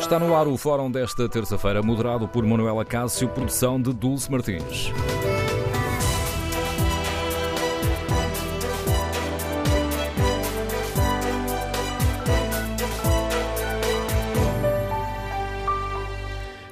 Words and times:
Está 0.00 0.18
no 0.18 0.34
ar 0.34 0.46
o 0.46 0.56
fórum 0.56 0.90
desta 0.90 1.28
terça-feira, 1.28 1.82
moderado 1.82 2.28
por 2.28 2.44
Manuela 2.46 2.84
Cássio, 2.84 3.28
produção 3.28 3.80
de 3.82 3.92
Dulce 3.92 4.30
Martins. 4.30 4.92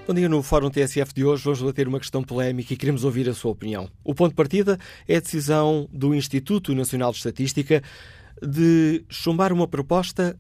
Bom 0.07 0.15
dia, 0.15 0.29
no 0.29 0.41
Fórum 0.41 0.71
TSF 0.71 1.13
de 1.13 1.25
hoje 1.25 1.43
vamos 1.43 1.59
debater 1.59 1.89
uma 1.89 1.99
questão 1.99 2.23
polémica 2.23 2.73
e 2.73 2.77
queremos 2.77 3.03
ouvir 3.03 3.29
a 3.29 3.35
sua 3.35 3.51
opinião. 3.51 3.89
O 4.05 4.15
ponto 4.15 4.31
de 4.31 4.37
partida 4.37 4.79
é 5.09 5.17
a 5.17 5.21
decisão 5.21 5.89
do 5.93 6.15
Instituto 6.15 6.73
Nacional 6.77 7.11
de 7.11 7.19
Estatística 7.19 7.83
de 8.41 9.05
chumbar 9.09 9.53
uma 9.53 9.67
proposta 9.67 10.39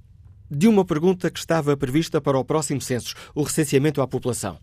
de 0.50 0.68
uma 0.68 0.84
pergunta 0.84 1.30
que 1.30 1.38
estava 1.38 1.76
prevista 1.76 2.20
para 2.20 2.38
o 2.38 2.44
próximo 2.44 2.80
censo, 2.80 3.14
o 3.34 3.42
recenseamento 3.42 4.00
à 4.00 4.06
população. 4.06 4.58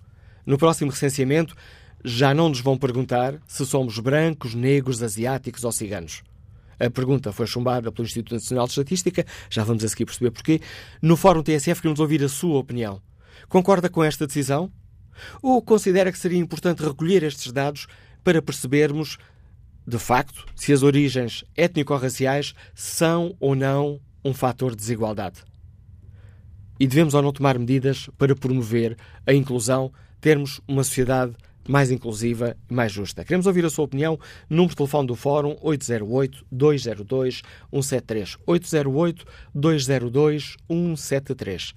No 0.46 0.58
próximo 0.58 0.92
recenseamento 0.92 1.56
já 2.04 2.34
não 2.34 2.50
nos 2.50 2.60
vão 2.60 2.78
perguntar 2.78 3.40
se 3.48 3.66
somos 3.66 3.98
brancos, 4.00 4.54
negros, 4.54 5.02
asiáticos 5.02 5.64
ou 5.64 5.72
ciganos. 5.72 6.22
A 6.80 6.90
pergunta 6.90 7.32
foi 7.32 7.48
chumbada 7.48 7.92
pelo 7.92 8.06
Instituto 8.06 8.34
Nacional 8.34 8.66
de 8.66 8.72
Estatística, 8.72 9.26
já 9.50 9.64
vamos 9.64 9.84
a 9.84 9.88
seguir 9.88 10.06
perceber 10.06 10.32
porquê. 10.32 10.60
No 11.02 11.16
Fórum 11.16 11.44
TSF 11.44 11.82
queremos 11.82 12.00
ouvir 12.00 12.24
a 12.24 12.30
sua 12.30 12.58
opinião. 12.58 13.02
Concorda 13.48 13.90
com 13.90 14.04
esta 14.04 14.28
decisão? 14.28 14.72
Ou 15.42 15.62
considera 15.62 16.12
que 16.12 16.18
seria 16.18 16.40
importante 16.40 16.84
recolher 16.84 17.24
estes 17.24 17.52
dados 17.52 17.88
para 18.24 18.42
percebermos, 18.42 19.18
de 19.88 20.00
facto, 20.00 20.46
se 20.56 20.74
as 20.74 20.82
origens 20.82 21.46
étnico-raciais 21.56 22.54
são 22.74 23.36
ou 23.40 23.56
não 23.56 24.00
um 24.26 24.34
fator 24.34 24.72
de 24.72 24.78
desigualdade? 24.78 25.44
E 26.84 26.86
devemos 26.86 27.14
ou 27.14 27.22
não 27.22 27.32
tomar 27.32 27.58
medidas 27.58 28.10
para 28.18 28.36
promover 28.36 28.98
a 29.26 29.34
inclusão, 29.34 29.90
termos 30.20 30.60
uma 30.68 30.84
sociedade 30.84 31.32
mais 31.66 31.90
inclusiva 31.90 32.58
e 32.70 32.74
mais 32.74 32.92
justa. 32.92 33.24
Queremos 33.24 33.48
ouvir 33.48 33.64
a 33.64 33.70
sua 33.70 33.86
opinião. 33.86 34.20
Número 34.50 34.72
de 34.72 34.76
telefone 34.76 35.08
do 35.08 35.16
Fórum 35.16 35.56
808-202-173. 35.64 38.38
808-202-173. 39.56 41.74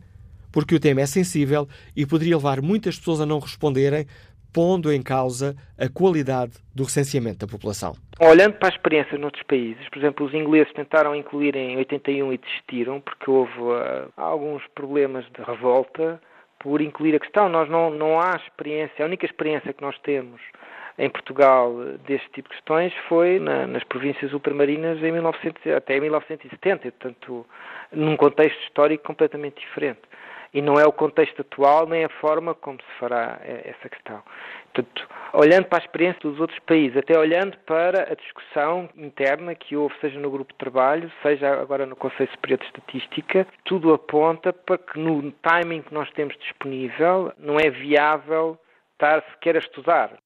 Porque 0.55 0.77
o 0.77 0.81
tema 0.81 1.01
é 1.01 1.07
sensível 1.07 1.67
e 1.97 2.07
poderia 2.07 2.37
levar 2.37 2.63
muitas 2.63 2.97
pessoas 2.97 3.21
a 3.21 3.27
não 3.27 3.41
responderem, 3.41 4.07
pondo 4.55 4.93
em 4.93 5.03
causa 5.03 5.57
a 5.77 5.89
qualidade 5.89 6.53
do 6.73 6.85
recenseamento 6.85 7.45
da 7.45 7.51
população. 7.51 7.95
Olhando 8.21 8.55
para 8.55 8.69
a 8.69 8.75
experiência 8.77 9.19
noutros 9.19 9.43
países, 9.43 9.89
por 9.89 9.99
exemplo, 9.99 10.25
os 10.25 10.33
ingleses 10.33 10.73
tentaram 10.73 11.13
incluir 11.17 11.57
em 11.57 11.77
81 11.77 12.33
e 12.33 12.39
desistiram 12.39 13.01
porque 13.01 13.29
houve 13.29 13.59
uh, 13.59 14.13
alguns 14.17 14.63
problemas 14.77 15.25
de 15.37 15.43
revolta 15.43 16.21
por 16.61 16.81
incluir 16.81 17.17
a 17.17 17.19
questão. 17.19 17.49
Nós 17.49 17.69
não, 17.69 17.91
não 17.91 18.21
há 18.21 18.37
experiência, 18.37 19.05
a 19.05 19.09
única 19.09 19.27
experiência 19.27 19.73
que 19.73 19.83
nós 19.83 19.99
temos 20.05 20.41
em 20.97 21.11
Portugal 21.11 21.75
deste 22.07 22.31
tipo 22.31 22.49
de 22.49 22.55
questões 22.55 22.93
foi 23.09 23.41
na, 23.41 23.67
nas 23.67 23.83
províncias 23.83 24.33
ultramarinas 24.33 25.03
em 25.03 25.11
1900, 25.11 25.67
até 25.77 25.99
1970, 25.99 26.93
portanto, 26.93 27.45
num 27.91 28.17
contexto 28.17 28.63
histórico 28.63 29.03
completamente 29.03 29.61
diferente 29.61 30.03
e 30.55 30.63
não 30.63 30.79
é 30.79 30.87
o 30.87 30.93
contexto 30.93 31.41
atual 31.41 31.87
nem 31.87 32.05
a 32.05 32.09
forma 32.09 32.55
como 32.55 32.79
se 32.79 32.99
fará 33.01 33.41
eh, 33.43 33.75
essa 33.77 33.89
questão. 33.89 34.23
Portanto, 34.73 35.09
olhando 35.33 35.67
para 35.67 35.79
a 35.79 35.85
experiência 35.85 36.21
dos 36.23 36.41
outros 36.41 36.59
países, 36.61 36.97
até 36.97 37.19
olhando 37.19 37.59
para 37.67 38.11
a 38.11 38.15
discussão 38.15 38.89
interna 38.97 39.55
que 39.55 39.77
houve, 39.77 39.95
seja 40.01 40.19
no 40.19 40.31
grupo 40.31 40.53
de 40.53 40.59
trabalho, 40.59 41.11
seja 41.23 41.61
agora 41.61 41.85
no 41.85 41.97
Conselho 41.97 42.31
Superior 42.31 42.59
de 42.61 42.67
Estatística, 42.67 43.47
tudo 43.65 43.93
aponta 43.93 44.53
para 44.53 44.79
que 44.79 44.99
no 44.99 45.33
timing 45.33 45.83
que 45.83 45.93
nós 45.93 46.11
temos 46.13 46.37
disponível 46.39 47.33
não 47.37 47.59
é 47.59 47.69
viável 47.69 48.59
estar 48.93 49.23
sequer 49.33 49.57
a 49.57 49.59
estudar. 49.59 50.24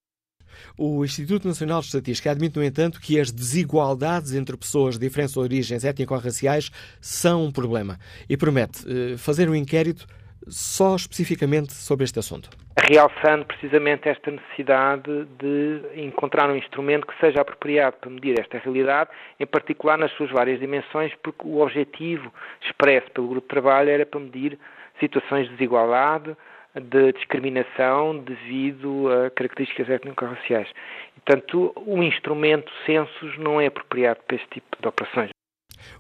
O 0.77 1.05
Instituto 1.05 1.47
Nacional 1.47 1.81
de 1.81 1.87
Estatística 1.87 2.31
admite, 2.31 2.57
no 2.57 2.65
entanto, 2.65 3.01
que 3.01 3.19
as 3.19 3.31
desigualdades 3.31 4.35
entre 4.35 4.57
pessoas 4.57 4.99
de 4.99 5.07
diferentes 5.07 5.37
origens 5.37 5.85
étnico-raciais 5.85 6.71
são 7.01 7.45
um 7.45 7.53
problema 7.53 7.99
e 8.29 8.37
promete 8.37 8.85
eh, 8.87 9.17
fazer 9.17 9.49
um 9.49 9.55
inquérito 9.55 10.07
só 10.47 10.97
especificamente 10.97 11.73
sobre 11.73 12.05
este 12.05 12.19
assunto. 12.19 12.51
Realçando 12.81 13.45
precisamente 13.45 14.09
esta 14.09 14.31
necessidade 14.31 15.27
de 15.39 15.83
encontrar 15.97 16.49
um 16.49 16.57
instrumento 16.57 17.07
que 17.07 17.19
seja 17.19 17.41
apropriado 17.41 17.97
para 18.01 18.11
medir 18.11 18.39
esta 18.39 18.59
realidade, 18.59 19.11
em 19.39 19.47
particular 19.47 19.99
nas 19.99 20.13
suas 20.13 20.31
várias 20.31 20.61
dimensões, 20.61 21.13
porque 21.23 21.47
o 21.47 21.61
objetivo 21.61 22.33
expresso 22.63 23.11
pelo 23.11 23.29
grupo 23.29 23.47
de 23.47 23.49
trabalho 23.49 23.91
era 23.91 24.07
para 24.07 24.21
medir 24.21 24.59
situações 25.01 25.47
de 25.47 25.53
desigualdade, 25.55 26.37
de 26.75 27.13
discriminação 27.13 28.19
devido 28.19 29.09
a 29.11 29.31
características 29.31 29.89
étnico-raciais. 29.89 30.69
Portanto, 31.15 31.73
o 31.77 32.03
instrumento 32.03 32.71
censos 32.87 33.39
não 33.39 33.61
é 33.61 33.67
apropriado 33.67 34.21
para 34.27 34.37
este 34.37 34.49
tipo 34.49 34.77
de 34.81 34.89
operações. 34.89 35.31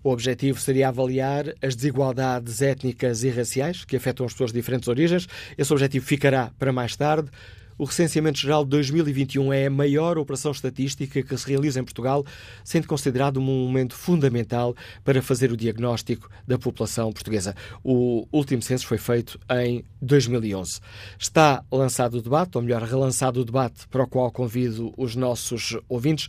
O 0.03 0.11
objetivo 0.11 0.59
seria 0.59 0.89
avaliar 0.89 1.47
as 1.63 1.75
desigualdades 1.75 2.63
étnicas 2.63 3.23
e 3.23 3.31
raciais 3.31 3.85
que 3.85 3.97
afetam 3.97 4.27
as 4.27 4.33
pessoas 4.33 4.53
de 4.53 4.59
diferentes 4.59 4.89
origens. 4.89 5.27
Esse 5.57 5.73
objetivo 5.73 6.05
ficará 6.05 6.51
para 6.59 6.73
mais 6.73 6.97
tarde. 6.97 7.31
O 7.79 7.85
Recenseamento 7.85 8.41
Geral 8.41 8.65
de 8.65 8.71
2021 8.71 9.53
é 9.53 9.67
a 9.67 9.71
maior 9.71 10.19
operação 10.19 10.51
estatística 10.51 11.23
que 11.23 11.39
se 11.39 11.49
realiza 11.49 11.79
em 11.79 11.85
Portugal, 11.85 12.27
sendo 12.65 12.89
considerado 12.89 13.37
um 13.37 13.41
momento 13.41 13.95
fundamental 13.95 14.75
para 15.05 15.23
fazer 15.23 15.53
o 15.53 15.57
diagnóstico 15.57 16.29
da 16.45 16.59
população 16.59 17.13
portuguesa. 17.13 17.55
O 17.85 18.27
último 18.33 18.61
censo 18.63 18.85
foi 18.85 18.99
feito 18.99 19.39
em 19.49 19.85
2011. 20.03 20.81
Está 21.17 21.63
lançado 21.71 22.19
o 22.19 22.23
debate, 22.23 22.57
ou 22.57 22.63
melhor, 22.63 22.83
relançado 22.83 23.41
o 23.41 23.45
debate 23.45 23.87
para 23.87 24.03
o 24.03 24.09
qual 24.09 24.33
convido 24.33 24.93
os 24.97 25.15
nossos 25.15 25.79
ouvintes. 25.89 26.27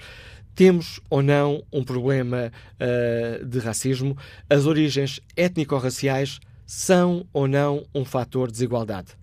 Temos 0.54 1.00
ou 1.10 1.24
não 1.24 1.64
um 1.74 1.84
problema 1.84 2.52
uh, 2.80 3.44
de 3.44 3.58
racismo? 3.58 4.16
As 4.48 4.68
origens 4.68 5.20
étnico-raciais 5.36 6.40
são 6.68 7.26
ou 7.34 7.48
não 7.48 7.88
um 7.96 8.06
fator 8.06 8.50
de 8.50 8.54
desigualdade? 8.54 9.18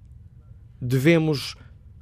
Devemos 0.83 1.55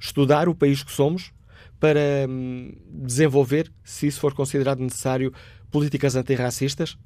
estudar 0.05 0.47
o 0.47 0.55
país 0.55 0.83
que 0.83 0.91
somos 0.91 1.33
para 1.79 2.27
hum, 2.29 2.71
desenvolver, 2.87 3.71
se 3.83 4.05
isso 4.07 4.19
for 4.19 4.33
considerado 4.33 4.79
necessário, 4.79 5.33
políticas 5.71 6.15
antirracistas? 6.15 6.97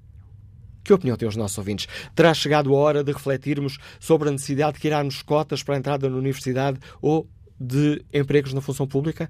Que 0.83 0.93
opinião 0.93 1.17
têm 1.17 1.27
os 1.27 1.35
nossos 1.35 1.57
ouvintes? 1.57 1.87
Terá 2.15 2.31
chegado 2.33 2.73
a 2.73 2.77
hora 2.77 3.03
de 3.03 3.11
refletirmos 3.11 3.77
sobre 3.99 4.29
a 4.29 4.31
necessidade 4.31 4.75
de 4.75 4.79
criarmos 4.79 5.21
cotas 5.21 5.61
para 5.63 5.75
a 5.75 5.77
entrada 5.77 6.09
na 6.09 6.15
universidade 6.17 6.79
ou 7.01 7.27
de 7.59 8.01
empregos 8.13 8.53
na 8.53 8.61
função 8.61 8.87
pública? 8.87 9.29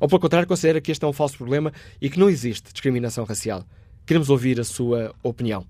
Ou, 0.00 0.08
pelo 0.08 0.20
contrário, 0.20 0.48
considera 0.48 0.80
que 0.80 0.90
este 0.90 1.04
é 1.04 1.08
um 1.08 1.12
falso 1.12 1.36
problema 1.36 1.72
e 2.00 2.08
que 2.08 2.18
não 2.18 2.28
existe 2.28 2.72
discriminação 2.72 3.24
racial? 3.24 3.64
Queremos 4.04 4.30
ouvir 4.30 4.58
a 4.58 4.64
sua 4.64 5.14
opinião. 5.22 5.64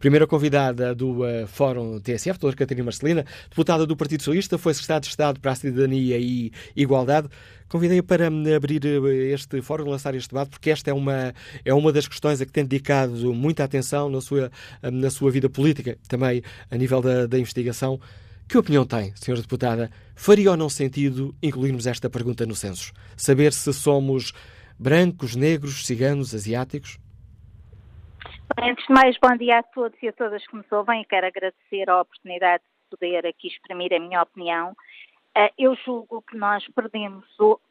Primeira 0.00 0.26
convidada 0.26 0.92
do 0.92 1.22
uh, 1.22 1.46
Fórum 1.46 2.00
TSF, 2.00 2.38
doutora 2.38 2.56
Catarina 2.56 2.84
Marcelina, 2.84 3.24
deputada 3.48 3.86
do 3.86 3.96
Partido 3.96 4.22
Socialista, 4.22 4.58
foi 4.58 4.74
secretária 4.74 5.02
de 5.02 5.06
Estado 5.06 5.38
para 5.38 5.52
a 5.52 5.54
Cidadania 5.54 6.18
e 6.18 6.50
Igualdade. 6.74 7.28
Convidei-a 7.68 8.02
para 8.02 8.28
hum, 8.28 8.44
abrir 8.54 8.84
eh, 8.84 9.32
este 9.32 9.60
fórum, 9.60 9.88
lançar 9.88 10.14
este 10.14 10.30
debate, 10.30 10.50
porque 10.50 10.70
esta 10.70 10.90
é 10.90 10.94
uma, 10.94 11.34
é 11.64 11.74
uma 11.74 11.92
das 11.92 12.06
questões 12.08 12.40
a 12.40 12.46
que 12.46 12.52
tem 12.52 12.64
dedicado 12.64 13.34
muita 13.34 13.64
atenção 13.64 14.08
na 14.08 14.20
sua, 14.20 14.50
hum, 14.82 14.90
na 14.90 15.10
sua 15.10 15.30
vida 15.30 15.48
política, 15.48 15.96
também 16.08 16.42
a 16.70 16.76
nível 16.76 17.00
da, 17.00 17.26
da 17.26 17.38
investigação. 17.38 18.00
Que 18.48 18.56
opinião 18.56 18.86
tem, 18.86 19.10
senhora 19.16 19.42
deputada? 19.42 19.90
Faria 20.14 20.52
ou 20.52 20.56
não 20.56 20.68
sentido 20.68 21.34
incluirmos 21.42 21.84
esta 21.84 22.08
pergunta 22.08 22.46
no 22.46 22.54
censo? 22.54 22.92
Saber 23.16 23.52
se 23.52 23.74
somos 23.74 24.32
brancos, 24.78 25.34
negros, 25.34 25.84
ciganos, 25.84 26.32
asiáticos? 26.32 26.96
Antes 28.56 28.86
de 28.86 28.94
mais, 28.94 29.16
bom 29.20 29.36
dia 29.36 29.58
a 29.58 29.62
todos 29.64 30.00
e 30.00 30.06
a 30.06 30.12
todas 30.12 30.46
que 30.46 30.54
nos 30.54 30.70
ouvem 30.70 31.02
e 31.02 31.04
quero 31.04 31.26
agradecer 31.26 31.90
a 31.90 32.00
oportunidade 32.00 32.62
de 32.62 32.96
poder 32.96 33.26
aqui 33.26 33.48
exprimir 33.48 33.92
a 33.92 33.98
minha 33.98 34.22
opinião. 34.22 34.76
Eh, 35.36 35.52
eu 35.58 35.74
julgo 35.84 36.22
que 36.22 36.36
nós 36.36 36.64
perdemos 36.68 37.24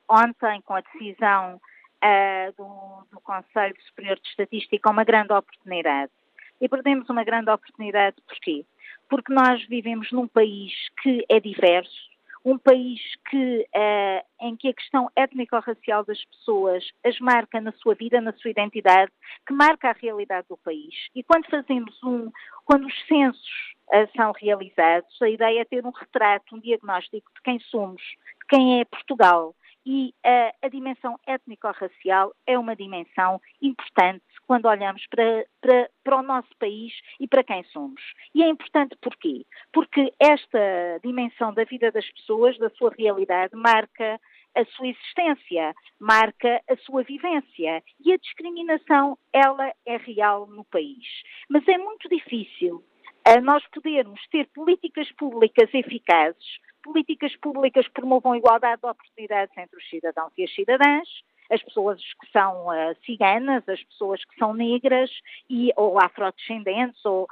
ontem, 0.09 0.61
com 0.65 0.75
a 0.75 0.81
decisão 0.81 1.57
eh, 2.01 2.51
do, 2.57 3.07
do 3.13 3.21
Conselho 3.21 3.75
Superior 3.87 4.17
de 4.17 4.27
Estatística, 4.27 4.91
uma 4.91 5.05
grande 5.05 5.31
oportunidade. 5.31 6.11
E 6.59 6.67
perdemos 6.67 7.09
uma 7.09 7.23
grande 7.23 7.49
oportunidade 7.49 8.17
porquê? 8.27 8.65
Porque 9.09 9.33
nós 9.33 9.63
vivemos 9.67 10.11
num 10.11 10.27
país 10.27 10.71
que 11.01 11.23
é 11.29 11.39
diverso, 11.39 12.15
um 12.45 12.59
país 12.59 13.01
que, 13.27 13.67
uh, 13.75 14.45
em 14.45 14.55
que 14.55 14.69
a 14.69 14.73
questão 14.73 15.09
étnico-racial 15.15 16.05
das 16.05 16.23
pessoas 16.25 16.87
as 17.03 17.19
marca 17.19 17.59
na 17.59 17.71
sua 17.71 17.95
vida, 17.95 18.21
na 18.21 18.33
sua 18.33 18.51
identidade, 18.51 19.11
que 19.47 19.53
marca 19.53 19.89
a 19.89 19.95
realidade 19.99 20.47
do 20.47 20.57
país. 20.57 20.93
E 21.15 21.23
quando 21.23 21.49
fazemos 21.49 22.01
um, 22.03 22.31
quando 22.63 22.85
os 22.85 23.07
censos 23.07 23.73
uh, 23.87 24.07
são 24.15 24.31
realizados, 24.39 25.19
a 25.23 25.27
ideia 25.27 25.61
é 25.61 25.65
ter 25.65 25.83
um 25.83 25.89
retrato, 25.89 26.55
um 26.55 26.59
diagnóstico 26.59 27.31
de 27.33 27.41
quem 27.41 27.59
somos, 27.61 28.01
de 28.01 28.47
quem 28.47 28.79
é 28.79 28.85
Portugal. 28.85 29.55
E 29.85 30.13
uh, 30.25 30.51
a 30.63 30.67
dimensão 30.67 31.19
étnico-racial 31.27 32.33
é 32.47 32.57
uma 32.57 32.75
dimensão 32.75 33.39
importante 33.61 34.23
quando 34.47 34.65
olhamos 34.65 35.05
para, 35.07 35.45
para, 35.61 35.89
para 36.03 36.17
o 36.17 36.23
nosso 36.23 36.49
país 36.57 36.91
e 37.19 37.27
para 37.27 37.43
quem 37.43 37.63
somos. 37.65 38.01
E 38.33 38.43
é 38.43 38.49
importante 38.49 38.95
porquê? 38.99 39.45
Porque 39.71 40.11
esta 40.19 40.99
dimensão 41.03 41.53
da 41.53 41.63
vida 41.65 41.91
das 41.91 42.09
pessoas, 42.11 42.57
da 42.57 42.69
sua 42.71 42.91
realidade, 42.97 43.55
marca 43.55 44.19
a 44.55 44.65
sua 44.65 44.87
existência, 44.87 45.75
marca 45.99 46.61
a 46.67 46.77
sua 46.77 47.03
vivência. 47.03 47.83
E 48.03 48.11
a 48.11 48.17
discriminação, 48.17 49.17
ela 49.31 49.71
é 49.85 49.97
real 49.97 50.47
no 50.47 50.63
país. 50.65 51.05
Mas 51.49 51.67
é 51.67 51.77
muito 51.77 52.09
difícil 52.09 52.83
nós 53.43 53.63
podermos 53.73 54.21
ter 54.29 54.47
políticas 54.53 55.11
públicas 55.13 55.73
eficazes, 55.73 56.59
políticas 56.85 57.35
públicas 57.37 57.87
promovam 57.87 58.35
igualdade 58.35 58.79
de 58.79 58.87
oportunidades 58.87 59.57
entre 59.57 59.75
os 59.75 59.89
cidadãos 59.89 60.31
e 60.37 60.43
as 60.43 60.53
cidadãs, 60.53 61.09
as 61.49 61.61
pessoas 61.63 61.99
que 61.99 62.31
são 62.31 62.67
uh, 62.67 62.95
ciganas, 63.03 63.67
as 63.67 63.83
pessoas 63.83 64.23
que 64.23 64.37
são 64.37 64.53
negras 64.53 65.09
e, 65.49 65.71
ou 65.75 65.99
afrodescendentes 65.99 67.03
ou 67.03 67.27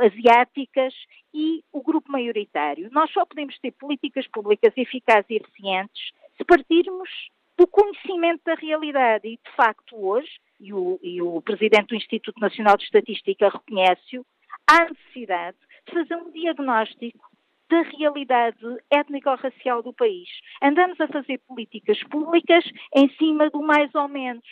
asiáticas 0.00 0.94
e 1.34 1.64
o 1.72 1.82
grupo 1.82 2.10
maioritário. 2.10 2.88
Nós 2.92 3.10
só 3.12 3.26
podemos 3.26 3.58
ter 3.58 3.72
políticas 3.72 4.26
públicas 4.28 4.72
eficazes 4.76 5.28
e 5.30 5.36
eficientes 5.36 6.12
se 6.36 6.44
partirmos 6.44 7.10
do 7.58 7.66
conhecimento 7.66 8.42
da 8.44 8.54
realidade 8.54 9.26
e, 9.28 9.36
de 9.36 9.56
facto, 9.56 9.96
hoje, 9.96 10.30
e 10.60 10.72
o, 10.72 10.98
e 11.02 11.20
o 11.20 11.40
Presidente 11.42 11.88
do 11.88 11.96
Instituto 11.96 12.40
Nacional 12.40 12.76
de 12.76 12.84
Estatística 12.84 13.48
reconhece-o, 13.48 14.24
há 14.66 14.84
necessidade 14.84 15.56
de 15.86 15.92
fazer 15.92 16.14
um 16.14 16.30
diagnóstico 16.30 17.31
da 17.72 17.80
realidade 17.96 18.58
étnico-racial 18.90 19.82
do 19.82 19.94
país. 19.94 20.28
Andamos 20.62 21.00
a 21.00 21.08
fazer 21.08 21.38
políticas 21.48 21.98
públicas 22.04 22.62
em 22.94 23.08
cima 23.16 23.48
do 23.48 23.62
mais 23.62 23.92
ou 23.94 24.08
menos. 24.08 24.44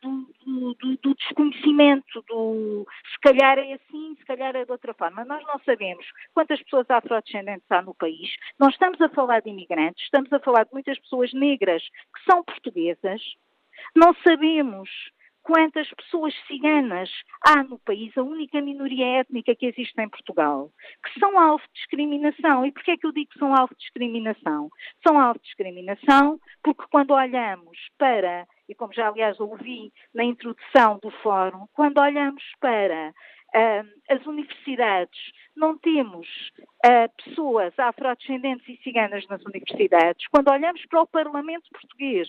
Do, 0.00 0.28
do, 0.46 0.96
do, 1.02 1.14
desconhecimento, 1.16 2.22
do 2.28 2.86
se 3.10 3.18
calhar 3.20 3.58
é 3.58 3.72
assim, 3.72 4.14
se 4.16 4.24
calhar 4.24 4.54
é 4.54 4.64
de 4.64 4.70
outra 4.70 4.94
forma. 4.94 5.24
Nós 5.24 5.44
não 5.44 5.58
sabemos 5.64 6.06
quantas 6.32 6.62
pessoas 6.62 6.88
afrodescendentes 6.88 7.66
há 7.68 7.82
no 7.82 7.94
país. 7.94 8.30
Não 8.60 8.68
estamos 8.68 9.00
a 9.00 9.08
falar 9.08 9.40
de 9.40 9.50
imigrantes, 9.50 10.04
estamos 10.04 10.32
a 10.32 10.38
falar 10.38 10.66
de 10.66 10.72
muitas 10.72 10.96
pessoas 11.00 11.32
negras 11.32 11.82
que 11.82 12.30
são 12.30 12.44
portuguesas. 12.44 13.20
Não 13.96 14.14
sabemos 14.22 14.88
quantas 15.48 15.88
pessoas 15.94 16.34
ciganas 16.46 17.08
há 17.40 17.64
no 17.64 17.78
país, 17.78 18.12
a 18.18 18.22
única 18.22 18.60
minoria 18.60 19.20
étnica 19.20 19.56
que 19.56 19.64
existe 19.64 19.98
em 19.98 20.06
Portugal, 20.06 20.70
que 21.02 21.18
são 21.18 21.38
alvo 21.38 21.64
de 21.68 21.72
discriminação. 21.72 22.66
E 22.66 22.70
porquê 22.70 22.90
é 22.90 22.96
que 22.98 23.06
eu 23.06 23.12
digo 23.12 23.30
que 23.30 23.38
são 23.38 23.54
alvo 23.54 23.72
de 23.74 23.80
discriminação? 23.80 24.68
São 25.02 25.18
alvo 25.18 25.38
de 25.38 25.46
discriminação 25.46 26.38
porque 26.62 26.84
quando 26.90 27.12
olhamos 27.12 27.78
para, 27.96 28.46
e 28.68 28.74
como 28.74 28.92
já 28.92 29.08
aliás 29.08 29.40
ouvi 29.40 29.90
na 30.14 30.22
introdução 30.22 30.98
do 31.02 31.10
fórum, 31.22 31.66
quando 31.72 31.98
olhamos 31.98 32.44
para 32.60 33.08
uh, 33.08 33.88
as 34.10 34.26
universidades, 34.26 35.18
não 35.56 35.78
temos 35.78 36.28
uh, 36.84 37.24
pessoas 37.24 37.72
afrodescendentes 37.78 38.68
e 38.68 38.82
ciganas 38.82 39.26
nas 39.28 39.42
universidades, 39.46 40.26
quando 40.28 40.50
olhamos 40.50 40.84
para 40.84 41.00
o 41.00 41.06
Parlamento 41.06 41.70
português, 41.70 42.28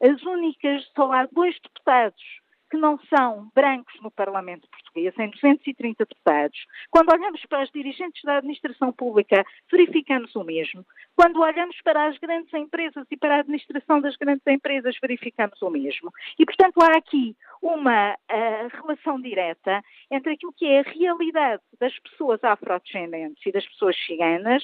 as 0.00 0.22
únicas, 0.22 0.84
só 0.94 1.12
há 1.12 1.26
dois 1.26 1.56
deputados 1.60 2.22
que 2.70 2.76
não 2.76 2.98
são 3.12 3.50
brancos 3.54 4.00
no 4.00 4.10
Parlamento 4.10 4.68
português, 4.68 5.12
em 5.18 5.28
230 5.30 6.04
deputados. 6.04 6.58
Quando 6.88 7.10
olhamos 7.12 7.44
para 7.46 7.64
os 7.64 7.70
dirigentes 7.70 8.22
da 8.22 8.38
administração 8.38 8.92
pública, 8.92 9.44
verificamos 9.70 10.34
o 10.36 10.44
mesmo. 10.44 10.86
Quando 11.16 11.40
olhamos 11.40 11.76
para 11.82 12.06
as 12.06 12.16
grandes 12.18 12.54
empresas 12.54 13.04
e 13.10 13.16
para 13.16 13.36
a 13.36 13.40
administração 13.40 14.00
das 14.00 14.16
grandes 14.16 14.46
empresas, 14.46 14.96
verificamos 15.02 15.60
o 15.60 15.68
mesmo. 15.68 16.12
E, 16.38 16.44
portanto, 16.46 16.80
há 16.80 16.96
aqui 16.96 17.36
uma 17.60 18.12
uh, 18.12 18.68
relação 18.72 19.20
direta 19.20 19.82
entre 20.10 20.34
aquilo 20.34 20.52
que 20.52 20.66
é 20.66 20.80
a 20.80 20.90
realidade 20.90 21.62
das 21.78 21.98
pessoas 21.98 22.42
afrodescendentes 22.44 23.44
e 23.44 23.52
das 23.52 23.66
pessoas 23.66 23.96
ciganas 24.06 24.62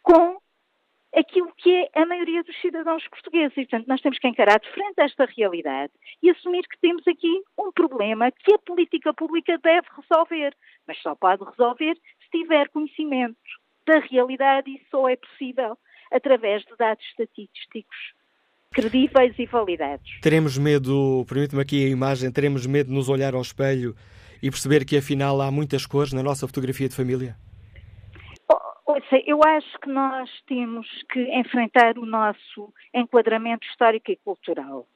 com 0.00 0.40
aquilo 1.14 1.52
que 1.56 1.70
é 1.70 2.02
a 2.02 2.06
maioria 2.06 2.42
dos 2.42 2.58
cidadãos 2.60 3.06
portugueses. 3.08 3.56
E, 3.56 3.66
portanto, 3.66 3.86
nós 3.86 4.00
temos 4.00 4.18
que 4.18 4.28
encarar 4.28 4.58
de 4.58 4.70
frente 4.70 5.00
a 5.00 5.04
esta 5.04 5.26
realidade 5.26 5.92
e 6.22 6.30
assumir 6.30 6.62
que 6.62 6.80
temos 6.80 7.06
aqui 7.06 7.42
um 7.58 7.70
problema 7.72 8.30
que 8.30 8.54
a 8.54 8.58
política 8.58 9.12
pública 9.12 9.58
deve 9.62 9.86
resolver, 9.96 10.54
mas 10.86 10.98
só 11.02 11.14
pode 11.14 11.44
resolver 11.44 11.94
se 11.94 12.30
tiver 12.38 12.68
conhecimento 12.70 13.36
da 13.86 13.98
realidade 13.98 14.70
e 14.70 14.80
só 14.90 15.08
é 15.08 15.16
possível 15.16 15.76
através 16.10 16.62
de 16.64 16.76
dados 16.76 17.04
estatísticos 17.06 17.96
credíveis 18.72 19.38
e 19.38 19.44
validados. 19.46 20.18
Teremos 20.22 20.56
medo, 20.56 21.26
permite-me 21.28 21.60
aqui 21.60 21.84
a 21.84 21.88
imagem, 21.88 22.32
teremos 22.32 22.66
medo 22.66 22.88
de 22.88 22.94
nos 22.94 23.08
olhar 23.08 23.34
ao 23.34 23.42
espelho 23.42 23.94
e 24.42 24.50
perceber 24.50 24.84
que 24.84 24.96
afinal 24.96 25.40
há 25.40 25.50
muitas 25.50 25.84
cores 25.84 26.12
na 26.12 26.22
nossa 26.22 26.46
fotografia 26.46 26.88
de 26.88 26.96
família? 26.96 27.36
Eu 29.26 29.40
acho 29.44 29.78
que 29.80 29.88
nós 29.88 30.30
temos 30.46 30.86
que 31.10 31.20
enfrentar 31.38 31.98
o 31.98 32.06
nosso 32.06 32.72
enquadramento 32.94 33.66
histórico 33.66 34.10
e 34.10 34.16
cultural. 34.16 34.86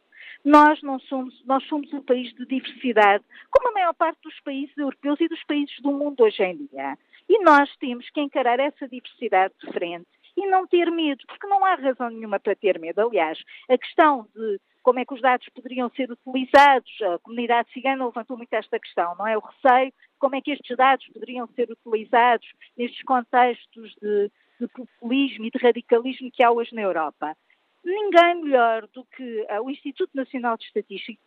Nós 0.44 0.80
não 0.82 0.99
somos, 1.00 1.44
nós 1.44 1.64
somos 1.64 1.92
um 1.92 2.02
país 2.02 2.32
de 2.35 2.46
diversidade, 2.46 3.25
como 3.50 3.68
a 3.68 3.73
maior 3.73 3.94
parte 3.94 4.20
dos 4.23 4.38
países 4.40 4.76
europeus 4.76 5.20
e 5.20 5.28
dos 5.28 5.42
países 5.44 5.78
do 5.80 5.90
mundo 5.90 6.23
hoje 6.23 6.42
em 6.42 6.56
dia. 6.56 6.96
E 7.28 7.42
nós 7.42 7.68
temos 7.76 8.08
que 8.11 8.20
encarar 8.20 8.61
essa 8.61 8.88
diversidade 8.88 9.52
de 9.62 9.73
frente 9.73 10.06
e 10.37 10.46
não 10.46 10.66
ter 10.66 10.90
medo, 10.90 11.25
porque 11.26 11.46
não 11.46 11.64
há 11.64 11.75
razão 11.75 12.11
nenhuma 12.11 12.38
para 12.38 12.54
ter 12.54 12.78
medo. 12.78 13.00
Aliás, 13.00 13.42
a 13.68 13.76
questão 13.76 14.28
de 14.35 14.61
como 14.82 15.00
é 15.00 15.04
que 15.04 15.14
os 15.14 15.20
dados 15.20 15.49
poderiam 15.49 15.90
ser 15.90 16.08
utilizados, 16.12 16.92
a 17.02 17.18
comunidade 17.18 17.68
cigana 17.73 18.06
levantou 18.06 18.37
muito 18.37 18.52
esta 18.52 18.78
questão, 18.78 19.16
não 19.16 19.26
é? 19.26 19.37
O 19.37 19.40
receio 19.40 19.92
como 20.18 20.37
é 20.37 20.40
que 20.40 20.52
estes 20.52 20.76
dados 20.76 21.06
poderiam 21.08 21.46
ser 21.49 21.70
utilizados 21.70 22.46
nestes 22.76 23.02
contextos 23.02 23.94
de, 24.00 24.30
de 24.61 24.68
populismo 24.68 25.44
e 25.44 25.50
de 25.50 25.58
radicalismo 25.58 26.30
que 26.30 26.42
há 26.42 26.50
hoje 26.50 26.75
na 26.75 26.82
Europa. 26.82 27.37
Ninguém 27.85 28.42
melhor 28.42 28.87
do 28.88 29.04
que 29.04 29.46
uh, 29.50 29.62
o 29.62 29.70
Instituto 29.70 30.11
Nacional 30.14 30.56
de 30.56 30.64
Estatística, 30.64 31.20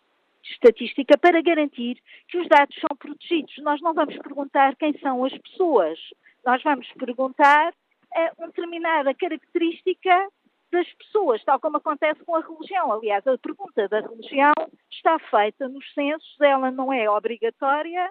Estatística 0.43 1.17
para 1.17 1.41
garantir 1.41 2.01
que 2.27 2.37
os 2.37 2.47
dados 2.47 2.75
são 2.75 2.95
protegidos. 2.97 3.57
Nós 3.59 3.81
não 3.81 3.93
vamos 3.93 4.17
perguntar 4.17 4.75
quem 4.75 4.97
são 4.99 5.23
as 5.23 5.37
pessoas, 5.37 5.99
nós 6.45 6.61
vamos 6.63 6.87
perguntar 6.93 7.71
uh, 7.71 8.31
uma 8.37 8.47
determinada 8.47 9.13
característica 9.13 10.29
das 10.71 10.91
pessoas, 10.93 11.43
tal 11.43 11.59
como 11.59 11.77
acontece 11.77 12.23
com 12.23 12.35
a 12.35 12.41
religião. 12.41 12.91
Aliás, 12.91 13.25
a 13.25 13.37
pergunta 13.37 13.87
da 13.87 14.01
religião 14.01 14.53
está 14.91 15.17
feita 15.17 15.67
nos 15.67 15.93
censos, 15.93 16.39
ela 16.41 16.71
não 16.71 16.93
é 16.93 17.09
obrigatória 17.09 18.09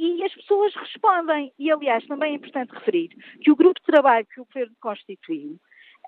e 0.00 0.24
as 0.24 0.34
pessoas 0.34 0.74
respondem. 0.74 1.52
E, 1.58 1.70
aliás, 1.70 2.06
também 2.06 2.32
é 2.32 2.36
importante 2.36 2.72
referir 2.72 3.08
que 3.42 3.50
o 3.50 3.56
grupo 3.56 3.78
de 3.78 3.86
trabalho 3.86 4.26
que 4.26 4.40
o 4.40 4.46
Governo 4.46 4.74
constituiu, 4.80 5.58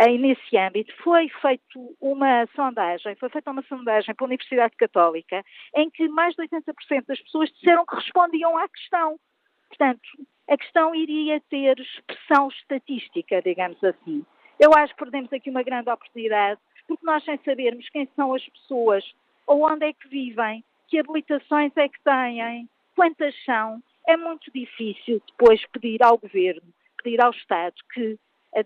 aí 0.01 0.17
nesse 0.17 0.57
âmbito, 0.57 0.95
foi 1.03 1.29
feito 1.29 1.95
uma 2.01 2.49
sondagem, 2.57 3.15
foi 3.17 3.29
feita 3.29 3.51
uma 3.51 3.63
sondagem 3.65 4.15
pela 4.15 4.29
Universidade 4.29 4.75
Católica, 4.77 5.45
em 5.77 5.91
que 5.91 6.09
mais 6.09 6.35
de 6.35 6.43
80% 6.43 7.05
das 7.07 7.21
pessoas 7.21 7.51
disseram 7.51 7.85
que 7.85 7.95
respondiam 7.97 8.57
à 8.57 8.67
questão. 8.67 9.21
Portanto, 9.69 10.09
a 10.49 10.57
questão 10.57 10.95
iria 10.95 11.39
ter 11.51 11.79
expressão 11.79 12.49
estatística, 12.49 13.43
digamos 13.43 13.83
assim. 13.85 14.25
Eu 14.59 14.73
acho 14.75 14.95
que 14.95 15.01
perdemos 15.01 15.31
aqui 15.35 15.51
uma 15.51 15.63
grande 15.63 15.91
oportunidade, 15.91 16.59
porque 16.89 17.05
nós, 17.05 17.23
sem 17.25 17.39
sabermos 17.45 17.87
quem 17.91 18.09
são 18.17 18.35
as 18.35 18.49
pessoas, 18.49 19.05
ou 19.47 19.71
onde 19.71 19.85
é 19.85 19.93
que 19.93 20.09
vivem, 20.09 20.65
que 20.89 20.99
habilitações 20.99 21.73
é 21.77 21.89
que 21.89 22.01
têm, 22.03 22.69
quantas 22.95 23.35
são, 23.45 23.83
é 24.07 24.17
muito 24.17 24.51
difícil 24.53 25.23
depois 25.27 25.65
pedir 25.67 26.03
ao 26.03 26.19
Governo, 26.19 26.73
pedir 27.03 27.21
ao 27.21 27.31
Estado 27.31 27.75
que 27.93 28.19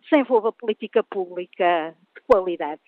desenvolva 0.02 0.52
política 0.52 1.02
pública 1.02 1.94
de 2.14 2.22
qualidade. 2.22 2.82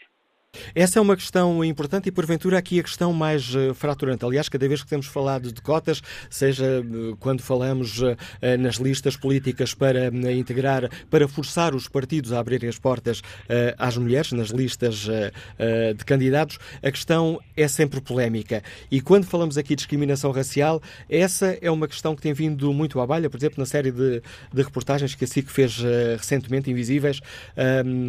Essa 0.75 0.99
é 0.99 1.03
uma 1.03 1.17
questão 1.17 1.63
importante 1.65 2.09
e, 2.09 2.13
porventura, 2.13 2.59
aqui 2.59 2.81
a 2.81 2.83
questão 2.83 3.13
mais 3.13 3.55
uh, 3.55 3.75
fraturante. 3.75 4.25
Aliás, 4.25 4.49
cada 4.49 4.67
vez 4.67 4.83
que 4.83 4.89
temos 4.89 5.07
falado 5.07 5.53
de 5.53 5.61
cotas, 5.61 6.03
seja 6.31 6.81
uh, 6.81 7.17
quando 7.19 7.43
falamos 7.43 8.01
uh, 8.01 8.17
nas 8.59 8.77
listas 8.77 9.17
políticas 9.17 9.75
para 9.75 10.09
integrar, 10.33 10.89
para 11.11 11.29
forçar 11.29 11.75
os 11.75 11.87
partidos 11.87 12.33
a 12.33 12.39
abrirem 12.39 12.69
as 12.69 12.79
portas 12.79 13.21
às 13.77 13.97
mulheres, 13.97 14.33
nas 14.33 14.49
listas 14.49 15.07
de 15.97 16.05
candidatos, 16.05 16.59
a 16.83 16.91
questão 16.91 17.39
é 17.57 17.67
sempre 17.69 18.01
polémica. 18.01 18.63
E 18.91 19.01
quando 19.01 19.25
falamos 19.25 19.59
aqui 19.59 19.71
de 19.71 19.77
discriminação 19.77 20.31
racial, 20.31 20.81
essa 21.09 21.59
é 21.61 21.71
uma 21.71 21.87
questão 21.87 22.15
que 22.15 22.23
tem 22.23 22.33
vindo 22.33 22.73
muito 22.73 23.01
à 23.01 23.07
balha, 23.07 23.29
por 23.29 23.37
exemplo, 23.37 23.57
na 23.59 23.67
série 23.67 23.91
de, 23.91 24.23
de 24.53 24.63
reportagens 24.63 25.15
que 25.15 25.25
a 25.25 25.27
SIC 25.27 25.51
fez 25.51 25.79
recentemente, 26.17 26.71
Invisíveis, 26.71 27.21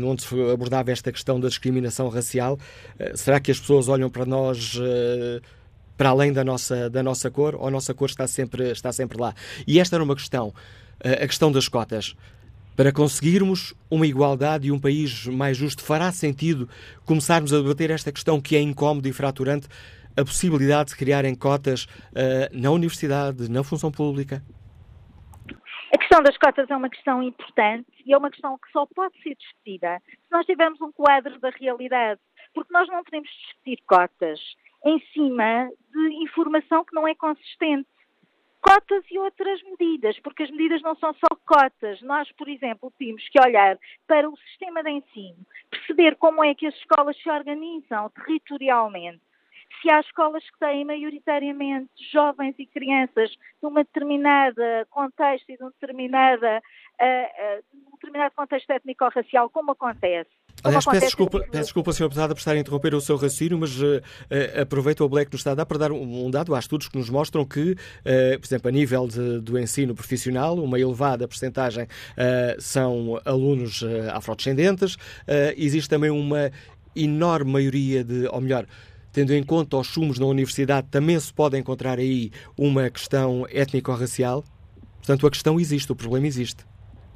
onde 0.06 0.24
se 0.24 0.36
abordava 0.52 0.92
esta 0.92 1.12
questão 1.12 1.40
da 1.40 1.48
discriminação 1.48 2.10
racial 2.10 2.29
racial. 2.30 2.60
Eh, 2.98 3.14
será 3.16 3.40
que 3.40 3.52
as 3.52 3.60
pessoas 3.60 3.88
olham 3.88 4.10
para 4.10 4.26
nós 4.26 4.78
eh, 4.80 5.42
para 5.98 6.10
além 6.10 6.32
da 6.32 6.44
nossa, 6.44 6.90
da 6.90 7.04
nossa 7.04 7.30
cor 7.30 7.56
ou 7.56 7.68
a 7.68 7.72
nossa 7.72 7.94
cor 7.94 8.08
está 8.10 8.28
sempre, 8.28 8.72
está 8.72 8.92
sempre 8.92 9.20
lá? 9.20 9.34
E 9.68 9.80
esta 9.80 9.96
era 9.96 10.04
uma 10.04 10.16
questão, 10.16 10.54
eh, 11.00 11.24
a 11.24 11.28
questão 11.28 11.52
das 11.52 11.68
cotas. 11.68 12.16
Para 12.76 12.94
conseguirmos 12.94 13.74
uma 13.92 14.08
igualdade 14.08 14.68
e 14.68 14.72
um 14.72 14.80
país 14.80 15.26
mais 15.26 15.58
justo, 15.58 15.84
fará 15.84 16.12
sentido 16.14 16.70
começarmos 17.04 17.54
a 17.54 17.58
debater 17.58 17.92
esta 17.92 18.10
questão 18.12 18.40
que 18.40 18.56
é 18.56 18.62
incómoda 18.62 19.10
e 19.10 19.12
fraturante, 19.12 19.68
a 20.16 20.24
possibilidade 20.24 20.92
de 20.92 20.96
criarem 20.96 21.36
cotas 21.36 21.84
uh, 21.84 22.50
na 22.54 22.72
universidade, 22.72 23.52
na 23.52 23.66
função 23.66 23.92
pública? 23.92 24.42
Questão 26.10 26.24
das 26.24 26.38
cotas 26.40 26.68
é 26.68 26.76
uma 26.76 26.90
questão 26.90 27.22
importante 27.22 27.86
e 28.04 28.14
é 28.14 28.18
uma 28.18 28.32
questão 28.32 28.58
que 28.58 28.72
só 28.72 28.84
pode 28.88 29.16
ser 29.22 29.36
discutida 29.36 30.02
se 30.08 30.32
nós 30.32 30.44
tivermos 30.44 30.82
um 30.82 30.92
quadro 30.92 31.40
da 31.40 31.52
realidade, 31.52 32.20
porque 32.52 32.74
nós 32.74 32.88
não 32.88 33.04
podemos 33.04 33.30
discutir 33.30 33.78
cotas 33.86 34.40
em 34.86 35.00
cima 35.14 35.70
de 35.92 36.24
informação 36.24 36.84
que 36.84 36.96
não 36.96 37.08
é 37.08 37.14
consistente. 37.14 37.88
Cotas 38.60 39.04
e 39.12 39.20
outras 39.20 39.62
medidas, 39.62 40.20
porque 40.22 40.42
as 40.42 40.50
medidas 40.50 40.82
não 40.82 40.96
são 40.96 41.14
só 41.14 41.28
cotas. 41.46 42.02
Nós, 42.02 42.28
por 42.32 42.50
exemplo, 42.50 42.92
temos 42.98 43.30
que 43.30 43.40
olhar 43.40 43.78
para 44.08 44.28
o 44.28 44.36
sistema 44.38 44.82
de 44.82 44.90
ensino, 44.90 45.46
perceber 45.70 46.16
como 46.16 46.44
é 46.44 46.56
que 46.56 46.66
as 46.66 46.74
escolas 46.74 47.16
se 47.22 47.30
organizam 47.30 48.10
territorialmente 48.10 49.22
se 49.82 49.90
há 49.90 50.00
escolas 50.00 50.44
que 50.44 50.60
têm 50.60 50.84
maioritariamente 50.86 51.90
jovens 52.12 52.56
e 52.58 52.66
crianças 52.66 53.30
de 53.30 53.68
uma 53.68 53.84
determinada 53.84 54.86
contexto 54.90 55.50
e 55.50 55.58
de 55.58 55.64
um, 55.64 55.70
determinada, 55.70 56.62
uh, 57.02 57.60
uh, 57.60 57.92
determinado 57.94 58.34
contexto 58.36 58.70
étnico-racial, 58.72 59.50
como 59.50 59.72
acontece. 59.72 60.30
Aliás, 60.62 60.84
peço 60.84 61.06
desculpa, 61.06 61.40
peço 61.40 61.64
desculpa, 61.64 61.94
Sr. 61.94 62.04
Deputada, 62.04 62.34
por 62.34 62.40
estar 62.40 62.52
a 62.52 62.58
interromper 62.58 62.94
o 62.94 63.00
seu 63.00 63.16
raciocínio, 63.16 63.58
mas 63.58 63.82
uh, 63.82 64.02
aproveito 64.62 65.02
o 65.02 65.10
Black 65.10 65.32
nos 65.32 65.40
está 65.40 65.52
a 65.52 65.56
dar 65.56 65.66
para 65.66 65.78
dar 65.78 65.92
um, 65.92 66.26
um, 66.26 66.30
dado. 66.30 66.54
Há 66.54 66.60
estudos 66.60 66.90
que 66.90 66.98
nos 66.98 67.10
mostram 67.10 67.46
que, 67.46 67.76
por 68.04 68.46
exemplo, 68.46 68.68
a 68.68 68.72
nível 68.72 69.08
de, 69.08 69.40
do 69.40 69.58
ensino 69.58 69.96
profissional, 69.96 70.56
uma 70.56 70.78
elevada 70.78 71.28
percentagem 71.28 71.88
são 72.60 73.20
alunos 73.24 73.84
afrodescendentes. 74.14 74.98
existe 75.56 75.90
também 75.90 76.10
uma 76.10 76.52
enorme 76.96 77.52
maioria 77.52 78.04
de, 78.04 78.28
ou 78.28 78.42
melhor, 78.42 78.66
tendo 79.20 79.34
em 79.34 79.44
conta 79.44 79.76
os 79.76 79.88
sumos 79.88 80.18
na 80.18 80.26
universidade, 80.26 80.88
também 80.90 81.20
se 81.20 81.34
pode 81.34 81.58
encontrar 81.58 82.00
aí 82.00 82.32
uma 82.58 82.90
questão 82.90 83.46
étnico-racial? 83.50 84.46
Portanto, 84.96 85.28
a 85.28 85.30
questão 85.30 85.60
existe, 85.60 85.92
o 85.92 85.96
problema 85.96 86.26
existe. 86.26 86.66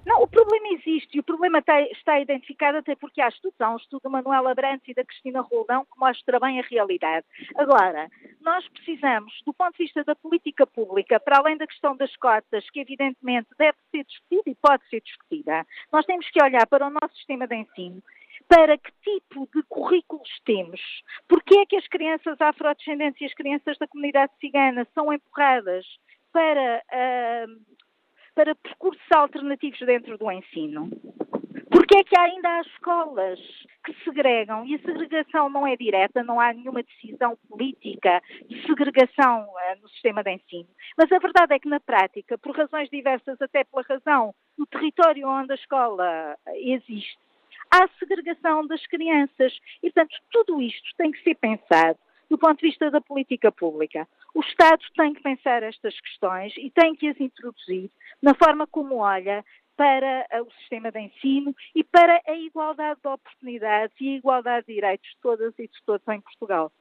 Não, 0.05 0.21
o 0.21 0.27
problema 0.27 0.67
existe 0.73 1.15
e 1.15 1.19
o 1.21 1.23
problema 1.23 1.59
está, 1.59 1.81
está 1.83 2.19
identificado 2.19 2.79
até 2.79 2.93
porque 2.93 3.21
há 3.21 3.29
estudos. 3.29 3.55
Há 3.61 3.71
um 3.71 3.77
estudo 3.77 4.01
da 4.03 4.09
Manuela 4.09 4.53
Brandt 4.53 4.83
e 4.91 4.93
da 4.93 5.05
Cristina 5.05 5.39
Roldão 5.39 5.85
que 5.85 5.97
mostra 5.97 6.41
bem 6.41 6.59
a 6.59 6.63
realidade. 6.63 7.25
Agora, 7.55 8.09
nós 8.41 8.67
precisamos, 8.67 9.31
do 9.45 9.53
ponto 9.53 9.77
de 9.77 9.85
vista 9.85 10.03
da 10.03 10.13
política 10.13 10.67
pública, 10.67 11.21
para 11.21 11.37
além 11.37 11.55
da 11.55 11.65
questão 11.65 11.95
das 11.95 12.13
cotas, 12.17 12.69
que 12.69 12.81
evidentemente 12.81 13.47
deve 13.57 13.77
ser 13.91 14.03
discutida 14.03 14.49
e 14.49 14.55
pode 14.55 14.85
ser 14.89 14.99
discutida, 14.99 15.65
nós 15.89 16.05
temos 16.05 16.29
que 16.29 16.43
olhar 16.43 16.67
para 16.67 16.85
o 16.85 16.89
nosso 16.89 17.15
sistema 17.15 17.47
de 17.47 17.55
ensino 17.55 18.03
para 18.53 18.77
que 18.77 18.91
tipo 19.01 19.49
de 19.51 19.63
currículos 19.63 20.29
temos, 20.45 20.79
porque 21.27 21.57
é 21.57 21.65
que 21.65 21.75
as 21.75 21.87
crianças 21.87 22.39
afrodescendentes 22.39 23.19
e 23.19 23.25
as 23.25 23.33
crianças 23.33 23.75
da 23.79 23.87
comunidade 23.87 24.31
cigana 24.39 24.87
são 24.93 25.11
empurradas 25.11 25.83
para, 26.31 26.83
uh, 26.93 27.61
para 28.35 28.53
percursos 28.53 29.01
alternativos 29.11 29.79
dentro 29.79 30.19
do 30.19 30.31
ensino. 30.31 30.87
Porque 31.71 31.97
é 31.97 32.03
que 32.03 32.15
ainda 32.15 32.47
há 32.47 32.61
escolas 32.61 33.39
que 33.83 33.93
segregam 34.03 34.63
e 34.67 34.75
a 34.75 34.79
segregação 34.79 35.49
não 35.49 35.65
é 35.65 35.75
direta, 35.75 36.23
não 36.23 36.39
há 36.39 36.53
nenhuma 36.53 36.83
decisão 36.83 37.35
política 37.49 38.21
de 38.47 38.61
segregação 38.67 39.45
uh, 39.45 39.81
no 39.81 39.89
sistema 39.89 40.23
de 40.23 40.29
ensino. 40.29 40.69
Mas 40.95 41.11
a 41.11 41.17
verdade 41.17 41.55
é 41.55 41.59
que 41.59 41.67
na 41.67 41.79
prática, 41.79 42.37
por 42.37 42.55
razões 42.55 42.87
diversas, 42.91 43.41
até 43.41 43.63
pela 43.63 43.83
razão 43.89 44.31
do 44.55 44.67
território 44.67 45.27
onde 45.27 45.53
a 45.53 45.55
escola 45.55 46.37
existe, 46.53 47.22
há 47.73 47.87
segregação 47.97 48.67
das 48.67 48.85
crianças. 48.85 49.57
E, 49.81 49.91
portanto, 49.91 50.15
tudo 50.31 50.61
isto 50.61 50.89
tem 50.95 51.11
que 51.11 51.23
ser 51.23 51.35
pensado 51.35 51.97
do 52.29 52.37
ponto 52.37 52.59
de 52.59 52.67
vista 52.67 52.89
da 52.89 53.01
política 53.01 53.51
pública. 53.51 54.07
O 54.33 54.39
Estado 54.39 54.81
tem 54.95 55.13
que 55.13 55.21
pensar 55.21 55.61
estas 55.61 55.99
questões 55.99 56.53
e 56.57 56.71
tem 56.71 56.95
que 56.95 57.07
as 57.07 57.19
introduzir 57.19 57.91
na 58.21 58.33
forma 58.33 58.65
como 58.65 58.95
olha 58.95 59.45
para 59.75 60.25
o 60.41 60.51
sistema 60.59 60.91
de 60.91 60.99
ensino 60.99 61.55
e 61.75 61.83
para 61.83 62.21
a 62.27 62.35
igualdade 62.35 62.99
de 63.01 63.07
oportunidades 63.07 63.95
e 63.99 64.09
a 64.09 64.17
igualdade 64.17 64.67
de 64.67 64.73
direitos 64.73 65.09
de 65.09 65.17
todas 65.21 65.53
e 65.59 65.67
de 65.67 65.83
todos 65.85 66.07
em 66.07 66.21
Portugal. 66.21 66.71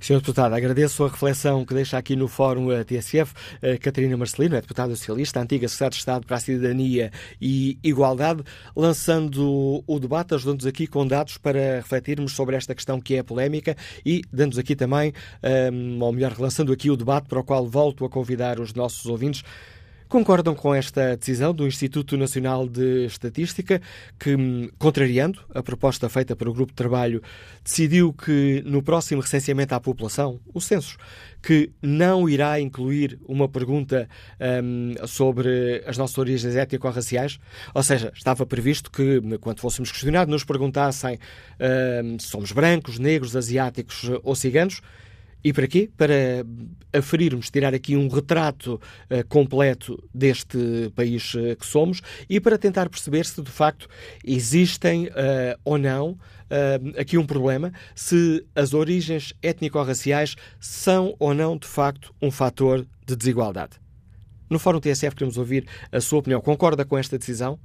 Senhor 0.00 0.20
Deputado, 0.20 0.54
agradeço 0.54 1.04
a 1.04 1.08
reflexão 1.08 1.64
que 1.64 1.74
deixa 1.74 1.98
aqui 1.98 2.14
no 2.14 2.28
Fórum 2.28 2.70
a 2.70 2.84
TSF. 2.84 3.32
A 3.62 3.78
Catarina 3.78 4.16
Marcelino 4.16 4.54
é 4.56 4.60
deputada 4.60 4.94
socialista, 4.94 5.40
antiga 5.40 5.68
secretária 5.68 5.90
de 5.90 5.96
Estado 5.96 6.26
para 6.26 6.36
a 6.36 6.40
Cidadania 6.40 7.10
e 7.40 7.78
Igualdade, 7.82 8.42
lançando 8.76 9.82
o 9.86 9.98
debate, 9.98 10.34
ajudando-nos 10.34 10.66
aqui 10.66 10.86
com 10.86 11.06
dados 11.06 11.36
para 11.36 11.76
refletirmos 11.76 12.32
sobre 12.32 12.56
esta 12.56 12.74
questão 12.74 13.00
que 13.00 13.16
é 13.16 13.22
polémica 13.22 13.76
e 14.04 14.22
dando-nos 14.32 14.58
aqui 14.58 14.76
também, 14.76 15.12
um, 15.72 16.02
ou 16.02 16.12
melhor, 16.12 16.34
lançando 16.38 16.72
aqui 16.72 16.90
o 16.90 16.96
debate 16.96 17.28
para 17.28 17.40
o 17.40 17.44
qual 17.44 17.66
volto 17.66 18.04
a 18.04 18.08
convidar 18.08 18.60
os 18.60 18.74
nossos 18.74 19.06
ouvintes 19.06 19.42
Concordam 20.08 20.54
com 20.54 20.74
esta 20.74 21.14
decisão 21.18 21.52
do 21.52 21.66
Instituto 21.66 22.16
Nacional 22.16 22.66
de 22.66 23.04
Estatística, 23.04 23.78
que, 24.18 24.34
hum, 24.34 24.70
contrariando 24.78 25.38
a 25.54 25.62
proposta 25.62 26.08
feita 26.08 26.34
para 26.34 26.48
o 26.48 26.54
grupo 26.54 26.72
de 26.72 26.76
trabalho, 26.76 27.22
decidiu 27.62 28.14
que 28.14 28.62
no 28.64 28.82
próximo 28.82 29.20
recenseamento 29.20 29.74
à 29.74 29.80
população, 29.80 30.40
o 30.54 30.62
censo, 30.62 30.96
que 31.42 31.70
não 31.82 32.26
irá 32.26 32.58
incluir 32.58 33.18
uma 33.28 33.46
pergunta 33.50 34.08
um, 34.62 34.94
sobre 35.06 35.84
as 35.86 35.98
nossas 35.98 36.16
origens 36.16 36.56
étnico-raciais? 36.56 37.38
Ou 37.74 37.82
seja, 37.82 38.10
estava 38.14 38.46
previsto 38.46 38.90
que, 38.90 39.20
quando 39.42 39.60
fôssemos 39.60 39.92
questionados, 39.92 40.32
nos 40.32 40.42
perguntassem 40.42 41.18
um, 42.02 42.18
se 42.18 42.28
somos 42.28 42.50
brancos, 42.50 42.98
negros, 42.98 43.36
asiáticos 43.36 44.10
ou 44.22 44.34
ciganos, 44.34 44.80
E 45.48 45.52
para 45.54 45.66
quê? 45.66 45.90
Para 45.96 46.44
aferirmos, 46.92 47.48
tirar 47.48 47.72
aqui 47.72 47.96
um 47.96 48.06
retrato 48.06 48.74
uh, 48.74 49.26
completo 49.30 49.98
deste 50.12 50.92
país 50.94 51.32
uh, 51.32 51.56
que 51.58 51.64
somos 51.64 52.02
e 52.28 52.38
para 52.38 52.58
tentar 52.58 52.90
perceber 52.90 53.24
se 53.24 53.40
de 53.40 53.50
facto 53.50 53.88
existem 54.22 55.06
uh, 55.06 55.58
ou 55.64 55.78
não 55.78 56.18
aqui 56.98 57.18
um 57.18 57.26
problema, 57.26 57.70
se 57.94 58.42
as 58.54 58.72
origens 58.72 59.34
étnico-raciais 59.42 60.34
são 60.58 61.14
ou 61.18 61.34
não 61.34 61.58
de 61.58 61.66
facto 61.66 62.14
um 62.22 62.30
fator 62.30 62.86
de 63.06 63.14
desigualdade. 63.14 63.76
No 64.48 64.58
Fórum 64.58 64.80
TSF 64.80 65.14
queremos 65.14 65.36
ouvir 65.36 65.66
a 65.92 66.00
sua 66.00 66.20
opinião. 66.20 66.40
Concorda 66.40 66.86
com 66.86 66.96
esta 66.96 67.18
decisão? 67.18 67.58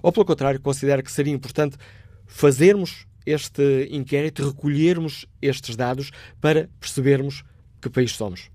Ou, 0.00 0.12
pelo 0.12 0.24
contrário, 0.24 0.60
considera 0.60 1.02
que 1.02 1.10
seria 1.10 1.34
importante 1.34 1.76
fazermos 2.24 3.04
este 3.24 3.88
inquérito, 3.90 4.46
recolhermos 4.46 5.26
estes 5.40 5.76
dados 5.76 6.10
para 6.40 6.68
percebermos 6.78 7.42
que 7.80 7.90
país 7.90 8.12
somos? 8.12 8.50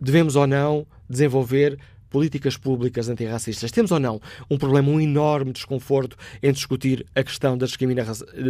Devemos 0.00 0.36
ou 0.36 0.46
não 0.46 0.86
desenvolver 1.08 1.78
políticas 2.10 2.56
públicas 2.56 3.08
antirracistas? 3.08 3.70
Temos 3.70 3.90
ou 3.90 4.00
não 4.00 4.20
um 4.50 4.56
problema, 4.56 4.88
um 4.88 5.00
enorme 5.00 5.52
desconforto 5.52 6.16
em 6.42 6.52
discutir 6.52 7.06
a 7.14 7.22
questão 7.22 7.56
da, 7.56 7.66
discrimina 7.66 8.04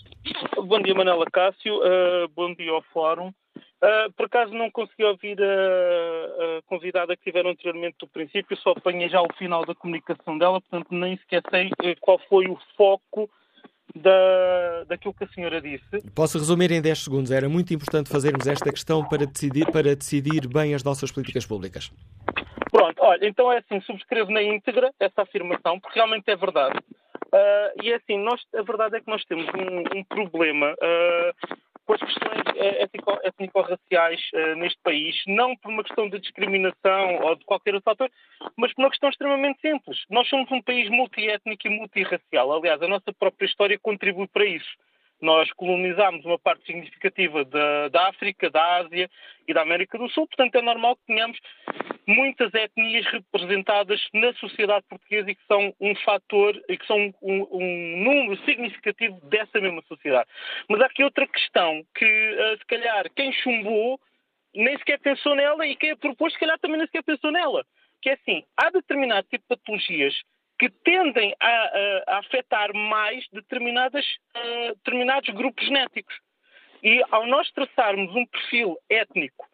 Bom 0.56 0.80
dia, 0.82 0.94
Manela 0.94 1.26
Cássio. 1.32 1.78
Uh, 1.78 2.28
bom 2.36 2.54
dia 2.54 2.72
ao 2.72 2.82
Fórum. 2.94 3.28
Uh, 3.28 4.12
por 4.16 4.26
acaso 4.26 4.54
não 4.54 4.70
consegui 4.72 5.04
ouvir 5.04 5.38
a, 5.40 5.46
a, 5.46 6.62
convidada 6.66 7.16
que 7.16 7.24
tiveram 7.24 7.52
anteriormente 7.52 7.98
do 8.00 8.08
princípio, 8.08 8.58
só 8.58 8.72
apanhei 8.72 9.08
já 9.08 9.22
o 9.22 9.32
final 9.38 9.64
da 9.66 9.76
comunicação 9.76 10.36
dela, 10.36 10.60
portanto 10.60 10.88
nem 10.90 11.16
sequer 11.18 11.44
sei 11.52 11.68
uh, 11.68 11.96
qual 12.02 12.20
foi 12.28 12.48
o 12.48 12.58
foco 12.76 13.30
da, 13.96 14.84
daquilo 14.88 15.14
que 15.14 15.24
a 15.24 15.28
senhora 15.30 15.62
disse. 15.62 16.02
Posso 16.14 16.38
resumir 16.38 16.72
em 16.72 16.82
10 16.82 17.04
segundos. 17.04 17.32
Era 17.32 17.48
muito 17.48 17.74
importante 17.74 18.10
fazermos 18.10 18.48
esta 18.48 18.72
questão 18.72 19.08
para 19.08 19.26
decidir, 19.26 19.66
para 19.72 19.96
decidir 19.96 20.48
bem 20.48 20.74
as 20.74 20.84
nossas 20.84 21.12
políticas 21.12 21.46
públicas. 21.46 21.92
Pronto, 22.72 23.02
olha, 23.02 23.28
então 23.28 23.52
é 23.52 23.60
assim, 23.60 23.80
subscrevo 23.82 24.32
na 24.32 24.44
íntegra 24.44 24.92
essa 25.00 25.22
afirmação, 25.22 25.80
porque 25.80 25.98
realmente 25.98 26.30
é 26.30 26.36
verdade. 26.36 26.78
Uh, 27.28 27.84
e 27.84 27.92
é 27.92 27.96
assim, 27.96 28.18
nós, 28.18 28.42
a 28.56 28.62
verdade 28.62 28.98
é 28.98 29.02
que 29.02 29.10
nós 29.10 29.24
temos 29.26 29.46
um, 29.48 30.00
um 30.00 30.04
problema 30.04 30.74
uh, 30.74 31.58
as 31.94 32.02
questões 32.02 32.42
eh, 32.56 32.88
étnico-raciais 33.24 34.22
uh, 34.34 34.56
neste 34.56 34.80
país, 34.82 35.16
não 35.28 35.56
por 35.56 35.72
uma 35.72 35.84
questão 35.84 36.10
de 36.10 36.20
discriminação 36.20 37.20
ou 37.22 37.36
de 37.36 37.46
qualquer 37.46 37.76
outro 37.76 37.92
fator, 37.92 38.12
mas 38.56 38.74
por 38.74 38.82
uma 38.82 38.90
questão 38.90 39.10
extremamente 39.10 39.62
simples. 39.62 40.04
Nós 40.10 40.28
somos 40.28 40.52
um 40.52 40.62
país 40.62 40.90
multiétnico 40.90 41.68
e 41.68 41.70
multirracial. 41.70 42.54
Aliás, 42.54 42.82
a 42.82 42.88
nossa 42.88 43.14
própria 43.14 43.46
história 43.46 43.80
contribui 43.80 44.28
para 44.28 44.46
isso. 44.46 44.70
Nós 45.22 45.52
colonizámos 45.54 46.24
uma 46.26 46.38
parte 46.38 46.66
significativa 46.66 47.44
da 47.46 48.08
África, 48.08 48.52
da 48.52 48.78
Ásia 48.78 49.10
e 49.48 49.54
da 49.54 49.62
América 49.64 49.98
do 49.98 50.10
Sul, 50.10 50.28
portanto 50.28 50.56
é 50.56 50.62
normal 50.62 50.96
que 50.96 51.08
tenhamos 51.08 51.40
muitas 52.08 52.54
etnias 52.54 53.06
representadas 53.08 54.02
na 54.14 54.34
sociedade 54.36 54.86
portuguesa 54.90 55.30
e 55.30 55.36
que 55.36 55.46
são 55.46 55.76
um 55.80 55.94
fator 55.98 56.60
e 56.70 56.78
que 56.78 56.88
são 56.88 57.14
um, 57.22 57.48
um 57.52 58.04
número 58.04 58.42
significativo 58.46 59.20
dessa 59.26 59.60
mesma 59.60 59.82
sociedade. 59.84 60.30
Mas 60.70 60.82
há 60.82 60.86
aqui 60.86 61.04
outra 61.04 61.28
questão 61.28 61.84
que, 61.94 62.06
uh, 62.06 62.58
se 62.58 62.66
calhar, 62.66 63.12
quem 63.14 63.34
chumbou 63.34 64.00
nem 64.56 64.78
sequer 64.78 65.00
pensou 65.00 65.36
nela 65.36 65.68
e 65.68 65.76
quem 65.76 65.92
a 65.92 65.98
propôs, 65.98 66.34
se 66.34 66.40
calhar, 66.40 66.58
também 66.60 66.78
nem 66.78 66.88
sequer 66.88 67.04
pensou 67.04 67.32
nela. 67.32 67.66
Que 68.02 68.12
é 68.12 68.14
assim, 68.14 68.44
há 68.56 68.70
determinado 68.70 69.28
tipo 69.28 69.44
de 69.44 69.48
patologias 69.50 70.16
que 70.60 70.70
tendem 70.70 71.36
a, 71.40 71.48
a, 71.48 72.04
a 72.08 72.18
afetar 72.20 72.74
mais 72.74 73.28
determinadas, 73.34 74.06
uh, 74.36 74.76
determinados 74.76 75.30
grupos 75.36 75.66
genéticos. 75.66 76.16
E 76.82 77.04
ao 77.12 77.28
nós 77.28 77.52
traçarmos 77.52 78.16
um 78.16 78.26
perfil 78.26 78.78
étnico 78.90 79.46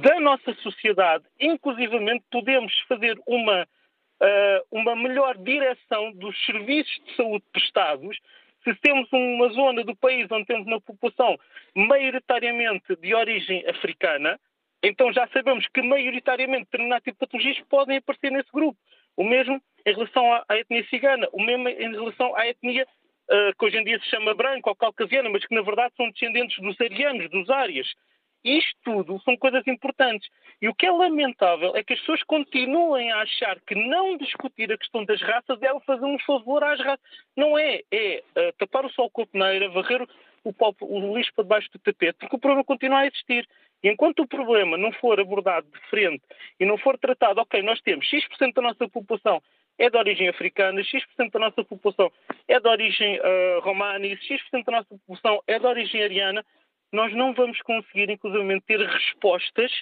da 0.00 0.20
nossa 0.20 0.54
sociedade, 0.56 1.24
inclusivamente 1.40 2.24
podemos 2.30 2.72
fazer 2.88 3.18
uma, 3.26 3.62
uh, 3.62 4.66
uma 4.70 4.94
melhor 4.94 5.36
direção 5.38 6.12
dos 6.12 6.36
serviços 6.44 6.94
de 7.06 7.16
saúde 7.16 7.44
prestados. 7.52 8.18
Se 8.64 8.74
temos 8.76 9.08
uma 9.12 9.48
zona 9.50 9.84
do 9.84 9.94
país 9.96 10.30
onde 10.30 10.46
temos 10.46 10.66
uma 10.66 10.80
população 10.80 11.38
maioritariamente 11.74 12.96
de 12.96 13.14
origem 13.14 13.64
africana, 13.68 14.38
então 14.82 15.12
já 15.12 15.26
sabemos 15.28 15.66
que 15.68 15.82
maioritariamente 15.82 16.64
determinados 16.64 17.04
tipos 17.04 17.18
de 17.18 17.26
patologias 17.26 17.68
podem 17.68 17.96
aparecer 17.98 18.30
nesse 18.30 18.50
grupo. 18.52 18.78
O 19.16 19.24
mesmo 19.24 19.60
em 19.86 19.94
relação 19.94 20.32
à, 20.32 20.44
à 20.48 20.58
etnia 20.58 20.84
cigana, 20.88 21.28
o 21.32 21.42
mesmo 21.42 21.68
em 21.68 21.92
relação 21.92 22.36
à 22.36 22.46
etnia 22.46 22.86
uh, 23.30 23.56
que 23.58 23.64
hoje 23.64 23.78
em 23.78 23.84
dia 23.84 23.98
se 24.00 24.10
chama 24.10 24.34
branca 24.34 24.68
ou 24.68 24.76
caucasiana, 24.76 25.30
mas 25.30 25.46
que 25.46 25.54
na 25.54 25.62
verdade 25.62 25.94
são 25.96 26.10
descendentes 26.10 26.58
dos 26.60 26.78
arianos, 26.80 27.30
dos 27.30 27.48
árias. 27.48 27.88
Isto 28.46 28.76
tudo 28.84 29.20
são 29.22 29.36
coisas 29.36 29.66
importantes. 29.66 30.28
E 30.62 30.68
o 30.68 30.74
que 30.74 30.86
é 30.86 30.90
lamentável 30.92 31.74
é 31.74 31.82
que 31.82 31.94
as 31.94 31.98
pessoas 31.98 32.22
continuem 32.22 33.10
a 33.10 33.22
achar 33.22 33.58
que 33.66 33.74
não 33.74 34.16
discutir 34.16 34.72
a 34.72 34.78
questão 34.78 35.04
das 35.04 35.20
raças 35.20 35.60
é 35.60 35.80
fazer 35.80 36.04
um 36.04 36.18
favor 36.20 36.62
às 36.62 36.78
raças. 36.78 37.04
Não 37.36 37.58
é. 37.58 37.82
É 37.90 38.22
uh, 38.36 38.52
tapar 38.56 38.86
o 38.86 38.90
sol 38.90 39.10
com 39.10 39.22
a 39.22 39.26
peneira, 39.26 39.68
varrer 39.70 40.06
o, 40.44 40.54
o 40.80 41.16
lixo 41.16 41.32
para 41.34 41.42
debaixo 41.42 41.68
do 41.72 41.80
tapete, 41.80 42.18
porque 42.20 42.36
o 42.36 42.38
problema 42.38 42.62
continua 42.62 43.00
a 43.00 43.06
existir. 43.06 43.48
E 43.82 43.88
enquanto 43.88 44.20
o 44.20 44.28
problema 44.28 44.78
não 44.78 44.92
for 44.92 45.18
abordado 45.18 45.66
de 45.68 45.80
frente 45.90 46.22
e 46.60 46.64
não 46.64 46.78
for 46.78 46.96
tratado, 46.98 47.40
ok, 47.40 47.60
nós 47.62 47.80
temos 47.80 48.06
X% 48.06 48.54
da 48.54 48.62
nossa 48.62 48.88
população 48.88 49.42
é 49.78 49.90
de 49.90 49.98
origem 49.98 50.28
africana, 50.28 50.82
X% 50.82 51.30
da 51.32 51.40
nossa 51.40 51.64
população 51.64 52.10
é 52.48 52.58
de 52.60 52.68
origem 52.68 53.18
uh, 53.18 53.60
romana 53.60 54.06
X% 54.06 54.64
da 54.64 54.72
nossa 54.72 54.88
população 54.88 55.42
é 55.46 55.58
de 55.58 55.66
origem 55.66 56.02
ariana, 56.02 56.44
nós 56.92 57.12
não 57.14 57.34
vamos 57.34 57.60
conseguir, 57.62 58.10
inclusive, 58.10 58.60
ter 58.62 58.80
respostas 58.80 59.72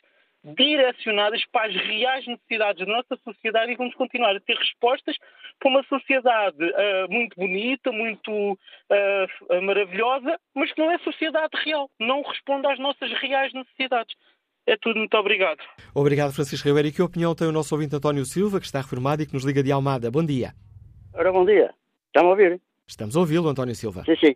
direcionadas 0.45 1.43
para 1.51 1.69
as 1.69 1.75
reais 1.75 2.27
necessidades 2.27 2.87
da 2.87 2.93
nossa 2.93 3.17
sociedade 3.25 3.73
e 3.73 3.77
vamos 3.77 3.95
continuar 3.95 4.37
a 4.37 4.41
ter 4.41 4.57
respostas 4.57 5.17
para 5.59 5.71
uma 5.71 5.83
sociedade 5.85 6.63
uh, 6.63 7.11
muito 7.11 7.35
bonita, 7.37 7.91
muito 7.91 8.53
uh, 8.53 9.63
maravilhosa, 9.63 10.39
mas 10.55 10.71
que 10.73 10.81
não 10.81 10.91
é 10.91 10.99
sociedade 10.99 11.57
real, 11.65 11.89
não 11.99 12.23
responde 12.23 12.67
às 12.67 12.79
nossas 12.79 13.11
reais 13.13 13.53
necessidades. 13.55 14.15
É 14.67 14.77
tudo, 14.77 14.99
muito 14.99 15.17
obrigado. 15.17 15.63
Obrigado, 15.95 16.33
Francisco 16.33 16.67
Ribeiro. 16.69 16.89
E 16.89 16.93
que 16.93 17.03
opinião 17.03 17.35
tem 17.35 17.47
o 17.47 17.53
nosso 17.53 17.75
ouvinte 17.75 17.97
António 17.97 18.25
Silva, 18.25 18.61
que 18.61 18.67
está 18.67 18.81
reformado 18.81 19.23
e 19.23 19.27
que 19.27 19.35
nos 19.35 19.45
liga 19.45 19.63
de 19.63 19.71
Almada? 19.71 20.11
Bom 20.11 20.25
dia. 20.25 20.55
Ora, 21.15 21.31
bom 21.31 21.45
dia. 21.45 21.75
Está-me 22.07 22.29
a 22.29 22.31
ouvir? 22.31 22.61
Estamos 22.87 23.17
a 23.17 23.21
ouvi-lo, 23.21 23.49
António 23.49 23.75
Silva. 23.75 24.05
Sim, 24.05 24.17
sim. 24.17 24.35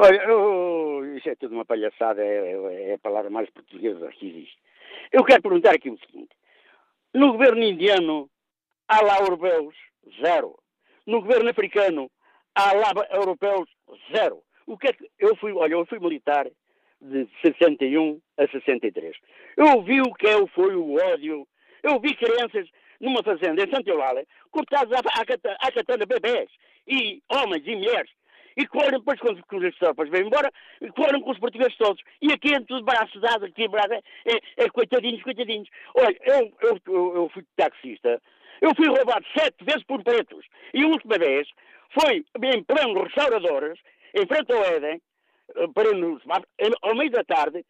Olha, 0.00 0.16
eu, 0.24 0.67
isso 1.18 1.28
é 1.28 1.34
tudo 1.36 1.54
uma 1.54 1.64
palhaçada, 1.64 2.24
é, 2.24 2.90
é, 2.90 2.94
a 2.94 2.98
palavra 2.98 3.30
mais 3.30 3.50
portuguesa 3.50 4.08
que 4.12 4.28
existe. 4.28 4.58
Eu 5.12 5.24
quero 5.24 5.42
perguntar 5.42 5.74
aqui 5.74 5.90
o 5.90 5.98
seguinte. 5.98 6.34
No 7.14 7.32
governo 7.32 7.62
indiano, 7.62 8.30
há 8.88 9.02
lá 9.02 9.18
europeus? 9.18 9.74
Zero. 10.22 10.58
No 11.06 11.20
governo 11.20 11.50
africano, 11.50 12.10
há 12.54 12.72
lá 12.74 12.92
europeus? 13.10 13.68
Zero. 14.14 14.42
O 14.66 14.76
que 14.76 14.88
é 14.88 14.92
que... 14.92 15.10
Eu 15.18 15.36
fui, 15.36 15.52
olha, 15.52 15.74
eu 15.74 15.86
fui 15.86 15.98
militar 15.98 16.46
de 17.00 17.28
61 17.44 18.20
a 18.36 18.46
63. 18.48 19.16
Eu 19.56 19.82
vi 19.82 20.00
o 20.00 20.12
que 20.14 20.26
é, 20.26 20.46
foi 20.48 20.74
o 20.74 20.94
ódio. 20.94 21.46
Eu 21.82 22.00
vi 22.00 22.14
crianças 22.14 22.68
numa 23.00 23.22
fazenda 23.22 23.62
em 23.62 23.70
Santa 23.70 23.90
Eulália 23.90 24.26
cortadas 24.50 24.92
à, 24.92 25.20
à, 25.20 25.68
à 25.68 25.72
katana 25.72 26.04
bebés 26.06 26.50
e 26.86 27.22
homens 27.30 27.62
e 27.66 27.76
mulheres. 27.76 28.10
E 28.58 28.66
foram 28.66 28.98
depois 28.98 29.20
quando 29.20 29.66
as 29.66 29.76
tropas 29.76 30.08
vêm 30.10 30.26
embora, 30.26 30.50
foram 30.96 31.20
com 31.20 31.30
os 31.30 31.38
portugueses 31.38 31.76
todos. 31.76 32.02
E 32.20 32.32
aqui 32.32 32.52
é 32.52 32.60
tudo 32.60 32.84
braços 32.84 33.20
dados, 33.20 33.44
aqui 33.44 33.62
é, 33.62 34.34
é, 34.34 34.64
é, 34.64 34.68
coitadinhos, 34.68 35.22
coitadinhos. 35.22 35.68
Olha, 35.94 36.16
eu, 36.22 36.52
eu, 36.62 37.14
eu, 37.14 37.28
fui 37.32 37.44
taxista, 37.56 38.20
eu 38.60 38.70
fui 38.74 38.88
roubado 38.88 39.24
sete 39.38 39.64
vezes 39.64 39.84
por 39.84 40.02
pretos. 40.02 40.44
E 40.74 40.82
a 40.82 40.88
última 40.88 41.16
vez 41.18 41.48
foi 41.96 42.24
em 42.52 42.64
pleno 42.64 43.04
restauradores, 43.04 43.78
em 44.12 44.26
frente 44.26 44.52
ao 44.52 44.64
Éden, 44.64 45.00
para-nos 45.72 46.20
ao 46.82 46.96
meio 46.96 47.12
da 47.12 47.22
tarde, 47.22 47.64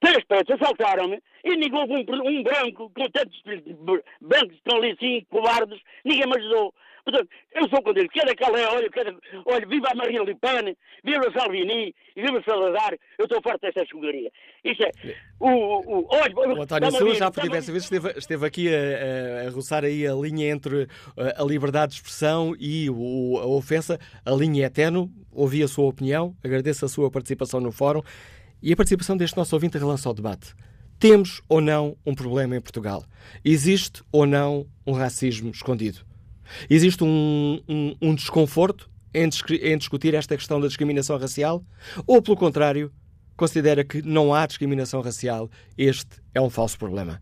três 0.00 0.22
pretos 0.24 0.54
assaltaram-me 0.54 1.18
e 1.44 1.56
ninguém 1.56 1.80
um, 1.80 2.28
um, 2.28 2.42
branco 2.42 2.90
com 2.94 3.10
tantos 3.10 3.42
brancos 4.20 4.54
estão 4.54 4.78
ali 4.78 4.92
assim, 4.92 5.26
cobardes, 5.30 5.80
ninguém 6.04 6.26
me 6.26 6.38
ajudou. 6.38 6.74
Portanto, 7.04 7.28
eu 7.54 7.68
sou 7.68 7.82
contra 7.82 8.00
ele. 8.00 8.08
Quer 8.08 8.28
aquela 8.28 8.58
é, 8.58 8.66
olha, 8.66 8.90
quer, 8.90 9.14
olha, 9.44 9.66
viva 9.66 9.88
a 9.90 9.94
Maria 9.94 10.22
Le 10.22 10.34
Pen, 10.34 10.74
viva 11.04 11.30
Salvini, 11.36 11.94
viva 12.16 12.42
Salazar. 12.46 12.96
Eu 13.18 13.26
estou 13.26 13.42
farto 13.42 13.60
desta 13.60 13.82
escuderia. 13.82 14.32
Isso 14.64 14.82
é. 14.82 14.90
O, 15.38 15.48
o, 15.48 16.06
olha, 16.08 16.34
o 16.34 16.62
António 16.62 16.90
Silva 16.90 17.14
já 17.14 17.30
por 17.30 17.42
diversas 17.42 17.70
vezes 17.72 17.90
esteve, 17.90 18.18
esteve 18.18 18.46
aqui 18.46 18.74
a, 18.74 19.44
a, 19.44 19.48
a, 19.48 19.50
roçar 19.50 19.84
aí 19.84 20.06
a 20.06 20.14
linha 20.14 20.50
entre 20.50 20.88
a, 21.16 21.42
a 21.42 21.44
liberdade 21.44 21.92
de 21.92 21.98
expressão 21.98 22.56
e 22.58 22.88
o, 22.88 23.38
a 23.38 23.46
ofensa. 23.46 23.98
A 24.24 24.30
linha 24.30 24.66
é 24.66 24.70
tenue. 24.70 25.10
Ouvi 25.30 25.62
a 25.62 25.68
sua 25.68 25.86
opinião, 25.86 26.34
agradeço 26.42 26.84
a 26.84 26.88
sua 26.88 27.10
participação 27.10 27.60
no 27.60 27.72
fórum 27.72 28.02
e 28.62 28.72
a 28.72 28.76
participação 28.76 29.16
deste 29.16 29.36
nosso 29.36 29.54
ouvinte 29.54 29.76
em 29.76 29.80
relação 29.80 30.10
ao 30.10 30.14
debate. 30.14 30.54
Temos 30.98 31.42
ou 31.48 31.60
não 31.60 31.98
um 32.06 32.14
problema 32.14 32.56
em 32.56 32.60
Portugal? 32.60 33.04
Existe 33.44 34.02
ou 34.10 34.24
não 34.24 34.66
um 34.86 34.92
racismo 34.92 35.50
escondido? 35.50 36.13
Existe 36.68 37.04
um, 37.04 37.60
um, 37.68 37.94
um 38.00 38.14
desconforto 38.14 38.90
em, 39.12 39.28
em 39.62 39.78
discutir 39.78 40.14
esta 40.14 40.36
questão 40.36 40.60
da 40.60 40.66
discriminação 40.66 41.18
racial? 41.18 41.62
Ou, 42.06 42.20
pelo 42.20 42.36
contrário, 42.36 42.92
considera 43.36 43.84
que 43.84 44.02
não 44.02 44.34
há 44.34 44.46
discriminação 44.46 45.00
racial? 45.00 45.48
Este 45.76 46.20
é 46.34 46.40
um 46.40 46.50
falso 46.50 46.78
problema. 46.78 47.20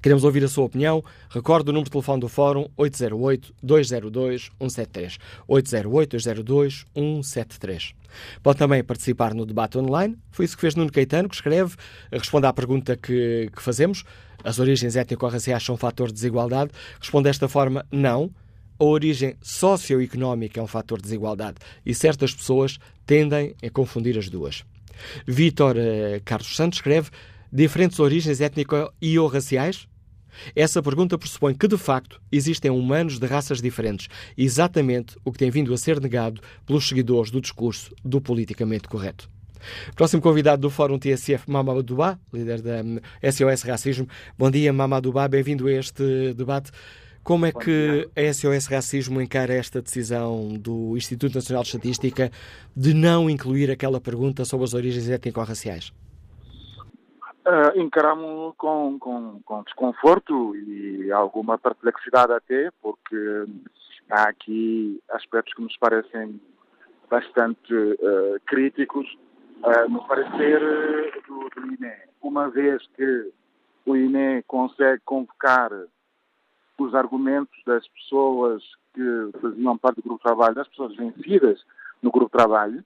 Queremos 0.00 0.22
ouvir 0.22 0.44
a 0.44 0.48
sua 0.48 0.64
opinião. 0.64 1.02
Recorde 1.28 1.70
o 1.70 1.72
número 1.72 1.86
de 1.86 1.90
telefone 1.90 2.20
do 2.20 2.28
Fórum 2.28 2.68
808-202-173. 2.78 5.18
808-202-173. 5.48 7.94
Pode 8.42 8.58
também 8.58 8.84
participar 8.84 9.34
no 9.34 9.44
debate 9.44 9.76
online. 9.76 10.16
Foi 10.30 10.44
isso 10.44 10.54
que 10.54 10.60
fez 10.60 10.76
Nuno 10.76 10.92
Caetano, 10.92 11.28
que 11.28 11.34
escreve, 11.34 11.74
responde 12.12 12.46
à 12.46 12.52
pergunta 12.52 12.96
que, 12.96 13.50
que 13.54 13.60
fazemos. 13.60 14.04
As 14.44 14.60
origens 14.60 14.94
étnico-raciais 14.94 15.64
são 15.64 15.74
um 15.74 15.78
fator 15.78 16.06
de 16.08 16.14
desigualdade? 16.14 16.70
Responde 17.00 17.24
desta 17.24 17.48
forma, 17.48 17.84
não 17.90 18.30
a 18.78 18.84
origem 18.84 19.36
socioeconómica 19.42 20.60
é 20.60 20.62
um 20.62 20.66
fator 20.66 20.98
de 20.98 21.04
desigualdade 21.04 21.56
e 21.84 21.94
certas 21.94 22.34
pessoas 22.34 22.78
tendem 23.04 23.54
a 23.62 23.70
confundir 23.70 24.16
as 24.18 24.28
duas. 24.28 24.64
Vítor 25.26 25.76
eh, 25.76 26.20
Carlos 26.24 26.54
Santos 26.54 26.78
escreve 26.78 27.10
diferentes 27.52 27.98
origens 27.98 28.40
étnico 28.40 28.92
e 29.00 29.18
ou 29.18 29.28
raciais? 29.28 29.88
Essa 30.54 30.82
pergunta 30.82 31.18
pressupõe 31.18 31.54
que, 31.54 31.66
de 31.66 31.76
facto, 31.76 32.20
existem 32.30 32.70
humanos 32.70 33.18
de 33.18 33.26
raças 33.26 33.60
diferentes, 33.60 34.08
exatamente 34.36 35.16
o 35.24 35.32
que 35.32 35.38
tem 35.38 35.50
vindo 35.50 35.72
a 35.74 35.78
ser 35.78 36.00
negado 36.00 36.40
pelos 36.64 36.86
seguidores 36.86 37.30
do 37.30 37.40
discurso 37.40 37.92
do 38.04 38.20
politicamente 38.20 38.88
correto. 38.88 39.28
Próximo 39.96 40.22
convidado 40.22 40.62
do 40.62 40.70
Fórum 40.70 40.98
TSF, 40.98 41.50
Mamadou 41.50 42.16
líder 42.32 42.62
da 42.62 42.82
SOS 43.30 43.62
Racismo. 43.62 44.08
Bom 44.38 44.50
dia, 44.50 44.72
Mamadou 44.72 45.12
bem-vindo 45.28 45.66
a 45.66 45.72
este 45.72 46.32
debate. 46.34 46.70
Como 47.28 47.44
é 47.44 47.52
que 47.52 48.08
a 48.16 48.32
SOS 48.32 48.68
Racismo 48.68 49.20
encara 49.20 49.52
esta 49.52 49.82
decisão 49.82 50.48
do 50.58 50.96
Instituto 50.96 51.34
Nacional 51.34 51.62
de 51.62 51.68
Estatística 51.68 52.30
de 52.74 52.94
não 52.94 53.28
incluir 53.28 53.70
aquela 53.70 54.00
pergunta 54.00 54.46
sobre 54.46 54.64
as 54.64 54.72
origens 54.72 55.10
étnico-raciais? 55.10 55.92
Uh, 57.46 57.78
encaramos 57.78 58.54
com, 58.56 58.98
com, 58.98 59.42
com, 59.44 59.62
desconforto 59.62 60.56
e 60.56 61.12
alguma 61.12 61.58
perplexidade 61.58 62.32
até, 62.32 62.70
porque 62.80 63.44
há 64.08 64.30
aqui 64.30 64.98
aspectos 65.10 65.52
que 65.52 65.60
nos 65.60 65.76
parecem 65.76 66.40
bastante 67.10 67.74
uh, 67.74 68.40
críticos 68.46 69.06
uh, 69.64 69.86
no 69.90 70.02
parecer 70.08 70.60
do, 71.28 71.50
do 71.50 71.74
INE. 71.74 71.92
Uma 72.22 72.48
vez 72.48 72.82
que 72.96 73.30
o 73.84 73.94
INE 73.94 74.42
consegue 74.46 75.02
convocar 75.04 75.70
os 76.84 76.94
argumentos 76.94 77.56
das 77.66 77.86
pessoas 77.88 78.62
que 78.94 79.30
faziam 79.40 79.78
parte 79.78 79.96
do 79.96 80.02
grupo 80.02 80.18
de 80.18 80.24
trabalho, 80.24 80.54
das 80.54 80.68
pessoas 80.68 80.96
vencidas 80.96 81.64
no 82.02 82.10
grupo 82.10 82.26
de 82.26 82.42
trabalho, 82.42 82.84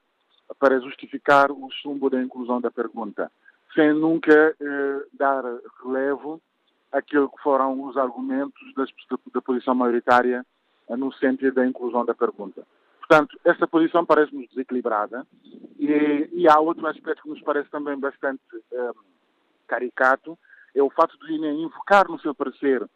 para 0.59 0.81
justificar 0.81 1.51
o 1.51 1.69
chumbo 1.71 2.11
da 2.11 2.23
inclusão 2.23 2.61
da 2.61 2.71
pergunta, 2.71 3.31
sem 3.75 3.93
nunca 3.93 4.55
eh, 4.61 5.07
dar 5.15 5.43
relevo 5.83 6.41
àquilo 6.91 7.31
que 7.31 7.43
foram 7.43 7.85
os 7.85 7.97
argumentos 7.97 8.75
das, 8.75 8.91
da 9.33 9.41
posição 9.41 9.75
maioritária 9.75 10.45
no 10.91 11.13
sentido 11.15 11.55
da 11.55 11.67
inclusão 11.67 12.05
da 12.05 12.15
pergunta. 12.15 12.67
Portanto, 12.99 13.39
essa 13.45 13.67
posição 13.67 14.05
parece-nos 14.05 14.49
desequilibrada 14.51 15.27
e, 15.79 16.29
e, 16.33 16.49
há 16.49 16.59
outro 16.61 16.87
aspecto 16.87 17.23
que 17.23 17.31
nos 17.31 17.41
parece 17.43 17.69
também 17.71 17.99
bastante 17.99 18.43
eh, 18.73 18.91
caricato, 19.67 20.39
é 20.75 20.83
o 20.83 20.91
fato 20.91 21.19
de 21.19 21.33
INE 21.33 21.63
invocar 21.63 22.09
no 22.09 22.19
seu 22.21 22.35
parecer 22.35 22.87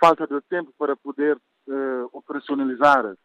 falta 0.00 0.26
de 0.26 0.40
tempo 0.48 0.72
para 0.78 0.96
poder 0.96 1.36
uh, 1.36 2.08
operacionalizar 2.12 3.04
uh, 3.04 3.16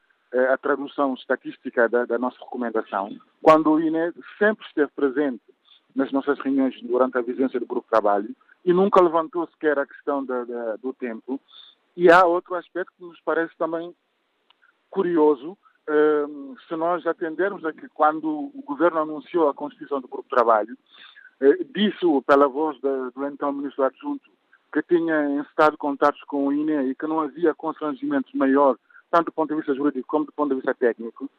a 0.51 0.57
tradução 0.57 1.13
estatística 1.13 1.87
da, 1.87 2.05
da, 2.05 2.19
nossa 2.19 2.37
recomendação, 2.39 3.09
quando 3.41 3.71
o 3.71 3.79
INE 3.79 4.13
sempre 4.37 4.65
esteve 4.67 4.91
presente 4.93 5.41
nas 5.95 6.11
nossas 6.11 6.37
reuniões 6.39 6.79
durante 6.81 7.17
a 7.17 7.21
vigência 7.21 7.59
do 7.59 7.65
grupo 7.65 7.87
de 7.87 7.91
trabalho 7.91 8.35
e 8.65 8.73
nunca 8.73 9.01
levantou 9.01 9.47
sequer 9.47 9.79
a 9.79 9.85
questão 9.87 10.25
da, 10.25 10.43
da, 10.43 10.75
do 10.75 10.93
tempo. 10.93 11.39
E 11.95 12.11
há 12.11 12.25
outro 12.25 12.55
aspecto 12.55 12.91
que 12.97 13.05
nos 13.05 13.19
parece 13.21 13.55
também 13.57 13.95
curioso, 14.89 15.51
uh, 15.89 16.55
se 16.67 16.75
nós 16.75 17.07
atendermos 17.07 17.63
a 17.63 17.71
que 17.71 17.87
quando 17.89 18.27
o 18.27 18.63
governo 18.65 18.99
anunciou 18.99 19.47
a 19.47 19.53
constituição 19.53 20.01
do 20.01 20.09
grupo 20.09 20.23
de 20.23 20.35
trabalho, 20.35 20.77
disse 21.73 21.99
pela 22.25 22.47
voz 22.47 22.79
do 22.79 23.27
então 23.27 23.51
ministro 23.51 23.83
adjunto 23.83 24.34
que 24.71 24.81
tinha 24.83 25.41
estado 25.41 25.77
contatos 25.77 26.21
com 26.23 26.47
o 26.47 26.53
INE 26.53 26.89
e 26.89 26.95
que 26.95 27.07
não 27.07 27.19
havia 27.19 27.53
constrangimento 27.53 28.35
maior, 28.35 28.77
tanto 29.09 29.25
do 29.25 29.31
ponto 29.31 29.49
de 29.49 29.55
vista 29.55 29.73
jurídico 29.73 30.07
como 30.07 30.25
do 30.25 30.31
ponto 30.31 30.49
de 30.49 30.55
vista 30.55 30.73
técnico. 30.73 31.29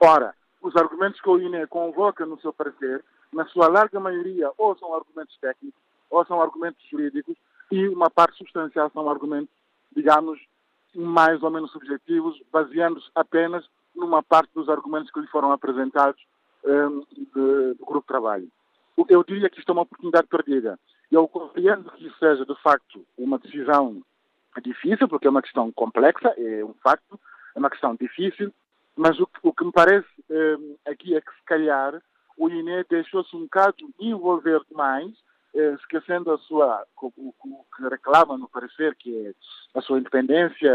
Ora, 0.00 0.34
os 0.62 0.74
argumentos 0.76 1.20
que 1.20 1.28
o 1.28 1.38
INE 1.38 1.66
convoca 1.66 2.24
no 2.24 2.40
seu 2.40 2.52
parecer, 2.52 3.04
na 3.32 3.44
sua 3.46 3.68
larga 3.68 4.00
maioria, 4.00 4.50
ou 4.56 4.76
são 4.78 4.94
argumentos 4.94 5.36
técnicos, 5.38 5.80
ou 6.10 6.24
são 6.24 6.40
argumentos 6.40 6.82
jurídicos, 6.88 7.36
e 7.70 7.88
uma 7.88 8.10
parte 8.10 8.38
substancial 8.38 8.90
são 8.90 9.08
argumentos, 9.10 9.54
digamos, 9.94 10.40
mais 10.94 11.42
ou 11.42 11.50
menos 11.50 11.70
subjetivos, 11.72 12.40
baseando-se 12.50 13.10
apenas 13.14 13.64
numa 13.94 14.22
parte 14.22 14.50
dos 14.54 14.68
argumentos 14.68 15.10
que 15.10 15.20
lhe 15.20 15.26
foram 15.26 15.52
apresentados 15.52 16.20
um, 16.64 17.00
de, 17.12 17.74
do 17.74 17.84
grupo 17.84 18.00
de 18.00 18.06
trabalho. 18.06 18.48
Eu 19.08 19.22
diria 19.24 19.50
que 19.50 19.58
isto 19.58 19.68
é 19.68 19.72
uma 19.72 19.82
oportunidade 19.82 20.26
perdida. 20.26 20.78
Eu 21.16 21.26
compreendo 21.26 21.90
que 21.92 22.06
isso 22.06 22.18
seja, 22.18 22.44
de 22.44 22.54
facto, 22.56 23.02
uma 23.16 23.38
decisão 23.38 24.02
difícil, 24.62 25.08
porque 25.08 25.26
é 25.26 25.30
uma 25.30 25.40
questão 25.40 25.72
complexa, 25.72 26.28
é 26.36 26.62
um 26.62 26.74
facto, 26.74 27.18
é 27.54 27.58
uma 27.58 27.70
questão 27.70 27.94
difícil, 27.94 28.52
mas 28.94 29.18
o, 29.18 29.26
o 29.42 29.50
que 29.50 29.64
me 29.64 29.72
parece 29.72 30.06
eh, 30.28 30.90
aqui 30.90 31.16
é 31.16 31.20
que, 31.22 31.30
se 31.30 31.42
calhar, 31.46 32.02
o 32.36 32.50
INE 32.50 32.84
deixou-se 32.90 33.34
um 33.34 33.44
bocado 33.44 33.76
envolver 33.98 34.60
demais, 34.68 35.10
eh, 35.54 35.72
esquecendo 35.80 36.30
a 36.30 36.36
sua, 36.36 36.84
o, 37.00 37.10
o, 37.16 37.64
que 37.74 37.88
reclama 37.88 38.36
no 38.36 38.48
parecer, 38.48 38.94
que 38.96 39.26
é 39.26 39.32
a 39.78 39.80
sua 39.80 39.98
independência 39.98 40.70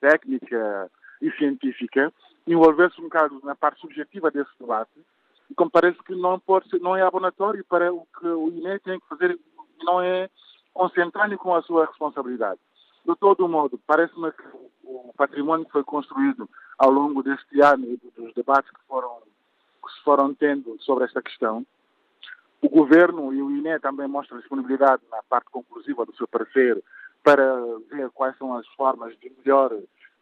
técnica 0.00 0.90
e 1.20 1.30
científica, 1.32 2.10
envolver-se 2.46 2.98
um 2.98 3.04
bocado 3.04 3.40
na 3.44 3.54
parte 3.54 3.78
subjetiva 3.82 4.30
desse 4.30 4.52
debate, 4.58 4.98
e 5.50 5.54
como 5.54 5.70
parece 5.70 6.02
que 6.02 6.14
não, 6.14 6.40
pode 6.40 6.66
ser, 6.70 6.80
não 6.80 6.96
é 6.96 7.02
abonatório 7.02 7.62
para 7.66 7.92
o 7.92 8.06
que 8.18 8.26
o 8.26 8.48
INE 8.48 8.78
tem 8.80 8.98
que 8.98 9.08
fazer 9.08 9.38
não 9.84 10.00
é 10.00 10.28
concentrando 10.72 11.36
com 11.38 11.54
a 11.54 11.62
sua 11.62 11.86
responsabilidade. 11.86 12.60
De 13.04 13.14
todo 13.16 13.48
modo, 13.48 13.80
parece-me 13.86 14.32
que 14.32 14.44
o 14.84 15.12
património 15.16 15.64
que 15.66 15.72
foi 15.72 15.84
construído 15.84 16.48
ao 16.78 16.90
longo 16.90 17.22
deste 17.22 17.60
ano 17.60 17.86
e 17.86 17.96
dos 18.20 18.34
debates 18.34 18.70
que, 18.70 18.80
foram, 18.86 19.22
que 19.84 19.92
se 19.92 20.02
foram 20.02 20.34
tendo 20.34 20.76
sobre 20.82 21.04
esta 21.04 21.22
questão, 21.22 21.64
o 22.60 22.68
Governo 22.68 23.32
e 23.32 23.40
o 23.42 23.50
INE 23.50 23.78
também 23.80 24.08
mostram 24.08 24.38
disponibilidade 24.38 25.02
na 25.10 25.22
parte 25.22 25.50
conclusiva 25.50 26.04
do 26.04 26.14
seu 26.16 26.26
parecer 26.26 26.82
para 27.22 27.60
ver 27.90 28.10
quais 28.10 28.36
são 28.38 28.56
as 28.56 28.66
formas 28.68 29.16
de 29.18 29.32
melhor 29.38 29.72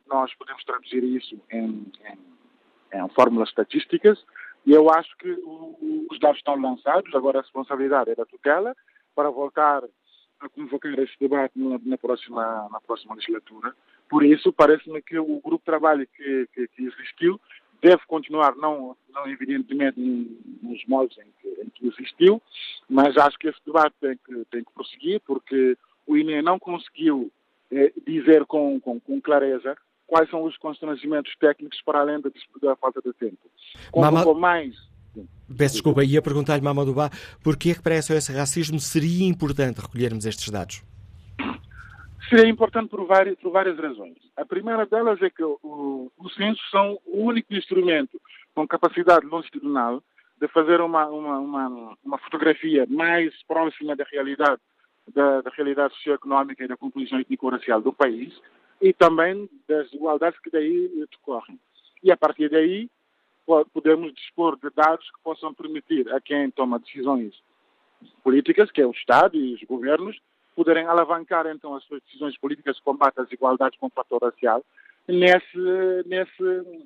nós 0.06 0.34
podemos 0.34 0.62
traduzir 0.64 1.02
isso 1.02 1.40
em, 1.50 1.90
em, 2.04 2.98
em 2.98 3.08
fórmulas 3.10 3.48
estatísticas. 3.48 4.22
E 4.66 4.72
eu 4.72 4.90
acho 4.90 5.16
que 5.18 5.30
o, 5.30 6.06
os 6.10 6.18
dados 6.18 6.38
estão 6.38 6.60
lançados, 6.60 7.14
agora 7.14 7.38
a 7.38 7.42
responsabilidade 7.42 8.10
é 8.10 8.14
da 8.14 8.24
tutela, 8.24 8.74
para 9.14 9.30
voltar 9.30 9.82
a 10.40 10.48
convocar 10.48 10.98
esse 10.98 11.14
debate 11.18 11.52
na, 11.58 11.78
na, 11.82 11.98
próxima, 11.98 12.68
na 12.70 12.80
próxima 12.80 13.14
legislatura. 13.14 13.74
Por 14.08 14.24
isso, 14.24 14.52
parece-me 14.52 15.00
que 15.00 15.18
o 15.18 15.40
grupo 15.40 15.58
de 15.58 15.64
trabalho 15.64 16.06
que, 16.06 16.48
que, 16.54 16.68
que, 16.68 16.84
existiu 16.84 17.40
deve 17.80 18.02
continuar, 18.06 18.54
não, 18.56 18.96
não 19.10 19.26
evidentemente 19.26 20.00
nos 20.62 20.84
moldes 20.86 21.18
em 21.18 21.30
que, 21.40 21.48
em 21.62 21.68
que 21.70 21.86
existiu, 21.88 22.40
mas 22.88 23.16
acho 23.16 23.38
que 23.38 23.48
esse 23.48 23.58
debate 23.64 23.94
tem 24.00 24.16
que, 24.16 24.44
tem 24.50 24.64
que 24.64 24.72
prosseguir, 24.72 25.20
porque 25.26 25.76
o 26.06 26.16
INE 26.16 26.42
não 26.42 26.58
conseguiu 26.58 27.30
eh, 27.70 27.92
dizer 28.06 28.44
com, 28.46 28.80
com, 28.80 29.00
com 29.00 29.20
clareza 29.20 29.76
quais 30.06 30.28
são 30.30 30.44
os 30.44 30.56
constrangimentos 30.58 31.34
técnicos 31.36 31.80
para 31.82 32.00
além 32.00 32.20
da, 32.20 32.30
da 32.62 32.76
falta 32.76 33.00
de 33.02 33.12
tempo. 33.14 33.50
Convocou 33.90 34.34
Mama... 34.34 34.40
mais 34.40 34.93
Peço 35.56 35.74
desculpa, 35.74 36.04
ia 36.04 36.22
perguntar-lhe, 36.22 36.62
Mamadouba, 36.62 37.10
porquê 37.42 37.70
é 37.70 37.74
que 37.74 37.82
para 37.82 37.96
a 37.96 38.02
SOS 38.02 38.28
Racismo 38.28 38.80
seria 38.80 39.26
importante 39.26 39.80
recolhermos 39.80 40.26
estes 40.26 40.50
dados? 40.50 40.82
seria 42.28 42.50
importante 42.50 42.88
por 42.88 43.06
várias, 43.06 43.36
por 43.38 43.52
várias 43.52 43.78
razões. 43.78 44.16
A 44.36 44.44
primeira 44.44 44.86
delas 44.86 45.20
é 45.22 45.30
que 45.30 45.44
os 45.44 46.34
censos 46.34 46.68
são 46.70 46.98
o 47.06 47.24
único 47.24 47.54
instrumento 47.54 48.20
com 48.54 48.66
capacidade 48.66 49.26
longitudinal 49.26 50.02
de 50.40 50.48
fazer 50.48 50.80
uma, 50.80 51.06
uma, 51.06 51.38
uma, 51.38 51.96
uma 52.04 52.18
fotografia 52.18 52.86
mais 52.88 53.32
próxima 53.46 53.94
da 53.94 54.04
realidade, 54.10 54.60
da, 55.12 55.42
da 55.42 55.50
realidade 55.50 55.94
socioeconómica 55.94 56.64
e 56.64 56.68
da 56.68 56.76
composição 56.76 57.20
étnico-racial 57.20 57.80
do 57.80 57.92
país 57.92 58.34
e 58.80 58.92
também 58.92 59.48
das 59.68 59.86
desigualdades 59.86 60.38
que 60.40 60.50
daí 60.50 60.90
decorrem. 61.10 61.58
E 62.02 62.10
a 62.10 62.16
partir 62.16 62.50
daí 62.50 62.90
podemos 63.72 64.12
dispor 64.14 64.56
de 64.56 64.70
dados 64.70 65.08
que 65.10 65.22
possam 65.22 65.52
permitir 65.52 66.12
a 66.12 66.20
quem 66.20 66.50
toma 66.50 66.78
decisões 66.78 67.34
políticas, 68.22 68.70
que 68.70 68.80
é 68.80 68.86
o 68.86 68.90
Estado 68.90 69.36
e 69.36 69.54
os 69.54 69.62
governos, 69.64 70.18
poderem 70.54 70.86
alavancar 70.86 71.46
então 71.46 71.74
as 71.74 71.84
suas 71.84 72.02
decisões 72.02 72.36
políticas 72.38 72.76
de 72.76 72.82
combate 72.82 73.18
às 73.18 73.26
desigualdades 73.26 73.78
com 73.78 73.86
o 73.86 73.90
fator 73.90 74.22
racial 74.22 74.64
nesse, 75.06 75.58
nesse, 76.06 76.42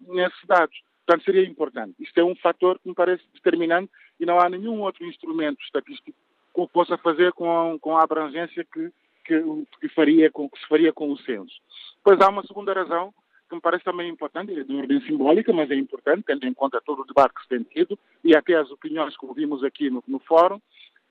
nesses 0.08 0.46
dados. 0.46 0.80
Portanto, 1.06 1.24
seria 1.24 1.46
importante. 1.46 1.94
Isto 2.00 2.18
é 2.18 2.24
um 2.24 2.36
fator 2.36 2.78
que 2.78 2.88
me 2.88 2.94
parece 2.94 3.22
determinante 3.32 3.90
e 4.20 4.26
não 4.26 4.38
há 4.38 4.48
nenhum 4.48 4.80
outro 4.82 5.06
instrumento 5.06 5.62
estatístico 5.62 6.16
que 6.54 6.60
o 6.60 6.68
possa 6.68 6.98
fazer 6.98 7.32
com, 7.32 7.78
com 7.80 7.96
a 7.96 8.02
abrangência 8.02 8.64
que, 8.64 8.90
que, 9.24 9.42
que, 9.80 9.88
faria, 9.90 10.30
com, 10.30 10.48
que 10.48 10.58
se 10.58 10.66
faria 10.66 10.92
com 10.92 11.10
o 11.10 11.18
censo. 11.18 11.54
Depois 11.96 12.20
há 12.20 12.28
uma 12.28 12.42
segunda 12.46 12.72
razão 12.72 13.14
que 13.48 13.54
me 13.54 13.60
parece 13.60 13.84
também 13.84 14.08
importante, 14.08 14.58
é 14.58 14.62
de 14.62 14.76
ordem 14.76 15.00
simbólica, 15.02 15.52
mas 15.52 15.70
é 15.70 15.74
importante, 15.74 16.24
tendo 16.26 16.46
em 16.46 16.54
conta 16.54 16.80
todo 16.84 17.02
o 17.02 17.06
debate 17.06 17.34
que 17.34 17.42
se 17.42 17.48
tem 17.48 17.62
tido 17.62 17.98
e 18.22 18.36
até 18.36 18.54
as 18.54 18.70
opiniões 18.70 19.16
que 19.16 19.26
ouvimos 19.26 19.64
aqui 19.64 19.90
no, 19.90 20.02
no 20.06 20.18
fórum, 20.20 20.60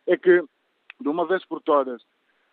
é 0.06 0.16
que, 0.16 0.44
de 1.00 1.10
uma 1.10 1.26
vez 1.26 1.44
por 1.46 1.62
todas, 1.62 2.02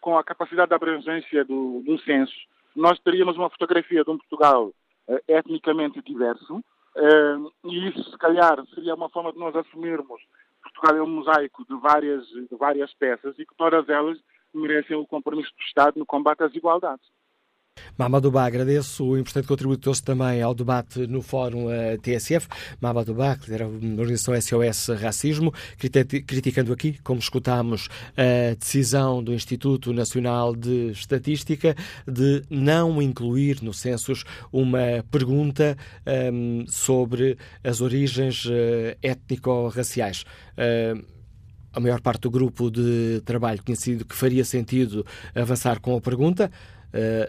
com 0.01 0.19
a 0.19 0.25
capacidade 0.25 0.69
de 0.69 0.75
abrangência 0.75 1.45
do, 1.45 1.83
do 1.83 1.99
censo, 2.01 2.35
nós 2.75 2.99
teríamos 3.01 3.37
uma 3.37 3.51
fotografia 3.51 4.03
de 4.03 4.11
um 4.11 4.19
Portugal 4.19 4.69
uh, 5.09 5.21
etnicamente 5.29 6.03
diverso, 6.03 6.57
uh, 6.57 7.53
e 7.65 7.89
isso, 7.89 8.11
se 8.11 8.19
calhar, 8.19 8.65
seria 8.75 8.95
uma 8.95 9.09
forma 9.09 9.33
de 9.33 9.39
nós 9.39 9.55
assumirmos 9.55 10.21
Portugal 10.65 10.97
é 10.97 11.03
um 11.03 11.07
mosaico 11.07 11.65
de 11.67 11.77
várias, 11.77 12.27
de 12.27 12.57
várias 12.59 12.93
peças 12.95 13.39
e 13.39 13.47
que 13.47 13.55
todas 13.57 13.89
elas 13.89 14.19
merecem 14.53 14.97
o 14.97 15.07
compromisso 15.07 15.51
do 15.51 15.63
Estado 15.63 15.99
no 15.99 16.07
combate 16.07 16.43
às 16.43 16.51
desigualdades. 16.51 17.07
Mamadouba, 17.97 18.43
agradeço 18.43 19.05
o 19.05 19.19
importante 19.19 19.47
contributo 19.47 19.83
trouxe 19.83 20.03
também 20.03 20.43
ao 20.43 20.55
debate 20.55 21.07
no 21.07 21.23
Fórum 21.23 21.67
uh, 21.67 21.99
TSF. 22.03 22.49
Mamadouba, 22.81 23.37
que 23.37 23.53
era 23.53 23.65
a 23.65 23.69
organização 23.69 24.35
SOS 24.41 25.01
Racismo, 25.01 25.53
criticando 25.79 26.73
aqui, 26.73 26.99
como 27.05 27.21
escutámos, 27.21 27.89
a 28.17 28.55
decisão 28.55 29.23
do 29.23 29.33
Instituto 29.33 29.93
Nacional 29.93 30.57
de 30.57 30.91
Estatística 30.91 31.77
de 32.07 32.43
não 32.51 33.01
incluir 33.01 33.63
no 33.63 33.73
census 33.73 34.25
uma 34.53 35.05
pergunta 35.11 35.77
um, 36.07 36.61
ehm, 36.61 36.67
sobre 36.67 37.39
as 37.63 37.81
origens 37.81 38.45
uh, 38.47 38.51
étnico-raciais. 39.03 40.25
Uh, 40.59 41.05
a 41.73 41.81
maior 41.81 42.01
parte 42.01 42.23
do 42.23 42.31
grupo 42.31 42.71
de 42.71 43.21
trabalho 43.25 43.63
conhecido 43.65 44.05
que 44.05 44.15
faria 44.15 44.45
sentido 44.45 45.05
avançar 45.35 45.81
com 45.81 45.97
a 45.97 46.01
pergunta 46.01 46.51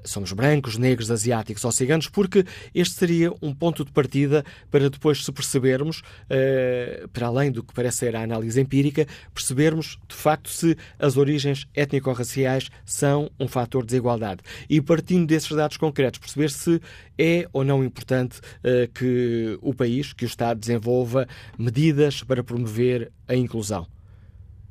somos 0.04 0.32
brancos, 0.32 0.78
negros, 0.78 1.10
asiáticos 1.10 1.63
ou 1.63 1.71
ciganos, 1.71 2.08
porque 2.08 2.45
este 2.73 2.95
seria 2.95 3.32
um 3.41 3.54
ponto 3.54 3.84
de 3.84 3.91
partida 3.91 4.43
para 4.69 4.89
depois 4.89 5.23
se 5.23 5.32
percebermos, 5.32 5.99
uh, 5.99 7.08
para 7.10 7.28
além 7.28 7.51
do 7.51 7.63
que 7.63 7.73
parece 7.73 7.97
ser 7.97 8.15
a 8.15 8.21
análise 8.21 8.60
empírica, 8.60 9.08
percebermos 9.34 9.97
de 10.08 10.15
facto 10.15 10.49
se 10.49 10.78
as 10.99 11.17
origens 11.17 11.67
étnico-raciais 11.73 12.69
são 12.86 13.30
um 13.39 13.47
fator 13.47 13.82
de 13.84 13.88
desigualdade. 13.88 14.41
E 14.69 14.82
partindo 14.82 15.28
desses 15.28 15.49
dados 15.56 15.78
concretos, 15.78 16.19
perceber 16.19 16.51
se 16.51 16.82
é 17.17 17.47
ou 17.54 17.63
não 17.63 17.84
importante 17.84 18.39
uh, 18.39 18.91
que 18.93 19.58
o 19.62 19.73
país, 19.73 20.13
que 20.13 20.25
o 20.25 20.28
Estado 20.28 20.60
desenvolva 20.60 21.28
medidas 21.58 22.23
para 22.23 22.43
promover 22.43 23.12
a 23.28 23.36
inclusão. 23.36 23.94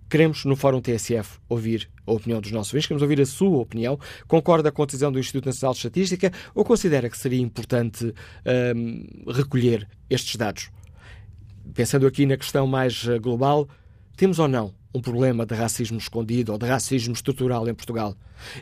Queremos, 0.09 0.45
no 0.45 0.55
Fórum 0.55 0.81
TSF, 0.81 1.39
ouvir 1.49 1.91
a 2.07 2.13
opinião 2.13 2.41
dos 2.41 2.53
nossos 2.53 2.73
ouvintes, 2.73 2.87
queremos 2.87 3.03
ouvir 3.03 3.21
a 3.21 3.27
sua 3.27 3.59
opinião. 3.59 3.99
Concorda 4.29 4.71
com 4.71 4.83
a 4.83 4.87
decisão 4.87 5.11
do 5.11 5.19
Instituto 5.19 5.47
Nacional 5.47 5.73
de 5.73 5.79
Estatística 5.79 6.33
ou 6.55 6.65
considera 6.65 7.09
que 7.09 7.17
seria 7.17 7.41
importante 7.41 8.15
um, 8.77 9.33
recolher 9.33 9.89
estes 10.09 10.37
dados? 10.37 10.71
Pensando 11.73 12.07
aqui 12.07 12.27
na 12.27 12.37
questão 12.37 12.67
mais 12.67 13.07
eh, 13.09 13.19
global, 13.19 13.67
temos 14.17 14.39
ou 14.39 14.47
não 14.47 14.75
um 14.95 15.01
problema 15.01 15.45
de 15.47 15.55
racismo 15.55 15.99
escondido 15.99 16.53
ou 16.53 16.59
de 16.59 16.67
racismo 16.67 17.15
estrutural 17.15 17.67
em 17.69 17.75
Portugal? 17.75 18.15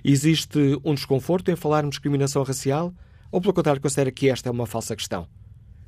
Existe 0.04 0.80
um 0.84 0.94
desconforto 0.94 1.50
em 1.50 1.56
falarmos 1.56 1.90
de 1.90 1.96
discriminação 1.96 2.42
racial? 2.44 2.94
Ou, 3.30 3.40
pelo 3.40 3.52
contrário, 3.52 3.82
considera 3.82 4.10
que 4.10 4.28
esta 4.28 4.48
é 4.48 4.52
uma 4.52 4.66
falsa 4.66 4.94
questão? 4.94 5.26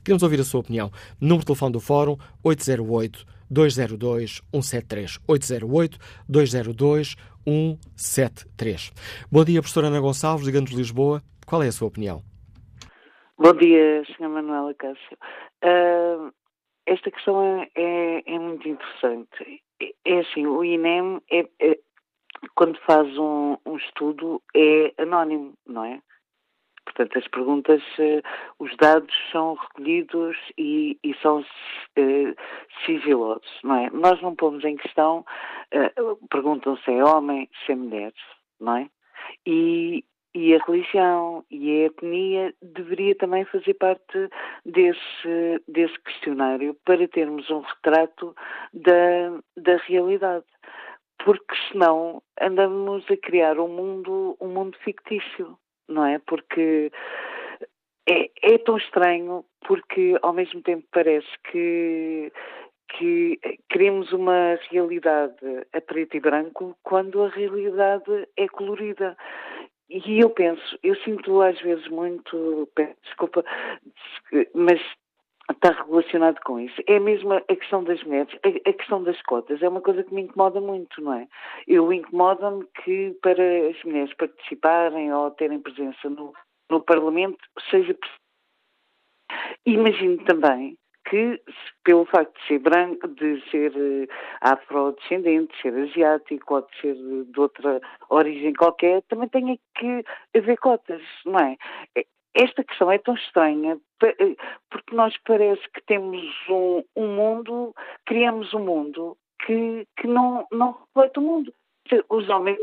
Queremos 0.03 0.23
ouvir 0.23 0.41
a 0.41 0.45
sua 0.45 0.61
opinião. 0.61 0.93
Número 1.21 1.41
de 1.41 1.47
telefone 1.47 1.73
do 1.73 1.81
Fórum 1.81 2.19
808 2.43 3.25
202 3.55 4.43
173. 4.53 5.19
808 5.27 5.99
202 6.29 7.17
173. 7.47 8.93
Bom 9.31 9.45
dia, 9.45 9.61
professora 9.61 9.87
Ana 9.87 10.01
Gonçalves, 10.01 10.45
ligando 10.45 10.69
de 10.69 10.77
Lisboa. 10.77 11.23
Qual 11.47 11.63
é 11.63 11.69
a 11.69 11.73
sua 11.73 11.89
opinião? 11.89 12.23
Bom 13.39 13.53
dia, 13.55 14.03
Sra. 14.03 14.29
Manuela 14.29 14.75
Cássio. 14.75 15.19
Uh, 15.65 16.33
esta 16.87 17.11
questão 17.11 17.43
é, 17.43 17.69
é, 17.75 18.35
é, 18.35 18.39
muito 18.39 18.69
interessante. 18.69 19.63
É 20.05 20.21
assim, 20.21 20.47
o 20.47 20.65
INEM, 20.65 21.21
é, 21.31 21.47
é 21.61 21.79
quando 22.55 22.79
faz 22.81 23.07
um, 23.19 23.57
um, 23.67 23.77
estudo, 23.77 24.43
é 24.55 24.93
anónimo, 24.99 25.55
não 25.67 25.85
é? 25.85 26.01
Portanto, 26.85 27.19
as 27.19 27.29
perguntas, 27.29 27.83
eh, 27.99 28.23
os 28.59 28.77
dados 28.77 29.15
são 29.33 29.55
recolhidos 29.55 30.37
e, 30.57 30.99
e 31.03 31.15
são 31.23 31.41
uh, 31.41 32.37
sigilosos, 32.85 33.59
não 33.65 33.77
é? 33.77 33.91
Nós 33.91 34.21
não 34.23 34.37
pomos 34.37 34.65
em 34.65 34.77
questão, 34.77 35.25
uh, 35.75 36.27
perguntam 36.29 36.77
se 36.79 36.93
é 36.93 37.05
homem, 37.05 37.49
se 37.65 37.73
é 37.73 37.75
mulher, 37.75 38.13
não 38.61 38.77
é? 38.77 38.91
E, 39.47 40.05
e 40.35 40.55
a 40.55 40.59
religião 40.65 41.45
e 41.51 41.71
a 41.71 41.87
etnia 41.87 42.55
deveria 42.63 43.15
também 43.15 43.45
fazer 43.47 43.75
parte 43.75 44.29
desse, 44.65 45.63
desse 45.67 45.99
questionário 46.01 46.77
para 46.85 47.09
termos 47.09 47.49
um 47.51 47.61
retrato 47.61 48.37
da, 48.73 49.41
da 49.57 49.77
realidade. 49.87 50.45
Porque 51.25 51.55
senão 51.71 52.23
andamos 52.41 53.05
a 53.11 53.17
criar 53.17 53.59
um 53.59 53.69
mundo, 53.69 54.37
um 54.41 54.49
mundo 54.49 54.77
fictício 54.79 55.57
não 55.89 56.05
é? 56.07 56.19
Porque 56.19 56.91
é, 58.09 58.31
é 58.43 58.59
tão 58.59 58.77
estranho, 58.77 59.45
porque 59.67 60.17
ao 60.23 60.33
mesmo 60.33 60.63
tempo 60.63 60.87
parece 60.93 61.29
que 61.51 62.33
que 62.99 63.39
queremos 63.71 64.13
uma 64.13 64.59
realidade 64.71 65.35
a 65.73 65.81
preto 65.81 66.17
e 66.17 66.21
branco 66.21 66.77
quando 66.83 67.23
a 67.23 67.29
realidade 67.29 68.29
é 68.37 68.47
colorida. 68.47 69.17
E 69.89 70.21
eu 70.21 70.31
penso, 70.31 70.79
eu 70.83 70.95
sinto 70.97 71.41
às 71.43 71.61
vezes 71.61 71.87
muito, 71.89 72.69
desculpa, 73.03 73.45
mas 74.55 74.81
está 75.51 75.73
relacionado 75.73 76.41
com 76.45 76.59
isso. 76.59 76.81
É 76.87 76.99
mesmo 76.99 77.33
a 77.35 77.41
questão 77.43 77.85
das 77.85 78.03
mulheres, 78.05 78.35
a, 78.43 78.73
questão 78.73 79.03
das 79.03 79.21
cotas, 79.23 79.63
é 79.63 79.69
uma 79.69 79.81
coisa 79.81 80.03
que 80.03 80.15
me 80.15 80.23
incomoda 80.23 80.61
muito, 80.61 81.01
não 81.03 81.13
é? 81.13 81.29
Eu 81.67 81.93
incomoda-me 81.93 82.67
que 82.83 83.17
para 83.23 83.69
as 83.69 83.83
mulheres 83.85 84.15
participarem 84.15 85.13
ou 85.13 85.31
terem 85.33 85.61
presença 85.61 86.09
no, 86.09 86.33
no 86.71 86.81
Parlamento 86.81 87.39
seja 87.71 87.97
Imagino 89.67 90.23
também 90.25 90.77
que, 91.09 91.41
pelo 91.85 92.07
facto 92.07 92.39
de 92.41 92.47
ser 92.47 92.59
branco, 92.61 93.09
de 93.09 93.43
ser 93.51 93.73
uh, 93.73 94.09
afrodescendente, 94.41 95.55
de 95.55 95.63
ser 95.63 95.75
asiático 95.75 96.55
ou 96.55 96.63
de 96.63 96.81
ser 96.81 96.95
de 96.95 97.41
outra 97.41 97.81
origem 98.09 98.55
qualquer, 98.55 99.03
também 99.03 99.29
tenha 99.29 99.59
que 99.77 100.05
haver 100.37 100.57
cotas, 100.59 101.03
não 101.27 101.39
é? 101.39 101.57
Esta 102.35 102.65
questão 102.65 102.91
é 102.91 102.99
tão 102.99 103.15
estranha 103.15 103.79
eh, 104.03 104.37
porque 104.71 104.95
nós 104.95 105.17
parece 105.25 105.63
que 105.71 105.81
temos 105.87 106.21
um, 106.49 106.83
um 106.97 107.15
mundo, 107.15 107.75
criamos 108.05 108.53
um 108.53 108.61
mundo 108.61 109.17
que, 109.45 109.87
que 109.97 110.07
não, 110.07 110.47
não 110.51 110.73
reflete 110.73 111.19
o 111.19 111.23
mundo. 111.23 111.55
Os 112.09 112.29
homens 112.29 112.59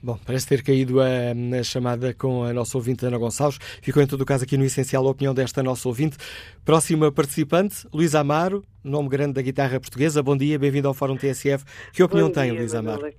Bom, 0.00 0.16
parece 0.24 0.48
ter 0.48 0.62
caído 0.62 1.00
a, 1.00 1.06
a, 1.58 1.62
chamada 1.64 2.14
com 2.14 2.44
a 2.44 2.52
nossa 2.52 2.78
ouvinte 2.78 3.04
Ana 3.04 3.18
Gonçalves. 3.18 3.58
Ficou 3.82 4.00
em 4.00 4.06
todo 4.06 4.20
o 4.20 4.24
caso 4.24 4.44
aqui 4.44 4.56
no 4.56 4.64
essencial 4.64 5.04
a 5.04 5.10
opinião 5.10 5.34
desta 5.34 5.60
nossa 5.60 5.88
ouvinte. 5.88 6.16
Próxima 6.64 7.10
participante, 7.10 7.84
Luís 7.92 8.14
Amaro, 8.14 8.62
nome 8.84 9.08
grande 9.08 9.34
da 9.34 9.42
guitarra 9.42 9.80
portuguesa. 9.80 10.22
Bom 10.22 10.36
dia, 10.36 10.56
bem-vindo 10.56 10.86
ao 10.86 10.94
Fórum 10.94 11.16
TSF. 11.16 11.64
Que 11.92 12.04
opinião 12.04 12.30
dia, 12.30 12.42
tem, 12.42 12.52
Luís 12.52 12.76
Amaro? 12.76 13.12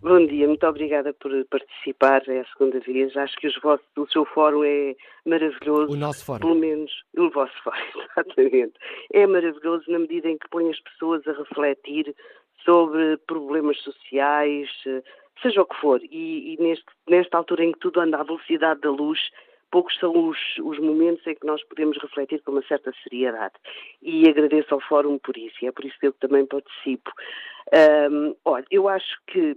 Bom 0.00 0.24
dia, 0.24 0.46
muito 0.46 0.64
obrigada 0.64 1.12
por 1.12 1.32
participar. 1.46 2.22
É 2.28 2.40
a 2.40 2.44
segunda 2.56 2.78
vez. 2.78 3.16
Acho 3.16 3.36
que 3.38 3.48
vossos, 3.60 3.84
o 3.96 4.06
seu 4.06 4.24
fórum 4.24 4.62
é 4.62 4.94
maravilhoso. 5.26 5.92
O 5.92 5.96
nosso 5.96 6.24
fórum. 6.24 6.40
Pelo 6.40 6.54
menos 6.54 6.92
o 7.18 7.30
vosso 7.30 7.52
fórum, 7.64 7.78
exatamente. 8.12 8.74
É 9.12 9.26
maravilhoso 9.26 9.90
na 9.90 9.98
medida 9.98 10.28
em 10.28 10.38
que 10.38 10.48
põe 10.50 10.70
as 10.70 10.78
pessoas 10.78 11.26
a 11.26 11.32
refletir 11.32 12.14
sobre 12.64 13.16
problemas 13.26 13.76
sociais, 13.82 14.68
seja 15.42 15.62
o 15.62 15.66
que 15.66 15.76
for. 15.76 16.00
E, 16.02 16.54
e 16.54 16.56
neste, 16.62 16.86
nesta 17.08 17.36
altura 17.36 17.64
em 17.64 17.72
que 17.72 17.78
tudo 17.80 18.00
anda 18.00 18.18
à 18.18 18.22
velocidade 18.22 18.80
da 18.80 18.90
luz, 18.90 19.20
poucos 19.70 19.96
são 19.98 20.28
os, 20.28 20.38
os, 20.62 20.78
momentos 20.78 21.26
em 21.26 21.34
que 21.34 21.46
nós 21.46 21.62
podemos 21.64 21.96
refletir 21.98 22.40
com 22.42 22.52
uma 22.52 22.62
certa 22.62 22.92
seriedade. 23.02 23.54
E 24.02 24.28
agradeço 24.28 24.72
ao 24.74 24.80
Fórum 24.80 25.18
por 25.18 25.36
isso, 25.36 25.56
e 25.62 25.66
é 25.66 25.72
por 25.72 25.84
isso 25.84 25.98
que 25.98 26.06
eu 26.06 26.12
também 26.12 26.46
participo. 26.46 27.10
Um, 28.10 28.36
olha, 28.44 28.66
eu 28.70 28.88
acho 28.88 29.18
que 29.26 29.56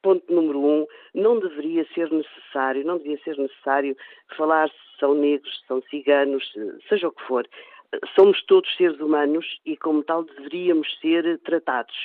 ponto 0.00 0.32
número 0.32 0.60
um, 0.60 0.86
não 1.14 1.40
deveria 1.40 1.84
ser 1.92 2.10
necessário, 2.10 2.84
não 2.84 2.98
devia 2.98 3.18
ser 3.24 3.36
necessário 3.36 3.96
falar 4.36 4.68
se 4.68 5.00
são 5.00 5.14
negros, 5.14 5.58
se 5.60 5.66
são 5.66 5.82
ciganos, 5.90 6.44
seja 6.88 7.08
o 7.08 7.12
que 7.12 7.22
for. 7.24 7.46
Somos 8.14 8.42
todos 8.44 8.74
seres 8.76 9.00
humanos 9.00 9.46
e, 9.64 9.76
como 9.76 10.02
tal, 10.02 10.22
deveríamos 10.22 10.98
ser 11.00 11.38
tratados. 11.40 11.96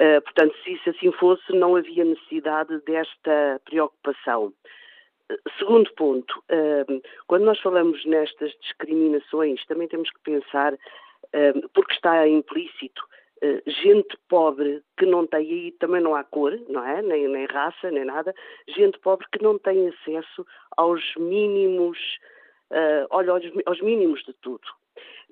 Uh, 0.00 0.20
portanto, 0.22 0.56
se 0.64 0.72
isso 0.72 0.88
assim 0.88 1.12
fosse, 1.12 1.52
não 1.52 1.76
havia 1.76 2.04
necessidade 2.04 2.80
desta 2.80 3.60
preocupação. 3.66 4.52
Segundo 5.60 5.92
ponto, 5.94 6.42
quando 7.28 7.44
nós 7.44 7.60
falamos 7.60 8.04
nestas 8.04 8.50
discriminações, 8.62 9.64
também 9.66 9.86
temos 9.86 10.10
que 10.10 10.18
pensar, 10.24 10.76
porque 11.72 11.92
está 11.94 12.26
implícito, 12.26 13.00
eh, 13.40 13.62
gente 13.64 14.18
pobre 14.28 14.82
que 14.98 15.06
não 15.06 15.28
tem, 15.28 15.68
e 15.68 15.72
também 15.78 16.02
não 16.02 16.16
há 16.16 16.24
cor, 16.24 16.58
não 16.68 16.84
é? 16.84 17.00
Nem, 17.00 17.28
nem 17.28 17.46
raça, 17.46 17.92
nem 17.92 18.04
nada, 18.04 18.34
gente 18.66 18.98
pobre 18.98 19.24
que 19.30 19.40
não 19.40 19.56
tem 19.56 19.90
acesso 19.90 20.44
aos 20.76 21.14
mínimos, 21.14 21.96
olha, 23.10 23.30
aos, 23.30 23.44
aos 23.66 23.80
mínimos 23.80 24.24
de 24.24 24.32
tudo. 24.32 24.66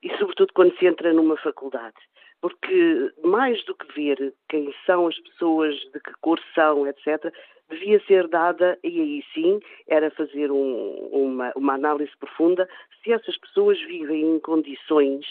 E 0.00 0.16
sobretudo 0.16 0.52
quando 0.52 0.78
se 0.78 0.86
entra 0.86 1.12
numa 1.12 1.36
faculdade 1.38 1.98
porque 2.40 3.12
mais 3.24 3.64
do 3.64 3.74
que 3.74 3.92
ver 3.94 4.34
quem 4.48 4.72
são 4.86 5.06
as 5.06 5.18
pessoas, 5.20 5.74
de 5.74 6.00
que 6.00 6.12
cor 6.20 6.40
são, 6.54 6.86
etc., 6.86 7.32
devia 7.68 8.00
ser 8.06 8.28
dada, 8.28 8.78
e 8.82 9.00
aí 9.00 9.24
sim 9.34 9.60
era 9.86 10.10
fazer 10.10 10.50
um, 10.50 11.08
uma, 11.12 11.52
uma 11.54 11.74
análise 11.74 12.12
profunda, 12.18 12.68
se 13.02 13.12
essas 13.12 13.36
pessoas 13.38 13.78
vivem 13.82 14.22
em 14.22 14.40
condições 14.40 15.26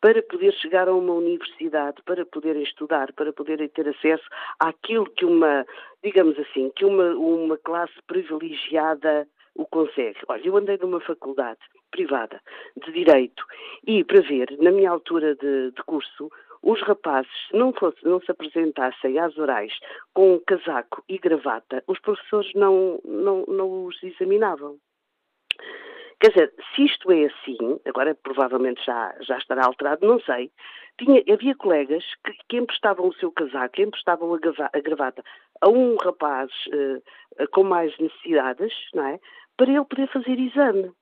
para 0.00 0.22
poder 0.22 0.52
chegar 0.54 0.88
a 0.88 0.94
uma 0.94 1.12
universidade, 1.12 2.02
para 2.04 2.24
poderem 2.24 2.62
estudar, 2.62 3.12
para 3.12 3.32
poderem 3.32 3.68
ter 3.68 3.86
acesso 3.86 4.24
àquilo 4.58 5.08
que 5.10 5.26
uma, 5.26 5.66
digamos 6.02 6.38
assim, 6.38 6.72
que 6.74 6.84
uma, 6.84 7.10
uma 7.14 7.58
classe 7.58 7.94
privilegiada 8.06 9.28
o 9.54 9.66
consegue. 9.66 10.18
Olha, 10.26 10.46
eu 10.46 10.56
andei 10.56 10.78
numa 10.78 11.00
faculdade 11.00 11.60
privada 11.90 12.40
de 12.76 12.92
Direito 12.92 13.44
e, 13.86 14.04
para 14.04 14.20
ver, 14.20 14.56
na 14.60 14.70
minha 14.70 14.90
altura 14.90 15.34
de, 15.34 15.72
de 15.72 15.82
curso, 15.84 16.30
os 16.62 16.80
rapazes 16.82 17.30
não, 17.52 17.72
fosse, 17.72 18.04
não 18.04 18.20
se 18.20 18.30
apresentassem 18.30 19.18
às 19.18 19.36
orais 19.38 19.72
com 20.12 20.40
casaco 20.46 21.02
e 21.08 21.18
gravata, 21.18 21.82
os 21.86 21.98
professores 22.00 22.52
não, 22.54 23.00
não, 23.04 23.44
não 23.46 23.86
os 23.86 24.02
examinavam. 24.02 24.78
Quer 26.20 26.28
dizer, 26.32 26.54
se 26.74 26.84
isto 26.84 27.10
é 27.10 27.24
assim, 27.24 27.80
agora 27.86 28.14
provavelmente 28.14 28.84
já, 28.84 29.14
já 29.22 29.38
estará 29.38 29.64
alterado, 29.64 30.06
não 30.06 30.20
sei, 30.20 30.50
tinha, 30.98 31.22
havia 31.32 31.54
colegas 31.54 32.04
que, 32.22 32.32
que 32.46 32.56
emprestavam 32.58 33.08
o 33.08 33.14
seu 33.14 33.32
casaco, 33.32 33.74
que 33.74 33.82
emprestavam 33.82 34.34
a, 34.34 34.38
a 34.38 34.80
gravata 34.80 35.24
a 35.62 35.68
um 35.70 35.96
rapaz 35.96 36.50
uh, 36.68 37.48
com 37.52 37.64
mais 37.64 37.96
necessidades, 37.98 38.72
não 38.92 39.06
é? 39.06 39.18
Para 39.56 39.70
ele 39.70 39.84
poder 39.84 40.08
fazer 40.08 40.38
exame. 40.38 40.92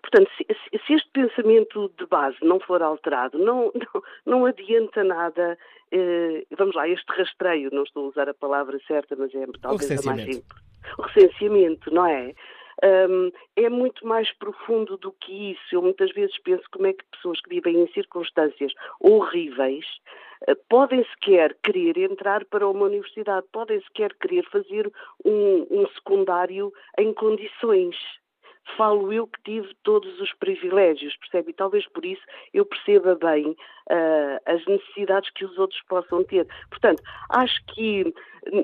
Portanto, 0.00 0.30
se, 0.36 0.46
se, 0.86 0.94
este 0.94 1.10
pensamento 1.12 1.92
de 1.98 2.06
base 2.06 2.36
não 2.42 2.58
for 2.60 2.82
alterado, 2.82 3.38
não, 3.38 3.70
não, 3.74 4.02
não 4.26 4.46
adianta 4.46 5.04
nada, 5.04 5.58
eh, 5.92 6.44
vamos 6.56 6.74
lá, 6.74 6.88
este 6.88 7.06
rastreio, 7.12 7.70
não 7.72 7.82
estou 7.82 8.06
a 8.06 8.08
usar 8.08 8.28
a 8.28 8.34
palavra 8.34 8.78
certa, 8.86 9.16
mas 9.16 9.34
é 9.34 9.44
talvez 9.60 10.06
a 10.06 10.10
mais 10.10 10.22
simples. 10.22 10.70
O 10.98 11.02
recenseamento, 11.02 11.92
não 11.92 12.06
é? 12.06 12.34
Um, 12.82 13.30
é 13.56 13.68
muito 13.68 14.06
mais 14.06 14.32
profundo 14.38 14.96
do 14.96 15.12
que 15.12 15.52
isso. 15.52 15.62
Eu 15.72 15.82
muitas 15.82 16.10
vezes 16.12 16.36
penso 16.42 16.64
como 16.72 16.86
é 16.86 16.94
que 16.94 17.04
pessoas 17.12 17.38
que 17.40 17.50
vivem 17.50 17.78
em 17.78 17.92
circunstâncias 17.92 18.72
horríveis 18.98 19.84
uh, 20.48 20.56
podem 20.68 21.04
sequer 21.12 21.54
querer 21.62 21.98
entrar 21.98 22.44
para 22.46 22.66
uma 22.66 22.86
universidade, 22.86 23.46
podem 23.52 23.80
sequer 23.82 24.14
querer 24.14 24.48
fazer 24.50 24.90
um, 25.24 25.66
um 25.70 25.86
secundário 25.88 26.72
em 26.98 27.12
condições 27.12 27.96
falo 28.76 29.12
eu 29.12 29.26
que 29.26 29.42
tive 29.42 29.74
todos 29.82 30.20
os 30.20 30.32
privilégios, 30.34 31.16
percebe? 31.16 31.50
E 31.50 31.54
talvez 31.54 31.86
por 31.88 32.04
isso 32.04 32.22
eu 32.52 32.64
perceba 32.64 33.14
bem 33.14 33.50
uh, 33.50 34.40
as 34.46 34.64
necessidades 34.66 35.30
que 35.30 35.44
os 35.44 35.58
outros 35.58 35.80
possam 35.88 36.24
ter. 36.24 36.46
Portanto, 36.68 37.02
acho 37.30 37.64
que, 37.74 38.12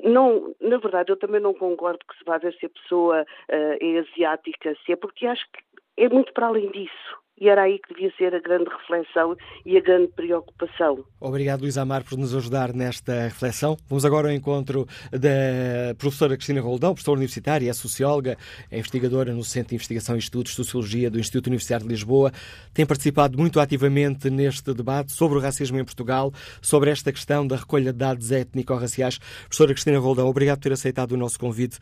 não, 0.03 0.55
na 0.61 0.77
verdade, 0.77 1.11
eu 1.11 1.17
também 1.17 1.41
não 1.41 1.53
concordo 1.53 1.99
que 2.07 2.17
se 2.17 2.23
vá 2.25 2.37
ver 2.37 2.53
se 2.55 2.65
a 2.65 2.69
pessoa 2.69 3.21
uh, 3.21 3.77
é 3.79 3.99
asiática, 3.99 4.75
se 4.85 4.91
é, 4.91 4.95
porque 4.95 5.27
acho 5.27 5.45
que 5.51 5.61
é 5.97 6.09
muito 6.09 6.33
para 6.33 6.47
além 6.47 6.69
disso. 6.71 7.26
E 7.39 7.47
era 7.49 7.63
aí 7.63 7.77
que 7.77 7.93
devia 7.93 8.11
ser 8.17 8.33
a 8.33 8.39
grande 8.39 8.67
reflexão 8.69 9.37
e 9.63 9.77
a 9.77 9.81
grande 9.81 10.07
preocupação. 10.07 11.05
Obrigado, 11.19 11.61
Luís 11.61 11.77
Amar, 11.77 12.03
por 12.03 12.17
nos 12.17 12.35
ajudar 12.35 12.73
nesta 12.73 13.25
reflexão. 13.25 13.77
Vamos 13.87 14.03
agora 14.05 14.29
ao 14.29 14.33
encontro 14.33 14.87
da 15.11 15.93
professora 15.99 16.35
Cristina 16.35 16.61
Roldão, 16.61 16.93
professora 16.93 17.17
universitária, 17.17 17.69
é 17.69 17.73
socióloga, 17.73 18.37
é 18.71 18.79
investigadora 18.79 19.33
no 19.33 19.43
Centro 19.43 19.69
de 19.69 19.75
Investigação 19.75 20.15
e 20.15 20.19
Estudos 20.19 20.51
de 20.51 20.55
Sociologia 20.55 21.11
do 21.11 21.19
Instituto 21.19 21.47
Universitário 21.47 21.85
de 21.85 21.93
Lisboa. 21.93 22.31
Tem 22.73 22.87
participado 22.87 23.37
muito 23.37 23.59
ativamente 23.59 24.31
neste 24.31 24.73
debate 24.73 25.11
sobre 25.11 25.37
o 25.37 25.41
racismo 25.41 25.77
em 25.77 25.85
Portugal, 25.85 26.33
sobre 26.59 26.89
esta 26.89 27.11
questão 27.11 27.45
da 27.45 27.55
recolha 27.55 27.93
de 27.93 27.99
dados 27.99 28.31
étnico-raciais. 28.31 29.19
Professora 29.43 29.73
Cristina 29.73 29.99
Roldão, 29.99 30.27
obrigado 30.27 30.57
por 30.57 30.63
ter 30.63 30.73
aceitado 30.73 31.11
o 31.11 31.17
nosso 31.17 31.39
convite. 31.39 31.77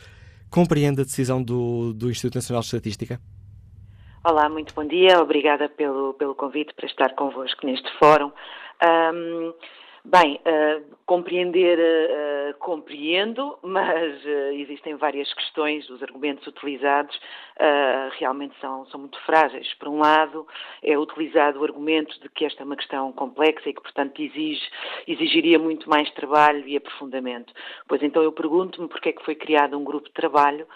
Compreende 0.49 1.01
a 1.01 1.05
decisão 1.05 1.41
do, 1.41 1.93
do 1.93 2.09
Instituto 2.09 2.35
Nacional 2.35 2.61
de 2.61 2.67
Estatística? 2.67 3.19
Olá, 4.27 4.49
muito 4.49 4.73
bom 4.75 4.83
dia. 4.83 5.21
Obrigada 5.21 5.69
pelo, 5.69 6.15
pelo 6.15 6.33
convite 6.33 6.73
para 6.73 6.88
estar 6.88 7.13
convosco 7.13 7.63
neste 7.63 7.88
fórum. 7.99 8.31
Um, 9.13 9.53
Bem, 10.07 10.39
uh, 10.45 10.95
compreender, 11.03 11.79
uh, 11.79 12.53
compreendo, 12.59 13.57
mas 13.63 14.23
uh, 14.23 14.53
existem 14.53 14.95
várias 14.95 15.33
questões, 15.33 15.89
os 15.89 16.03
argumentos 16.03 16.45
utilizados 16.45 17.19
realmente 18.19 18.53
são, 18.59 18.85
são 18.87 18.99
muito 18.99 19.17
frágeis. 19.21 19.73
Por 19.75 19.87
um 19.87 19.99
lado, 19.99 20.45
é 20.83 20.97
utilizado 20.97 21.61
o 21.61 21.63
argumento 21.63 22.19
de 22.19 22.27
que 22.27 22.43
esta 22.43 22.63
é 22.63 22.65
uma 22.65 22.75
questão 22.75 23.13
complexa 23.13 23.69
e 23.69 23.73
que, 23.73 23.81
portanto, 23.81 24.21
exige, 24.21 24.61
exigiria 25.07 25.57
muito 25.57 25.89
mais 25.89 26.11
trabalho 26.11 26.67
e 26.67 26.75
aprofundamento. 26.75 27.53
Pois 27.87 28.03
então 28.03 28.21
eu 28.21 28.33
pergunto-me 28.33 28.89
porque 28.89 29.07
é 29.07 29.13
que 29.13 29.23
foi 29.23 29.35
criado 29.35 29.77
um 29.77 29.85
grupo 29.85 30.07
de 30.09 30.13
trabalho 30.13 30.67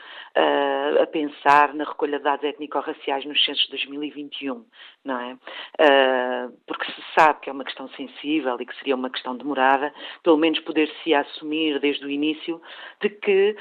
a 1.01 1.05
pensar 1.07 1.73
na 1.73 1.83
recolha 1.83 2.17
de 2.17 2.23
dados 2.23 2.45
étnico-raciais 2.45 3.25
nos 3.25 3.43
censos 3.43 3.65
de 3.65 3.71
2021, 3.71 4.63
não 5.03 5.19
é? 5.19 5.37
porque 6.65 6.85
se 6.85 7.03
sabe 7.13 7.41
que 7.41 7.49
é 7.49 7.53
uma 7.53 7.65
questão 7.65 7.89
sensível 7.89 8.55
e 8.57 8.65
que 8.65 8.75
seria 8.77 8.95
uma 8.95 9.09
questão 9.09 9.18
demorada, 9.37 9.93
pelo 10.23 10.37
menos 10.37 10.59
poder-se 10.61 11.13
assumir 11.13 11.79
desde 11.79 12.05
o 12.05 12.09
início 12.09 12.61
de 13.01 13.09
que, 13.09 13.55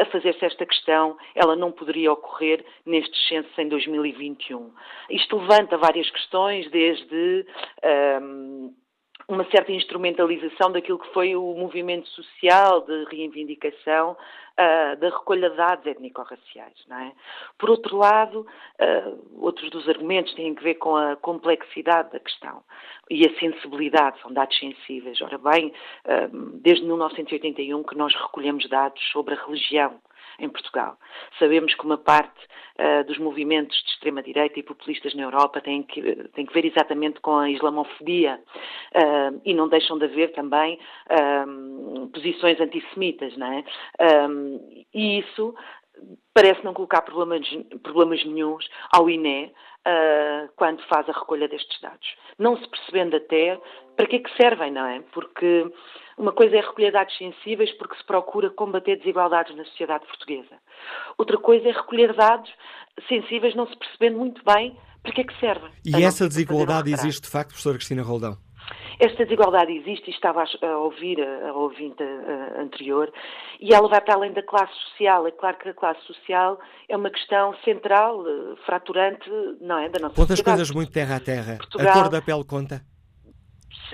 a 0.00 0.04
fazer-se 0.06 0.44
esta 0.44 0.66
questão, 0.66 1.16
ela 1.34 1.56
não 1.56 1.72
poderia 1.72 2.12
ocorrer 2.12 2.64
nestes 2.84 3.28
censos 3.28 3.56
em 3.58 3.68
2021. 3.68 4.70
Isto 5.10 5.36
levanta 5.36 5.76
várias 5.76 6.10
questões, 6.10 6.70
desde. 6.70 7.46
Um, 8.20 8.74
uma 9.28 9.44
certa 9.50 9.72
instrumentalização 9.72 10.70
daquilo 10.72 10.98
que 10.98 11.12
foi 11.12 11.34
o 11.36 11.54
movimento 11.54 12.08
social 12.08 12.80
de 12.82 13.04
reivindicação 13.04 14.12
uh, 14.12 14.96
da 14.96 15.08
recolha 15.08 15.50
de 15.50 15.56
dados 15.56 15.86
étnico-raciais. 15.86 16.86
É? 16.90 17.12
Por 17.58 17.70
outro 17.70 17.96
lado, 17.96 18.40
uh, 18.80 19.44
outros 19.44 19.70
dos 19.70 19.88
argumentos 19.88 20.34
têm 20.34 20.54
a 20.56 20.60
ver 20.60 20.74
com 20.74 20.96
a 20.96 21.16
complexidade 21.16 22.12
da 22.12 22.20
questão 22.20 22.62
e 23.10 23.26
a 23.26 23.38
sensibilidade, 23.38 24.20
são 24.20 24.32
dados 24.32 24.58
sensíveis. 24.58 25.20
Ora 25.20 25.38
bem, 25.38 25.72
uh, 26.06 26.58
desde 26.60 26.84
1981 26.84 27.82
que 27.82 27.96
nós 27.96 28.14
recolhemos 28.14 28.68
dados 28.68 29.02
sobre 29.10 29.34
a 29.34 29.44
religião 29.44 30.00
em 30.38 30.48
Portugal. 30.48 30.96
Sabemos 31.38 31.74
que 31.74 31.84
uma 31.84 31.98
parte 31.98 32.40
uh, 32.78 33.04
dos 33.04 33.18
movimentos 33.18 33.76
de 33.82 33.90
extrema-direita 33.90 34.58
e 34.58 34.62
populistas 34.62 35.14
na 35.14 35.22
Europa 35.22 35.60
têm 35.60 35.82
que, 35.82 36.02
têm 36.34 36.46
que 36.46 36.54
ver 36.54 36.64
exatamente 36.64 37.20
com 37.20 37.36
a 37.36 37.50
islamofobia 37.50 38.40
uh, 38.94 39.40
e 39.44 39.54
não 39.54 39.68
deixam 39.68 39.98
de 39.98 40.04
haver 40.04 40.32
também 40.32 40.78
uh, 41.10 42.08
posições 42.08 42.60
antissemitas, 42.60 43.36
não 43.36 43.52
é? 43.52 43.64
e 44.94 45.18
isso 45.20 45.54
parece 46.34 46.64
não 46.64 46.74
colocar 46.74 47.02
problemas, 47.02 47.46
problemas 47.82 48.24
nenhums 48.24 48.66
ao 48.90 49.08
INE 49.08 49.52
uh, 49.86 50.48
quando 50.56 50.82
faz 50.84 51.08
a 51.08 51.12
recolha 51.12 51.48
destes 51.48 51.80
dados. 51.80 52.16
Não 52.38 52.56
se 52.56 52.68
percebendo 52.68 53.16
até 53.16 53.60
para 53.96 54.06
que 54.06 54.16
é 54.16 54.18
que 54.20 54.36
servem, 54.36 54.70
não 54.70 54.86
é? 54.86 55.00
Porque 55.12 55.70
uma 56.16 56.32
coisa 56.32 56.56
é 56.56 56.60
recolher 56.60 56.92
dados 56.92 57.16
sensíveis 57.16 57.70
porque 57.72 57.96
se 57.96 58.04
procura 58.04 58.50
combater 58.50 58.96
desigualdades 58.96 59.56
na 59.56 59.64
sociedade 59.64 60.06
portuguesa. 60.06 60.56
Outra 61.18 61.38
coisa 61.38 61.68
é 61.68 61.72
recolher 61.72 62.14
dados 62.14 62.50
sensíveis 63.08 63.54
não 63.54 63.66
se 63.66 63.76
percebendo 63.76 64.18
muito 64.18 64.42
bem 64.44 64.76
para 65.02 65.12
que 65.12 65.20
é 65.20 65.24
que 65.24 65.40
servem. 65.40 65.70
E 65.84 66.02
essa 66.02 66.28
desigualdade 66.28 66.92
existe 66.92 67.22
de 67.22 67.28
facto, 67.28 67.48
professora 67.48 67.76
Cristina 67.76 68.02
Roldão? 68.02 68.36
Esta 69.00 69.24
desigualdade 69.24 69.72
existe 69.72 70.10
e 70.10 70.14
estava 70.14 70.44
a 70.44 70.78
ouvir 70.78 71.20
a, 71.20 71.52
ouvinte 71.52 72.02
anterior 72.56 73.12
e 73.60 73.74
ela 73.74 73.88
vai 73.88 74.00
para 74.00 74.14
além 74.14 74.32
da 74.32 74.42
classe 74.42 74.72
social. 74.90 75.26
É 75.26 75.32
claro 75.32 75.58
que 75.58 75.68
a 75.68 75.74
classe 75.74 76.00
social 76.06 76.60
é 76.88 76.96
uma 76.96 77.10
questão 77.10 77.54
central, 77.64 78.24
eh, 78.24 78.54
fraturante, 78.64 79.28
não 79.60 79.78
é, 79.78 79.88
da 79.88 79.98
nossa 79.98 80.14
Quantas 80.14 80.38
sociedade. 80.38 80.58
coisas 80.58 80.70
muito 80.70 80.92
terra 80.92 81.16
a 81.16 81.20
terra. 81.20 81.56
Portugal, 81.56 81.88
a 81.88 81.92
cor 81.92 82.08
da 82.08 82.22
pele 82.22 82.44
conta? 82.44 82.82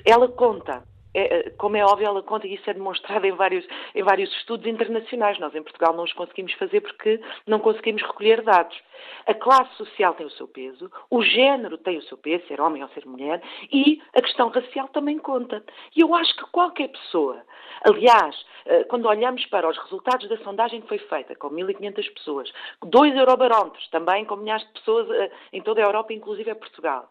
Ela 0.05 0.29
conta 0.29 0.83
é, 1.15 1.51
como 1.51 1.77
é 1.77 1.85
óbvio, 1.85 2.07
ela 2.07 2.23
conta, 2.23 2.47
e 2.47 2.55
isso 2.55 2.69
é 2.69 2.75
demonstrado 2.75 3.27
em 3.27 3.33
vários, 3.33 3.67
em 3.95 4.03
vários 4.03 4.31
estudos 4.37 4.67
internacionais. 4.67 5.39
Nós, 5.39 5.55
em 5.55 5.63
Portugal, 5.63 5.95
não 5.95 6.05
os 6.05 6.13
conseguimos 6.13 6.53
fazer 6.55 6.81
porque 6.81 7.21
não 7.47 7.59
conseguimos 7.59 8.03
recolher 8.03 8.43
dados. 8.43 8.79
A 9.27 9.35
classe 9.35 9.75
social 9.77 10.15
tem 10.15 10.27
o 10.27 10.31
seu 10.31 10.49
peso, 10.49 10.91
o 11.11 11.23
género 11.23 11.79
tem 11.79 11.99
o 11.99 12.03
seu 12.03 12.17
peso, 12.17 12.47
ser 12.47 12.61
homem 12.61 12.83
ou 12.83 12.89
ser 12.91 13.07
mulher, 13.07 13.43
e 13.73 14.03
a 14.15 14.21
questão 14.21 14.49
racial 14.49 14.89
também 14.89 15.19
conta. 15.19 15.63
E 15.95 16.01
eu 16.01 16.15
acho 16.15 16.35
que 16.37 16.51
qualquer 16.51 16.89
pessoa, 16.89 17.43
aliás, 17.87 18.37
eh, 18.67 18.85
quando 18.85 19.07
olhamos 19.07 19.45
para 19.47 19.69
os 19.69 19.79
resultados 19.79 20.29
da 20.29 20.37
sondagem 20.39 20.81
que 20.81 20.89
foi 20.89 20.99
feita, 20.99 21.35
com 21.37 21.51
1.500 21.51 22.15
pessoas, 22.15 22.53
dois 22.83 23.15
eurobarómetros, 23.17 23.89
também 23.89 24.25
com 24.25 24.37
milhares 24.37 24.67
de 24.67 24.73
pessoas 24.73 25.09
eh, 25.11 25.31
em 25.53 25.63
toda 25.63 25.81
a 25.81 25.87
Europa, 25.87 26.13
inclusive 26.13 26.51
a 26.51 26.57
Portugal, 26.57 27.09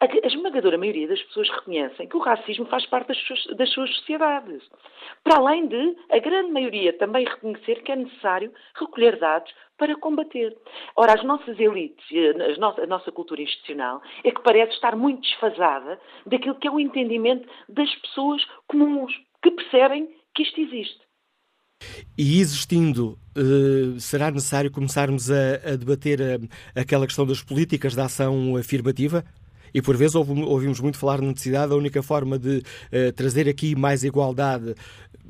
a 0.00 0.26
esmagadora 0.26 0.76
maioria 0.76 1.08
das 1.08 1.22
pessoas 1.22 1.48
reconhecem 1.50 2.08
que 2.08 2.16
o 2.16 2.20
racismo 2.20 2.66
faz 2.66 2.84
parte 2.86 3.08
das 3.08 3.18
suas, 3.18 3.56
das 3.56 3.70
suas, 3.70 3.94
sociedades. 3.96 4.62
Para 5.22 5.36
além 5.36 5.66
de 5.66 5.96
a 6.10 6.18
grande 6.18 6.50
maioria 6.50 6.92
também 6.98 7.24
reconhecer 7.24 7.82
que 7.82 7.92
é 7.92 7.96
necessário 7.96 8.52
recolher 8.74 9.18
dados 9.18 9.52
para 9.78 9.96
combater. 9.96 10.56
Ora, 10.96 11.14
as 11.14 11.24
nossas 11.24 11.58
elites, 11.58 12.04
nossa, 12.58 12.82
a 12.82 12.86
nossa 12.86 13.10
cultura 13.10 13.42
institucional, 13.42 14.02
é 14.22 14.30
que 14.30 14.42
parece 14.42 14.72
estar 14.72 14.96
muito 14.96 15.22
desfasada 15.22 15.98
daquilo 16.26 16.56
que 16.56 16.68
é 16.68 16.70
o 16.70 16.80
entendimento 16.80 17.48
das 17.68 17.92
pessoas 17.96 18.44
comuns, 18.66 19.12
que 19.42 19.50
percebem 19.50 20.08
que 20.34 20.42
isto 20.42 20.60
existe. 20.60 21.04
E 22.16 22.40
existindo, 22.40 23.18
uh, 23.36 23.98
será 24.00 24.30
necessário 24.30 24.70
começarmos 24.70 25.30
a, 25.30 25.76
debater 25.76 26.20
eh, 26.20 26.38
aquela 26.74 27.06
questão 27.06 27.26
das 27.26 27.42
políticas 27.42 27.94
de 27.94 28.00
ação 28.00 28.56
afirmativa? 28.56 29.24
E 29.74 29.82
por 29.82 29.96
vezes 29.96 30.14
ouvimos 30.14 30.80
muito 30.80 30.96
falar 30.96 31.20
na 31.20 31.28
necessidade, 31.28 31.72
a 31.72 31.76
única 31.76 32.02
forma 32.02 32.38
de 32.38 32.58
uh, 32.58 33.12
trazer 33.14 33.48
aqui 33.48 33.74
mais 33.74 34.04
igualdade 34.04 34.74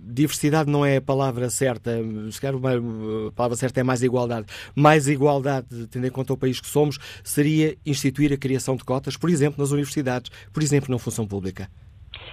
diversidade 0.04 0.70
não 0.70 0.84
é 0.84 0.98
a 0.98 1.02
palavra 1.02 1.48
certa, 1.48 1.90
se 2.30 2.40
calhar 2.40 2.56
a 2.56 3.32
palavra 3.32 3.56
certa 3.56 3.80
é 3.80 3.82
mais 3.82 4.02
igualdade. 4.02 4.46
Mais 4.76 5.08
igualdade, 5.08 5.88
tendo 5.90 6.06
em 6.06 6.10
conta 6.10 6.32
o 6.32 6.36
país 6.36 6.60
que 6.60 6.66
somos, 6.66 6.98
seria 7.24 7.74
instituir 7.86 8.32
a 8.32 8.36
criação 8.36 8.76
de 8.76 8.84
cotas, 8.84 9.16
por 9.16 9.30
exemplo, 9.30 9.58
nas 9.58 9.70
universidades, 9.70 10.30
por 10.52 10.62
exemplo, 10.62 10.90
na 10.90 10.98
função 10.98 11.26
pública. 11.26 11.68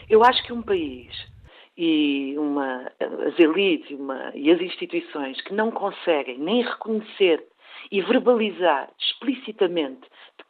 Eu 0.09 0.24
acho 0.24 0.43
que 0.43 0.51
um 0.51 0.62
país 0.62 1.09
e 1.78 2.36
uma, 2.38 2.91
as 3.28 3.39
elites 3.39 3.97
uma, 3.97 4.32
e 4.36 4.51
as 4.51 4.59
instituições 4.59 5.41
que 5.41 5.53
não 5.53 5.72
conseguem 5.72 6.38
nem 6.38 6.64
reconhecer 6.64 7.43
e 7.91 8.01
verbalizar 8.01 8.89
explicitamente 8.99 10.01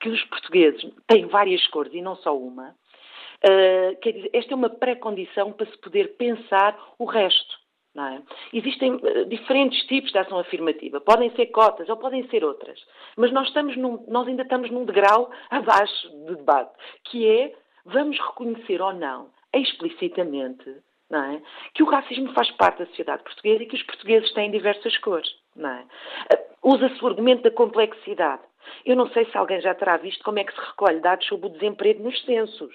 que 0.01 0.09
os 0.09 0.23
portugueses 0.25 0.83
têm 1.07 1.27
várias 1.27 1.65
cores 1.67 1.93
e 1.93 2.01
não 2.01 2.15
só 2.17 2.35
uma, 2.35 2.69
uh, 2.69 3.99
quer 4.01 4.11
dizer, 4.13 4.29
esta 4.33 4.53
é 4.53 4.55
uma 4.55 4.69
pré-condição 4.69 5.53
para 5.53 5.67
se 5.67 5.77
poder 5.77 6.17
pensar 6.17 6.77
o 6.99 7.05
resto. 7.05 7.61
É? 7.93 8.21
Existem 8.53 8.95
uh, 8.95 9.25
diferentes 9.25 9.85
tipos 9.85 10.11
de 10.11 10.17
ação 10.17 10.39
afirmativa. 10.39 11.01
Podem 11.01 11.29
ser 11.35 11.47
cotas 11.47 11.89
ou 11.89 11.97
podem 11.97 12.27
ser 12.29 12.43
outras. 12.43 12.79
Mas 13.17 13.31
nós, 13.31 13.47
estamos 13.47 13.75
num, 13.77 14.03
nós 14.07 14.27
ainda 14.27 14.43
estamos 14.43 14.71
num 14.71 14.85
degrau 14.85 15.29
abaixo 15.49 16.09
do 16.25 16.37
debate, 16.37 16.71
que 17.05 17.27
é 17.27 17.53
vamos 17.85 18.17
reconhecer 18.17 18.81
ou 18.81 18.93
não, 18.93 19.29
explicitamente, 19.53 20.69
é? 21.11 21.41
que 21.73 21.83
o 21.83 21.89
racismo 21.89 22.31
faz 22.33 22.49
parte 22.51 22.79
da 22.79 22.85
sociedade 22.85 23.23
portuguesa 23.23 23.63
e 23.63 23.65
que 23.65 23.75
os 23.75 23.83
portugueses 23.83 24.31
têm 24.33 24.49
diversas 24.49 24.97
cores. 24.99 25.29
É? 25.57 26.35
Uh, 26.35 26.51
Usa-se 26.63 27.03
o 27.03 27.07
argumento 27.07 27.43
da 27.43 27.51
complexidade. 27.51 28.43
Eu 28.85 28.95
não 28.95 29.07
sei 29.09 29.25
se 29.25 29.37
alguém 29.37 29.61
já 29.61 29.73
terá 29.73 29.97
visto 29.97 30.23
como 30.23 30.39
é 30.39 30.43
que 30.43 30.53
se 30.53 30.59
recolhe 30.59 30.99
dados 30.99 31.27
sobre 31.27 31.47
o 31.47 31.51
desemprego 31.51 32.03
nos 32.03 32.19
censos. 32.23 32.73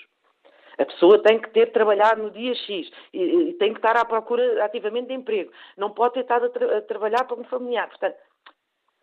A 0.78 0.84
pessoa 0.84 1.22
tem 1.22 1.38
que 1.38 1.50
ter 1.50 1.72
trabalhado 1.72 2.22
no 2.22 2.30
dia 2.30 2.54
X 2.54 2.90
e, 3.12 3.22
e 3.22 3.52
tem 3.54 3.72
que 3.72 3.78
estar 3.78 3.96
à 3.96 4.04
procura 4.04 4.64
ativamente 4.64 5.08
de 5.08 5.14
emprego. 5.14 5.50
Não 5.76 5.90
pode 5.90 6.14
ter 6.14 6.20
estado 6.20 6.46
a, 6.46 6.50
tra 6.50 6.78
a 6.78 6.82
trabalhar 6.82 7.24
para 7.24 7.40
um 7.40 7.44
familiar. 7.44 7.88
Portanto, 7.88 8.16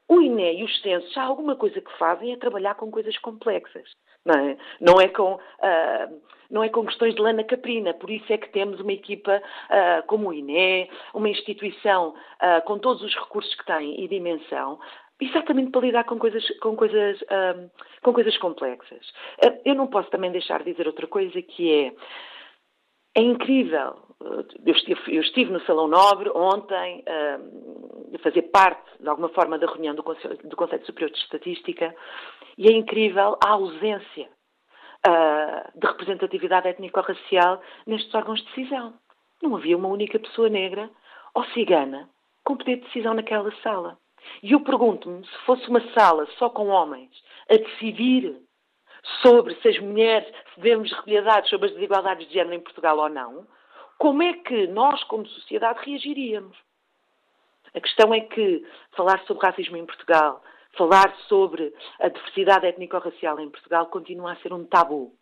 o 0.07 0.21
INE 0.21 0.59
e 0.59 0.63
os 0.63 0.81
censos, 0.81 1.11
já 1.13 1.23
alguma 1.23 1.55
coisa 1.55 1.79
que 1.79 1.97
fazem 1.97 2.33
é 2.33 2.37
trabalhar 2.37 2.75
com 2.75 2.91
coisas 2.91 3.17
complexas. 3.19 3.89
Não 4.25 4.35
é, 4.35 4.57
não 4.79 5.01
é 5.01 5.07
com, 5.07 5.33
uh, 5.35 6.21
não 6.49 6.63
é 6.63 6.69
com 6.69 6.85
questões 6.85 7.15
de 7.15 7.21
lana 7.21 7.43
caprina. 7.43 7.93
Por 7.93 8.09
isso 8.09 8.31
é 8.31 8.37
que 8.37 8.49
temos 8.49 8.79
uma 8.79 8.93
equipa 8.93 9.37
uh, 9.37 10.05
como 10.07 10.29
o 10.29 10.33
INE, 10.33 10.89
uma 11.13 11.29
instituição 11.29 12.09
uh, 12.09 12.63
com 12.65 12.77
todos 12.77 13.01
os 13.01 13.15
recursos 13.15 13.53
que 13.55 13.65
tem 13.65 14.03
e 14.03 14.07
dimensão, 14.07 14.79
exatamente 15.27 15.71
para 15.71 15.81
lidar 15.81 16.03
com 16.05 16.17
coisas, 16.17 16.47
com 16.59 16.75
coisas, 16.75 17.21
um, 17.21 17.69
com 18.01 18.13
coisas 18.13 18.37
complexas. 18.37 19.07
Uh, 19.43 19.59
eu 19.65 19.75
não 19.75 19.87
posso 19.87 20.09
também 20.09 20.31
deixar 20.31 20.63
de 20.63 20.71
dizer 20.71 20.87
outra 20.87 21.07
coisa 21.07 21.41
que 21.41 21.71
é 21.71 21.93
é 23.15 23.21
incrível. 23.21 23.95
Eu 24.65 24.73
estive, 24.73 25.01
eu 25.15 25.21
estive, 25.21 25.51
no 25.51 25.61
Salão 25.65 25.87
Nobre 25.87 26.31
ontem 26.33 27.03
a 27.07 28.17
fazer 28.19 28.43
parte, 28.43 28.89
de 28.99 29.07
alguma 29.07 29.29
forma, 29.29 29.59
da 29.59 29.67
reunião 29.67 29.93
do 29.93 30.01
Conselho, 30.01 30.37
do 30.43 30.55
Conselho 30.55 30.85
Superior 30.85 31.11
de 31.11 31.19
Estatística 31.19 31.95
e 32.57 32.67
é 32.67 32.71
incrível 32.71 33.37
a 33.43 33.51
ausência 33.51 34.29
uh, 35.07 35.79
de 35.79 35.87
representatividade 35.87 36.67
étnico-racial 36.67 37.61
nestes 37.85 38.13
órgãos 38.13 38.39
de 38.41 38.47
decisão. 38.47 38.93
Não 39.41 39.55
havia 39.55 39.77
uma 39.77 39.89
única 39.89 40.19
pessoa 40.19 40.49
negra 40.49 40.89
ou 41.33 41.43
cigana 41.45 42.09
com 42.43 42.55
poder 42.55 42.77
de 42.77 42.83
decisão 42.83 43.13
naquela 43.13 43.51
sala. 43.61 43.97
E 44.41 44.51
eu 44.51 44.61
pergunto-me, 44.61 45.25
se 45.25 45.37
fosse 45.45 45.67
uma 45.69 45.81
sala 45.93 46.27
só 46.37 46.49
com 46.49 46.67
homens 46.67 47.11
a 47.49 47.55
decidir 47.55 48.35
sobre 49.21 49.55
se 49.55 49.67
as 49.67 49.79
mulheres 49.79 50.31
devemos 50.57 50.91
recolher 50.91 51.23
dados 51.23 51.49
sobre 51.49 51.67
as 51.67 51.73
desigualdades 51.73 52.27
de 52.27 52.33
género 52.33 52.55
em 52.55 52.61
Portugal 52.61 52.97
ou 52.97 53.09
não, 53.09 53.47
como 53.97 54.23
é 54.23 54.33
que 54.33 54.67
nós, 54.67 55.03
como 55.05 55.25
sociedade, 55.27 55.79
reagiríamos? 55.85 56.57
A 57.73 57.79
questão 57.79 58.13
é 58.13 58.21
que 58.21 58.65
falar 58.95 59.19
sobre 59.25 59.45
racismo 59.45 59.77
em 59.77 59.85
Portugal, 59.85 60.43
falar 60.77 61.15
sobre 61.27 61.73
a 61.99 62.07
diversidade 62.09 62.65
étnico-racial 62.65 63.39
em 63.39 63.49
Portugal 63.49 63.87
continua 63.87 64.33
a 64.33 64.35
ser 64.37 64.53
um 64.53 64.65
tabu. 64.65 65.13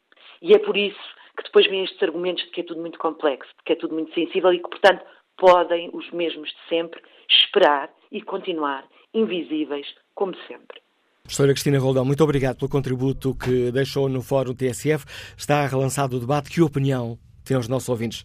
E 0.41 0.53
é 0.53 0.59
por 0.59 0.75
isso 0.75 0.99
que 1.37 1.43
depois 1.43 1.67
vêm 1.67 1.83
estes 1.83 2.01
argumentos 2.03 2.43
de 2.43 2.51
que 2.51 2.61
é 2.61 2.63
tudo 2.63 2.81
muito 2.81 2.99
complexo, 2.99 3.49
de 3.57 3.63
que 3.63 3.73
é 3.73 3.75
tudo 3.75 3.93
muito 3.93 4.13
sensível 4.13 4.53
e 4.53 4.59
que, 4.59 4.69
portanto, 4.69 5.05
podem 5.41 5.89
os 5.91 6.09
mesmos 6.11 6.47
de 6.49 6.69
sempre 6.69 7.01
esperar 7.27 7.89
e 8.11 8.21
continuar 8.21 8.85
invisíveis 9.11 9.87
como 10.13 10.35
sempre. 10.47 10.79
Professora 11.23 11.51
Cristina 11.51 11.79
Roldão, 11.79 12.05
muito 12.05 12.23
obrigado 12.23 12.57
pelo 12.57 12.69
contributo 12.69 13.33
que 13.33 13.71
deixou 13.71 14.07
no 14.07 14.21
Fórum 14.21 14.53
TSF. 14.53 15.03
Está 15.35 15.65
relançado 15.65 16.17
o 16.17 16.19
debate. 16.19 16.51
Que 16.51 16.61
opinião 16.61 17.17
têm 17.43 17.57
os 17.57 17.67
nossos 17.67 17.89
ouvintes? 17.89 18.23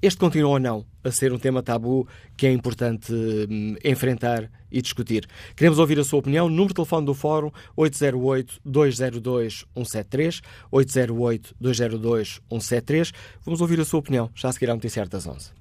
Este 0.00 0.18
continua 0.18 0.52
ou 0.52 0.58
não 0.58 0.86
a 1.02 1.10
ser 1.10 1.30
um 1.32 1.38
tema 1.38 1.62
tabu 1.62 2.08
que 2.36 2.46
é 2.46 2.52
importante 2.52 3.12
hum, 3.12 3.76
enfrentar 3.84 4.48
e 4.70 4.80
discutir. 4.80 5.26
Queremos 5.56 5.78
ouvir 5.78 5.98
a 5.98 6.04
sua 6.04 6.20
opinião. 6.20 6.48
Número 6.48 6.68
de 6.68 6.74
telefone 6.74 7.04
do 7.06 7.14
Fórum 7.14 7.50
808-202-173, 7.76 10.42
808-202-173. 10.72 13.12
Vamos 13.44 13.60
ouvir 13.60 13.80
a 13.80 13.84
sua 13.84 14.00
opinião 14.00 14.30
já 14.34 14.48
a 14.48 14.52
seguir 14.52 14.70
à 14.70 14.74
notícia 14.74 15.04
das 15.06 15.26
11. 15.26 15.52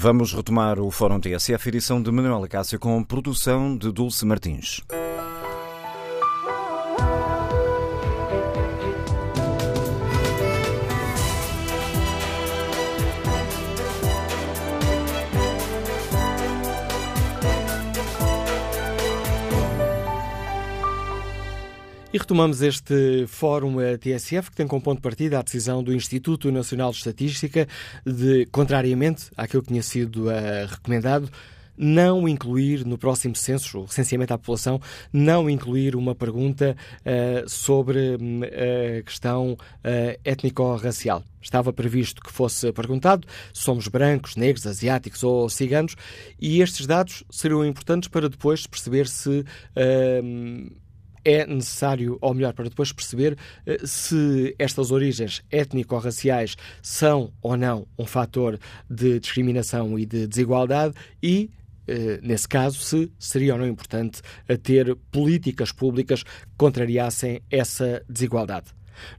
Vamos 0.00 0.32
retomar 0.32 0.78
o 0.78 0.92
Fórum 0.92 1.18
TSF, 1.18 1.70
edição 1.70 2.00
de 2.00 2.12
Manuela 2.12 2.46
Cássio, 2.46 2.78
com 2.78 3.02
produção 3.02 3.76
de 3.76 3.90
Dulce 3.90 4.24
Martins. 4.24 4.80
Retomamos 22.18 22.62
este 22.62 23.26
fórum 23.28 23.76
TSF 24.00 24.50
que 24.50 24.56
tem 24.56 24.66
como 24.66 24.82
ponto 24.82 24.96
de 24.96 25.02
partida 25.02 25.38
a 25.38 25.42
decisão 25.42 25.84
do 25.84 25.94
Instituto 25.94 26.50
Nacional 26.50 26.90
de 26.90 26.96
Estatística 26.96 27.68
de, 28.04 28.44
contrariamente 28.46 29.30
àquilo 29.36 29.62
que 29.62 29.68
tinha 29.68 29.82
sido 29.84 30.26
uh, 30.26 30.66
recomendado, 30.68 31.30
não 31.76 32.28
incluir 32.28 32.84
no 32.84 32.98
próximo 32.98 33.36
censo, 33.36 33.78
o 33.78 33.84
recenseamento 33.84 34.34
à 34.34 34.38
população, 34.38 34.80
não 35.12 35.48
incluir 35.48 35.94
uma 35.94 36.12
pergunta 36.12 36.76
uh, 37.00 37.48
sobre 37.48 38.16
hum, 38.20 38.40
a 38.42 39.02
questão 39.02 39.52
uh, 39.52 40.18
étnico-racial. 40.24 41.22
Estava 41.40 41.72
previsto 41.72 42.20
que 42.20 42.32
fosse 42.32 42.72
perguntado 42.72 43.28
se 43.54 43.62
somos 43.62 43.86
brancos, 43.86 44.34
negros, 44.34 44.66
asiáticos 44.66 45.22
ou 45.22 45.48
ciganos, 45.48 45.94
e 46.40 46.60
estes 46.60 46.84
dados 46.84 47.22
seriam 47.30 47.64
importantes 47.64 48.08
para 48.08 48.28
depois 48.28 48.66
perceber 48.66 49.06
se. 49.06 49.44
É 51.24 51.46
necessário, 51.46 52.18
ou 52.20 52.34
melhor, 52.34 52.52
para 52.52 52.68
depois 52.68 52.92
perceber 52.92 53.36
eh, 53.66 53.78
se 53.84 54.54
estas 54.58 54.90
origens 54.90 55.42
étnico-raciais 55.50 56.56
são 56.82 57.32
ou 57.42 57.56
não 57.56 57.86
um 57.98 58.06
fator 58.06 58.58
de 58.88 59.20
discriminação 59.20 59.98
e 59.98 60.06
de 60.06 60.26
desigualdade 60.26 60.94
e 61.22 61.50
eh, 61.88 62.20
nesse 62.22 62.46
caso, 62.46 62.78
se 62.80 63.10
seria 63.18 63.54
ou 63.54 63.58
não 63.58 63.66
importante 63.66 64.20
ter 64.62 64.94
políticas 65.10 65.72
públicas 65.72 66.22
que 66.22 66.30
contrariassem 66.56 67.40
essa 67.50 68.04
desigualdade. 68.06 68.66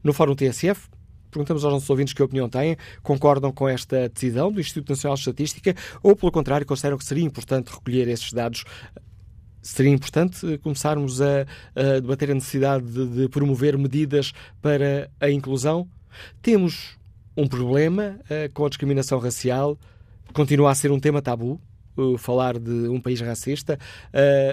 No 0.04 0.12
Fórum 0.12 0.36
TSF, 0.36 0.88
perguntamos 1.30 1.64
aos 1.64 1.74
nossos 1.74 1.90
ouvintes 1.90 2.14
que 2.14 2.22
opinião 2.22 2.48
têm, 2.48 2.76
concordam 3.02 3.52
com 3.52 3.68
esta 3.68 4.08
decisão 4.08 4.52
do 4.52 4.60
Instituto 4.60 4.90
Nacional 4.90 5.14
de 5.14 5.20
Estatística 5.20 5.74
ou, 6.02 6.14
pelo 6.14 6.32
contrário, 6.32 6.66
consideram 6.66 6.96
que 6.98 7.04
seria 7.04 7.24
importante 7.24 7.72
recolher 7.72 8.08
esses 8.08 8.32
dados 8.32 8.64
seria 9.62 9.92
importante 9.92 10.58
começarmos 10.58 11.20
a, 11.20 11.46
a 11.74 12.00
debater 12.00 12.30
a 12.30 12.34
necessidade 12.34 12.84
de, 12.86 13.06
de, 13.06 13.28
promover 13.28 13.76
medidas 13.76 14.32
para 14.60 15.10
a 15.20 15.30
inclusão. 15.30 15.88
Temos 16.42 16.98
um 17.36 17.46
problema 17.46 18.18
uh, 18.24 18.52
com 18.52 18.64
a 18.64 18.68
discriminação 18.68 19.18
racial, 19.18 19.78
continua 20.32 20.70
a 20.70 20.74
ser 20.74 20.90
um 20.90 21.00
tema 21.00 21.22
tabu. 21.22 21.60
Uh, 21.96 22.16
falar 22.16 22.56
de 22.56 22.88
um 22.88 23.00
país 23.00 23.20
racista, 23.20 23.76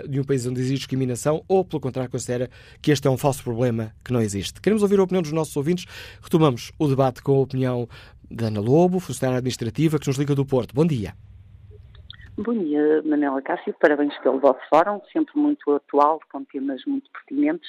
de 0.10 0.20
um 0.20 0.24
país 0.24 0.46
onde 0.48 0.60
existe 0.60 0.80
discriminação, 0.80 1.44
ou, 1.48 1.64
pelo 1.64 1.80
contrário, 1.80 2.10
considera 2.10 2.50
que 2.82 2.92
este 2.92 3.08
é 3.08 3.12
um 3.12 3.16
falso 3.16 3.44
problema 3.44 3.94
que 4.04 4.12
não 4.12 4.20
existe. 4.20 4.60
Queremos 4.60 4.82
ouvir 4.82 5.00
a 5.00 5.04
opinião 5.04 5.22
dos 5.22 5.32
nossos 5.32 5.56
ouvintes. 5.56 5.86
Retomamos 6.20 6.72
o 6.80 6.88
debate 6.88 7.22
com 7.22 7.36
a 7.36 7.40
opinião 7.40 7.88
da 8.30 8.48
Ana 8.48 8.60
Lobo, 8.60 9.00
funcionária 9.00 9.38
administrativa, 9.38 10.00
que 10.00 10.08
nos 10.08 10.18
liga 10.18 10.34
do 10.34 10.46
Porto. 10.46 10.74
Bom 10.74 10.86
dia. 10.86 11.14
Bom 12.40 12.54
dia, 12.54 13.02
Manela 13.04 13.42
Cássio. 13.42 13.74
Parabéns 13.80 14.16
pelo 14.20 14.40
vosso 14.40 14.60
fórum, 14.70 15.02
sempre 15.12 15.36
muito 15.36 15.74
atual, 15.74 16.20
com 16.32 16.44
temas 16.44 16.86
muito 16.86 17.10
pertinentes. 17.10 17.68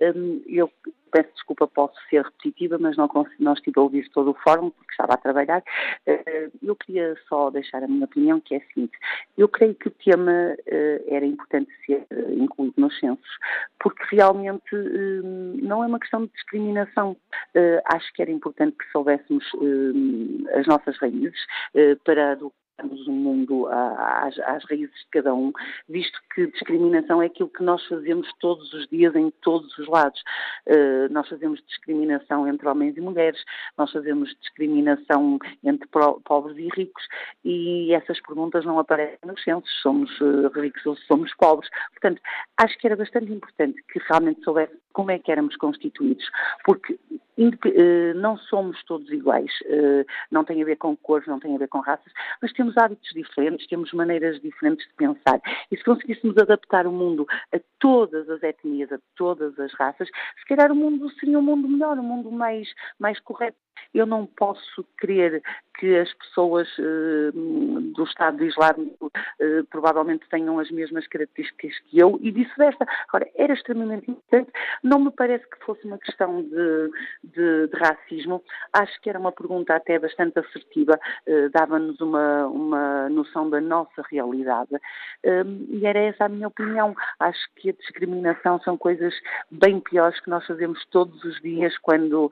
Hum, 0.00 0.42
eu 0.46 0.72
peço 1.12 1.28
desculpa, 1.34 1.68
posso 1.68 1.94
ser 2.08 2.24
repetitiva, 2.24 2.78
mas 2.78 2.96
não, 2.96 3.08
consegui, 3.08 3.44
não 3.44 3.52
estive 3.52 3.78
a 3.78 3.82
ouvir 3.82 4.08
todo 4.08 4.30
o 4.30 4.38
fórum 4.42 4.70
porque 4.70 4.92
estava 4.92 5.12
a 5.12 5.18
trabalhar. 5.18 5.62
Hum, 6.08 6.50
eu 6.62 6.74
queria 6.74 7.14
só 7.28 7.50
deixar 7.50 7.84
a 7.84 7.86
minha 7.86 8.06
opinião, 8.06 8.40
que 8.40 8.54
é 8.54 8.56
a 8.56 8.66
seguinte. 8.72 8.98
Eu 9.36 9.50
creio 9.50 9.74
que 9.74 9.88
o 9.88 9.90
tema 9.90 10.32
hum, 10.32 11.04
era 11.08 11.26
importante 11.26 11.70
ser 11.84 12.06
incluído 12.30 12.74
nos 12.78 12.98
censos, 12.98 13.38
porque 13.78 14.02
realmente 14.16 14.74
não 15.62 15.84
é 15.84 15.86
uma 15.86 16.00
questão 16.00 16.24
de 16.24 16.32
discriminação. 16.32 17.18
Acho 17.84 18.10
que 18.14 18.22
era 18.22 18.30
importante 18.30 18.78
que 18.78 18.90
soubéssemos 18.92 19.44
as 20.54 20.66
nossas 20.66 20.96
raízes 20.96 21.38
para 22.02 22.38
um 22.84 23.12
mundo 23.12 23.66
às, 23.68 24.38
às, 24.40 24.64
raízes 24.64 24.94
de 24.94 25.06
cada 25.10 25.34
um, 25.34 25.52
visto 25.88 26.18
que 26.34 26.46
discriminação 26.48 27.22
é 27.22 27.26
aquilo 27.26 27.48
que 27.48 27.62
nós 27.62 27.84
fazemos 27.86 28.28
todos 28.38 28.72
os 28.74 28.86
dias 28.88 29.14
em 29.14 29.30
todos 29.42 29.76
os 29.78 29.88
lados. 29.88 30.22
Uh, 30.66 31.10
nós 31.10 31.28
fazemos 31.28 31.62
discriminação 31.66 32.46
entre 32.46 32.68
homens 32.68 32.96
e 32.96 33.00
mulheres, 33.00 33.42
nós 33.78 33.90
fazemos 33.90 34.34
discriminação 34.40 35.38
entre 35.64 35.88
pobres 36.24 36.56
e 36.58 36.68
ricos 36.68 37.04
e 37.44 37.92
essas 37.94 38.20
perguntas 38.20 38.64
não 38.64 38.78
aparecem 38.78 39.18
nos 39.24 39.42
censos, 39.42 39.70
somos 39.80 40.10
uh, 40.20 40.48
ricos 40.54 40.84
ou 40.84 40.96
somos 40.96 41.34
pobres. 41.34 41.70
Portanto, 41.92 42.20
acho 42.58 42.78
que 42.78 42.86
era 42.86 42.96
bastante 42.96 43.32
importante 43.32 43.82
que 43.90 44.00
realmente 44.08 44.42
soubesse 44.42 44.76
como 44.96 45.10
é 45.10 45.18
que 45.18 45.30
éramos 45.30 45.54
constituídos, 45.56 46.24
porque 46.64 46.98
eh, 47.38 48.14
não 48.14 48.38
somos 48.38 48.82
todos 48.84 49.10
iguais, 49.10 49.50
eh, 49.66 50.06
não 50.30 50.42
tem 50.42 50.62
a 50.62 50.64
ver 50.64 50.76
com 50.76 50.96
cores, 50.96 51.28
não 51.28 51.38
tem 51.38 51.54
a 51.54 51.58
ver 51.58 51.68
com 51.68 51.80
raças, 51.80 52.10
mas 52.40 52.50
temos 52.54 52.74
hábitos 52.78 53.10
diferentes, 53.12 53.66
temos 53.66 53.92
maneiras 53.92 54.40
diferentes 54.40 54.86
de 54.88 54.94
pensar. 54.94 55.38
E 55.70 55.76
se 55.76 55.84
conseguíssemos 55.84 56.38
adaptar 56.38 56.86
o 56.86 56.92
mundo 56.92 57.26
a 57.54 57.60
todas 57.78 58.26
as 58.30 58.42
etnias, 58.42 58.90
a 58.90 58.98
todas 59.16 59.60
as 59.60 59.70
raças, 59.74 60.08
se 60.08 60.46
calhar 60.46 60.72
o 60.72 60.74
mundo 60.74 61.10
seria 61.20 61.38
um 61.38 61.42
mundo 61.42 61.68
melhor, 61.68 61.98
um 61.98 62.02
mundo 62.02 62.32
mais, 62.32 62.66
mais 62.98 63.20
correto. 63.20 63.58
Eu 63.94 64.06
não 64.06 64.26
posso 64.26 64.84
crer 64.96 65.42
que 65.78 65.96
as 65.96 66.12
pessoas 66.14 66.68
uh, 66.78 67.32
do 67.32 68.04
Estado 68.04 68.44
Islâmico 68.44 69.06
uh, 69.06 69.64
provavelmente 69.70 70.28
tenham 70.28 70.58
as 70.58 70.70
mesmas 70.70 71.06
características 71.06 71.78
que 71.86 71.98
eu 71.98 72.18
e 72.22 72.30
vice-versa. 72.30 72.86
Agora, 73.08 73.28
era 73.36 73.52
extremamente 73.52 74.10
importante. 74.10 74.50
Não 74.82 74.98
me 74.98 75.10
parece 75.10 75.48
que 75.48 75.64
fosse 75.64 75.86
uma 75.86 75.98
questão 75.98 76.42
de, 76.42 76.90
de, 77.24 77.66
de 77.68 77.76
racismo. 77.76 78.42
Acho 78.72 79.00
que 79.00 79.10
era 79.10 79.18
uma 79.18 79.32
pergunta 79.32 79.74
até 79.74 79.98
bastante 79.98 80.38
assertiva, 80.38 80.98
uh, 81.26 81.50
dava-nos 81.50 82.00
uma, 82.00 82.46
uma 82.46 83.08
noção 83.08 83.48
da 83.50 83.60
nossa 83.60 84.02
realidade. 84.10 84.70
e 85.70 85.86
era 85.86 85.98
essa 85.98 86.24
a 86.24 86.28
minha 86.28 86.48
opinião. 86.48 86.94
Acho 87.20 87.46
que 87.56 87.70
a 87.70 87.72
discriminação 87.72 88.60
são 88.60 88.76
coisas 88.76 89.14
bem 89.50 89.80
piores 89.80 90.18
que 90.20 90.30
nós 90.30 90.46
fazemos 90.46 90.84
todos 90.86 91.22
os 91.24 91.40
dias 91.40 91.76
quando 91.78 92.30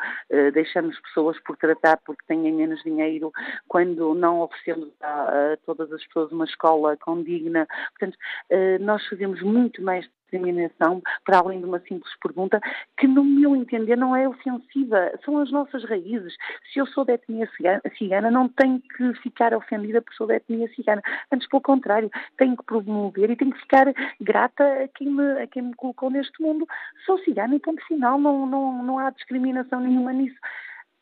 deixamos 0.52 0.98
pessoas 1.00 1.33
por 1.40 1.56
tratar 1.56 1.98
porque 2.04 2.24
têm 2.26 2.52
menos 2.52 2.82
dinheiro 2.82 3.32
quando 3.68 4.14
não 4.14 4.40
oferecemos 4.40 4.90
a, 5.00 5.52
a 5.52 5.56
todas 5.64 5.92
as 5.92 6.04
pessoas 6.06 6.32
uma 6.32 6.44
escola 6.44 6.96
condigna. 6.96 7.66
Portanto, 7.90 8.18
eh, 8.50 8.78
nós 8.78 9.06
fazemos 9.06 9.40
muito 9.42 9.82
mais 9.82 10.08
discriminação 10.34 11.02
para 11.24 11.38
além 11.38 11.60
de 11.60 11.66
uma 11.66 11.78
simples 11.80 12.12
pergunta 12.20 12.60
que, 12.98 13.06
no 13.06 13.24
meu 13.24 13.54
entender, 13.54 13.96
não 13.96 14.14
é 14.16 14.28
ofensiva. 14.28 15.12
São 15.24 15.38
as 15.38 15.50
nossas 15.50 15.84
raízes. 15.84 16.34
Se 16.72 16.80
eu 16.80 16.86
sou 16.86 17.04
da 17.04 17.14
etnia 17.14 17.48
cigana, 17.96 18.30
não 18.30 18.48
tenho 18.48 18.80
que 18.96 19.14
ficar 19.14 19.54
ofendida 19.54 20.02
por 20.02 20.12
sou 20.14 20.26
da 20.26 20.36
etnia 20.36 20.68
cigana. 20.74 21.02
Antes, 21.32 21.48
pelo 21.48 21.62
contrário, 21.62 22.10
tenho 22.36 22.56
que 22.56 22.64
promover 22.64 23.30
e 23.30 23.36
tenho 23.36 23.52
que 23.52 23.60
ficar 23.60 23.86
grata 24.20 24.64
a 24.64 24.88
quem 24.88 25.10
me, 25.10 25.42
a 25.42 25.46
quem 25.46 25.62
me 25.62 25.74
colocou 25.74 26.10
neste 26.10 26.40
mundo. 26.42 26.66
Sou 27.06 27.18
cigana 27.18 27.54
e 27.54 27.60
ponto 27.60 27.84
final. 27.86 28.18
Não, 28.18 28.46
não, 28.46 28.82
não 28.82 28.98
há 28.98 29.10
discriminação 29.10 29.80
nenhuma 29.80 30.12
nisso 30.12 30.38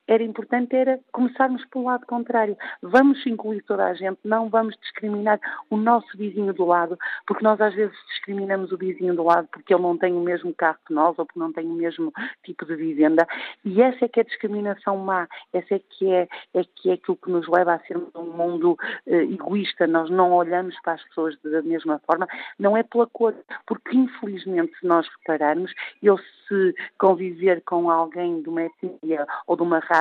era 0.07 0.23
importante 0.23 0.75
era 0.75 0.99
começarmos 1.13 1.65
pelo 1.67 1.85
lado 1.85 2.07
contrário. 2.07 2.57
Vamos 2.83 3.25
incluir 3.27 3.63
toda 3.63 3.87
a 3.87 3.95
gente, 3.95 4.19
não 4.25 4.49
vamos 4.49 4.77
discriminar 4.81 5.41
o 5.71 5.77
nosso 5.77 6.17
vizinho 6.17 6.53
do 6.53 6.65
lado, 6.65 6.99
porque 7.27 7.45
nós 7.45 7.61
às 7.61 7.75
vezes 7.75 7.97
discriminamos 8.09 8.73
o 8.73 8.77
vizinho 8.77 9.15
do 9.15 9.23
lado 9.23 9.49
porque 9.53 9.73
ele 9.73 9.83
não 9.83 9.97
tem 9.97 10.13
o 10.13 10.21
mesmo 10.21 10.53
carro 10.55 10.79
que 10.87 10.93
nós 10.93 11.19
ou 11.19 11.25
porque 11.25 11.39
não 11.39 11.53
tem 11.53 11.67
o 11.67 11.75
mesmo 11.75 12.13
tipo 12.45 12.67
de 12.67 12.75
vivenda. 12.75 13.27
E 13.65 13.81
essa 13.81 14.05
é 14.05 14.09
que 14.09 14.21
é 14.21 14.23
a 14.23 14.27
discriminação 14.27 14.97
má, 14.97 15.29
essa 15.53 15.77
é 15.77 15.79
que 15.79 16.11
é, 16.11 16.29
é 16.55 16.65
que 16.65 16.91
é 16.91 16.95
aquilo 16.95 17.17
que 17.17 17.31
nos 17.31 17.49
leva 17.49 17.75
a 17.75 17.79
sermos 17.81 18.15
um 18.15 18.25
mundo 18.25 18.73
uh, 19.07 19.15
egoísta. 19.15 19.87
Nós 19.87 20.11
não 20.11 20.33
olhamos 20.33 20.75
para 20.83 20.95
as 20.95 21.05
pessoas 21.05 21.39
da 21.43 21.63
mesma 21.63 22.01
forma, 22.07 22.27
não 22.59 22.77
é 22.77 22.83
pela 22.83 23.07
cor, 23.07 23.35
porque 23.67 23.97
infelizmente 23.97 24.77
se 24.79 24.87
nós 24.87 25.07
repararmos, 25.19 25.73
eu 26.03 26.19
se 26.19 26.75
conviver 26.99 27.63
com 27.63 27.91
alguém 27.91 28.43
de 28.43 28.49
uma 28.49 28.65
etnia 28.65 29.27
ou 29.47 29.57
de 29.57 29.63
uma 29.63 29.79
raça 29.79 29.92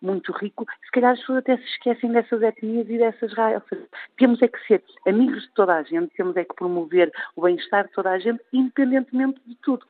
muito 0.00 0.32
rico, 0.32 0.66
se 0.84 0.90
calhar 0.90 1.12
as 1.12 1.20
pessoas 1.20 1.38
até 1.38 1.56
se 1.56 1.64
esquecem 1.64 2.12
dessas 2.12 2.42
etnias 2.42 2.88
e 2.88 2.98
dessas 2.98 3.32
raças. 3.32 3.78
Temos 4.16 4.40
é 4.42 4.48
que 4.48 4.58
ser 4.66 4.82
amigos 5.06 5.42
de 5.42 5.50
toda 5.54 5.74
a 5.74 5.82
gente, 5.82 6.12
temos 6.16 6.36
é 6.36 6.44
que 6.44 6.54
promover 6.54 7.10
o 7.36 7.42
bem-estar 7.42 7.86
de 7.86 7.92
toda 7.92 8.10
a 8.10 8.18
gente, 8.18 8.40
independentemente 8.52 9.40
de 9.46 9.54
tudo. 9.56 9.86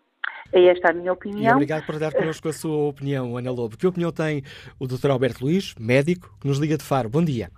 É 0.52 0.64
esta 0.66 0.90
a 0.90 0.92
minha 0.92 1.12
opinião. 1.12 1.52
E 1.52 1.54
obrigado 1.54 1.86
por 1.86 1.98
dar 1.98 2.12
connosco 2.12 2.48
a 2.48 2.52
sua 2.52 2.88
opinião, 2.88 3.36
Ana 3.36 3.50
Lobo. 3.50 3.76
Que 3.76 3.86
opinião 3.86 4.10
tem 4.10 4.42
o 4.78 4.86
Dr. 4.86 5.10
Alberto 5.10 5.44
Luís, 5.44 5.74
médico, 5.78 6.34
que 6.40 6.48
nos 6.48 6.58
liga 6.58 6.76
de 6.76 6.84
Faro? 6.84 7.08
Bom 7.08 7.24
dia. 7.24 7.50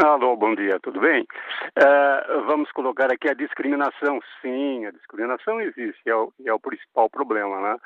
Alô, 0.00 0.34
bom 0.36 0.54
dia, 0.54 0.80
tudo 0.80 1.00
bem? 1.00 1.20
Uh, 1.22 2.46
vamos 2.46 2.72
colocar 2.72 3.12
aqui 3.12 3.28
a 3.28 3.34
discriminação. 3.34 4.20
Sim, 4.40 4.86
a 4.86 4.90
discriminação 4.90 5.60
existe, 5.60 6.00
é 6.06 6.14
o, 6.14 6.32
é 6.46 6.50
o 6.50 6.58
principal 6.58 7.10
problema, 7.10 7.60
né? 7.60 7.76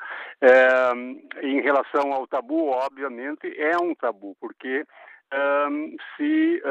Uh, 0.41 1.45
em 1.45 1.59
relação 1.59 2.13
ao 2.13 2.25
tabu, 2.25 2.69
obviamente, 2.69 3.53
é 3.59 3.75
um 3.75 3.93
tabu, 3.93 4.37
porque 4.39 4.85
uh, 5.33 5.97
se 6.15 6.63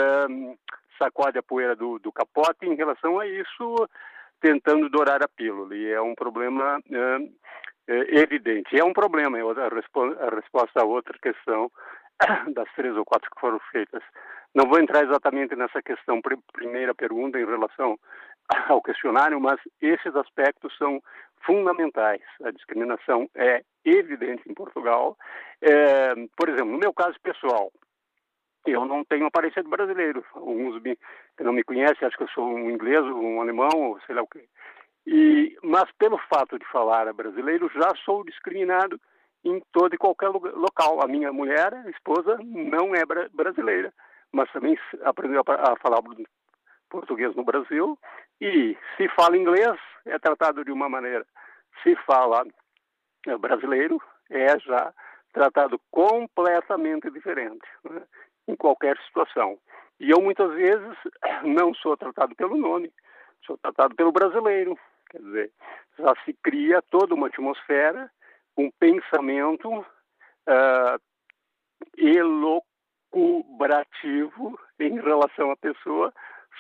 sacode 0.99 1.39
a 1.39 1.43
poeira 1.43 1.77
do, 1.77 1.99
do, 1.99 2.11
capote 2.11 2.65
em 2.65 2.75
relação 2.75 3.21
a 3.21 3.27
isso, 3.27 3.87
tentando 4.41 4.89
dourar 4.89 5.23
a 5.23 5.29
pílula, 5.29 5.77
e 5.77 5.93
é 5.93 6.01
um 6.01 6.15
problema 6.15 6.81
evidente. 7.87 8.81
É 8.81 8.83
um 8.83 8.95
problema, 8.95 9.39
é 9.39 9.43
a, 9.43 9.69
respo 9.69 10.03
a 10.03 10.35
resposta 10.35 10.81
a 10.81 10.87
outra 10.87 11.19
questão 11.19 11.71
das 12.55 12.73
três 12.75 12.97
ou 12.97 13.05
quatro 13.05 13.31
que 13.31 13.39
foram 13.39 13.61
feitas. 13.71 14.03
Não 14.57 14.67
vou 14.67 14.81
entrar 14.81 15.05
exatamente 15.05 15.55
nessa 15.55 15.83
questão, 15.83 16.19
primeira 16.51 16.95
pergunta 16.95 17.39
em 17.39 17.45
relação 17.45 17.99
ao 18.71 18.81
questionário, 18.81 19.39
mas 19.39 19.61
esses 19.83 20.17
aspectos 20.17 20.75
são 20.79 20.99
fundamentais. 21.45 22.23
A 22.43 22.51
discriminação 22.53 23.29
é 23.35 23.63
evidente 23.85 24.51
em 24.51 24.55
Portugal. 24.55 25.15
É, 25.61 26.15
por 26.35 26.49
exemplo, 26.49 26.73
no 26.73 26.79
meu 26.79 26.95
caso 26.95 27.21
pessoal, 27.23 27.71
eu 28.67 28.87
não 28.87 29.05
tenho 29.05 29.27
aparência 29.27 29.63
de 29.63 29.69
brasileiro. 29.69 30.25
Alguns 30.33 30.83
que 30.83 31.45
não 31.45 31.53
me 31.53 31.63
conhece, 31.63 32.03
acha 32.03 32.17
que 32.17 32.23
eu 32.23 32.29
sou 32.29 32.47
um 32.47 32.71
inglês, 32.71 33.03
um 33.03 33.43
alemão, 33.43 33.91
ou 33.91 34.01
sei 34.07 34.15
lá 34.15 34.23
o 34.23 34.27
quê. 34.27 34.49
E, 35.07 35.55
mas 35.63 35.85
pelo 35.99 36.17
fato 36.33 36.59
de 36.59 36.65
falar 36.73 37.13
brasileiro, 37.13 37.71
já 37.75 37.95
sou 38.07 38.25
discriminado 38.25 38.99
em 39.45 39.63
todo 39.71 39.95
e 39.95 39.99
qualquer 39.99 40.29
local. 40.29 41.03
A 41.03 41.07
minha 41.07 41.31
mulher, 41.31 41.75
a 41.75 41.91
esposa, 41.91 42.39
não 42.43 42.95
é 42.95 43.05
brasileira, 43.35 43.93
mas 44.37 44.53
também 44.53 44.79
aprendeu 45.03 45.43
a 45.47 45.77
falar 45.77 46.03
português 46.91 47.35
no 47.35 47.43
Brasil 47.43 47.99
e 48.39 48.77
se 48.97 49.09
fala 49.09 49.37
inglês 49.37 49.77
é 50.05 50.19
tratado 50.19 50.63
de 50.63 50.71
uma 50.71 50.91
maneira. 50.91 51.27
Se 51.83 51.97
fala 52.05 52.45
brasileiro 53.41 54.01
é 54.31 54.59
já 54.59 54.93
tratado 55.33 55.81
completamente 55.91 57.11
diferente 57.11 57.67
né? 57.85 58.03
em 58.47 58.55
qualquer 58.55 58.99
situação. 59.07 59.59
E 59.99 60.11
eu 60.11 60.21
muitas 60.21 60.53
vezes 60.53 60.97
não 61.43 61.73
sou 61.75 61.97
tratado 61.97 62.35
pelo 62.37 62.57
nome, 62.57 62.93
sou 63.47 63.57
tratado 63.57 63.95
pelo 63.97 64.13
brasileiro. 64.13 64.79
Quer 65.11 65.23
dizer, 65.23 65.53
já 65.99 66.15
se 66.27 66.35
cria 66.43 66.83
toda 66.91 67.15
uma 67.15 67.29
atmosfera, 67.29 68.11
um 68.57 68.71
pensamento 68.79 69.71
uh, 69.79 71.01
elocubrativo 73.17 74.59
em 74.79 75.01
relação 75.01 75.51
à 75.51 75.57
pessoa, 75.57 76.13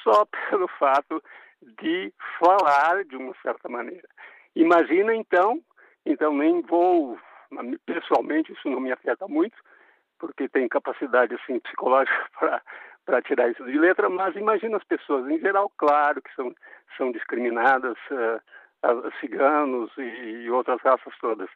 só 0.02 0.24
pelo 0.50 0.68
fato 0.78 1.22
de 1.80 2.12
falar 2.38 3.04
de 3.04 3.16
uma 3.16 3.34
certa 3.42 3.68
maneira. 3.68 4.08
Imagina 4.54 5.14
então, 5.14 5.60
então 6.04 6.34
nem 6.34 6.62
vou, 6.62 7.18
pessoalmente 7.84 8.52
isso 8.52 8.68
não 8.70 8.80
me 8.80 8.92
afeta 8.92 9.28
muito, 9.28 9.56
porque 10.18 10.48
tem 10.48 10.68
capacidade 10.68 11.34
assim 11.34 11.60
psicológica 11.60 12.28
para 12.38 12.62
para 13.04 13.22
tirar 13.22 13.48
isso 13.48 13.64
de 13.64 13.78
letra, 13.78 14.08
mas 14.08 14.34
imagina 14.34 14.78
as 14.78 14.82
pessoas 14.82 15.30
em 15.30 15.38
geral, 15.38 15.70
claro 15.78 16.20
que 16.20 16.34
são 16.34 16.52
são 16.96 17.12
discriminadas, 17.12 17.96
uh, 18.10 18.40
ciganos 19.20 19.92
e, 19.96 20.02
e, 20.02 20.50
outras 20.50 20.80
raças 20.82 21.14
todas. 21.20 21.48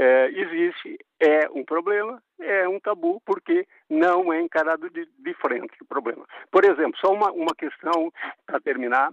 É, 0.00 0.30
existe, 0.30 0.96
é 1.18 1.50
um 1.50 1.64
problema, 1.64 2.22
é 2.40 2.68
um 2.68 2.78
tabu, 2.78 3.20
porque 3.26 3.66
não 3.90 4.32
é 4.32 4.40
encarado 4.40 4.88
de, 4.90 5.06
de 5.18 5.34
frente 5.34 5.74
o 5.82 5.86
problema. 5.86 6.24
Por 6.52 6.64
exemplo, 6.64 6.96
só 7.00 7.12
uma, 7.12 7.32
uma 7.32 7.52
questão 7.52 8.12
para 8.46 8.60
terminar, 8.60 9.12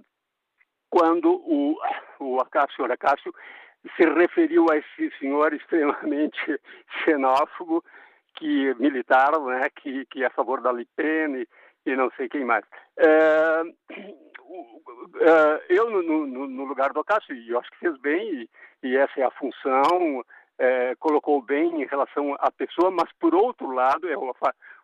quando 0.89 1.33
o, 1.33 1.75
o 2.19 2.39
Acácio, 2.39 2.75
senhor 2.75 2.91
Acácio 2.91 3.33
se 3.97 4.05
referiu 4.05 4.67
a 4.71 4.77
esse 4.77 5.11
senhor 5.19 5.53
extremamente 5.53 6.59
xenófobo, 7.03 7.83
que 8.35 8.73
militar, 8.75 9.31
né, 9.41 9.69
que, 9.75 10.05
que 10.05 10.23
é 10.23 10.27
a 10.27 10.31
favor 10.31 10.61
da 10.61 10.71
Le 10.71 10.85
Pen 10.95 11.41
e, 11.41 11.47
e 11.85 11.95
não 11.95 12.11
sei 12.11 12.29
quem 12.29 12.45
mais. 12.45 12.65
É, 12.97 13.63
eu, 15.69 15.89
no, 15.89 16.01
no, 16.03 16.47
no, 16.47 16.65
lugar 16.65 16.93
do 16.93 16.99
Acácio, 16.99 17.33
e 17.33 17.49
eu 17.49 17.59
acho 17.59 17.71
que 17.71 17.79
fez 17.79 17.97
bem, 17.99 18.41
e, 18.83 18.87
e 18.87 18.97
essa 18.97 19.19
é 19.19 19.23
a 19.23 19.31
função, 19.31 20.23
é, 20.57 20.95
colocou 20.95 21.41
bem 21.41 21.81
em 21.81 21.85
relação 21.85 22.35
à 22.39 22.51
pessoa, 22.51 22.91
mas, 22.91 23.11
por 23.19 23.35
outro 23.35 23.71
lado, 23.71 24.09
é 24.09 24.17
o, 24.17 24.33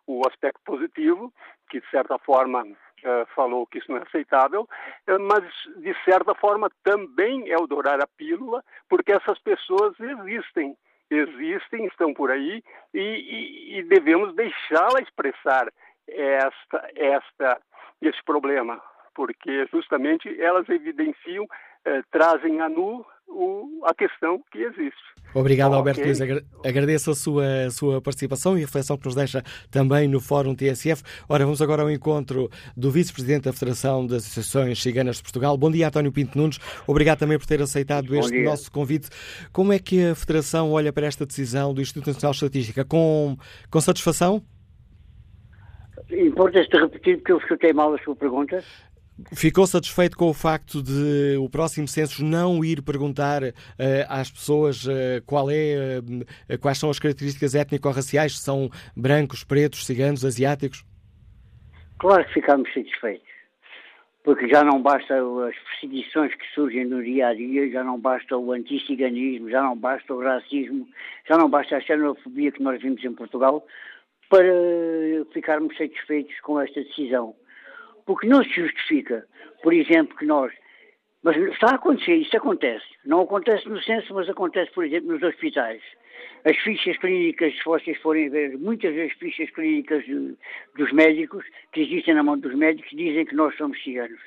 o 0.06 0.22
aspecto 0.28 0.60
positivo, 0.64 1.32
que, 1.70 1.80
de 1.80 1.90
certa 1.90 2.18
forma, 2.18 2.64
é, 3.04 3.24
falou 3.34 3.66
que 3.66 3.78
isso 3.78 3.90
não 3.90 3.98
é 3.98 4.02
aceitável, 4.02 4.68
é, 5.06 5.18
mas, 5.18 5.44
de 5.76 5.94
certa 6.04 6.34
forma, 6.34 6.70
também 6.84 7.50
é 7.50 7.56
o 7.56 7.66
dourar 7.66 8.00
a 8.00 8.06
pílula, 8.06 8.62
porque 8.88 9.12
essas 9.12 9.38
pessoas 9.38 9.94
existem. 9.98 10.76
Existem, 11.10 11.84
estão 11.86 12.14
por 12.14 12.30
aí 12.30 12.64
e, 12.94 12.98
e, 12.98 13.78
e 13.78 13.82
devemos 13.82 14.34
deixá-la 14.34 14.98
expressar 15.00 15.70
esta, 16.08 16.90
esta, 16.96 17.60
esse 18.00 18.22
problema, 18.24 18.80
porque 19.14 19.66
justamente 19.70 20.40
elas 20.40 20.66
evidenciam, 20.70 21.46
eh, 21.84 22.02
trazem 22.10 22.62
a 22.62 22.68
nu 22.68 23.04
o, 23.32 23.84
a 23.84 23.94
questão 23.94 24.42
que 24.50 24.58
existe. 24.58 25.12
Obrigado, 25.34 25.74
Alberto 25.74 26.00
okay. 26.00 26.12
Luís. 26.12 26.44
Agradeço 26.64 27.10
a 27.10 27.14
sua, 27.14 27.64
a 27.66 27.70
sua 27.70 28.00
participação 28.02 28.56
e 28.58 28.62
a 28.62 28.66
reflexão 28.66 28.98
que 28.98 29.06
nos 29.06 29.14
deixa 29.14 29.42
também 29.70 30.06
no 30.06 30.20
Fórum 30.20 30.54
TSF. 30.54 31.02
Ora, 31.28 31.44
vamos 31.44 31.62
agora 31.62 31.82
ao 31.82 31.90
encontro 31.90 32.50
do 32.76 32.90
Vice-Presidente 32.90 33.44
da 33.44 33.52
Federação 33.52 34.06
das 34.06 34.24
Associações 34.24 34.82
Ciganas 34.82 35.16
de 35.16 35.22
Portugal. 35.22 35.56
Bom 35.56 35.70
dia, 35.70 35.88
António 35.88 36.12
Pinto 36.12 36.36
Nunes. 36.36 36.58
Obrigado 36.86 37.18
também 37.18 37.38
por 37.38 37.46
ter 37.46 37.62
aceitado 37.62 38.14
este 38.14 38.42
nosso 38.42 38.70
convite. 38.70 39.08
Como 39.52 39.72
é 39.72 39.78
que 39.78 40.04
a 40.04 40.14
Federação 40.14 40.70
olha 40.72 40.92
para 40.92 41.06
esta 41.06 41.24
decisão 41.24 41.72
do 41.72 41.80
Instituto 41.80 42.08
Nacional 42.08 42.32
de 42.32 42.36
Estatística? 42.36 42.84
Com, 42.84 43.36
com 43.70 43.80
satisfação? 43.80 44.42
Importa-se 46.10 46.68
repetir 46.76 47.18
porque 47.18 47.32
eu 47.32 47.38
escutei 47.38 47.72
mal 47.72 47.94
a 47.94 47.98
sua 47.98 48.14
pergunta. 48.14 48.62
Ficou 49.34 49.66
satisfeito 49.66 50.16
com 50.16 50.30
o 50.30 50.34
facto 50.34 50.82
de 50.82 51.36
o 51.36 51.48
próximo 51.48 51.86
censo 51.86 52.24
não 52.24 52.64
ir 52.64 52.82
perguntar 52.82 53.42
uh, 53.42 53.52
às 54.08 54.30
pessoas 54.30 54.86
uh, 54.86 55.22
qual 55.26 55.50
é, 55.50 56.00
uh, 56.00 56.58
quais 56.58 56.78
são 56.78 56.90
as 56.90 56.98
características 56.98 57.54
étnico-raciais, 57.54 58.38
se 58.38 58.44
são 58.44 58.70
brancos, 58.96 59.44
pretos, 59.44 59.86
ciganos, 59.86 60.24
asiáticos? 60.24 60.84
Claro 61.98 62.24
que 62.24 62.32
ficamos 62.32 62.72
satisfeitos, 62.72 63.28
porque 64.24 64.48
já 64.48 64.64
não 64.64 64.82
basta 64.82 65.14
as 65.14 65.56
perseguições 65.56 66.34
que 66.34 66.46
surgem 66.54 66.86
no 66.86 67.02
dia 67.02 67.28
a 67.28 67.34
dia, 67.34 67.70
já 67.70 67.84
não 67.84 68.00
basta 68.00 68.36
o 68.36 68.50
anticiganismo, 68.50 69.50
já 69.50 69.62
não 69.62 69.76
basta 69.76 70.12
o 70.12 70.22
racismo, 70.22 70.88
já 71.28 71.36
não 71.36 71.48
basta 71.48 71.76
a 71.76 71.80
xenofobia 71.80 72.50
que 72.50 72.62
nós 72.62 72.80
vimos 72.80 73.04
em 73.04 73.12
Portugal 73.12 73.64
para 74.28 74.42
ficarmos 75.32 75.76
satisfeitos 75.76 76.34
com 76.40 76.58
esta 76.58 76.82
decisão 76.82 77.36
porque 78.06 78.26
não 78.26 78.42
se 78.42 78.50
justifica, 78.50 79.26
por 79.62 79.72
exemplo, 79.72 80.16
que 80.16 80.26
nós. 80.26 80.52
Mas 81.22 81.36
está 81.36 81.68
a 81.70 81.74
acontecer, 81.76 82.16
isso 82.16 82.36
acontece. 82.36 82.84
Não 83.04 83.20
acontece 83.20 83.68
no 83.68 83.80
censo, 83.82 84.12
mas 84.12 84.28
acontece, 84.28 84.72
por 84.72 84.84
exemplo, 84.84 85.12
nos 85.12 85.22
hospitais. 85.22 85.80
As 86.44 86.56
fichas 86.58 86.98
clínicas, 86.98 87.54
se 87.56 87.64
vocês 87.64 87.96
forem 87.98 88.28
ver, 88.28 88.58
muitas 88.58 88.94
das 88.94 89.12
fichas 89.12 89.48
clínicas 89.50 90.04
dos 90.76 90.92
médicos, 90.92 91.44
que 91.72 91.82
existem 91.82 92.14
na 92.14 92.24
mão 92.24 92.36
dos 92.36 92.54
médicos, 92.54 92.90
dizem 92.90 93.24
que 93.24 93.36
nós 93.36 93.56
somos 93.56 93.80
ciganos. 93.82 94.20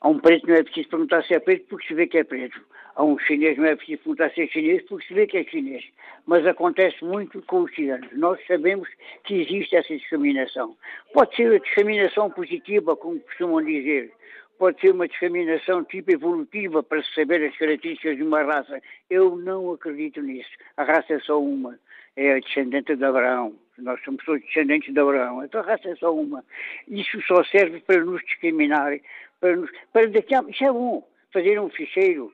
A 0.00 0.08
um 0.08 0.20
preto 0.20 0.46
não 0.46 0.54
é 0.54 0.62
preciso 0.62 0.88
perguntar 0.88 1.24
se 1.24 1.34
é 1.34 1.40
preto 1.40 1.66
porque 1.68 1.88
se 1.88 1.94
vê 1.94 2.06
que 2.06 2.18
é 2.18 2.24
preto. 2.24 2.60
A 2.96 3.04
um 3.04 3.18
chinês 3.18 3.56
não 3.58 3.66
é 3.66 3.76
preciso 3.76 3.98
perguntar 3.98 4.30
se 4.30 4.42
é 4.42 4.46
chinês 4.46 4.82
porque 4.88 5.06
se 5.06 5.14
vê 5.14 5.26
que 5.26 5.38
é 5.38 5.44
chinês. 5.44 5.84
Mas 6.26 6.46
acontece 6.46 7.04
muito 7.04 7.40
com 7.42 7.62
os 7.62 7.74
ciganos. 7.74 8.08
Nós 8.12 8.38
sabemos 8.46 8.88
que 9.24 9.42
existe 9.42 9.76
essa 9.76 9.94
discriminação. 9.94 10.76
Pode 11.12 11.36
ser 11.36 11.54
a 11.54 11.58
discriminação 11.58 12.30
positiva, 12.30 12.96
como 12.96 13.20
costumam 13.20 13.62
dizer. 13.62 14.12
Pode 14.58 14.80
ser 14.80 14.92
uma 14.92 15.06
discriminação 15.06 15.84
tipo 15.84 16.10
evolutiva 16.10 16.82
para 16.82 17.02
se 17.02 17.14
saber 17.14 17.46
as 17.46 17.56
características 17.56 18.16
de 18.16 18.22
uma 18.22 18.42
raça. 18.42 18.80
Eu 19.10 19.36
não 19.36 19.72
acredito 19.72 20.22
nisso. 20.22 20.50
A 20.76 20.84
raça 20.84 21.12
é 21.12 21.20
só 21.20 21.40
uma. 21.40 21.78
É 22.16 22.32
a 22.32 22.40
descendente 22.40 22.96
de 22.96 23.04
Abraão. 23.04 23.54
Nós 23.76 24.02
somos 24.02 24.24
todos 24.24 24.40
descendentes 24.40 24.94
de 24.94 24.98
Abraão. 24.98 25.44
Então 25.44 25.60
a 25.60 25.64
raça 25.64 25.90
é 25.90 25.96
só 25.96 26.14
uma. 26.14 26.42
Isso 26.88 27.20
só 27.26 27.44
serve 27.44 27.80
para 27.80 28.02
nos 28.02 28.22
discriminar 28.22 28.98
para, 29.40 29.56
nos, 29.56 29.70
para 29.92 30.08
daqui 30.08 30.34
a, 30.34 30.42
isso 30.48 30.64
é 30.64 30.72
bom, 30.72 31.06
fazer 31.32 31.60
um 31.60 31.68
ficheiro, 31.68 32.32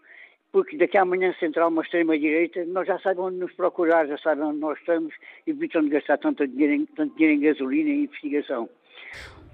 porque 0.53 0.77
daqui 0.77 0.99
a 0.99 1.03
amanhã 1.03 1.35
se 1.39 1.47
entrar 1.47 1.67
uma 1.67 1.83
extrema-direita, 1.83 2.65
nós 2.67 2.87
já 2.87 2.99
sabemos 2.99 3.33
onde 3.33 3.39
nos 3.39 3.53
procurar, 3.55 4.07
já 4.07 4.19
sabemos 4.19 4.51
onde 4.51 4.61
nós 4.61 4.79
estamos, 4.79 5.15
evitam 5.47 5.83
de 5.83 5.89
gastar 5.89 6.19
tanto 6.19 6.47
dinheiro, 6.47 6.75
em, 6.75 6.87
tanto 6.87 7.17
dinheiro 7.17 7.39
em 7.39 7.41
gasolina 7.41 7.89
e 7.89 8.05
investigação. 8.05 8.69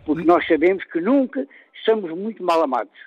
Porque 0.04 0.24
nós 0.24 0.46
sabemos 0.46 0.82
que 0.84 1.00
nunca 1.00 1.46
somos 1.84 2.10
muito 2.10 2.42
mal 2.42 2.62
amados. 2.62 2.98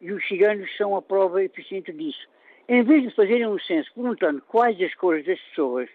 E 0.00 0.12
os 0.12 0.26
ciganos 0.28 0.74
são 0.76 0.96
a 0.96 1.02
prova 1.02 1.42
eficiente 1.42 1.92
disso. 1.92 2.28
Em 2.68 2.82
vez 2.84 3.02
de 3.02 3.14
fazerem 3.14 3.46
um 3.46 3.58
censo 3.58 3.92
perguntando 3.94 4.40
quais 4.42 4.80
as 4.80 4.94
cores 4.94 5.26
das 5.26 5.40
pessoas, 5.40 5.90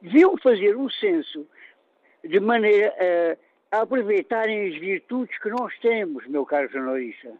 deviam 0.00 0.36
fazer 0.38 0.76
um 0.76 0.88
censo 0.88 1.46
de 2.24 2.40
maneira 2.40 2.94
a 2.98 3.52
a 3.72 3.80
aproveitarem 3.80 4.68
as 4.68 4.78
virtudes 4.78 5.36
que 5.38 5.48
nós 5.48 5.72
temos, 5.78 6.26
meu 6.26 6.44
caro 6.44 6.68
jornalista. 6.70 7.32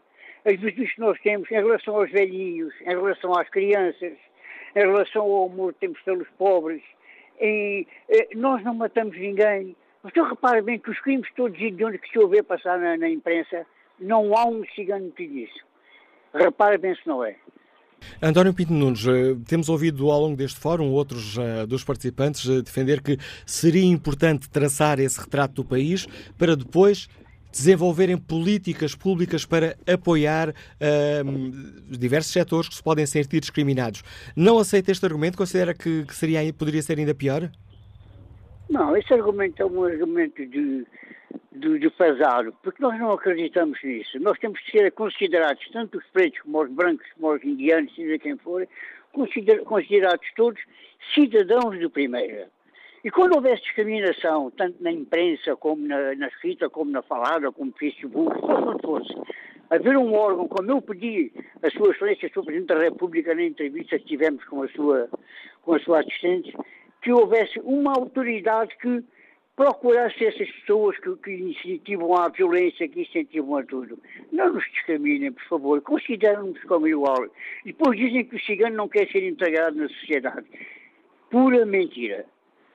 As 0.45 0.59
virtudes 0.59 0.93
que 0.93 0.99
nós 0.99 1.19
temos 1.21 1.49
em 1.49 1.55
relação 1.55 1.95
aos 1.95 2.11
velhinhos, 2.11 2.73
em 2.81 2.89
relação 2.89 3.33
às 3.37 3.49
crianças, 3.49 4.13
em 4.75 4.79
relação 4.79 5.23
ao 5.23 5.45
amor 5.45 5.73
que 5.73 5.79
temos 5.79 5.99
pelos 6.01 6.27
pobres. 6.37 6.81
E, 7.39 7.87
eh, 8.09 8.29
nós 8.35 8.63
não 8.63 8.73
matamos 8.73 9.17
ninguém. 9.17 9.75
Então 10.05 10.27
repare 10.27 10.61
bem 10.61 10.79
que 10.79 10.91
os 10.91 10.99
crimes 10.99 11.29
todos 11.35 11.57
de 11.57 11.85
onde 11.85 11.97
que 11.97 12.09
se 12.09 12.19
ouve 12.19 12.43
passar 12.43 12.77
na, 12.77 12.97
na 12.97 13.09
imprensa, 13.09 13.65
não 13.99 14.35
há 14.35 14.45
um 14.45 14.65
cigano 14.75 15.11
que 15.11 15.25
diz 15.25 15.49
isso. 15.49 15.65
Repare 16.33 16.77
bem 16.77 16.95
se 16.95 17.07
não 17.07 17.23
é. 17.23 17.35
António 18.21 18.53
Pinto 18.53 18.73
Nunes, 18.73 19.05
eh, 19.07 19.35
temos 19.47 19.69
ouvido 19.69 20.09
ao 20.11 20.19
longo 20.19 20.35
deste 20.35 20.59
fórum 20.59 20.91
outros 20.91 21.37
uh, 21.37 21.65
dos 21.65 21.83
participantes 21.83 22.43
uh, 22.45 22.61
defender 22.61 23.01
que 23.01 23.17
seria 23.45 23.85
importante 23.85 24.49
traçar 24.49 24.99
esse 24.99 25.19
retrato 25.19 25.55
do 25.55 25.65
país 25.65 26.05
para 26.37 26.55
depois 26.55 27.07
desenvolverem 27.53 28.17
políticas 28.17 28.95
públicas 28.95 29.45
para 29.45 29.77
apoiar 29.87 30.53
diversos 31.87 32.33
setores 32.33 32.67
que 32.67 32.75
se 32.75 32.83
podem 32.83 33.05
sentir 33.05 33.39
discriminados. 33.39 34.03
Não 34.35 34.57
aceita 34.57 34.91
este 34.91 35.05
argumento? 35.05 35.37
Considera 35.37 35.73
que, 35.73 36.03
que 36.05 36.15
seria, 36.15 36.41
poderia 36.51 36.81
ser 36.81 36.97
ainda 36.97 37.13
pior? 37.13 37.49
Não, 38.69 38.97
esse 38.97 39.13
argumento 39.13 39.61
é 39.61 39.65
um 39.65 39.83
argumento 39.83 40.43
de, 40.45 40.85
de, 41.51 41.79
de 41.79 41.89
pesado, 41.91 42.53
porque 42.63 42.81
nós 42.81 42.97
não 42.99 43.11
acreditamos 43.11 43.77
nisso. 43.83 44.19
Nós 44.19 44.39
temos 44.39 44.59
que 44.61 44.71
ser 44.71 44.91
considerados, 44.93 45.63
tanto 45.71 45.99
os 45.99 46.05
pretos 46.07 46.39
como 46.41 46.63
os 46.63 46.71
brancos, 46.71 47.05
como 47.13 47.35
os 47.35 47.43
indianos, 47.43 47.93
seja 47.93 48.17
quem 48.17 48.35
for, 48.37 48.67
consider, 49.11 49.63
considerados 49.63 50.25
todos 50.35 50.59
cidadãos 51.13 51.77
de 51.77 51.87
primeira. 51.87 52.49
E 53.03 53.11
quando 53.11 53.35
houver 53.35 53.59
discriminação, 53.59 54.49
tanto 54.51 54.81
na 54.81 54.89
imprensa, 54.89 55.57
como 55.57 55.85
na, 55.85 56.15
na 56.15 56.27
escrita, 56.27 56.69
como 56.69 56.89
na 56.89 57.01
falada, 57.01 57.51
como 57.51 57.71
no 57.71 57.77
Facebook, 57.77 58.39
quando 58.39 58.81
fosse, 58.81 59.13
haver 59.69 59.97
um 59.97 60.13
órgão, 60.13 60.47
como 60.47 60.71
eu 60.71 60.81
pedi 60.81 61.29
a 61.61 61.69
Sua 61.69 61.91
Excelência, 61.91 62.29
Sr. 62.29 62.45
Presidente 62.45 62.67
da 62.67 62.79
República, 62.79 63.35
na 63.35 63.43
entrevista 63.43 63.99
que 63.99 64.05
tivemos 64.05 64.41
com 64.45 64.63
a 64.63 64.69
sua, 64.69 65.09
com 65.63 65.73
a 65.73 65.79
sua 65.79 65.99
assistente, 65.99 66.55
que 67.01 67.11
houvesse 67.11 67.59
uma 67.59 67.91
autoridade 67.91 68.73
que 68.77 69.03
procurasse 69.53 70.25
essas 70.25 70.49
pessoas 70.49 70.97
que, 70.99 71.13
que 71.17 71.31
incentivam 71.31 72.15
a 72.15 72.29
violência, 72.29 72.87
que 72.87 73.01
incentivam 73.01 73.57
a 73.57 73.63
tudo. 73.63 73.99
Não 74.31 74.53
nos 74.53 74.63
discriminem, 74.71 75.33
por 75.33 75.43
favor, 75.43 75.81
considerem-nos 75.81 76.63
como 76.63 76.87
igual. 76.87 77.25
E 77.65 77.73
depois 77.73 77.99
dizem 77.99 78.23
que 78.23 78.37
o 78.37 78.41
cigano 78.45 78.77
não 78.77 78.87
quer 78.87 79.11
ser 79.11 79.27
integrado 79.27 79.75
na 79.75 79.89
sociedade. 79.89 80.47
Pura 81.29 81.65
mentira. 81.65 82.25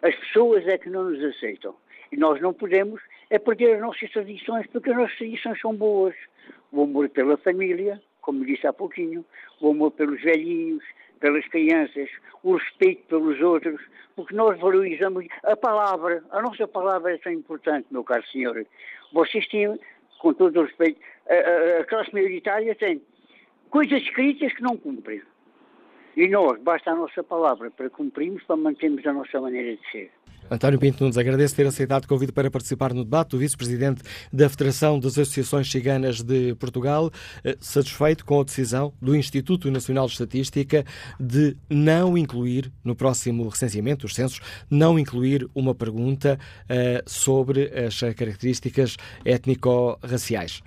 As 0.02 0.14
pessoas 0.14 0.66
é 0.66 0.78
que 0.78 0.88
não 0.88 1.04
nos 1.04 1.22
aceitam. 1.24 1.74
E 2.10 2.16
nós 2.16 2.40
não 2.40 2.54
podemos 2.54 3.00
é 3.30 3.38
perder 3.38 3.74
as 3.74 3.80
nossas 3.80 4.10
tradições, 4.10 4.66
porque 4.68 4.90
as 4.90 4.96
nossas 4.96 5.16
tradições 5.18 5.60
são 5.60 5.74
boas. 5.74 6.14
O 6.72 6.82
amor 6.82 7.08
pela 7.08 7.36
família, 7.36 8.00
como 8.20 8.44
disse 8.44 8.66
há 8.66 8.72
pouquinho, 8.72 9.24
o 9.60 9.70
amor 9.70 9.90
pelos 9.92 10.20
velhinhos, 10.22 10.84
pelas 11.20 11.46
crianças, 11.48 12.08
o 12.42 12.56
respeito 12.56 13.06
pelos 13.08 13.40
outros, 13.40 13.80
porque 14.14 14.34
nós 14.34 14.58
valorizamos 14.58 15.26
a 15.42 15.56
palavra. 15.56 16.22
A 16.30 16.40
nossa 16.40 16.66
palavra 16.66 17.14
é 17.14 17.18
tão 17.18 17.32
importante, 17.32 17.86
meu 17.90 18.04
caro 18.04 18.24
senhor. 18.28 18.64
Vocês 19.12 19.46
têm, 19.48 19.78
com 20.20 20.32
todo 20.32 20.60
o 20.60 20.64
respeito, 20.64 21.00
a, 21.28 21.34
a, 21.34 21.80
a 21.80 21.84
classe 21.84 22.12
maioritária 22.12 22.74
tem 22.74 23.02
coisas 23.70 24.00
escritas 24.02 24.52
que 24.54 24.62
não 24.62 24.76
cumprem. 24.76 25.22
E 26.18 26.26
nós, 26.26 26.60
basta 26.64 26.90
a 26.90 26.96
nossa 26.96 27.22
palavra 27.22 27.70
para 27.70 27.88
cumprirmos, 27.88 28.42
para 28.42 28.56
mantermos 28.56 29.06
a 29.06 29.12
nossa 29.12 29.40
maneira 29.40 29.76
de 29.76 29.92
ser. 29.92 30.10
António 30.50 30.76
Pinto 30.76 31.04
Nunes, 31.04 31.16
agradeço 31.16 31.54
ter 31.54 31.64
aceitado 31.64 32.06
o 32.06 32.08
convite 32.08 32.32
para 32.32 32.50
participar 32.50 32.92
no 32.92 33.04
debate. 33.04 33.36
O 33.36 33.38
vice-presidente 33.38 34.02
da 34.32 34.48
Federação 34.48 34.98
das 34.98 35.16
Associações 35.16 35.70
Ciganas 35.70 36.20
de 36.20 36.56
Portugal, 36.56 37.12
eh, 37.44 37.56
satisfeito 37.60 38.24
com 38.24 38.40
a 38.40 38.42
decisão 38.42 38.92
do 39.00 39.14
Instituto 39.14 39.70
Nacional 39.70 40.06
de 40.06 40.14
Estatística 40.14 40.84
de 41.20 41.56
não 41.70 42.18
incluir, 42.18 42.72
no 42.82 42.96
próximo 42.96 43.48
recenseamento, 43.48 44.04
os 44.04 44.12
censos, 44.16 44.40
não 44.68 44.98
incluir 44.98 45.48
uma 45.54 45.72
pergunta 45.72 46.36
uh, 46.64 47.08
sobre 47.08 47.70
as 47.78 48.00
características 48.00 48.96
étnico-raciais. 49.24 50.64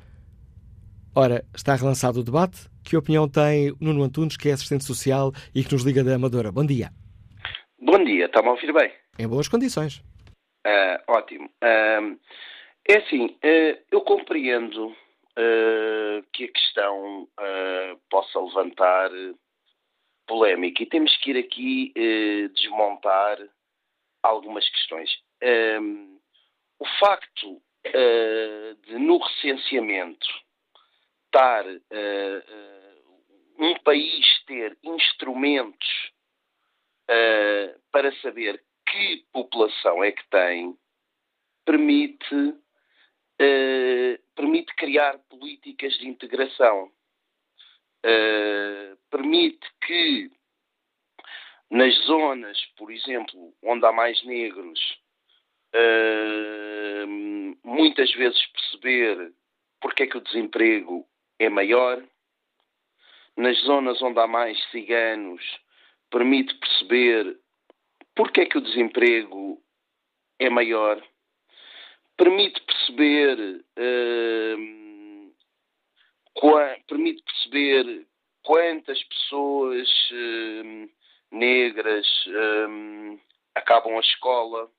Ora, 1.14 1.44
está 1.54 1.76
relançado 1.76 2.22
o 2.22 2.24
debate. 2.24 2.71
Que 2.84 2.98
opinião 2.98 3.30
tem 3.30 3.76
Nuno 3.80 4.04
Antunes, 4.04 4.36
que 4.36 4.50
é 4.50 4.54
assistente 4.54 4.84
social 4.84 5.32
e 5.54 5.64
que 5.64 5.74
nos 5.74 5.84
liga 5.84 6.04
da 6.04 6.16
Amadora? 6.16 6.52
Bom 6.52 6.66
dia. 6.66 6.90
Bom 7.80 8.04
dia, 8.04 8.26
está-me 8.26 8.50
a 8.50 8.52
ouvir 8.52 8.74
bem? 8.74 8.92
Em 9.18 9.28
boas 9.28 9.48
condições. 9.48 10.04
Uh, 10.66 11.02
ótimo. 11.08 11.46
Uh, 11.64 12.20
é 12.88 12.98
assim, 12.98 13.26
uh, 13.26 13.80
eu 13.92 14.02
compreendo 14.02 14.96
que 16.34 16.44
a 16.44 16.52
questão 16.52 17.28
possa 18.10 18.38
levantar 18.38 19.10
polémica 20.28 20.84
e 20.84 20.86
temos 20.86 21.16
que 21.18 21.32
ir 21.32 21.38
aqui 21.38 21.94
desmontar 22.54 23.40
algumas 24.22 24.70
questões. 24.70 25.10
o 26.80 26.86
facto 27.00 27.62
de 28.86 29.00
no 29.00 29.20
recenseamento 29.20 30.28
estar 31.32 31.66
um 33.58 33.74
país 33.84 34.44
ter 34.46 34.78
instrumentos 34.84 36.12
para 37.92 38.14
saber 38.22 38.62
que 38.86 39.26
população 39.32 40.04
é 40.04 40.12
que 40.12 40.28
tem, 40.30 40.78
permite, 41.66 42.56
permite 44.36 44.76
criar 44.76 45.18
políticas 45.30 45.94
de 45.94 46.08
integração. 46.08 46.92
Permite 49.10 49.68
que 49.86 50.30
nas 51.70 51.96
zonas, 52.06 52.60
por 52.76 52.92
exemplo, 52.92 53.54
onde 53.64 53.86
há 53.86 53.92
mais 53.94 54.22
negros, 54.26 54.80
muitas 57.64 58.12
vezes 58.14 58.46
perceber 58.48 59.34
porque 59.80 60.04
é 60.04 60.08
que 60.08 60.18
o 60.18 60.22
desemprego 60.22 61.08
é 61.44 61.50
maior. 61.50 62.04
Nas 63.38 63.58
zonas 63.62 64.02
onde 64.02 64.20
há 64.20 64.28
mais 64.28 64.62
ciganos, 64.72 65.42
permite 66.10 66.54
perceber 66.56 67.38
porque 68.16 68.42
é 68.42 68.46
que 68.46 68.58
o 68.58 68.62
desemprego 68.62 69.62
é 70.38 70.50
maior? 70.50 71.02
Permite 72.18 72.62
perceber, 72.62 73.64
uh, 73.80 75.34
qua, 76.34 76.78
permite 76.88 77.24
perceber 77.24 78.06
quantas 78.44 79.02
pessoas 79.06 79.90
uh, 80.12 80.90
negras 81.32 82.08
uh, 82.28 83.20
acabam 83.56 83.98
a 83.98 84.02
escola, 84.02 84.70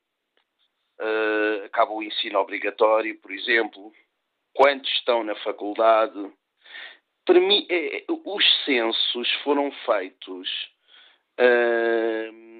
acabam 1.65 1.97
o 1.97 2.03
ensino 2.03 2.39
obrigatório, 2.39 3.19
por 3.21 3.33
exemplo, 3.33 3.93
quantos 4.55 4.89
estão 4.93 5.25
na 5.25 5.35
faculdade. 5.37 6.33
Permi 7.25 7.67
eh, 7.71 8.05
os 8.09 8.65
censos 8.65 9.31
foram 9.45 9.71
feitos 9.85 10.49
uh, 11.39 12.53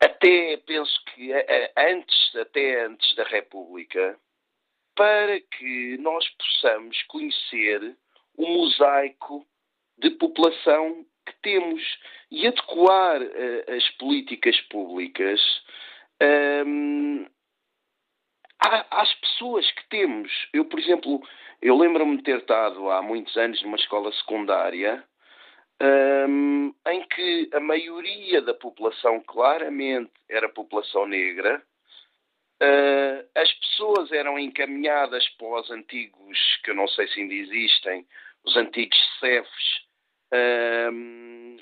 até 0.00 0.56
penso 0.58 1.04
que 1.06 1.32
antes, 1.76 2.36
até 2.36 2.84
antes 2.84 3.14
da 3.16 3.24
República, 3.24 4.18
para 4.94 5.40
que 5.40 5.96
nós 5.98 6.28
possamos 6.30 7.02
conhecer 7.04 7.96
o 8.36 8.46
mosaico 8.46 9.46
de 9.98 10.10
população 10.10 11.04
que 11.26 11.34
temos 11.42 11.82
e 12.30 12.46
adequar 12.46 13.20
uh, 13.20 13.76
as 13.76 13.88
políticas 13.96 14.60
públicas 14.62 15.40
um, 16.66 17.26
às 18.60 19.14
pessoas 19.14 19.70
que 19.70 19.88
temos. 19.88 20.30
Eu, 20.52 20.64
por 20.64 20.78
exemplo, 20.78 21.22
eu 21.62 21.76
lembro-me 21.76 22.16
de 22.16 22.22
ter 22.22 22.38
estado 22.38 22.90
há 22.90 23.00
muitos 23.02 23.36
anos 23.36 23.62
numa 23.62 23.76
escola 23.76 24.12
secundária 24.12 25.04
um, 25.80 26.74
em 26.88 27.02
que 27.08 27.50
a 27.52 27.60
maioria 27.60 28.42
da 28.42 28.54
população 28.54 29.20
claramente 29.20 30.10
era 30.28 30.48
população 30.48 31.06
negra, 31.06 31.62
uh, 32.62 33.28
as 33.34 33.52
pessoas 33.54 34.10
eram 34.10 34.38
encaminhadas 34.38 35.28
para 35.30 35.60
os 35.60 35.70
antigos, 35.70 36.38
que 36.64 36.70
eu 36.70 36.74
não 36.74 36.88
sei 36.88 37.06
se 37.08 37.20
ainda 37.20 37.34
existem, 37.34 38.06
os 38.44 38.56
antigos 38.56 38.98
CEFs, 39.20 39.86
um, 40.92 41.56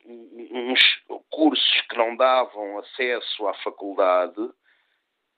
uns 0.50 0.80
cursos 1.30 1.80
que 1.82 1.96
não 1.96 2.16
davam 2.16 2.78
acesso 2.78 3.46
à 3.46 3.54
faculdade, 3.54 4.50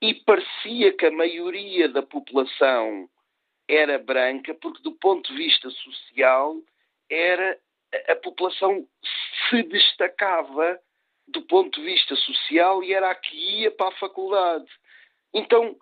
e 0.01 0.14
parecia 0.14 0.92
que 0.92 1.07
a 1.07 1.11
maioria 1.11 1.88
da 1.88 2.03
população 2.03 3.09
era 3.66 3.99
branca, 3.99 4.55
porque 4.55 4.82
do 4.82 4.92
ponto 4.92 5.30
de 5.30 5.36
vista 5.36 5.68
social 5.70 6.57
era 7.11 7.59
a 8.09 8.16
população 8.16 8.86
se 9.49 9.62
destacava 9.62 10.78
do 11.26 11.42
ponto 11.42 11.78
de 11.80 11.86
vista 11.86 12.14
social 12.16 12.82
e 12.82 12.92
era 12.92 13.11
a 13.11 13.14
que 13.14 13.36
ia 13.61 13.70
para 13.70 13.88
a 13.88 13.99
faculdade. 13.99 14.66
Então, 15.34 15.76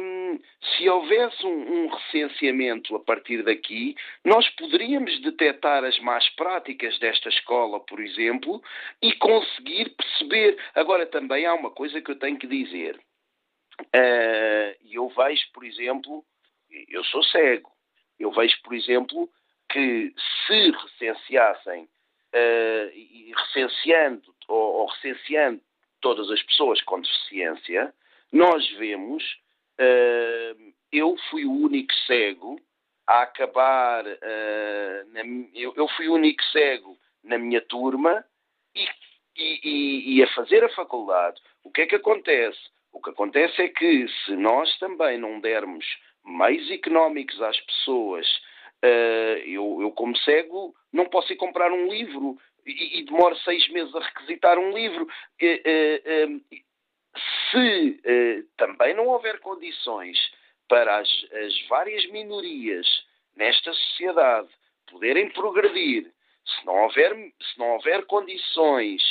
hum, 0.00 0.40
se 0.62 0.88
houvesse 0.88 1.46
um, 1.46 1.84
um, 1.84 1.88
recenseamento 1.88 2.96
a 2.96 3.00
partir 3.00 3.42
daqui, 3.42 3.94
nós 4.24 4.48
poderíamos 4.50 5.20
detectar 5.20 5.84
as 5.84 5.98
más 6.00 6.28
práticas 6.30 6.98
desta 6.98 7.28
escola, 7.28 7.80
por 7.80 8.00
exemplo, 8.00 8.62
e 9.02 9.12
conseguir 9.14 9.90
perceber. 9.90 10.58
Agora, 10.74 11.06
também 11.06 11.44
há 11.44 11.54
uma 11.54 11.70
coisa 11.70 12.00
que 12.00 12.10
eu 12.10 12.18
tenho 12.18 12.38
que 12.38 12.46
dizer. 12.46 12.98
Uh, 13.80 14.76
eu 14.90 15.08
vejo, 15.08 15.50
por 15.52 15.64
exemplo, 15.64 16.24
eu 16.88 17.02
sou 17.04 17.22
cego, 17.24 17.70
eu 18.18 18.30
vejo, 18.30 18.56
por 18.62 18.74
exemplo, 18.74 19.28
que 19.68 20.14
se 20.46 20.70
recenseassem 20.70 21.84
uh, 21.84 22.90
e 22.94 23.32
recenseando 23.36 24.34
ou, 24.48 24.74
ou, 24.74 24.86
recenseando 24.86 25.60
todas 26.00 26.30
as 26.30 26.42
pessoas 26.42 26.80
com 26.82 27.00
deficiência, 27.00 27.92
nós 28.30 28.68
vemos, 28.72 29.22
uh, 29.80 30.74
eu 30.92 31.16
fui 31.30 31.44
o 31.44 31.52
único 31.52 31.92
cego 32.06 32.60
a 33.06 33.22
acabar, 33.22 34.04
eu, 35.54 35.88
fui 35.88 36.08
o 36.08 36.14
único 36.14 36.42
cego 36.44 36.96
na 37.22 37.36
minha 37.36 37.60
turma 37.60 38.24
e, 38.74 38.88
e, 39.36 39.60
e, 39.62 40.16
e 40.16 40.22
a 40.22 40.34
fazer 40.34 40.64
a 40.64 40.70
faculdade. 40.70 41.38
O 41.62 41.70
que 41.70 41.82
é 41.82 41.86
que 41.86 41.96
acontece? 41.96 42.58
O 42.94 43.02
que 43.02 43.10
acontece 43.10 43.60
é 43.60 43.68
que 43.68 44.06
se 44.08 44.36
nós 44.36 44.78
também 44.78 45.18
não 45.18 45.40
dermos 45.40 45.84
meios 46.24 46.70
económicos 46.70 47.42
às 47.42 47.60
pessoas, 47.62 48.26
uh, 48.84 49.38
eu, 49.44 49.78
eu, 49.82 49.90
como 49.90 50.16
cego, 50.18 50.72
não 50.92 51.06
posso 51.06 51.32
ir 51.32 51.36
comprar 51.36 51.72
um 51.72 51.88
livro 51.88 52.38
e, 52.64 53.00
e 53.00 53.02
demoro 53.02 53.36
seis 53.38 53.68
meses 53.70 53.92
a 53.96 54.00
requisitar 54.00 54.58
um 54.58 54.72
livro. 54.72 55.08
Uh, 55.42 56.36
uh, 56.38 56.64
se 57.50 58.00
também 58.56 58.94
não 58.94 59.06
houver 59.06 59.38
condições 59.40 60.18
para 60.68 60.98
as, 60.98 61.08
as 61.32 61.68
várias 61.68 62.04
minorias 62.10 62.86
nesta 63.36 63.72
sociedade 63.72 64.48
poderem 64.90 65.30
progredir, 65.30 66.10
se 66.44 66.66
não 66.66 66.82
houver, 66.82 67.14
se 67.14 67.58
não 67.58 67.70
houver 67.74 68.04
condições 68.06 69.02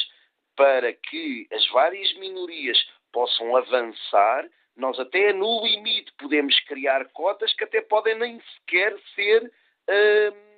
para 0.56 0.92
que 0.92 1.48
as 1.52 1.66
várias 1.70 2.14
minorias 2.16 2.78
possam 3.14 3.56
avançar, 3.56 4.46
nós 4.76 5.00
até 5.00 5.32
no 5.32 5.64
limite 5.64 6.12
podemos 6.18 6.60
criar 6.62 7.06
cotas 7.14 7.54
que 7.54 7.64
até 7.64 7.82
podem 7.82 8.18
nem 8.18 8.42
sequer 8.42 8.98
ser. 9.16 9.52
Hum, 9.90 10.54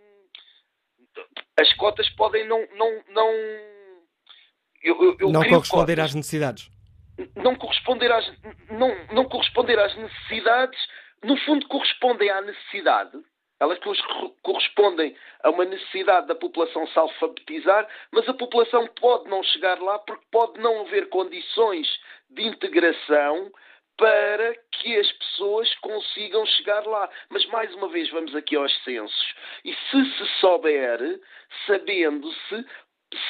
as 1.59 1.71
cotas 1.73 2.09
podem 2.15 2.47
não. 2.47 2.65
não, 2.75 3.03
não 3.09 3.31
eu, 4.81 5.17
eu 5.19 5.29
não 5.29 5.43
corresponder 5.43 5.95
cotas, 5.95 6.05
às 6.05 6.15
necessidades. 6.15 6.69
Não 7.35 7.55
corresponder 7.55 8.11
às, 8.11 8.25
não, 8.71 9.05
não 9.13 9.25
corresponder 9.25 9.77
às 9.79 9.95
necessidades, 9.95 10.79
no 11.23 11.37
fundo 11.37 11.67
correspondem 11.67 12.29
à 12.29 12.41
necessidade 12.41 13.21
elas 13.59 13.79
correspondem 14.41 15.15
a 15.43 15.49
uma 15.49 15.63
necessidade 15.63 16.27
da 16.27 16.35
população 16.35 16.85
se 16.87 16.99
alfabetizar, 16.99 17.87
mas 18.11 18.27
a 18.27 18.33
população 18.33 18.87
pode 18.99 19.29
não 19.29 19.41
chegar 19.43 19.81
lá 19.81 19.97
porque 19.99 20.25
pode 20.29 20.59
não 20.59 20.81
haver 20.81 21.07
condições 21.09 21.87
de 22.35 22.43
integração 22.43 23.51
para 23.97 24.55
que 24.71 24.95
as 24.97 25.11
pessoas 25.13 25.73
consigam 25.75 26.45
chegar 26.45 26.85
lá. 26.85 27.09
Mas 27.29 27.45
mais 27.47 27.73
uma 27.75 27.89
vez 27.89 28.09
vamos 28.11 28.35
aqui 28.35 28.55
aos 28.55 28.73
censos. 28.83 29.33
E 29.63 29.73
se 29.73 30.17
se 30.17 30.39
souber, 30.39 31.19
sabendo-se, 31.65 32.65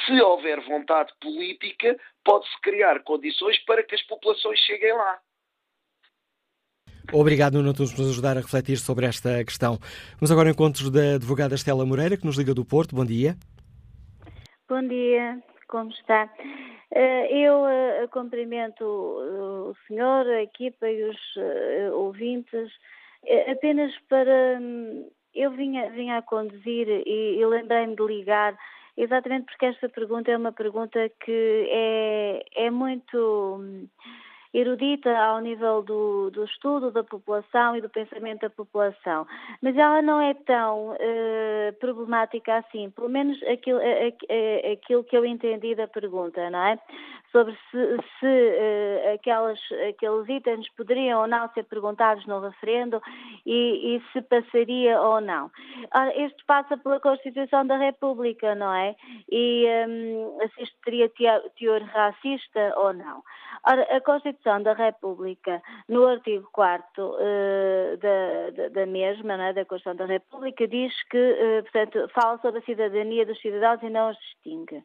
se 0.04 0.20
houver 0.20 0.60
vontade 0.62 1.12
política, 1.20 1.96
pode-se 2.24 2.60
criar 2.60 3.02
condições 3.04 3.58
para 3.64 3.82
que 3.82 3.94
as 3.94 4.02
populações 4.02 4.58
cheguem 4.60 4.92
lá. 4.92 5.18
Obrigado, 7.12 7.54
Nuno 7.54 7.72
por 7.72 7.82
nos 7.82 8.10
ajudar 8.10 8.36
a 8.36 8.40
refletir 8.40 8.78
sobre 8.78 9.06
esta 9.06 9.44
questão. 9.44 9.78
Vamos 10.14 10.32
agora 10.32 10.48
ao 10.48 10.52
encontro 10.52 10.90
da 10.90 11.14
advogada 11.14 11.54
Estela 11.54 11.86
Moreira, 11.86 12.16
que 12.16 12.26
nos 12.26 12.36
liga 12.36 12.52
do 12.52 12.64
Porto. 12.64 12.96
Bom 12.96 13.04
dia. 13.04 13.36
Bom 14.68 14.82
dia, 14.88 15.40
como 15.68 15.90
está? 15.90 16.28
Eh, 16.92 17.46
eu 17.46 17.66
eh, 17.66 18.06
cumprimento 18.08 18.84
o 18.84 19.74
senhor, 19.86 20.26
a 20.26 20.42
equipa 20.42 20.88
e 20.88 21.02
os 21.04 21.18
eh, 21.36 21.90
ouvintes 21.92 22.70
apenas 23.50 23.92
para. 24.08 24.58
Hum, 24.60 25.08
eu 25.34 25.50
vinha, 25.50 25.90
vinha 25.90 26.18
a 26.18 26.22
conduzir 26.22 26.88
e, 26.88 27.38
e 27.38 27.46
lembrei-me 27.46 27.94
de 27.94 28.02
ligar 28.02 28.56
exatamente 28.96 29.46
porque 29.46 29.66
esta 29.66 29.88
pergunta 29.88 30.30
é 30.30 30.36
uma 30.36 30.52
pergunta 30.52 31.10
que 31.22 31.68
é, 31.70 32.66
é 32.66 32.70
muito 32.70 33.58
hum, 33.60 33.86
erudita 34.56 35.14
ao 35.18 35.40
nível 35.40 35.82
do, 35.82 36.30
do 36.30 36.44
estudo 36.44 36.90
da 36.90 37.04
população 37.04 37.76
e 37.76 37.80
do 37.82 37.90
pensamento 37.90 38.40
da 38.40 38.50
população, 38.50 39.26
mas 39.60 39.76
ela 39.76 40.00
não 40.00 40.18
é 40.20 40.32
tão 40.32 40.92
uh, 40.92 41.72
problemática 41.78 42.56
assim, 42.56 42.90
pelo 42.90 43.10
menos 43.10 43.40
aquilo, 43.42 43.80
aquilo 44.72 45.04
que 45.04 45.16
eu 45.16 45.26
entendi 45.26 45.74
da 45.74 45.86
pergunta, 45.86 46.48
não 46.48 46.62
é? 46.62 46.78
Sobre 47.30 47.52
se, 47.70 47.96
se 48.18 48.26
uh, 48.26 49.14
aquelas, 49.14 49.60
aqueles 49.90 50.26
itens 50.28 50.68
poderiam 50.70 51.20
ou 51.20 51.26
não 51.26 51.50
ser 51.52 51.64
perguntados 51.64 52.24
no 52.26 52.40
referendo 52.40 53.02
e, 53.44 53.96
e 53.96 54.02
se 54.12 54.22
passaria 54.22 54.98
ou 55.02 55.20
não. 55.20 55.50
Ora, 55.94 56.16
este 56.18 56.42
passa 56.46 56.78
pela 56.78 56.98
Constituição 56.98 57.66
da 57.66 57.76
República, 57.76 58.54
não 58.54 58.72
é? 58.72 58.96
E 59.30 59.66
um, 59.86 60.38
se 60.54 60.62
isto 60.62 60.76
teria 60.82 61.10
teor 61.58 61.82
racista 61.82 62.72
ou 62.76 62.94
não. 62.94 63.22
Ora, 63.68 63.82
a 63.96 64.00
Constituição 64.00 64.45
da 64.46 64.72
República, 64.72 65.60
no 65.88 66.06
artigo 66.06 66.48
4 66.52 67.04
uh, 67.04 67.16
eh, 67.20 67.96
da, 68.00 68.50
da, 68.50 68.68
da, 68.68 68.86
mesma, 68.86 69.36
né, 69.36 69.52
da 69.52 69.64
Constituição 69.64 69.96
da 69.96 70.06
República, 70.06 70.68
diz 70.68 70.92
que, 71.10 71.18
uh, 71.18 71.62
portanto, 71.64 72.08
fala 72.14 72.38
sobre 72.38 72.60
a 72.60 72.62
cidadania 72.62 73.26
dos 73.26 73.40
cidadãos 73.40 73.82
e 73.82 73.90
não 73.90 74.10
os 74.10 74.18
distingue. 74.18 74.82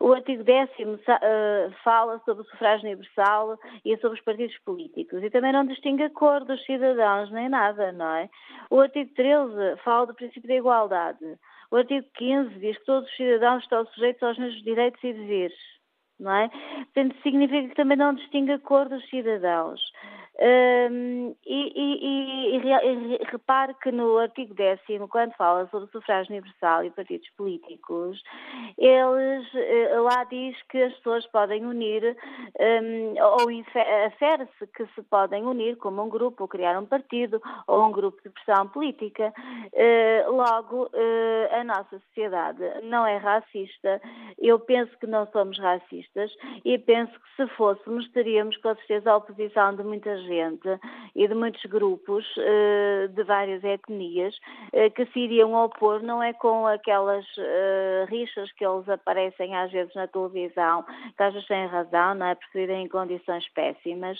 O 0.00 0.12
artigo 0.12 0.42
10 0.42 0.70
uh, 0.70 0.98
eh, 1.22 1.70
fala 1.84 2.20
sobre 2.24 2.42
o 2.42 2.46
sufrágio 2.46 2.86
universal 2.86 3.58
e 3.84 3.96
sobre 3.98 4.18
os 4.18 4.24
partidos 4.24 4.58
políticos 4.64 5.22
e 5.22 5.30
também 5.30 5.52
não 5.52 5.64
distingue 5.64 6.02
a 6.02 6.10
cor 6.10 6.44
dos 6.44 6.62
cidadãos 6.64 7.30
nem 7.30 7.48
nada, 7.48 7.92
não 7.92 8.14
é? 8.16 8.28
O 8.70 8.80
artigo 8.80 9.12
13 9.14 9.76
fala 9.84 10.06
do 10.06 10.14
princípio 10.14 10.48
da 10.48 10.56
igualdade. 10.56 11.38
O 11.70 11.76
artigo 11.76 12.06
15 12.14 12.58
diz 12.58 12.76
que 12.78 12.84
todos 12.84 13.08
os 13.08 13.16
cidadãos 13.16 13.62
estão 13.62 13.86
sujeitos 13.86 14.22
aos 14.22 14.38
mesmos 14.38 14.62
direitos 14.62 15.02
e 15.04 15.12
deveres 15.12 15.81
não 16.22 16.34
é? 16.34 16.48
Portanto, 16.48 17.16
significa 17.22 17.68
que 17.68 17.74
também 17.74 17.96
não 17.96 18.14
distingue 18.14 18.52
a 18.52 18.58
cor 18.58 18.88
dos 18.88 19.04
cidadãos. 19.10 19.80
Um, 20.40 21.36
e, 21.46 21.72
e, 21.76 22.56
e, 22.56 23.16
e, 23.16 23.20
repare 23.24 23.74
que 23.74 23.92
no 23.92 24.16
artigo 24.16 24.54
10, 24.54 24.80
quando 25.10 25.32
fala 25.34 25.68
sobre 25.70 25.86
o 25.86 25.92
sufrágio 25.92 26.32
universal 26.32 26.84
e 26.84 26.90
partidos 26.90 27.28
políticos, 27.36 28.22
eles 28.78 29.46
eh, 29.54 29.98
lá 30.00 30.24
diz 30.24 30.56
que 30.70 30.82
as 30.82 30.94
pessoas 30.94 31.26
podem 31.26 31.66
unir, 31.66 32.16
um, 32.58 33.22
ou 33.22 33.48
afere-se 34.06 34.66
que 34.74 34.86
se 34.94 35.02
podem 35.02 35.44
unir 35.44 35.76
como 35.76 36.02
um 36.02 36.08
grupo, 36.08 36.44
ou 36.44 36.48
criar 36.48 36.78
um 36.78 36.86
partido, 36.86 37.40
ou 37.66 37.84
um 37.84 37.92
grupo 37.92 38.20
de 38.22 38.30
pressão 38.30 38.66
política. 38.68 39.32
Uh, 39.72 40.32
logo, 40.32 40.84
uh, 40.84 41.60
a 41.60 41.64
nossa 41.64 41.98
sociedade 41.98 42.62
não 42.84 43.06
é 43.06 43.18
racista, 43.18 44.00
eu 44.38 44.58
penso 44.58 44.96
que 44.98 45.06
não 45.06 45.26
somos 45.26 45.58
racistas, 45.58 46.34
e 46.64 46.78
penso 46.78 47.12
que 47.12 47.36
se 47.36 47.46
fôssemos, 47.54 48.10
teríamos 48.12 48.56
com 48.58 48.74
certeza 48.76 49.10
a 49.10 49.16
oposição 49.16 49.74
de 49.76 49.82
muitas 49.82 50.21
gente 50.22 50.68
e 51.14 51.28
de 51.28 51.34
muitos 51.34 51.62
grupos 51.64 52.24
uh, 52.36 53.08
de 53.08 53.22
várias 53.24 53.62
etnias 53.62 54.34
uh, 54.72 54.90
que 54.94 55.06
se 55.06 55.20
iriam 55.20 55.54
opor, 55.54 56.02
não 56.02 56.22
é 56.22 56.32
com 56.32 56.66
aquelas 56.66 57.24
uh, 57.36 58.06
rixas 58.08 58.50
que 58.52 58.64
eles 58.64 58.88
aparecem 58.88 59.54
às 59.54 59.70
vezes 59.70 59.94
na 59.94 60.06
televisão, 60.06 60.84
que 61.16 61.22
às 61.22 61.32
vezes 61.32 61.48
têm 61.48 61.66
razão, 61.66 62.14
não 62.14 62.26
é? 62.26 62.34
Por 62.34 62.60
em 62.70 62.88
condições 62.88 63.48
péssimas, 63.50 64.18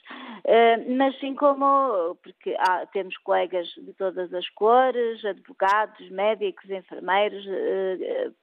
mas 0.96 1.18
sim 1.20 1.34
como, 1.34 2.16
porque 2.22 2.56
há, 2.58 2.86
temos 2.86 3.16
colegas 3.18 3.66
de 3.76 3.92
todas 3.94 4.32
as 4.34 4.48
cores, 4.50 5.24
advogados, 5.24 6.10
médicos, 6.10 6.68
enfermeiros, 6.70 7.44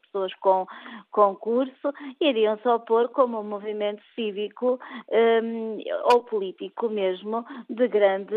pessoas 0.10 0.34
com 0.36 0.66
concurso 1.12 1.94
iriam 2.20 2.58
se 2.58 2.68
opor 2.68 3.10
como 3.10 3.40
um 3.40 3.44
movimento 3.44 4.02
cívico 4.16 4.80
um, 5.12 5.78
ou 6.14 6.24
político 6.24 6.90
mesmo 6.90 7.46
de 7.70 7.88
grande 7.88 8.36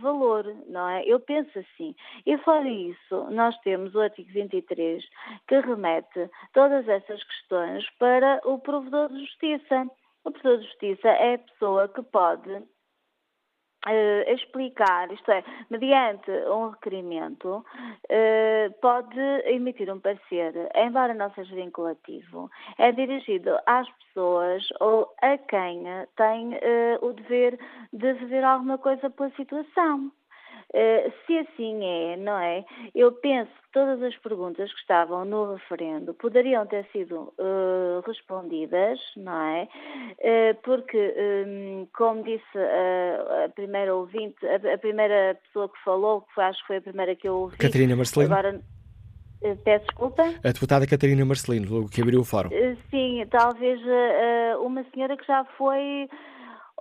valor, 0.00 0.44
não 0.66 0.88
é? 0.88 1.04
Eu 1.04 1.20
penso 1.20 1.58
assim. 1.58 1.94
E 2.26 2.36
fora 2.38 2.68
isso, 2.68 3.26
nós 3.30 3.56
temos 3.60 3.94
o 3.94 4.00
artigo 4.00 4.30
23 4.32 5.04
que 5.46 5.60
remete 5.60 6.30
todas 6.52 6.88
essas 6.88 7.22
questões 7.24 7.84
para 7.98 8.40
o 8.44 8.58
provedor 8.58 9.08
de 9.08 9.20
justiça. 9.20 9.86
O 10.24 10.30
provedor 10.30 10.58
de 10.58 10.66
justiça 10.66 11.08
é 11.08 11.34
a 11.34 11.38
pessoa 11.38 11.88
que 11.88 12.02
pode 12.02 12.62
Uh, 13.88 14.30
explicar, 14.34 15.10
isto 15.10 15.30
é, 15.30 15.42
mediante 15.70 16.30
um 16.30 16.68
requerimento, 16.68 17.64
uh, 17.64 18.72
pode 18.82 19.18
emitir 19.46 19.90
um 19.90 19.98
parecer, 19.98 20.52
embora 20.74 21.14
não 21.14 21.30
seja 21.32 21.54
vinculativo, 21.54 22.50
é 22.76 22.92
dirigido 22.92 23.56
às 23.66 23.88
pessoas 23.90 24.68
ou 24.80 25.10
a 25.22 25.38
quem 25.38 25.84
tem 26.16 26.54
uh, 26.54 27.06
o 27.06 27.14
dever 27.14 27.58
de 27.90 28.14
fazer 28.16 28.44
alguma 28.44 28.76
coisa 28.76 29.08
pela 29.08 29.30
situação. 29.30 30.12
Eh, 30.74 31.10
se 31.26 31.38
assim 31.38 31.82
é, 31.82 32.16
não 32.18 32.38
é? 32.38 32.62
Eu 32.94 33.12
penso 33.12 33.50
que 33.50 33.72
todas 33.72 34.02
as 34.02 34.14
perguntas 34.18 34.70
que 34.70 34.80
estavam 34.80 35.24
no 35.24 35.54
referendo 35.54 36.12
poderiam 36.12 36.66
ter 36.66 36.86
sido 36.92 37.32
uh, 37.38 38.02
respondidas, 38.06 38.98
não 39.16 39.32
é? 39.32 39.62
Uh, 39.62 40.54
porque, 40.62 41.14
um, 41.46 41.88
como 41.96 42.22
disse 42.22 42.42
a, 42.54 43.48
primeira 43.48 43.94
ouvinte, 43.94 44.36
a, 44.46 44.74
a, 44.74 44.78
primeira 44.78 45.38
pessoa 45.42 45.70
que 45.70 45.82
falou, 45.82 46.26
que 46.34 46.40
acho 46.40 46.60
que 46.60 46.66
foi 46.66 46.76
a 46.76 46.82
primeira 46.82 47.16
que 47.16 47.26
eu 47.26 47.34
ouvi. 47.34 47.56
Catarina 47.56 47.96
Marcelino. 47.96 48.34
Agora, 48.34 48.60
Peço 49.64 49.86
desculpa. 49.86 50.24
A 50.42 50.48
deputada 50.52 50.84
Catarina 50.84 51.24
Marcelino, 51.24 51.88
que 51.88 52.02
abriu 52.02 52.20
o 52.20 52.24
fórum. 52.24 52.50
Sim, 52.90 53.24
talvez 53.30 53.80
uma 54.60 54.84
senhora 54.92 55.16
que 55.16 55.24
já 55.24 55.44
foi. 55.56 56.08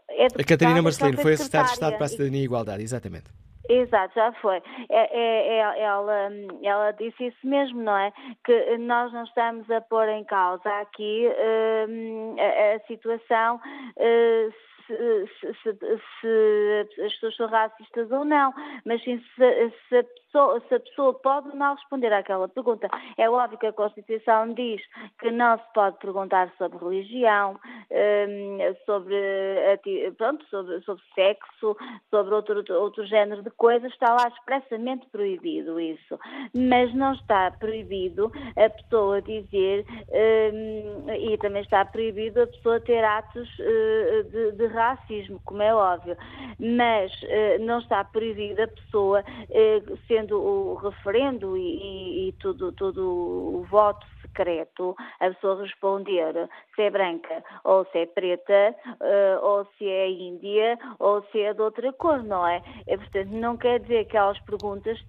É 0.10 0.26
a 0.26 0.44
Catarina 0.44 0.82
Marcelino 0.82 1.22
foi 1.22 1.34
a 1.34 1.38
secretária 1.38 1.68
de 1.68 1.74
Estado 1.74 1.98
para 1.98 2.06
a 2.06 2.10
Cidadania 2.10 2.42
e 2.42 2.46
Igualdade, 2.46 2.82
exatamente. 2.82 3.30
Exato, 3.70 4.14
já 4.16 4.32
foi. 4.34 4.62
É, 4.90 5.20
é, 5.20 5.58
é, 5.58 5.82
ela, 5.82 6.30
ela 6.64 6.92
disse 6.92 7.28
isso 7.28 7.48
mesmo, 7.48 7.82
não 7.82 7.98
é? 7.98 8.12
Que 8.44 8.78
nós 8.78 9.12
não 9.12 9.24
estamos 9.24 9.70
a 9.70 9.82
pôr 9.82 10.08
em 10.10 10.24
causa 10.24 10.70
aqui 10.80 11.28
uh, 11.28 12.36
a, 12.40 12.76
a, 12.76 12.80
situação 12.88 13.58
uh, 13.58 14.67
se, 14.88 15.54
se, 15.64 15.74
se, 16.22 17.02
as 17.02 17.14
pessoas 17.14 17.36
são 17.36 17.48
racistas 17.48 18.12
ou 18.12 18.24
não, 18.24 18.54
mas 18.86 19.04
sim 19.04 19.22
se, 19.36 19.72
se, 19.90 19.98
a 19.98 20.04
pessoa, 20.04 20.62
se 20.68 20.76
a 20.76 20.80
pessoa 20.80 21.14
pode 21.14 21.50
ou 21.50 21.56
não 21.56 21.76
responder 21.76 22.14
àquela 22.14 22.48
pergunta. 22.48 22.90
É 23.18 23.30
óbvio 23.30 23.58
que 23.58 23.68
a 23.68 23.74
Constituição 23.74 24.54
diz 24.54 24.82
que 25.20 25.32
não 25.32 25.58
se 25.58 25.74
pode 25.74 25.98
perguntar 26.00 26.52
sobre 26.58 26.78
religião, 26.78 27.60
hum, 27.92 28.58
sobre, 28.86 29.16
pronto, 30.18 30.46
sobre, 30.50 30.82
sobre 30.82 31.04
sexo, 31.14 31.78
sobre 32.10 32.34
outro, 32.34 32.64
outro 32.80 33.06
género 33.06 33.44
de 33.44 33.52
coisas, 33.52 33.92
está 33.92 34.14
lá 34.14 34.28
expressamente 34.28 35.06
proibido 35.10 35.80
isso. 35.80 36.20
Mas 36.56 36.94
não 36.94 37.14
está 37.14 37.52
proibido 37.52 38.32
a 38.56 38.70
pessoa 38.70 39.22
dizer, 39.22 39.86
hum, 39.90 41.06
e 41.18 41.38
também 41.38 41.62
está 41.62 41.84
proibido 41.86 42.42
a 42.42 42.48
pessoa 42.48 42.80
ter 42.80 43.04
atos 43.04 43.50
eh, 43.60 44.24
de, 44.32 44.52
de 44.54 44.68
racismo, 44.78 45.42
como 45.44 45.62
é 45.62 45.74
óbvio, 45.74 46.16
mas 46.60 47.12
uh, 47.24 47.66
não 47.66 47.80
está 47.80 48.04
proibida 48.04 48.66
a 48.66 48.68
pessoa, 48.68 49.22
uh, 49.22 49.98
sendo 50.08 50.40
o 50.40 50.76
referendo 50.76 51.58
e, 51.58 51.62
e, 51.62 52.30
e 52.30 52.32
tudo, 52.34 52.72
tudo 52.72 53.02
o 53.02 53.66
voto 53.70 54.06
secreto, 54.22 54.96
a 55.20 55.30
pessoa 55.30 55.64
responder 55.64 56.50
se 56.76 56.84
é 56.84 56.90
branca 56.90 57.44
ou 57.64 57.86
se 57.92 57.98
é 58.00 58.06
preta, 58.06 58.76
uh, 58.86 59.46
ou 59.46 59.68
se 59.78 59.86
é 59.88 60.10
índia, 60.10 60.78
ou 61.00 61.24
se 61.32 61.42
é 61.42 61.54
de 61.54 61.62
outra 61.62 61.92
cor, 61.94 62.24
não 62.24 62.48
é? 62.48 62.62
é 62.86 62.98
portanto, 62.98 63.30
não 63.30 63.58
quer 63.58 63.80
dizer 63.80 64.06
que 64.06 64.18
aquelas 64.18 64.40
perguntas 64.42 65.00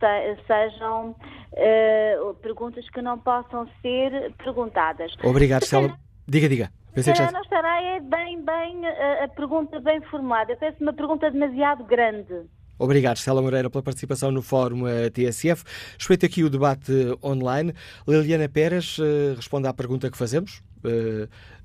sejam 0.46 1.10
uh, 1.10 2.34
perguntas 2.34 2.88
que 2.90 3.02
não 3.02 3.18
possam 3.18 3.68
ser 3.82 4.32
perguntadas. 4.36 5.12
Obrigado, 5.22 5.64
Stella. 5.64 5.94
Diga, 6.26 6.48
diga. 6.48 6.77
Pensei 6.92 7.12
que 7.12 7.18
já... 7.18 7.30
Não 7.30 7.42
estará 7.42 7.82
é 7.82 8.00
bem, 8.00 8.42
bem, 8.42 8.86
a, 8.86 9.24
a 9.24 9.28
pergunta 9.28 9.80
bem 9.80 10.00
formulada. 10.02 10.56
Parece 10.56 10.82
uma 10.82 10.92
pergunta 10.92 11.30
demasiado 11.30 11.84
grande. 11.84 12.46
Obrigado, 12.78 13.16
Stella 13.16 13.42
Moreira, 13.42 13.68
pela 13.68 13.82
participação 13.82 14.30
no 14.30 14.40
Fórum 14.40 14.86
eh, 14.86 15.10
TSF. 15.10 15.64
Respeito 15.98 16.24
aqui 16.24 16.44
o 16.44 16.50
debate 16.50 16.92
online. 17.22 17.74
Liliana 18.06 18.48
Pérez 18.48 18.98
uh, 18.98 19.34
responde 19.34 19.66
à 19.66 19.74
pergunta 19.74 20.08
que 20.08 20.16
fazemos. 20.16 20.62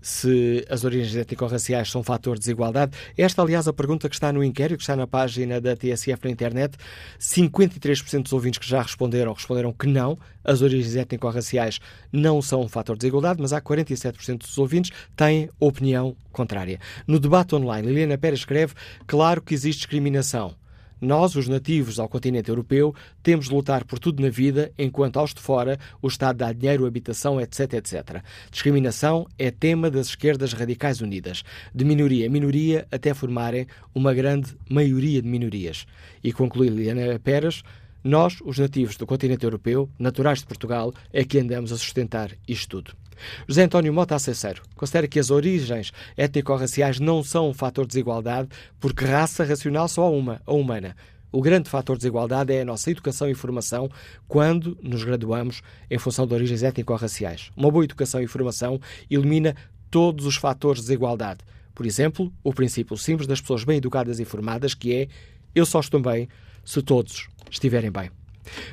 Se 0.02 0.66
as 0.70 0.84
origens 0.84 1.16
étnico-raciais 1.16 1.90
são 1.90 2.04
fator 2.04 2.36
de 2.36 2.42
desigualdade. 2.42 2.92
Esta, 3.18 3.42
aliás, 3.42 3.68
a 3.68 3.74
pergunta 3.74 4.10
que 4.10 4.16
está 4.16 4.34
no 4.34 4.44
inquérito, 4.44 4.78
que 4.78 4.84
está 4.84 4.96
na 4.96 5.08
página 5.08 5.62
da 5.62 5.76
TSF 5.76 6.26
na 6.26 6.30
internet. 6.30 6.78
53% 7.20 8.24
dos 8.24 8.34
ouvintes 8.34 8.60
que 8.60 8.68
já 8.68 8.82
responderam, 8.82 9.32
responderam 9.32 9.72
que 9.72 9.88
não, 9.88 10.18
as 10.44 10.62
origens 10.62 10.96
étnico-raciais 10.96 11.80
não 12.12 12.42
são 12.42 12.62
um 12.62 12.68
fator 12.68 12.96
de 12.96 13.02
desigualdade, 13.02 13.42
mas 13.42 13.54
há 13.54 13.62
47% 13.62 14.40
dos 14.40 14.58
ouvintes 14.58 14.92
têm 15.16 15.50
opinião 15.60 16.16
contrária. 16.32 16.80
No 17.08 17.20
debate 17.20 17.56
online, 17.56 17.88
Liliana 17.88 18.18
Pérez 18.18 18.40
escreve: 18.40 18.74
claro 19.08 19.42
que 19.42 19.54
existe 19.54 19.80
discriminação 19.80 20.56
nós, 21.04 21.36
os 21.36 21.48
nativos 21.48 22.00
ao 22.00 22.08
continente 22.08 22.50
europeu, 22.50 22.96
temos 23.22 23.48
de 23.48 23.54
lutar 23.54 23.84
por 23.84 24.00
tudo 24.00 24.24
na 24.24 24.30
vida, 24.30 24.72
enquanto 24.78 25.20
aos 25.20 25.34
de 25.34 25.42
fora 25.42 25.78
o 26.02 26.08
Estado 26.08 26.38
dá 26.38 26.54
dinheiro, 26.54 26.86
habitação, 26.86 27.40
etc, 27.40 27.74
etc. 27.74 28.24
Discriminação 28.50 29.28
é 29.38 29.52
tema 29.52 29.92
das 29.92 30.08
esquerdas 30.08 30.54
radicais 30.54 31.02
unidas, 31.02 31.44
de 31.74 31.84
minoria 31.86 32.28
a 32.28 32.30
minoria, 32.30 32.88
até 32.92 33.14
formarem 33.14 33.68
uma 33.94 34.14
grande 34.14 34.56
maioria 34.70 35.22
de 35.22 35.28
minorias. 35.28 35.86
E 36.24 36.32
conclui 36.32 36.70
Liliana 36.70 37.20
Pérez, 37.20 37.64
nós, 38.04 38.40
os 38.44 38.58
nativos 38.58 38.98
do 38.98 39.06
continente 39.06 39.46
europeu, 39.46 39.90
naturais 39.98 40.40
de 40.40 40.46
Portugal, 40.46 40.94
é 41.12 41.24
que 41.24 41.40
andamos 41.40 41.72
a 41.72 41.78
sustentar 41.78 42.32
isto 42.48 42.82
tudo. 42.82 43.03
José 43.48 43.64
António 43.64 43.94
Mota 43.94 44.16
Aceceiro 44.16 44.62
considera 44.76 45.08
que 45.08 45.20
as 45.20 45.32
origens 45.32 45.92
étnico-raciais 46.18 47.00
não 47.00 47.24
são 47.24 47.50
um 47.50 47.54
fator 47.54 47.86
de 47.86 47.90
desigualdade, 47.90 48.50
porque 48.80 49.06
raça 49.06 49.44
racional 49.44 49.88
só 49.88 50.04
há 50.04 50.10
uma, 50.10 50.42
a 50.46 50.54
humana. 50.54 50.96
O 51.32 51.42
grande 51.42 51.68
fator 51.68 51.96
de 51.96 52.02
desigualdade 52.02 52.54
é 52.54 52.62
a 52.62 52.66
nossa 52.66 52.92
educação 52.92 53.28
e 53.28 53.34
formação 53.34 53.90
quando 54.28 54.78
nos 54.84 55.04
graduamos 55.04 55.64
em 55.90 55.98
função 55.98 56.28
de 56.28 56.34
origens 56.36 56.62
étnico-raciais. 56.62 57.50
Uma 57.58 57.72
boa 57.72 57.84
educação 57.84 58.22
e 58.22 58.28
formação 58.28 58.80
elimina 59.10 59.56
todos 59.90 60.28
os 60.28 60.36
fatores 60.36 60.82
de 60.82 60.88
desigualdade. 60.88 61.40
Por 61.74 61.88
exemplo, 61.88 62.32
o 62.44 62.54
princípio 62.54 62.96
simples 62.98 63.28
das 63.28 63.42
pessoas 63.42 63.64
bem 63.64 63.78
educadas 63.78 64.20
e 64.20 64.26
formadas, 64.26 64.76
que 64.76 64.94
é 64.94 65.08
eu 65.56 65.66
só 65.66 65.80
estou 65.80 66.00
bem 66.00 66.30
se 66.64 66.82
todos 66.82 67.28
estiverem 67.50 67.92
bem. 67.92 68.12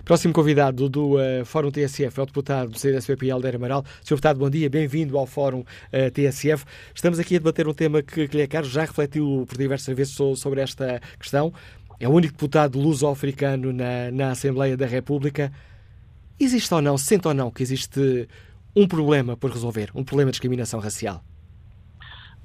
Próximo 0.05 0.35
convidado 0.35 0.89
do 0.89 1.16
uh, 1.16 1.45
Fórum 1.45 1.71
TSF 1.71 2.18
é 2.18 2.23
o 2.23 2.27
deputado 2.27 2.71
do 2.71 2.79
CDSPP, 2.79 3.31
Aldeira 3.31 3.57
Amaral. 3.57 3.85
Sr. 4.03 4.11
Deputado, 4.11 4.39
bom 4.39 4.51
dia, 4.51 4.68
bem-vindo 4.68 5.16
ao 5.16 5.27
Fórum 5.27 5.61
uh, 5.61 5.66
eh, 5.93 6.11
TSF. 6.11 6.64
Estamos 6.95 7.18
aqui 7.18 7.37
a 7.37 7.39
debater 7.39 7.68
um 7.68 7.75
tema 7.75 8.03
que, 8.03 8.29
que 8.29 8.37
lhe 8.37 8.43
é 8.43 8.47
caro, 8.47 8.66
já 8.66 8.83
refletiu 8.83 9.45
por 9.49 9.57
diversas 9.57 9.95
vezes 9.97 10.14
sobre 10.37 10.61
esta 10.61 11.01
questão. 11.18 11.53
É 11.99 12.09
o 12.09 12.12
único 12.12 12.33
deputado 12.33 12.79
luso-africano 12.79 13.73
na, 13.73 14.11
na 14.11 14.31
Assembleia 14.31 14.77
da 14.77 14.87
República. 14.87 15.53
Existe 16.39 16.73
ou 16.73 16.81
não, 16.81 16.97
sente 16.97 17.29
ou 17.29 17.35
não 17.35 17.51
que 17.51 17.62
existe 17.62 18.29
um 18.75 18.89
problema 18.89 19.37
por 19.37 19.51
resolver, 19.51 19.91
um 19.95 20.05
problema 20.05 20.31
de 20.31 20.35
discriminação 20.35 20.81
racial? 20.81 21.23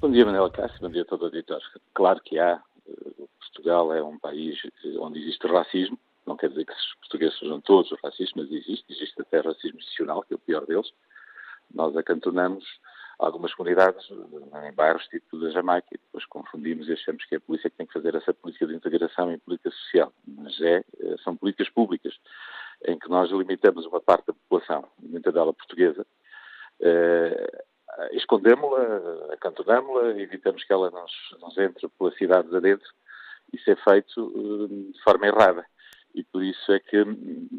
Bom 0.00 0.10
dia, 0.10 0.26
Manuel 0.26 0.50
Cássio, 0.50 0.78
bom 0.80 0.90
dia 0.90 1.02
a 1.02 1.04
todos 1.06 1.26
os 1.26 1.32
auditores. 1.32 1.64
Claro 1.94 2.20
que 2.22 2.38
há. 2.38 2.60
Eh, 2.86 3.26
Portugal 3.40 3.94
é 3.94 4.02
um 4.02 4.18
país 4.18 4.58
onde 5.00 5.18
existe 5.20 5.46
racismo, 5.46 5.98
não 6.26 6.36
quer 6.36 6.48
dizer 6.48 6.64
que 6.64 6.72
os 6.72 6.94
portugueses 7.00 7.38
sejam 7.38 7.60
todos 7.60 7.90
racistas, 8.02 8.32
mas 8.34 8.52
existe, 8.52 8.84
existe 8.88 9.20
até 9.20 9.40
racismo 9.40 9.78
institucional, 9.78 10.22
que 10.22 10.34
é 10.34 10.36
o 10.36 10.40
pior 10.40 10.66
deles. 10.66 10.92
Nós 11.72 11.96
acantonamos 11.96 12.64
algumas 13.18 13.54
comunidades 13.54 14.06
em 14.10 14.72
bairros 14.74 15.06
tipo 15.08 15.38
da 15.38 15.50
Jamaica 15.50 15.88
e 15.92 15.98
depois 15.98 16.24
confundimos 16.26 16.88
e 16.88 16.92
achamos 16.92 17.24
que 17.24 17.34
é 17.34 17.38
a 17.38 17.40
polícia 17.40 17.70
que 17.70 17.76
tem 17.76 17.86
que 17.86 17.92
fazer 17.92 18.14
essa 18.14 18.34
política 18.34 18.66
de 18.66 18.74
integração 18.74 19.32
e 19.32 19.38
política 19.38 19.70
social. 19.70 20.12
Mas 20.26 20.60
é, 20.60 20.84
eh, 21.00 21.16
são 21.24 21.36
políticas 21.36 21.70
públicas 21.70 22.14
em 22.84 22.98
que 22.98 23.08
nós 23.08 23.30
limitamos 23.30 23.86
uma 23.86 24.00
parte 24.00 24.26
da 24.26 24.34
população, 24.34 24.86
muita 24.98 25.32
dela 25.32 25.52
portuguesa, 25.52 26.06
eh, 26.80 27.64
escondemos-la, 28.12 29.32
acantonamos-la, 29.32 30.20
evitamos 30.20 30.62
que 30.64 30.72
ela 30.72 30.90
nos, 30.90 31.12
nos 31.40 31.56
entre 31.56 31.88
pelas 31.88 32.14
cidades 32.16 32.52
adentro. 32.52 32.88
Isso 33.52 33.70
é 33.70 33.76
feito 33.76 34.32
eh, 34.34 34.92
de 34.92 35.02
forma 35.02 35.26
errada. 35.26 35.64
E 36.16 36.24
por 36.24 36.42
isso 36.42 36.72
é 36.72 36.80
que 36.80 36.96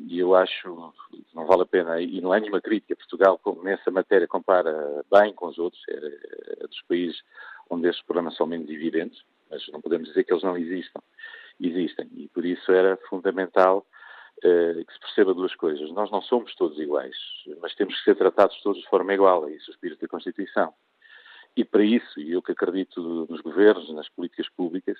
eu 0.09 0.35
acho 0.35 0.91
que 1.11 1.23
não 1.35 1.45
vale 1.45 1.61
a 1.61 1.65
pena, 1.65 2.01
e 2.01 2.19
não 2.19 2.33
é 2.33 2.39
nenhuma 2.39 2.59
crítica, 2.59 2.95
Portugal 2.95 3.39
nessa 3.61 3.91
matéria 3.91 4.27
compara 4.27 5.05
bem 5.11 5.31
com 5.31 5.45
os 5.47 5.59
outros, 5.59 5.79
é, 5.87 6.63
é 6.63 6.67
dos 6.67 6.81
países 6.81 7.21
onde 7.69 7.87
estes 7.87 8.03
problemas 8.03 8.35
são 8.35 8.47
menos 8.47 8.67
evidentes, 8.67 9.23
mas 9.49 9.65
não 9.69 9.79
podemos 9.79 10.07
dizer 10.07 10.23
que 10.23 10.33
eles 10.33 10.43
não 10.43 10.57
existam. 10.57 10.99
Existem. 11.59 12.09
E 12.15 12.27
por 12.29 12.43
isso 12.43 12.71
era 12.71 12.97
fundamental 13.07 13.85
eh, 14.43 14.83
que 14.85 14.93
se 14.93 14.99
perceba 14.99 15.33
duas 15.33 15.55
coisas. 15.55 15.91
Nós 15.91 16.09
não 16.11 16.21
somos 16.21 16.53
todos 16.55 16.79
iguais, 16.79 17.15
mas 17.61 17.75
temos 17.75 17.95
que 17.97 18.03
ser 18.03 18.15
tratados 18.15 18.59
todos 18.61 18.81
de 18.81 18.89
forma 18.89 19.13
igual, 19.13 19.47
é 19.47 19.51
isso 19.51 19.69
o 19.69 19.73
espírito 19.73 20.01
da 20.01 20.07
Constituição. 20.07 20.73
E 21.55 21.63
para 21.63 21.83
isso, 21.83 22.19
e 22.19 22.31
eu 22.31 22.41
que 22.41 22.51
acredito 22.51 23.01
nos 23.27 23.41
governos, 23.41 23.91
nas 23.93 24.09
políticas 24.09 24.47
públicas, 24.49 24.97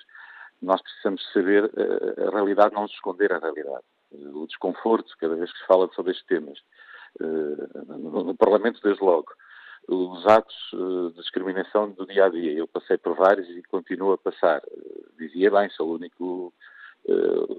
nós 0.60 0.80
precisamos 0.82 1.24
saber 1.32 1.64
uh, 1.64 2.28
a 2.28 2.30
realidade, 2.30 2.74
não 2.74 2.84
esconder 2.86 3.32
a 3.32 3.38
realidade. 3.38 3.84
O 4.10 4.46
desconforto, 4.46 5.14
cada 5.18 5.34
vez 5.36 5.52
que 5.52 5.58
se 5.58 5.66
fala 5.66 5.88
sobre 5.94 6.12
estes 6.12 6.26
temas, 6.26 6.58
uh, 7.20 8.24
no, 8.24 8.34
Parlamento, 8.36 8.80
desde 8.82 9.02
logo, 9.02 9.32
os 9.86 10.26
atos 10.26 10.70
de 10.72 11.14
discriminação 11.14 11.90
do 11.90 12.06
dia 12.06 12.26
a 12.26 12.28
dia. 12.28 12.52
Eu 12.52 12.68
passei 12.68 12.98
por 12.98 13.16
vários 13.16 13.48
e 13.48 13.62
continuo 13.62 14.12
a 14.12 14.18
passar. 14.18 14.62
dizia 15.18 15.50
bem, 15.50 15.70
sou 15.70 15.88
o 15.88 15.94
único 15.94 16.52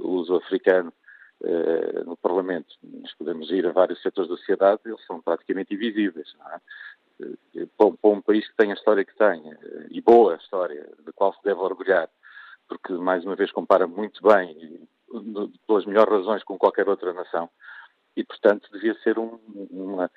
uso 0.04 0.36
africano 0.36 0.94
no 2.06 2.16
Parlamento. 2.18 2.76
Mas 2.84 3.12
podemos 3.16 3.50
ir 3.50 3.66
a 3.66 3.72
vários 3.72 4.00
setores 4.04 4.30
da 4.30 4.38
sociedade, 4.38 4.82
eles 4.86 5.04
são 5.08 5.20
praticamente 5.20 5.74
invisíveis. 5.74 6.36
É? 6.54 7.66
Para, 7.76 7.92
para 8.00 8.12
um 8.12 8.22
país 8.22 8.48
que 8.48 8.56
tem 8.56 8.70
a 8.70 8.76
história 8.76 9.04
que 9.04 9.16
tem, 9.16 9.42
e 9.90 10.00
boa 10.00 10.36
história, 10.36 10.88
da 11.04 11.12
qual 11.12 11.34
se 11.34 11.44
deve 11.44 11.60
orgulhar, 11.60 12.08
porque 12.70 12.94
mais 12.94 13.26
uma 13.26 13.36
vez 13.36 13.52
compara 13.52 13.88
muito 13.88 14.22
bem, 14.24 14.88
pelas 15.68 15.86
melhores 15.86 16.14
razões, 16.14 16.44
com 16.44 16.58
qualquer 16.58 16.88
outra 16.88 17.12
nação. 17.12 17.50
E, 18.16 18.24
portanto, 18.24 18.70
devia 18.74 18.94
ser 19.02 19.18
um, 19.18 19.40
uma, 19.72 20.12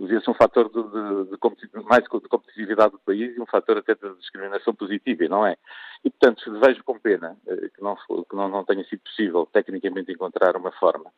devia 0.00 0.20
ser 0.20 0.30
um 0.30 0.34
fator 0.34 0.68
de, 0.68 0.82
de, 0.82 1.68
de, 1.68 1.84
mais 1.84 2.02
de 2.02 2.08
competitividade 2.10 2.92
do 2.92 2.98
país 2.98 3.34
e 3.34 3.40
um 3.40 3.46
fator 3.46 3.78
até 3.78 3.94
de 3.94 4.14
discriminação 4.16 4.74
positiva, 4.74 5.24
e 5.24 5.28
não 5.28 5.46
é? 5.46 5.56
E, 6.04 6.10
portanto, 6.10 6.60
vejo 6.60 6.84
com 6.84 6.98
pena 6.98 7.36
eh, 7.46 7.70
que 7.74 7.82
não, 7.82 7.96
que 7.96 8.36
não, 8.36 8.48
não 8.48 8.64
tenha 8.64 8.84
sido 8.84 9.00
possível, 9.00 9.48
tecnicamente, 9.52 10.12
encontrar 10.12 10.56
uma 10.56 10.72
forma 10.72 11.10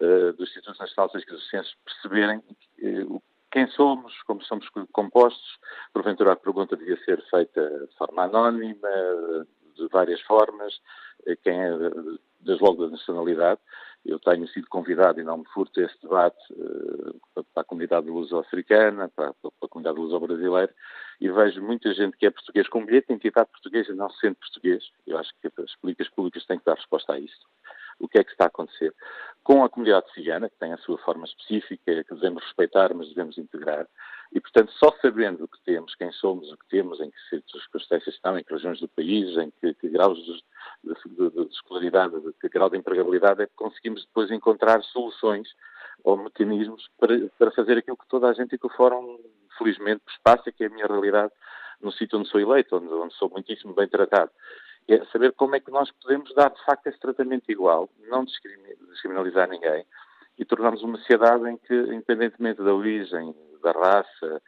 uh, 0.00 0.32
do 0.34 0.44
Instituto 0.44 0.78
Nacional 0.78 1.08
de 1.08 1.24
Ciências 1.24 1.74
perceberem 1.84 2.38
uh, 2.38 3.22
quem 3.50 3.66
somos, 3.68 4.22
como 4.22 4.42
somos 4.44 4.68
compostos. 4.92 5.58
Porventura, 5.92 6.32
a 6.32 6.36
pergunta 6.36 6.76
devia 6.76 7.02
ser 7.04 7.20
feita 7.28 7.86
de 7.88 7.96
forma 7.96 8.22
anónima, 8.22 8.88
de 9.76 9.88
várias 9.88 10.20
formas, 10.22 10.80
eh, 11.26 11.36
quem 11.36 11.60
é 11.60 11.70
desde 12.42 12.62
logo 12.62 12.84
da 12.84 12.90
nacionalidade. 12.90 13.60
Eu 14.04 14.18
tenho 14.18 14.48
sido 14.48 14.66
convidado, 14.68 15.20
e 15.20 15.24
não 15.24 15.38
me 15.38 15.44
furto 15.54 15.80
esse 15.80 15.94
debate, 16.02 16.36
uh, 16.54 17.44
para 17.54 17.62
a 17.62 17.64
comunidade 17.64 18.08
luso-africana, 18.08 19.08
para, 19.08 19.28
a 19.30 19.68
comunidade 19.68 19.98
luso-brasileira, 19.98 20.74
e 21.20 21.30
vejo 21.30 21.62
muita 21.62 21.94
gente 21.94 22.16
que 22.16 22.26
é 22.26 22.30
português 22.30 22.68
com 22.68 22.84
bilhete 22.84 23.08
de 23.08 23.14
entidade 23.14 23.48
portuguesa, 23.50 23.94
não 23.94 24.10
sendo 24.10 24.34
português. 24.36 24.84
Eu 25.06 25.18
acho 25.18 25.30
que 25.40 25.48
as 25.60 25.76
políticas 25.76 26.08
públicas 26.08 26.44
têm 26.46 26.58
que 26.58 26.64
dar 26.64 26.74
resposta 26.74 27.12
a 27.12 27.20
isso. 27.20 27.46
O 28.00 28.08
que 28.08 28.18
é 28.18 28.24
que 28.24 28.32
está 28.32 28.44
a 28.44 28.48
acontecer? 28.48 28.92
Com 29.44 29.62
a 29.62 29.68
comunidade 29.68 30.12
cigana, 30.12 30.50
que 30.50 30.58
tem 30.58 30.72
a 30.72 30.78
sua 30.78 30.98
forma 30.98 31.24
específica, 31.24 32.02
que 32.02 32.14
devemos 32.14 32.42
respeitar, 32.42 32.92
mas 32.94 33.08
devemos 33.08 33.38
integrar, 33.38 33.86
e, 34.34 34.40
portanto, 34.40 34.72
só 34.72 34.90
sabendo 35.02 35.44
o 35.44 35.48
que 35.48 35.60
temos, 35.62 35.94
quem 35.94 36.10
somos, 36.12 36.50
o 36.50 36.56
que 36.56 36.66
temos, 36.68 37.00
em 37.00 37.10
que 37.10 37.42
circunstâncias 37.50 38.14
estão, 38.14 38.38
em 38.38 38.42
que 38.42 38.52
regiões 38.52 38.80
do 38.80 38.88
país, 38.88 39.36
em 39.36 39.52
que, 39.60 39.74
que 39.74 39.88
graus 39.90 40.18
de, 40.24 40.42
de, 40.84 41.30
de, 41.30 41.44
de 41.46 41.52
escolaridade, 41.52 42.18
de 42.18 42.32
que 42.40 42.48
grau 42.48 42.70
de 42.70 42.78
empregabilidade, 42.78 43.42
é 43.42 43.46
que 43.46 43.54
conseguimos 43.54 44.04
depois 44.06 44.30
encontrar 44.30 44.82
soluções 44.84 45.48
ou 46.02 46.16
mecanismos 46.16 46.88
para, 46.98 47.14
para 47.38 47.50
fazer 47.50 47.76
aquilo 47.76 47.96
que 47.96 48.08
toda 48.08 48.28
a 48.28 48.32
gente 48.32 48.54
e 48.54 48.58
que 48.58 48.66
o 48.66 48.70
Fórum, 48.70 49.18
felizmente, 49.58 50.02
passa, 50.24 50.50
que 50.50 50.64
é 50.64 50.66
a 50.66 50.70
minha 50.70 50.86
realidade 50.86 51.32
no 51.82 51.92
sítio 51.92 52.18
onde 52.18 52.28
sou 52.28 52.40
eleito, 52.40 52.76
onde, 52.76 52.88
onde 52.88 53.14
sou 53.14 53.28
muitíssimo 53.28 53.74
bem 53.74 53.88
tratado. 53.88 54.30
É 54.88 55.04
saber 55.06 55.32
como 55.32 55.56
é 55.56 55.60
que 55.60 55.70
nós 55.70 55.90
podemos 56.02 56.34
dar, 56.34 56.50
de 56.50 56.64
facto, 56.64 56.86
esse 56.86 56.98
tratamento 56.98 57.50
igual, 57.52 57.90
não 58.08 58.24
descriminalizar 58.24 59.48
ninguém 59.48 59.84
e 60.38 60.44
tornarmos 60.44 60.82
uma 60.82 60.96
sociedade 60.96 61.48
em 61.48 61.56
que, 61.58 61.74
independentemente 61.74 62.62
da 62.62 62.74
origem, 62.74 63.34
da 63.62 63.72
raça, 63.72 64.42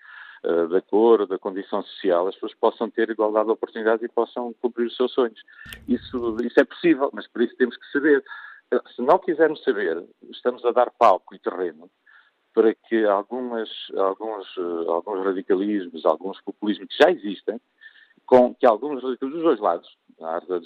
eh, 0.44 0.66
da 0.66 0.80
cor, 0.82 1.26
da 1.26 1.38
condição 1.38 1.82
social, 1.82 2.28
as 2.28 2.34
pessoas 2.34 2.54
possam 2.54 2.90
ter 2.90 3.08
igualdade 3.08 3.46
de 3.46 3.52
oportunidades 3.52 4.04
e 4.04 4.08
possam 4.08 4.52
cumprir 4.60 4.88
os 4.88 4.96
seus 4.96 5.10
sonhos. 5.12 5.42
Isso, 5.88 6.36
isso 6.44 6.60
é 6.60 6.64
possível, 6.64 7.08
mas 7.14 7.26
por 7.26 7.40
isso 7.40 7.56
temos 7.56 7.76
que 7.78 7.90
saber. 7.90 8.22
Se 8.94 9.00
não 9.00 9.18
quisermos 9.18 9.62
saber, 9.62 10.04
estamos 10.30 10.62
a 10.66 10.70
dar 10.70 10.90
palco 10.90 11.34
e 11.34 11.38
terreno 11.38 11.90
para 12.52 12.74
que 12.74 13.04
algumas, 13.06 13.70
alguns, 13.96 14.46
eh, 14.58 14.90
alguns 14.90 15.24
radicalismos, 15.24 16.04
alguns 16.04 16.38
populismos 16.42 16.88
que 16.88 17.02
já 17.02 17.10
existem, 17.10 17.58
com 18.26 18.54
que 18.54 18.66
alguns 18.66 19.02
radicalismos 19.02 19.32
dos 19.32 19.42
dois 19.42 19.60
lados, 19.60 19.96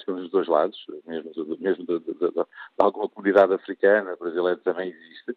dos 0.07 0.31
dois 0.31 0.49
lados, 0.49 0.87
mesmo, 1.07 1.33
mesmo 1.61 1.87
de, 1.87 2.01
de, 2.01 2.15
de, 2.15 2.31
de, 2.31 2.47
alguma 2.79 3.09
comunidade 3.09 3.55
africana, 3.55 4.17
brasileira 4.17 4.59
também 4.59 4.91
existe, 4.91 5.37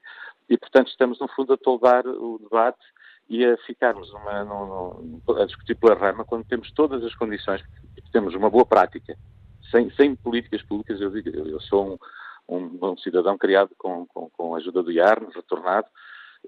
e 0.50 0.58
portanto 0.58 0.88
estamos 0.88 1.20
no 1.20 1.28
fundo 1.28 1.54
a 1.54 1.58
toldar 1.58 2.08
o 2.08 2.40
debate 2.40 2.84
e 3.32 3.46
a 3.46 3.56
ficarmos 3.60 4.12
numa, 4.12 5.42
a 5.42 5.46
discutir 5.46 5.76
pela 5.76 5.96
rama 5.96 6.26
quando 6.26 6.44
temos 6.44 6.70
todas 6.74 7.02
as 7.02 7.16
condições, 7.16 7.64
temos 8.12 8.36
uma 8.36 8.50
boa 8.50 8.66
prática, 8.66 9.18
sem, 9.72 9.90
sem 9.92 10.18
políticas 10.18 10.62
públicas, 10.64 11.00
eu 11.00 11.10
digo, 11.10 11.30
eu 11.30 11.62
sou 11.62 11.98
um, 12.50 12.58
um, 12.58 12.90
um 12.90 12.98
cidadão 12.98 13.38
criado 13.38 13.72
com, 13.78 14.06
com, 14.08 14.30
com 14.32 14.54
a 14.54 14.58
ajuda 14.58 14.84
do 14.84 14.92
IARN, 14.92 15.30
retornado, 15.34 15.88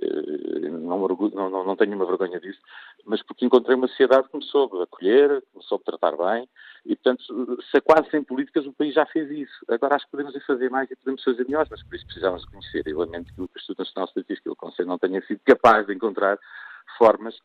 eh, 0.01 0.69
não, 0.69 1.07
não, 1.07 1.63
não, 1.63 1.75
tenho 1.77 1.95
uma 1.95 2.05
vergonha 2.05 2.37
disso, 2.37 2.59
mas 3.05 3.23
porque 3.23 3.45
encontrei 3.45 3.77
uma 3.77 3.87
sociedade 3.87 4.27
que 4.27 4.35
me 4.35 4.43
soube 4.43 4.81
acolher, 4.81 5.41
que 5.41 5.57
me 5.57 5.63
soube 5.63 5.85
tratar 5.85 6.17
bem, 6.17 6.49
e 6.85 6.97
portanto, 6.97 7.23
se 7.71 7.77
é 7.77 7.79
quase 7.79 8.09
sem 8.09 8.23
políticas, 8.23 8.65
o 8.65 8.73
país 8.73 8.93
já 8.93 9.05
fez 9.05 9.31
isso. 9.31 9.65
Agora 9.69 9.95
acho 9.95 10.05
que 10.05 10.11
podemos 10.11 10.35
fazer 10.45 10.69
mais 10.69 10.91
e 10.91 10.97
podemos 10.97 11.23
fazer 11.23 11.45
melhor, 11.45 11.65
mas 11.71 11.81
por 11.81 11.95
isso 11.95 12.05
precisamos 12.05 12.43
conhecer. 12.45 12.85
Eu 12.85 12.99
lamento 12.99 13.33
que 13.33 13.39
o 13.39 13.49
Instituto 13.55 13.79
Nacional 13.79 14.05
de 14.05 14.11
Estatística 14.11 14.49
e 14.49 14.51
o 14.51 14.55
Conselho 14.55 14.89
não 14.89 14.97
tenha 14.97 15.21
sido 15.25 15.39
capaz 15.45 15.87
de 15.87 15.93
encontrar 15.93 16.37
formas 16.97 17.35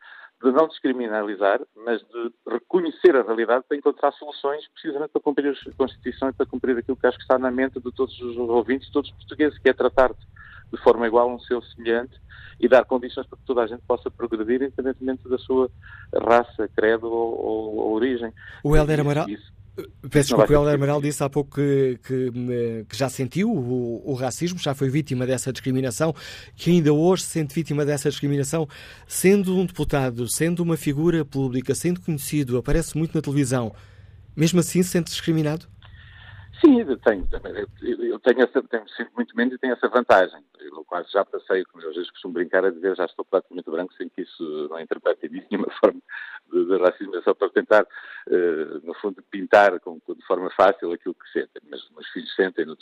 de 0.42 0.52
não 0.52 0.68
descriminalizar, 0.68 1.60
mas 1.74 2.00
de 2.00 2.32
reconhecer 2.48 3.16
a 3.16 3.22
realidade 3.22 3.64
para 3.68 3.76
encontrar 3.76 4.12
soluções 4.12 4.68
precisamente 4.68 5.10
para 5.10 5.20
cumprir 5.20 5.52
a 5.52 5.72
Constituição 5.76 6.28
e 6.28 6.32
para 6.32 6.46
cumprir 6.46 6.78
aquilo 6.78 6.96
que 6.96 7.06
acho 7.06 7.16
que 7.16 7.24
está 7.24 7.38
na 7.38 7.50
mente 7.50 7.80
de 7.80 7.92
todos 7.92 8.18
os 8.20 8.36
ouvintes, 8.36 8.86
de 8.86 8.92
todos 8.92 9.10
os 9.10 9.16
portugueses, 9.16 9.58
que 9.58 9.68
é 9.68 9.72
tratar 9.72 10.12
de 10.12 10.82
forma 10.82 11.06
igual 11.06 11.28
um 11.28 11.40
seu 11.40 11.60
semelhante 11.62 12.14
e 12.60 12.68
dar 12.68 12.84
condições 12.84 13.26
para 13.26 13.38
que 13.38 13.44
toda 13.44 13.62
a 13.62 13.66
gente 13.66 13.82
possa 13.86 14.10
progredir 14.10 14.62
independentemente 14.62 15.28
da 15.28 15.38
sua 15.38 15.70
raça, 16.14 16.68
credo 16.76 17.06
ou, 17.10 17.44
ou, 17.44 17.76
ou 17.76 17.92
origem. 17.94 18.32
O 18.62 18.76
Helder 18.76 19.00
Amaral... 19.00 19.28
Isso, 19.28 19.52
Peço 20.10 20.28
desculpa, 20.30 20.52
o 20.52 20.54
Helder 20.54 20.74
Amaral 20.74 21.00
disse 21.00 21.22
há 21.22 21.30
pouco 21.30 21.54
que, 21.54 21.98
que, 22.02 22.32
que 22.88 22.96
já 22.96 23.08
sentiu 23.08 23.50
o, 23.50 24.02
o, 24.10 24.14
racismo, 24.14 24.58
já 24.58 24.74
foi 24.74 24.88
vítima 24.88 25.26
dessa 25.26 25.52
discriminação, 25.52 26.14
que 26.56 26.70
ainda 26.70 26.92
hoje 26.92 27.22
se 27.22 27.30
sente 27.30 27.54
vítima 27.54 27.84
dessa 27.84 28.10
discriminação, 28.10 28.68
sendo 29.06 29.56
um 29.56 29.64
deputado, 29.64 30.28
sendo 30.28 30.60
uma 30.60 30.76
figura 30.76 31.24
pública, 31.24 31.74
sendo 31.74 32.00
conhecido, 32.00 32.56
aparece 32.56 32.96
muito 32.98 33.14
na 33.14 33.22
televisão, 33.22 33.72
mesmo 34.34 34.60
assim 34.60 34.82
se 34.82 34.90
sente 34.90 35.10
discriminado? 35.10 35.66
Sim, 36.60 36.80
eu 36.80 36.96
tenho, 36.98 37.28
eu 37.82 38.18
tenho 38.18 38.42
essa, 38.42 38.62
tenho 38.64 38.84
muito 39.14 39.36
menos 39.36 39.54
e 39.54 39.58
tenho 39.58 39.74
essa 39.74 39.88
vantagem. 39.88 40.42
Eu 40.58 40.84
quase 40.84 41.08
já 41.12 41.24
passei, 41.24 41.64
como 41.66 41.84
eu 41.84 41.90
às 41.90 41.94
vezes 41.94 42.10
costumo 42.10 42.34
brincar, 42.34 42.64
a 42.64 42.70
dizer 42.70 42.96
já 42.96 43.04
estou 43.04 43.24
praticamente 43.24 43.70
branco 43.70 43.94
sem 43.94 44.08
que 44.08 44.22
isso 44.22 44.68
não 44.68 44.80
interprete 44.80 45.28
de 45.28 45.46
nenhuma 45.48 45.70
forma 45.78 46.00
de, 46.52 46.64
de 46.64 46.76
racismo, 46.78 47.14
é 47.16 47.22
só 47.22 47.32
para 47.32 47.48
tentar, 47.50 47.84
uh, 47.84 48.86
no 48.86 48.92
fundo, 48.94 49.22
pintar 49.30 49.78
com, 49.78 50.00
de 50.08 50.26
forma 50.26 50.50
fácil 50.50 50.92
aquilo 50.92 51.14
que 51.14 51.30
sentem. 51.30 51.62
Mas 51.70 51.84
os 51.84 51.90
meus 51.90 52.08
filhos 52.08 52.34
sentem 52.34 52.66
no, 52.66 52.76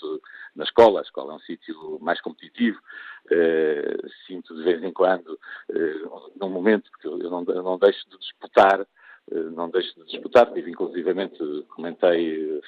na 0.55 0.64
escola, 0.64 1.01
a 1.01 1.03
escola 1.03 1.35
é 1.35 1.37
um 1.37 1.41
sítio 1.41 1.99
mais 2.01 2.18
competitivo, 2.22 2.79
uh, 3.27 4.09
sinto 4.27 4.57
de 4.57 4.62
vez 4.62 4.83
em 4.83 4.93
quando, 4.93 5.39
uh, 5.70 6.33
num 6.41 6.49
momento, 6.49 6.91
porque 6.93 7.09
eu 7.09 7.31
não, 7.31 7.45
eu 7.47 7.62
não 7.62 7.79
deixo 7.79 8.09
de 8.09 8.16
disputar 8.18 8.87
não 9.31 9.70
deixo 9.70 9.95
de 9.97 10.07
disputar. 10.07 10.53
Tive, 10.53 10.70
inclusivamente, 10.70 11.39
comentei 11.74 12.59
eh, 12.59 12.61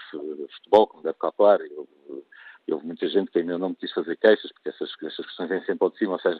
futebol, 0.56 0.86
como 0.86 1.02
deve 1.02 1.18
calcular, 1.18 1.60
e 1.60 1.72
houve, 1.74 2.24
houve 2.70 2.86
muita 2.86 3.08
gente 3.08 3.30
que 3.30 3.38
ainda 3.38 3.58
não 3.58 3.70
me 3.70 3.76
quis 3.76 3.92
fazer 3.92 4.16
queixas, 4.16 4.52
porque 4.52 4.68
essas, 4.68 4.90
essas 5.02 5.26
questões 5.26 5.48
vêm 5.48 5.64
sempre 5.64 5.84
ao 5.84 5.90
de 5.90 5.98
cima, 5.98 6.12
ou 6.12 6.20
seja, 6.20 6.38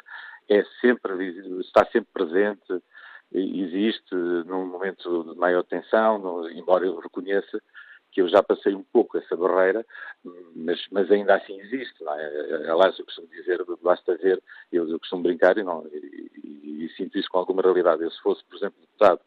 é 0.49 0.65
sempre, 0.81 1.61
está 1.61 1.85
sempre 1.87 2.09
presente, 2.13 2.83
existe 3.33 4.15
num 4.15 4.67
momento 4.67 5.25
de 5.25 5.39
maior 5.39 5.63
tensão, 5.65 6.19
no, 6.19 6.51
embora 6.51 6.87
eu 6.87 6.99
reconheça 6.99 7.61
que 8.11 8.23
eu 8.23 8.29
já 8.29 8.43
passei 8.43 8.75
um 8.75 8.83
pouco 8.83 9.19
essa 9.19 9.37
barreira, 9.37 9.85
mas, 10.57 10.81
mas 10.91 11.11
ainda 11.11 11.37
assim 11.37 11.61
existe. 11.61 12.03
Não 12.03 12.19
é? 12.19 12.71
Aliás, 12.71 12.99
eu 12.99 13.05
costumo 13.05 13.29
dizer, 13.29 13.63
basta 13.83 14.17
ver, 14.17 14.43
eu, 14.73 14.89
eu 14.89 14.99
costumo 14.99 15.23
brincar 15.23 15.59
e, 15.59 15.63
não, 15.63 15.87
e, 15.89 16.31
e, 16.43 16.85
e 16.87 16.89
sinto 16.97 17.19
isso 17.19 17.29
com 17.29 17.39
alguma 17.39 17.61
realidade. 17.61 18.03
Eu, 18.03 18.11
se 18.11 18.21
fosse, 18.23 18.43
por 18.45 18.57
exemplo, 18.57 18.81
deputado 18.81 19.21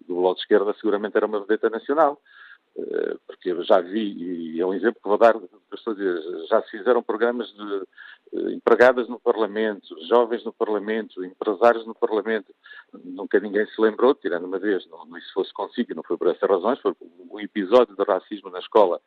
do 0.00 0.14
Bloco 0.14 0.36
de 0.36 0.40
Esquerda 0.42 0.74
seguramente 0.74 1.16
era 1.16 1.26
uma 1.26 1.40
vedeta 1.40 1.70
nacional, 1.70 2.20
eh, 2.76 3.16
porque 3.26 3.62
já 3.62 3.80
vi, 3.80 4.54
e 4.56 4.60
é 4.60 4.66
um 4.66 4.74
exemplo 4.74 5.00
que 5.00 5.08
vou 5.08 5.18
dar, 5.18 5.34
já 6.48 6.62
se 6.62 6.70
fizeram 6.70 7.02
programas 7.02 7.48
de 7.52 7.82
eh, 8.34 8.52
empregadas 8.52 9.08
no 9.08 9.20
Parlamento, 9.20 9.96
jovens 10.08 10.44
no 10.44 10.52
Parlamento, 10.52 11.24
empresários 11.24 11.86
no 11.86 11.94
Parlamento. 11.94 12.52
Nunca 13.04 13.38
ninguém 13.38 13.66
se 13.66 13.80
lembrou, 13.80 14.14
tirando 14.14 14.44
uma 14.44 14.58
vez, 14.58 14.86
não, 14.88 15.04
não 15.04 15.20
se 15.20 15.32
fosse 15.32 15.52
consigo, 15.52 15.94
não 15.94 16.02
foi 16.02 16.16
por 16.16 16.28
essas 16.28 16.48
razões, 16.48 16.80
foi 16.80 16.94
um 17.30 17.40
episódio 17.40 17.94
de 17.94 18.02
racismo 18.02 18.50
na 18.50 18.58
escola 18.58 19.00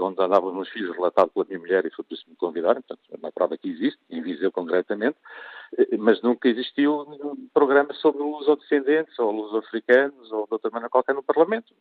onde 0.00 0.22
andavam 0.22 0.48
os 0.48 0.54
meus 0.54 0.68
filhos, 0.68 0.94
relatado 0.96 1.30
pela 1.30 1.44
minha 1.44 1.58
mulher, 1.58 1.84
e 1.84 1.90
foi 1.90 2.04
por 2.04 2.14
isso 2.14 2.24
que 2.24 2.30
me 2.30 2.36
convidaram, 2.36 2.80
portanto, 2.80 3.00
é 3.10 3.16
uma 3.16 3.32
prova 3.32 3.58
que 3.58 3.68
existe, 3.68 3.98
em 4.08 4.22
Viseu 4.22 4.50
concretamente, 4.50 5.16
eh, 5.76 5.96
mas 5.98 6.22
nunca 6.22 6.48
existiu 6.48 7.02
um 7.02 7.48
programa 7.52 7.92
sobre 7.94 8.22
luso-descendentes, 8.22 9.18
ou 9.18 9.30
luso-africanos, 9.30 10.32
ou 10.32 10.46
de 10.46 10.52
outra 10.52 10.70
maneira 10.70 10.90
qualquer 10.90 11.14
no 11.14 11.22
Parlamento. 11.22 11.74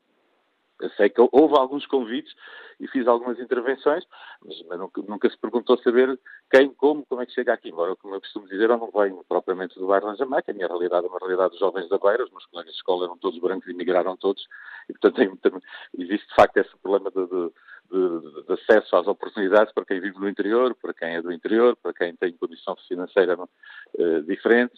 Eu 0.81 0.89
sei 0.91 1.09
que 1.09 1.21
houve 1.21 1.57
alguns 1.57 1.85
convites 1.85 2.33
e 2.79 2.87
fiz 2.87 3.07
algumas 3.07 3.39
intervenções, 3.39 4.03
mas, 4.43 4.61
mas 4.67 4.79
nunca, 4.79 5.01
nunca, 5.01 5.29
se 5.29 5.37
perguntou 5.37 5.77
saber 5.77 6.19
quem, 6.51 6.69
como, 6.73 7.05
como 7.05 7.21
é 7.21 7.25
que 7.25 7.31
chega 7.31 7.53
aqui. 7.53 7.69
Embora, 7.69 7.95
como 7.95 8.15
eu 8.15 8.21
costumo 8.21 8.47
dizer, 8.47 8.69
eu 8.69 8.77
não 8.77 8.91
venho 8.91 9.23
propriamente 9.27 9.79
do 9.79 9.87
bairro 9.87 10.07
da 10.07 10.15
Jamaica. 10.15 10.51
A 10.51 10.55
minha 10.55 10.67
realidade 10.67 11.05
é 11.05 11.09
uma 11.09 11.19
realidade 11.19 11.51
dos 11.51 11.59
jovens 11.59 11.87
da 11.87 11.97
Beira. 11.97 12.25
Os 12.25 12.31
meus 12.31 12.45
colegas 12.47 12.73
de 12.73 12.77
escola 12.77 13.05
eram 13.05 13.17
todos 13.17 13.39
brancos 13.39 13.67
e 13.69 13.73
migraram 13.73 14.17
todos. 14.17 14.45
E, 14.89 14.93
portanto, 14.93 15.15
tem, 15.15 15.61
existe 15.97 16.27
de 16.27 16.35
facto 16.35 16.57
esse 16.57 16.75
problema 16.77 17.09
de, 17.09 17.25
de 17.25 17.51
de, 17.89 18.43
de, 18.43 18.53
acesso 18.53 18.95
às 18.95 19.07
oportunidades 19.07 19.73
para 19.73 19.85
quem 19.85 19.99
vive 19.99 20.19
no 20.19 20.29
interior, 20.29 20.75
para 20.75 20.93
quem 20.93 21.15
é 21.15 21.21
do 21.21 21.31
interior, 21.31 21.75
para 21.75 21.93
quem 21.93 22.15
tem 22.15 22.33
condição 22.33 22.75
financeira 22.87 23.37
uh, 23.39 24.21
diferente, 24.23 24.73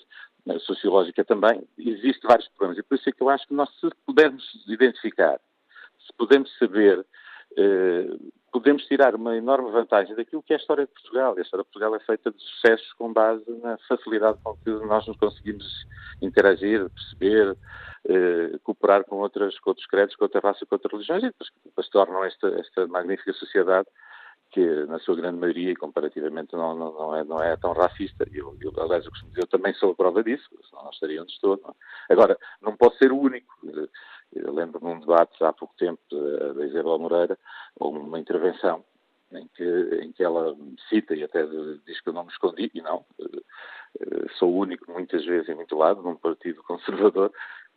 uh, 0.45 0.59
sociológica 0.61 1.23
também. 1.23 1.63
Existem 1.77 2.27
vários 2.27 2.47
problemas 2.49 2.77
e 2.77 2.83
por 2.83 2.95
isso 2.95 3.09
é 3.09 3.11
que 3.11 3.21
eu 3.21 3.29
acho 3.29 3.47
que 3.47 3.53
nós, 3.53 3.69
se 3.79 3.89
pudermos 4.05 4.43
identificar, 4.67 5.39
se 6.07 6.13
pudermos 6.17 6.57
saber, 6.57 6.99
uh, 6.99 8.33
podemos 8.51 8.85
tirar 8.85 9.13
uma 9.13 9.35
enorme 9.35 9.69
vantagem 9.71 10.15
daquilo 10.15 10.41
que 10.41 10.53
é 10.53 10.55
a 10.55 10.59
história 10.59 10.85
de 10.85 10.91
Portugal. 10.91 11.35
A 11.37 11.41
história 11.41 11.63
de 11.63 11.69
Portugal 11.71 11.95
é 11.95 11.99
feita 11.99 12.31
de 12.31 12.41
sucessos 12.41 12.91
com 12.93 13.13
base 13.13 13.43
na 13.61 13.77
facilidade 13.87 14.39
com 14.43 14.55
que 14.57 14.71
nós 14.71 15.05
nos 15.05 15.17
conseguimos 15.17 15.85
interagir, 16.21 16.89
perceber, 16.89 17.55
eh, 18.05 18.57
cooperar 18.63 19.03
com, 19.03 19.17
outras, 19.17 19.59
com 19.59 19.69
outros 19.69 19.85
credos, 19.85 20.15
com 20.15 20.25
outra 20.25 20.39
raça, 20.39 20.65
com 20.65 20.75
outras 20.75 20.91
religiões, 20.91 21.23
e 21.23 21.31
depois 21.65 21.89
tornam 21.89 22.23
esta, 22.23 22.47
esta 22.59 22.87
magnífica 22.87 23.33
sociedade 23.33 23.87
que, 24.51 24.85
na 24.85 24.99
sua 24.99 25.15
grande 25.15 25.37
maioria, 25.37 25.75
comparativamente, 25.75 26.53
não, 26.53 26.75
não, 26.75 26.93
não, 26.93 27.15
é, 27.15 27.23
não 27.23 27.41
é 27.41 27.55
tão 27.57 27.73
racista. 27.73 28.25
Eu, 28.31 28.55
eu, 28.61 28.73
aliás, 28.77 29.05
eu 29.05 29.11
costumo 29.11 29.31
dizer, 29.31 29.43
eu 29.43 29.47
também 29.47 29.73
sou 29.73 29.91
a 29.91 29.95
prova 29.95 30.23
disso, 30.23 30.47
senão 30.69 30.83
não 30.83 30.91
estaria 30.91 31.21
onde 31.21 31.31
estou. 31.31 31.55
É? 31.55 32.13
Agora, 32.13 32.37
não 32.61 32.75
posso 32.75 32.97
ser 32.97 33.11
o 33.11 33.19
único. 33.19 33.53
Eu 34.33 34.53
lembro-me 34.53 34.91
de 34.91 34.97
um 34.97 34.99
debate 34.99 35.43
há 35.43 35.53
pouco 35.53 35.73
tempo 35.77 36.01
da 36.09 36.65
Isabel 36.65 36.99
Moreira, 36.99 37.37
ou 37.79 37.91
uma 37.91 38.19
intervenção, 38.19 38.83
em 39.31 39.47
que, 39.55 39.99
em 40.01 40.11
que 40.11 40.23
ela 40.23 40.55
cita 40.89 41.15
e 41.15 41.23
até 41.23 41.45
diz 41.85 41.99
que 42.01 42.09
eu 42.09 42.13
não 42.13 42.23
me 42.23 42.31
escondi, 42.31 42.71
e 42.73 42.81
não, 42.81 43.05
sou 44.37 44.51
o 44.51 44.57
único 44.57 44.91
muitas 44.91 45.25
vezes 45.25 45.49
em 45.49 45.55
muito 45.55 45.77
lado, 45.77 46.01
num 46.01 46.15
partido 46.15 46.63
conservador, 46.67 47.31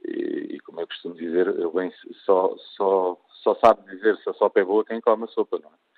e, 0.05 0.55
e 0.55 0.60
como 0.60 0.80
eu 0.80 0.86
costumo 0.86 1.14
dizer, 1.14 1.47
eu 1.47 1.72
bem, 1.72 1.92
só, 2.24 2.55
só, 2.76 3.20
só 3.42 3.55
sabe 3.56 3.90
dizer 3.94 4.16
se 4.18 4.30
a 4.30 4.34
sopa 4.34 4.60
é 4.60 4.64
boa 4.64 4.84
quem 4.84 5.01
come 5.01 5.24
a 5.24 5.28
sopa, 5.28 5.59
não 5.59 5.70
é? 5.70 5.89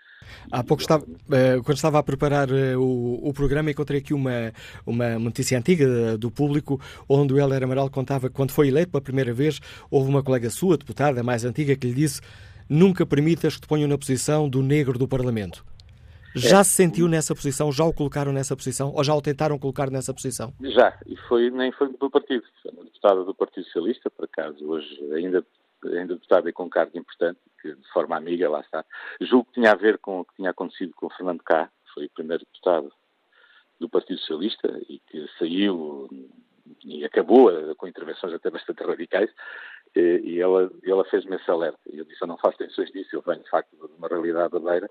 Há 0.51 0.63
pouco 0.63 0.83
estava, 0.83 1.05
eh, 1.31 1.61
quando 1.65 1.77
estava 1.77 1.99
a 1.99 2.03
preparar 2.03 2.51
eh, 2.51 2.77
o, 2.77 3.21
o, 3.23 3.33
programa, 3.33 3.71
encontrei 3.71 4.01
aqui 4.01 4.15
uma, 4.15 4.53
uma 4.87 5.19
notícia 5.19 5.59
antiga 5.59 6.17
do 6.19 6.31
público, 6.31 6.81
onde 7.09 7.33
o 7.33 7.39
Helder 7.39 7.65
Amaral 7.65 7.91
contava 7.91 8.29
que 8.29 8.35
quando 8.35 8.51
foi 8.51 8.69
eleito 8.69 8.91
pela 8.91 9.03
primeira 9.03 9.33
vez, 9.33 9.61
houve 9.91 10.09
uma 10.09 10.23
colega 10.23 10.51
sua, 10.51 10.77
deputada 10.77 11.23
mais 11.23 11.45
antiga, 11.45 11.77
que 11.77 11.87
lhe 11.87 11.95
disse 11.95 12.21
nunca 12.69 13.05
permitas 13.05 13.57
que 13.57 13.63
te 13.63 13.67
ponham 13.67 13.89
na 13.89 13.99
posição 13.99 14.49
do 14.49 14.63
negro 14.63 14.99
do 14.99 15.07
Parlamento. 15.07 15.65
Já 16.35 16.61
é. 16.61 16.65
se 16.65 16.71
sentiu 16.71 17.09
nessa 17.09 17.35
posição? 17.35 17.71
Já 17.71 17.85
o 17.85 17.93
colocaram 17.93 18.33
nessa 18.33 18.57
posição? 18.57 18.93
Ou 18.95 19.05
já 19.05 19.15
o 19.15 19.21
tentaram 19.21 19.59
colocar 19.59 19.91
nessa 19.91 20.15
posição? 20.15 20.53
Já, 20.61 20.99
e 21.07 21.17
foi, 21.29 21.51
nem 21.51 21.71
foi 21.73 21.93
do 21.93 22.11
partido. 22.11 22.45
Foi 22.63 22.73
uma 22.73 22.85
deputada 22.85 23.23
do 23.25 23.35
Partido 23.35 23.65
Socialista, 23.65 24.11
por 24.11 24.25
acaso, 24.25 24.65
hoje 24.65 24.89
ainda, 25.13 25.45
ainda 25.85 26.15
deputada 26.15 26.49
e 26.49 26.53
com 26.53 26.65
um 26.65 26.71
cargo 26.71 26.97
importante, 26.97 27.39
que 27.63 27.75
de 27.75 27.89
forma 27.93 28.17
amiga, 28.17 28.51
lá 28.51 28.61
está. 28.61 28.85
Julgo 29.21 29.47
que 29.47 29.55
tinha 29.55 29.71
a 29.71 29.77
ver 29.77 29.99
com 29.99 30.21
o 30.21 30.25
que 30.25 30.35
tinha 30.35 30.51
acontecido 30.51 30.93
com 30.95 31.07
o 31.07 31.11
Fernando 31.11 31.43
Cá, 31.43 31.71
foi 31.95 32.07
o 32.07 32.11
primeiro 32.11 32.45
deputado 32.45 32.93
do 33.81 33.89
Partido 33.89 34.19
Socialista 34.19 34.69
e 34.89 34.99
que 34.99 35.27
saiu 35.39 36.09
e 36.85 37.05
acabou 37.05 37.51
com 37.77 37.87
intervenções 37.87 38.33
até 38.33 38.51
bastante 38.51 38.83
radicais, 38.83 39.31
e 39.95 40.41
ela, 40.41 40.71
ela 40.85 41.05
fez-me 41.05 41.37
esse 41.37 41.51
alerta. 41.51 41.79
E 41.93 41.99
eu 41.99 42.05
disse, 42.05 42.23
eu 42.23 42.29
não 42.29 42.39
faço 42.39 42.59
tensões 42.59 42.91
disso, 42.91 43.11
eu 43.13 43.23
venho 43.23 43.43
de 43.43 43.51
facto 43.51 43.71
de 43.71 43.95
uma 43.99 44.09
realidade 44.09 44.53
da 44.53 44.59
beira, 44.59 44.91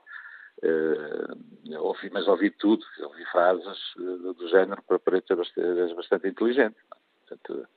uh, 0.64 1.80
ouvi, 1.80 2.10
mas 2.12 2.28
ouvi 2.28 2.52
tudo, 2.52 2.86
ouvi 3.02 3.26
frases 3.26 3.78
do 3.96 4.48
género, 4.50 4.82
para 4.84 5.00
Pareto 5.00 5.34
és 5.34 5.94
bastante 5.96 6.28
inteligente. 6.28 6.76
Portanto, 7.28 7.68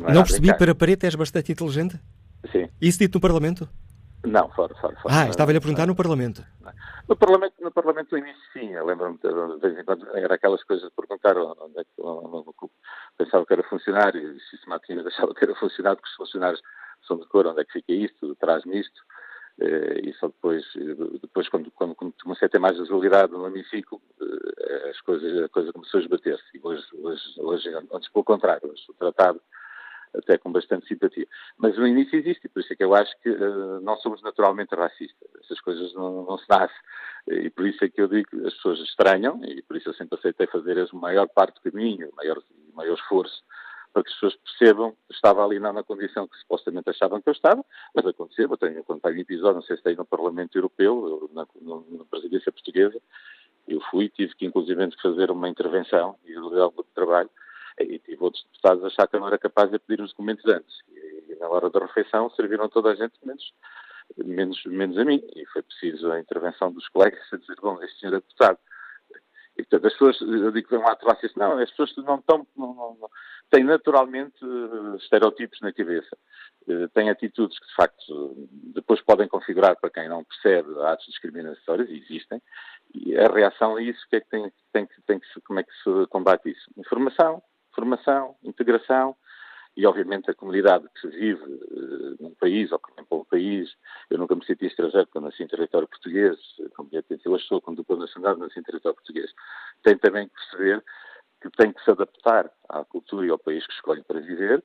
não, 0.00 0.14
não 0.14 0.22
percebi, 0.22 0.56
para 0.56 0.74
Pareto 0.74 1.06
és 1.06 1.14
bastante 1.14 1.52
inteligente? 1.52 2.00
Sim. 2.50 2.68
Isso 2.80 2.98
dito 2.98 3.16
no 3.16 3.20
Parlamento? 3.20 3.68
Não, 4.24 4.48
fora, 4.50 4.74
fora. 4.76 4.96
fora 4.96 5.14
ah, 5.14 5.28
estava-lhe 5.28 5.58
a 5.58 5.60
perguntar 5.60 5.86
no 5.86 5.94
Parlamento. 5.94 6.42
No 7.08 7.16
Parlamento, 7.16 7.54
no 7.60 7.70
Parlamento 7.70 8.12
no 8.12 8.18
início 8.18 8.42
sim, 8.52 8.72
eu 8.72 8.86
lembro-me 8.86 9.18
de 9.18 9.60
vez 9.60 9.78
em 9.78 9.84
quando, 9.84 10.08
era 10.16 10.34
aquelas 10.34 10.64
coisas 10.64 10.88
de 10.88 10.94
perguntar 10.94 11.36
onde 11.36 11.78
é 11.78 11.84
que 11.84 11.90
eu, 11.98 12.70
pensava 13.18 13.44
que 13.44 13.52
era 13.52 13.62
funcionário, 13.64 14.20
e 14.20 14.40
sistematicamente 14.50 15.08
deixava 15.08 15.34
que 15.34 15.44
era 15.44 15.54
funcionário, 15.54 15.98
porque 15.98 16.10
os 16.10 16.16
funcionários 16.16 16.62
são 17.06 17.18
de 17.18 17.26
cor, 17.26 17.46
onde 17.46 17.60
é 17.60 17.64
que 17.64 17.72
fica 17.72 17.92
isto, 17.92 18.34
traz-me 18.36 18.80
isto, 18.80 19.02
eh, 19.60 20.00
e 20.04 20.14
só 20.14 20.28
depois, 20.28 20.64
depois 21.20 21.48
quando, 21.50 21.70
quando, 21.72 21.94
comecei 21.94 22.46
a 22.46 22.48
ter 22.48 22.58
mais 22.58 22.78
visibilidade 22.78 23.30
no 23.30 23.46
hemiciclo, 23.46 24.00
eh, 24.20 24.90
as 24.90 25.00
coisas, 25.02 25.44
a 25.44 25.48
coisa 25.50 25.72
começou 25.72 25.98
a 25.98 26.02
esbater-se, 26.02 26.44
e 26.56 26.60
hoje, 26.62 26.84
hoje, 26.94 27.22
hoje, 27.38 27.68
antes 27.92 28.08
pelo 28.10 28.24
contrário, 28.24 28.70
hoje 28.70 28.82
sou 28.86 28.94
tratado 28.94 29.40
até 30.14 30.38
com 30.38 30.52
bastante 30.52 30.86
simpatia. 30.86 31.26
Mas 31.58 31.76
no 31.76 31.86
início 31.86 32.18
existe, 32.18 32.46
e 32.46 32.48
por 32.48 32.60
isso 32.60 32.72
é 32.72 32.76
que 32.76 32.84
eu 32.84 32.94
acho 32.94 33.12
que 33.20 33.30
uh, 33.30 33.80
não 33.80 33.96
somos 33.98 34.22
naturalmente 34.22 34.74
racistas. 34.74 35.28
Essas 35.42 35.60
coisas 35.60 35.92
não, 35.94 36.24
não 36.24 36.38
se 36.38 36.48
nascem. 36.48 36.76
E 37.28 37.50
por 37.50 37.66
isso 37.66 37.84
é 37.84 37.88
que 37.88 38.00
eu 38.00 38.08
digo 38.08 38.28
que 38.28 38.46
as 38.46 38.54
pessoas 38.54 38.80
estranham, 38.80 39.40
e 39.44 39.62
por 39.62 39.76
isso 39.76 39.88
eu 39.88 39.94
sempre 39.94 40.18
aceitei 40.18 40.46
fazer 40.46 40.78
a 40.78 40.96
maior 40.96 41.28
parte 41.28 41.56
do 41.56 41.70
caminho, 41.70 42.08
o 42.10 42.16
maior, 42.16 42.42
maior 42.74 42.94
esforço, 42.94 43.42
para 43.92 44.02
que 44.02 44.08
as 44.08 44.14
pessoas 44.14 44.36
percebam 44.36 44.90
que 44.90 45.14
estava 45.14 45.44
ali 45.44 45.60
não 45.60 45.72
na 45.72 45.84
condição 45.84 46.26
que 46.26 46.36
supostamente 46.38 46.90
achavam 46.90 47.22
que 47.22 47.28
eu 47.28 47.32
estava, 47.32 47.64
mas 47.94 48.06
aconteceu. 48.06 48.48
Eu 48.50 48.56
tenho, 48.56 48.84
quando 48.84 49.00
um 49.04 49.08
episódio, 49.10 49.54
não 49.54 49.62
sei 49.62 49.76
se 49.76 49.82
tem 49.82 49.94
no 49.96 50.04
Parlamento 50.04 50.56
Europeu, 50.56 51.30
na, 51.32 51.46
na 51.62 52.04
presidência 52.04 52.50
portuguesa, 52.50 53.00
eu 53.66 53.80
fui, 53.90 54.08
tive 54.08 54.34
que 54.34 54.46
inclusive 54.46 54.90
fazer 55.00 55.30
uma 55.30 55.48
intervenção 55.48 56.16
e 56.24 56.34
algo 56.34 56.82
de 56.82 56.90
trabalho 56.94 57.30
e 57.80 57.98
tive 57.98 58.22
outros 58.22 58.44
deputados 58.44 58.84
a 58.84 58.86
achar 58.86 59.06
que 59.06 59.16
eu 59.16 59.20
não 59.20 59.26
era 59.26 59.38
capaz 59.38 59.70
de 59.70 59.78
pedir 59.78 60.02
os 60.02 60.10
documentos 60.10 60.44
antes. 60.46 60.74
E, 60.88 61.32
e 61.32 61.36
na 61.36 61.48
hora 61.48 61.70
da 61.70 61.80
refeição 61.80 62.30
serviram 62.30 62.68
toda 62.68 62.90
a 62.90 62.94
gente, 62.94 63.14
menos, 63.24 63.52
menos, 64.24 64.64
menos 64.66 64.98
a 64.98 65.04
mim. 65.04 65.22
E 65.34 65.44
foi 65.46 65.62
preciso 65.62 66.10
a 66.10 66.20
intervenção 66.20 66.72
dos 66.72 66.88
colegas 66.88 67.20
a 67.32 67.36
dizer, 67.36 67.56
bom, 67.60 67.82
este 67.82 68.00
senhor 68.00 68.14
é 68.14 68.20
deputado. 68.20 68.58
E, 69.56 69.62
portanto, 69.62 69.86
as 69.86 69.92
pessoas, 69.92 70.20
eu 70.20 70.50
digo 70.50 70.68
que 70.68 70.74
vem 70.74 70.84
um 70.84 70.88
ato 70.88 71.06
racista, 71.06 71.38
não, 71.38 71.58
as 71.58 71.70
pessoas 71.70 71.96
não 71.98 72.16
estão, 72.16 72.46
não, 72.56 72.74
não, 72.74 72.96
não, 73.00 73.10
têm 73.50 73.62
naturalmente 73.62 74.44
uh, 74.44 74.96
estereótipos 74.96 75.60
na 75.60 75.72
cabeça. 75.72 76.18
Uh, 76.66 76.88
têm 76.88 77.08
atitudes 77.08 77.56
que, 77.60 77.66
de 77.66 77.74
facto, 77.74 78.48
depois 78.74 79.00
podem 79.02 79.28
configurar 79.28 79.76
para 79.80 79.90
quem 79.90 80.08
não 80.08 80.24
percebe 80.24 80.68
atos 80.82 81.06
discriminatórios, 81.06 81.88
e 81.88 81.98
existem, 81.98 82.42
e 82.92 83.16
a 83.16 83.28
reação 83.28 83.76
a 83.76 83.82
isso, 83.82 84.04
que 84.08 84.16
é 84.16 84.20
que 84.20 84.28
tem, 84.28 84.52
tem, 84.72 84.88
tem 85.06 85.20
que 85.20 85.40
como 85.42 85.60
é 85.60 85.62
que 85.62 85.72
se 85.72 86.06
combate 86.08 86.50
isso? 86.50 86.70
Informação, 86.76 87.40
formação, 87.74 88.36
integração 88.42 89.16
e, 89.76 89.86
obviamente, 89.86 90.30
a 90.30 90.34
comunidade 90.34 90.86
que 91.00 91.08
vive 91.08 91.42
uh, 91.42 92.16
num 92.20 92.34
país 92.34 92.70
ou 92.70 92.78
que 92.78 92.94
vem 92.94 93.04
para 93.04 93.18
um 93.18 93.24
país. 93.24 93.74
Eu 94.08 94.18
nunca 94.18 94.34
me 94.34 94.44
senti 94.44 94.66
estrangeiro 94.66 95.08
quando 95.08 95.24
nasci 95.24 95.42
em 95.42 95.48
território 95.48 95.88
português, 95.88 96.38
como 96.76 96.88
eu 96.92 97.32
hoje 97.32 97.46
sou 97.46 97.60
com 97.60 97.74
dupla 97.74 97.96
nacionalidade, 97.96 98.40
nasci 98.40 98.60
em 98.60 98.62
território 98.62 98.94
português. 98.94 99.30
Tem 99.82 99.98
também 99.98 100.28
que 100.28 100.34
perceber 100.34 100.84
que 101.40 101.50
tem 101.50 101.72
que 101.72 101.82
se 101.84 101.90
adaptar 101.90 102.50
à 102.68 102.84
cultura 102.84 103.26
e 103.26 103.30
ao 103.30 103.38
país 103.38 103.66
que 103.66 103.74
escolhe 103.74 104.02
para 104.02 104.20
viver, 104.20 104.64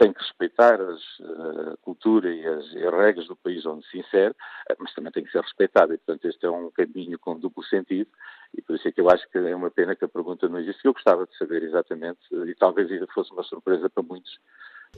tem 0.00 0.14
que 0.14 0.22
respeitar 0.22 0.80
as, 0.80 1.02
a 1.20 1.76
cultura 1.82 2.32
e 2.32 2.46
as, 2.46 2.64
as, 2.64 2.94
regras 2.94 3.26
do 3.26 3.36
país 3.36 3.66
onde 3.66 3.86
se 3.86 3.98
insere, 3.98 4.34
eh, 4.70 4.76
mas 4.78 4.94
também 4.94 5.12
tem 5.12 5.22
que 5.22 5.30
ser 5.30 5.42
respeitado. 5.42 5.92
E, 5.92 5.98
portanto, 5.98 6.24
este 6.24 6.46
é 6.46 6.50
um 6.50 6.70
caminho 6.70 7.18
com 7.18 7.38
duplo 7.38 7.62
sentido 7.64 8.08
e 8.56 8.62
por 8.62 8.76
isso 8.76 8.88
é 8.88 8.92
que 8.92 9.00
eu 9.02 9.10
acho 9.10 9.28
que 9.28 9.36
é 9.36 9.54
uma 9.54 9.70
pena 9.70 9.94
que 9.94 10.06
a 10.06 10.08
pergunta 10.08 10.48
não 10.48 10.58
existe. 10.58 10.86
Eu 10.86 10.94
gostava 10.94 11.26
de 11.26 11.36
saber 11.36 11.62
exatamente, 11.62 12.18
e 12.32 12.54
talvez 12.54 12.90
ainda 12.90 13.06
fosse 13.08 13.30
uma 13.30 13.42
surpresa 13.42 13.90
para 13.90 14.02
muitos, 14.02 14.40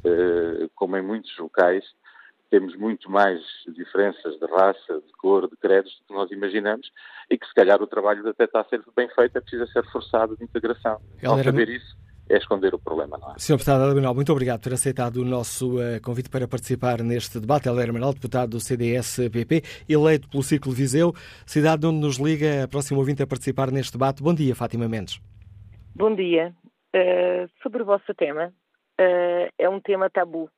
eh, 0.05 0.69
como 0.77 0.97
em 0.97 1.03
muitos 1.03 1.37
locais, 1.37 1.85
temos 2.49 2.77
muito 2.77 3.11
mais 3.11 3.43
diferenças 3.66 4.39
de 4.39 4.47
raça, 4.47 5.01
de 5.05 5.12
cor, 5.19 5.49
de 5.49 5.57
credos 5.57 5.93
do 5.99 6.05
que 6.07 6.12
nós 6.15 6.31
imaginamos 6.31 6.93
e 7.29 7.37
que 7.37 7.47
se 7.47 7.55
calhar 7.55 7.83
o 7.83 7.89
trabalho 7.89 8.29
até 8.29 8.45
está 8.45 8.61
a 8.61 8.65
ser 8.66 8.81
bem 8.95 9.09
feito, 9.09 9.37
é 9.37 9.41
preciso 9.41 9.66
ser 9.73 9.85
forçado 9.91 10.37
de 10.37 10.45
integração. 10.45 11.01
Ao 11.24 11.43
saber 11.43 11.69
isso, 11.70 11.97
é 12.34 12.38
esconder 12.38 12.74
o 12.74 12.78
problema, 12.78 13.18
não 13.18 13.32
é? 13.32 13.34
Sr. 13.38 13.52
Deputado 13.52 13.82
Adriano, 13.84 14.14
muito 14.14 14.32
obrigado 14.32 14.60
por 14.60 14.68
ter 14.68 14.74
aceitado 14.74 15.16
o 15.16 15.24
nosso 15.24 15.76
uh, 15.76 16.00
convite 16.02 16.30
para 16.30 16.48
participar 16.48 17.02
neste 17.02 17.38
debate. 17.38 17.68
Helder 17.68 17.92
Manuel, 17.92 18.14
deputado 18.14 18.50
do 18.50 18.60
CDS-PP, 18.60 19.62
eleito 19.88 20.28
pelo 20.28 20.42
Círculo 20.42 20.74
Viseu, 20.74 21.12
cidade 21.46 21.86
onde 21.86 22.00
nos 22.00 22.16
liga 22.16 22.64
a 22.64 22.68
próxima 22.68 22.98
ouvinte 22.98 23.22
a 23.22 23.26
participar 23.26 23.70
neste 23.70 23.92
debate. 23.92 24.22
Bom 24.22 24.34
dia, 24.34 24.54
Fátima 24.54 24.88
Mendes. 24.88 25.20
Bom 25.94 26.14
dia. 26.14 26.54
Uh, 26.94 27.48
sobre 27.62 27.82
o 27.82 27.86
vosso 27.86 28.14
tema, 28.14 28.46
uh, 28.48 29.52
é 29.59 29.68
um 29.68 29.80
tema 29.80 30.09
tabu 30.09 30.48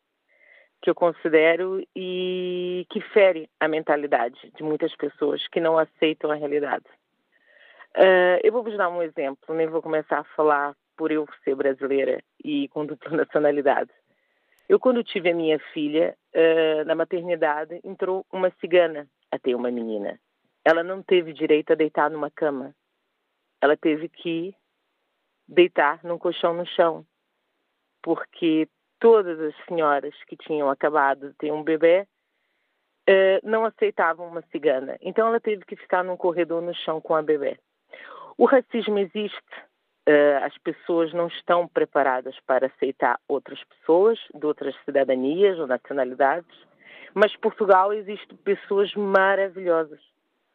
que 0.82 0.90
eu 0.90 0.94
considero 0.94 1.82
e 1.96 2.86
que 2.90 3.00
fere 3.00 3.48
a 3.58 3.66
mentalidade 3.66 4.38
de 4.56 4.62
muitas 4.62 4.94
pessoas 4.94 5.46
que 5.48 5.58
não 5.58 5.78
aceitam 5.78 6.30
a 6.30 6.34
realidade. 6.34 6.84
eu 8.44 8.52
vou 8.52 8.62
vos 8.62 8.76
dar 8.76 8.90
um 8.90 9.00
exemplo, 9.00 9.54
nem 9.54 9.66
vou 9.66 9.80
começar 9.80 10.18
a 10.18 10.24
falar 10.36 10.74
por 10.96 11.10
eu 11.10 11.26
ser 11.42 11.54
brasileira 11.54 12.22
e 12.42 12.68
com 12.68 12.86
dupla 12.86 13.10
nacionalidade. 13.16 13.90
Eu, 14.68 14.80
quando 14.80 15.04
tive 15.04 15.30
a 15.30 15.34
minha 15.34 15.58
filha, 15.72 16.16
uh, 16.34 16.84
na 16.86 16.94
maternidade, 16.94 17.80
entrou 17.84 18.24
uma 18.32 18.50
cigana 18.60 19.06
a 19.30 19.38
ter 19.38 19.54
uma 19.54 19.70
menina. 19.70 20.18
Ela 20.64 20.82
não 20.82 21.02
teve 21.02 21.32
direito 21.32 21.72
a 21.72 21.76
deitar 21.76 22.10
numa 22.10 22.30
cama. 22.30 22.74
Ela 23.60 23.76
teve 23.76 24.08
que 24.08 24.54
deitar 25.46 26.02
num 26.02 26.18
colchão 26.18 26.54
no 26.54 26.66
chão, 26.66 27.06
porque 28.02 28.66
todas 28.98 29.38
as 29.38 29.54
senhoras 29.66 30.14
que 30.24 30.36
tinham 30.36 30.70
acabado 30.70 31.28
de 31.28 31.34
ter 31.34 31.52
um 31.52 31.62
bebê 31.62 32.06
uh, 33.08 33.40
não 33.42 33.66
aceitavam 33.66 34.26
uma 34.26 34.42
cigana. 34.50 34.96
Então, 35.02 35.28
ela 35.28 35.40
teve 35.40 35.64
que 35.66 35.76
ficar 35.76 36.02
num 36.02 36.16
corredor 36.16 36.62
no 36.62 36.74
chão 36.74 37.00
com 37.00 37.14
a 37.14 37.22
bebê. 37.22 37.58
O 38.38 38.46
racismo 38.46 38.98
existe, 38.98 39.42
as 40.42 40.56
pessoas 40.58 41.12
não 41.12 41.28
estão 41.28 41.66
preparadas 41.66 42.38
para 42.46 42.66
aceitar 42.66 43.18
outras 43.26 43.62
pessoas 43.64 44.18
de 44.34 44.46
outras 44.46 44.74
cidadanias 44.84 45.58
ou 45.58 45.66
nacionalidades, 45.66 46.56
mas 47.14 47.34
Portugal 47.36 47.92
existe 47.92 48.34
pessoas 48.36 48.92
maravilhosas, 48.94 50.00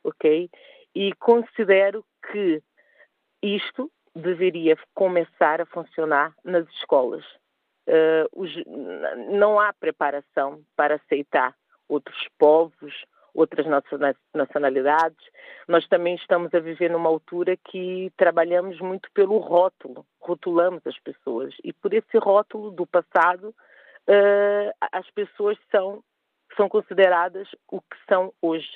ok? 0.04 0.50
E 0.94 1.14
considero 1.14 2.06
que 2.32 2.62
isto 3.42 3.92
deveria 4.16 4.78
começar 4.94 5.62
a 5.62 5.66
funcionar 5.66 6.34
nas 6.44 6.68
escolas. 6.70 7.26
Uh, 7.88 8.28
os, 8.36 8.52
não 9.32 9.60
há 9.60 9.74
preparação 9.74 10.62
para 10.76 10.96
aceitar 10.96 11.56
outros 11.88 12.28
povos, 12.38 12.94
outras 13.34 13.66
nacionalidades. 14.34 15.20
Nós 15.68 15.88
também 15.88 16.16
estamos 16.16 16.54
a 16.54 16.60
viver 16.60 16.90
numa 16.90 17.10
altura 17.10 17.56
que 17.58 18.12
trabalhamos 18.18 18.80
muito 18.80 19.10
pelo 19.14 19.38
rótulo, 19.38 20.06
rotulamos 20.20 20.82
as 20.86 20.98
pessoas. 21.00 21.54
E 21.64 21.74
por 21.74 21.94
esse 21.94 22.18
rótulo 22.18 22.72
do 22.72 22.86
passado, 22.86 23.50
uh, 23.50 24.72
as 24.92 25.10
pessoas 25.12 25.58
são, 25.72 26.04
são 26.56 26.68
consideradas 26.68 27.48
o 27.72 27.80
que 27.82 27.98
são 28.08 28.34
hoje. 28.42 28.70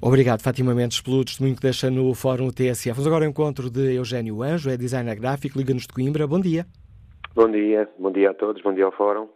Obrigado, 0.00 0.42
Fátima 0.42 0.74
Mendes, 0.74 1.00
pelo 1.00 1.24
testemunho 1.24 1.56
que 1.56 1.62
deixa 1.62 1.90
no 1.90 2.14
Fórum 2.14 2.50
TSF. 2.50 2.90
Vamos 2.90 3.06
agora 3.08 3.24
ao 3.24 3.30
encontro 3.30 3.68
de 3.68 3.96
Eugénio 3.96 4.42
Anjo, 4.42 4.70
é 4.70 4.76
designer 4.76 5.16
gráfico, 5.18 5.58
liga-nos 5.58 5.88
de 5.88 5.92
Coimbra. 5.92 6.24
Bom 6.24 6.40
dia. 6.40 6.64
Bom 7.34 7.50
dia, 7.50 7.88
bom 7.98 8.12
dia 8.12 8.30
a 8.30 8.34
todos, 8.34 8.62
bom 8.62 8.72
dia 8.72 8.84
ao 8.84 8.92
Fórum. 8.92 9.28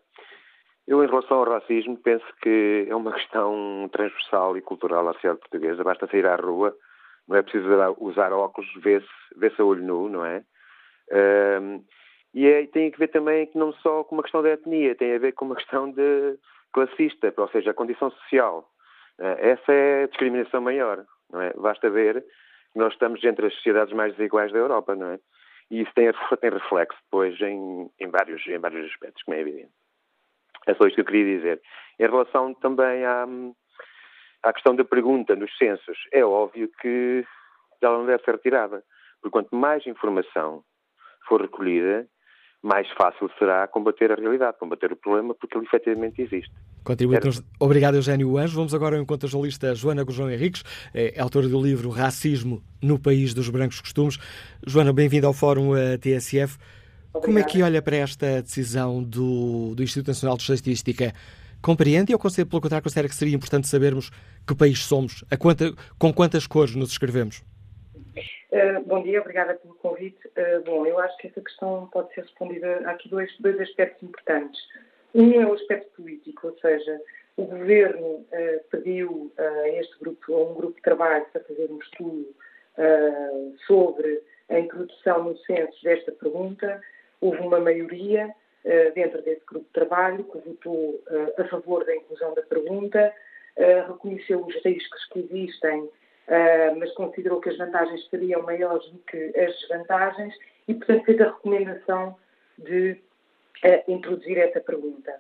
Eu, 0.87 1.03
em 1.03 1.07
relação 1.07 1.39
ao 1.39 1.45
racismo, 1.45 1.97
penso 1.97 2.25
que 2.43 2.87
é 2.89 2.95
uma 2.95 3.13
questão 3.13 3.89
transversal 3.93 4.57
e 4.57 4.63
cultural 4.63 5.09
à 5.09 5.13
sociedade 5.15 5.41
portuguesa. 5.41 5.85
Basta 5.85 6.09
sair 6.09 6.27
à 6.27 6.35
rua, 6.35 6.75
não 7.29 7.37
é 7.37 7.43
preciso 7.43 7.69
usar 8.01 8.33
óculos, 8.33 8.69
vê-se 8.83 9.07
vê 9.37 9.53
a 9.57 9.65
olho 9.65 9.85
nu, 9.85 10.09
não 10.09 10.25
é? 10.25 10.43
Um, 11.61 11.85
e 12.35 12.47
é, 12.47 12.67
tem 12.67 12.93
a 12.93 12.97
ver 12.97 13.09
também 13.09 13.47
que 13.47 13.59
não 13.59 13.73
só 13.75 14.03
com 14.05 14.17
uma 14.17 14.23
questão 14.23 14.43
de 14.43 14.49
etnia, 14.49 14.95
tem 14.95 15.15
a 15.15 15.19
ver 15.19 15.33
com 15.33 15.45
uma 15.45 15.57
questão 15.57 15.91
de 15.91 16.39
classista, 16.73 17.33
ou 17.37 17.49
seja, 17.49 17.71
a 17.71 17.75
condição 17.75 18.11
social. 18.11 18.69
Uh, 19.19 19.37
essa 19.39 19.73
é 19.73 20.05
a 20.05 20.07
discriminação 20.07 20.61
maior, 20.61 21.05
não 21.31 21.41
é? 21.41 21.53
Basta 21.55 21.91
ver 21.91 22.25
que 22.73 22.79
nós 22.79 22.93
estamos 22.95 23.23
entre 23.23 23.47
as 23.47 23.55
sociedades 23.55 23.95
mais 23.95 24.17
desiguais 24.17 24.51
da 24.51 24.59
Europa, 24.59 24.95
não 24.97 25.09
é? 25.09 25.19
E 25.71 25.83
isso 25.83 25.93
tem, 25.95 26.11
tem 26.41 26.51
reflexo 26.51 26.99
depois 27.05 27.39
em, 27.41 27.91
em, 28.01 28.09
vários, 28.09 28.47
em 28.47 28.59
vários 28.59 28.91
aspectos, 28.91 29.23
como 29.23 29.37
é 29.37 29.41
evidente. 29.41 29.82
É 30.67 30.75
só 30.75 30.87
isto 30.87 30.95
que 30.95 31.01
eu 31.01 31.05
queria 31.05 31.37
dizer. 31.37 31.61
Em 31.99 32.07
relação 32.07 32.55
também 32.55 33.05
à, 33.05 33.27
à 34.43 34.53
questão 34.53 34.75
da 34.75 34.85
pergunta 34.85 35.35
nos 35.37 35.57
censos, 35.57 35.99
é 36.13 36.25
óbvio 36.25 36.69
que 36.81 37.25
ela 37.81 37.99
não 37.99 38.07
deve 38.07 38.23
ser 38.25 38.33
retirada, 38.33 38.83
porque 39.21 39.33
quanto 39.33 39.55
mais 39.55 39.87
informação 39.87 40.63
for 41.27 41.43
recolhida, 41.43 42.07
mais 42.63 42.89
fácil 42.93 43.29
será 43.39 43.67
combater 43.67 44.13
a 44.13 44.15
realidade, 44.15 44.59
combater 44.59 44.93
o 44.93 44.97
problema, 44.97 45.35
porque 45.35 45.57
ele 45.57 45.67
efetivamente 45.67 46.23
existe. 46.23 46.53
Contribui 46.85 47.19
Obrigado, 47.61 47.97
Eugénio 47.97 48.37
Anjo. 48.39 48.57
Vamos 48.57 48.75
agora 48.75 48.97
ao 48.97 49.03
encontro 49.03 49.27
da 49.27 49.31
jornalista 49.31 49.75
Joana 49.75 50.05
Gujão 50.05 50.31
Henriques, 50.31 50.63
é 50.95 51.21
autora 51.21 51.49
do 51.49 51.61
livro 51.61 51.91
Racismo 51.91 52.63
no 52.81 53.01
País 53.01 53.35
dos 53.35 53.49
Brancos 53.51 53.81
Costumes. 53.81 54.19
Joana, 54.67 54.93
bem-vinda 54.93 55.27
ao 55.27 55.33
Fórum 55.33 55.77
eh, 55.77 55.99
TSF. 55.99 56.57
Obrigada. 57.15 57.27
Como 57.27 57.39
é 57.39 57.43
que 57.45 57.63
olha 57.63 57.83
para 57.83 57.97
esta 57.97 58.41
decisão 58.41 59.03
do, 59.03 59.75
do 59.75 59.83
Instituto 59.83 60.09
Nacional 60.09 60.37
de 60.37 60.43
Estatística? 60.51 61.13
Compreende 61.61 62.13
ou, 62.13 62.19
pelo 62.19 62.61
contrário, 62.61 62.83
considera 62.83 63.09
que 63.09 63.15
seria 63.15 63.37
importante 63.37 63.69
sabermos 63.69 64.11
que 64.47 64.55
país 64.55 64.81
somos, 64.81 65.23
quanta, 65.39 65.73
com 65.99 66.13
quantas 66.13 66.47
cores 66.47 66.75
nos 66.75 66.91
escrevemos? 66.91 67.45
Uh, 68.51 68.83
bom 68.85 69.03
dia, 69.03 69.21
obrigada 69.21 69.55
pelo 69.55 69.75
convite. 69.75 70.19
Uh, 70.27 70.65
bom, 70.65 70.85
eu 70.85 70.99
acho 70.99 71.17
que 71.19 71.29
essa 71.29 71.41
questão 71.41 71.89
pode 71.93 72.13
ser 72.15 72.23
respondida. 72.23 72.83
Há 72.85 72.91
aqui 72.91 73.09
dois, 73.09 73.31
dois 73.39 73.61
aspectos 73.61 74.03
importantes. 74.03 74.61
Um 75.15 75.41
é 75.41 75.47
o 75.47 75.53
aspecto 75.53 75.89
político, 75.95 76.49
ou 76.49 76.59
seja, 76.59 77.01
o 77.37 77.45
governo 77.45 78.07
uh, 78.07 78.27
pediu 78.71 79.33
a 79.39 79.69
este 79.69 79.97
grupo, 80.01 80.35
a 80.35 80.51
um 80.51 80.55
grupo 80.55 80.75
de 80.75 80.83
trabalho, 80.83 81.27
para 81.33 81.45
fazer 81.45 81.71
um 81.71 81.79
estudo 81.79 82.35
sobre 83.67 84.23
a 84.49 84.59
introdução 84.59 85.25
no 85.25 85.37
censo 85.41 85.77
desta 85.85 86.11
pergunta 86.11 86.81
houve 87.23 87.39
uma 87.39 87.59
maioria 87.59 88.29
uh, 88.29 88.95
dentro 88.95 89.23
desse 89.23 89.41
grupo 89.47 89.65
de 89.65 89.73
trabalho 89.73 90.25
que 90.25 90.39
votou 90.39 91.03
uh, 91.09 91.41
a 91.41 91.45
favor 91.45 91.85
da 91.85 91.97
inclusão 91.97 92.35
da 92.35 92.43
pergunta, 92.43 93.15
uh, 93.57 93.93
reconheceu 93.93 94.45
os 94.45 94.55
riscos 94.63 95.07
que 95.07 95.21
existem, 95.21 95.89
mas 96.79 96.91
considerou 96.93 97.41
que 97.41 97.51
as 97.51 97.59
vantagens 97.59 98.09
seriam 98.09 98.43
maiores 98.43 98.89
do 98.91 98.99
que 99.01 99.39
as 99.39 99.53
desvantagens 99.59 100.33
e, 100.69 100.73
portanto, 100.73 101.05
fez 101.05 101.21
a 101.21 101.25
recomendação 101.25 102.17
de 102.57 102.97
introduzir 103.89 104.39
essa 104.39 104.61
pergunta. 104.61 105.13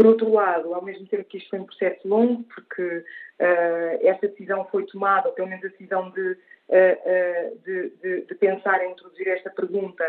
Por 0.00 0.06
outro 0.06 0.32
lado, 0.32 0.72
ao 0.72 0.82
mesmo 0.82 1.06
tempo 1.06 1.24
que 1.24 1.36
isto 1.36 1.50
foi 1.50 1.58
um 1.58 1.66
processo 1.66 2.08
longo, 2.08 2.42
porque 2.44 2.82
uh, 2.82 4.06
essa 4.06 4.28
decisão 4.28 4.66
foi 4.70 4.86
tomada, 4.86 5.28
ou 5.28 5.34
pelo 5.34 5.48
menos 5.48 5.62
a 5.62 5.68
decisão 5.68 6.10
de, 6.10 6.20
uh, 6.30 6.34
uh, 6.34 7.58
de, 7.64 7.90
de, 8.02 8.20
de, 8.22 8.34
pensar 8.36 8.82
em 8.82 8.92
introduzir 8.92 9.28
esta 9.28 9.50
pergunta 9.50 10.02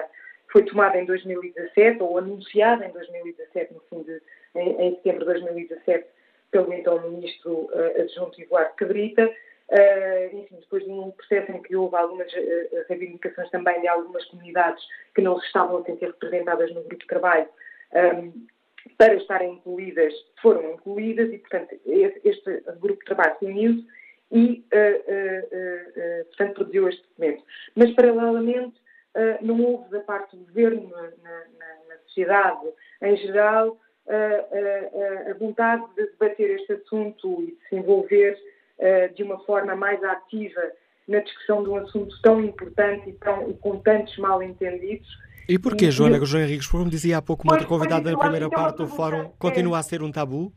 foi 0.51 0.63
tomada 0.63 0.99
em 0.99 1.05
2017, 1.05 2.01
ou 2.03 2.17
anunciada 2.17 2.85
em 2.85 2.91
2017, 2.91 3.73
no 3.73 3.81
fim 3.89 4.03
de, 4.03 4.21
em, 4.55 4.81
em 4.81 4.95
setembro 4.95 5.19
de 5.19 5.25
2017, 5.25 6.05
pelo 6.51 6.73
então 6.73 7.09
ministro 7.09 7.69
uh, 7.73 8.01
adjunto 8.01 8.41
Eduardo 8.41 8.75
Cabrita. 8.75 9.31
Uh, 9.69 10.35
enfim, 10.35 10.57
depois 10.59 10.83
de 10.83 10.91
um 10.91 11.11
processo 11.11 11.49
em 11.53 11.61
que 11.61 11.73
houve 11.73 11.95
algumas 11.95 12.27
uh, 12.33 12.85
reivindicações 12.89 13.49
também 13.51 13.79
de 13.79 13.87
algumas 13.87 14.25
comunidades 14.25 14.83
que 15.15 15.21
não 15.21 15.37
estavam 15.37 15.77
a 15.77 15.83
ser 15.83 15.97
representadas 15.97 16.69
no 16.73 16.81
grupo 16.81 16.97
de 16.97 17.07
trabalho, 17.07 17.47
um, 17.93 17.97
ehm, 17.97 18.31
para 18.97 19.13
estarem 19.13 19.53
incluídas, 19.53 20.13
foram 20.41 20.73
incluídas 20.73 21.31
e, 21.31 21.37
portanto, 21.37 21.79
este 21.85 22.61
grupo 22.79 22.99
de 22.99 23.05
trabalho 23.05 23.35
se 23.39 23.45
uniu 23.45 23.85
e, 24.31 24.65
portanto, 26.27 26.55
produziu 26.55 26.89
este 26.89 27.03
documento. 27.03 27.43
Mas, 27.75 27.91
paralelamente, 27.91 28.75
uh, 28.75 28.90
não 29.41 29.61
houve 29.61 29.89
da 29.89 29.99
parte 29.99 30.35
do 30.35 30.45
governo, 30.45 30.89
na, 30.89 31.01
na, 31.01 31.35
na 31.89 31.97
sociedade 32.05 32.67
em 33.01 33.17
geral, 33.17 33.77
uh, 34.07 35.29
a 35.29 35.33
vontade 35.33 35.83
de 35.95 36.05
debater 36.11 36.51
este 36.51 36.73
assunto 36.73 37.43
e 37.43 37.47
de 37.47 37.69
se 37.69 37.75
envolver 37.75 38.37
de 39.15 39.21
uma 39.21 39.37
forma 39.45 39.75
mais 39.75 40.03
ativa 40.03 40.61
na 41.07 41.19
discussão 41.19 41.63
de 41.63 41.69
um 41.69 41.75
assunto 41.75 42.19
tão 42.21 42.43
importante 42.43 43.09
e, 43.09 43.13
tão, 43.13 43.49
e 43.49 43.53
com 43.55 43.77
tantos 43.79 44.17
mal-entendidos. 44.17 45.07
E 45.47 45.59
porquê, 45.59 45.85
e, 45.85 45.91
Joana 45.91 46.23
João 46.23 46.43
Henriques, 46.43 46.67
como 46.67 46.89
dizia 46.89 47.17
há 47.17 47.21
pouco 47.21 47.43
uma 47.43 47.53
outra 47.53 47.67
convidada 47.67 48.11
na 48.11 48.17
primeira 48.17 48.49
parte 48.49 48.77
do 48.77 48.87
fórum, 48.87 49.29
continua 49.37 49.79
a 49.79 49.83
ser 49.83 50.01
um 50.01 50.11
tabu? 50.11 50.51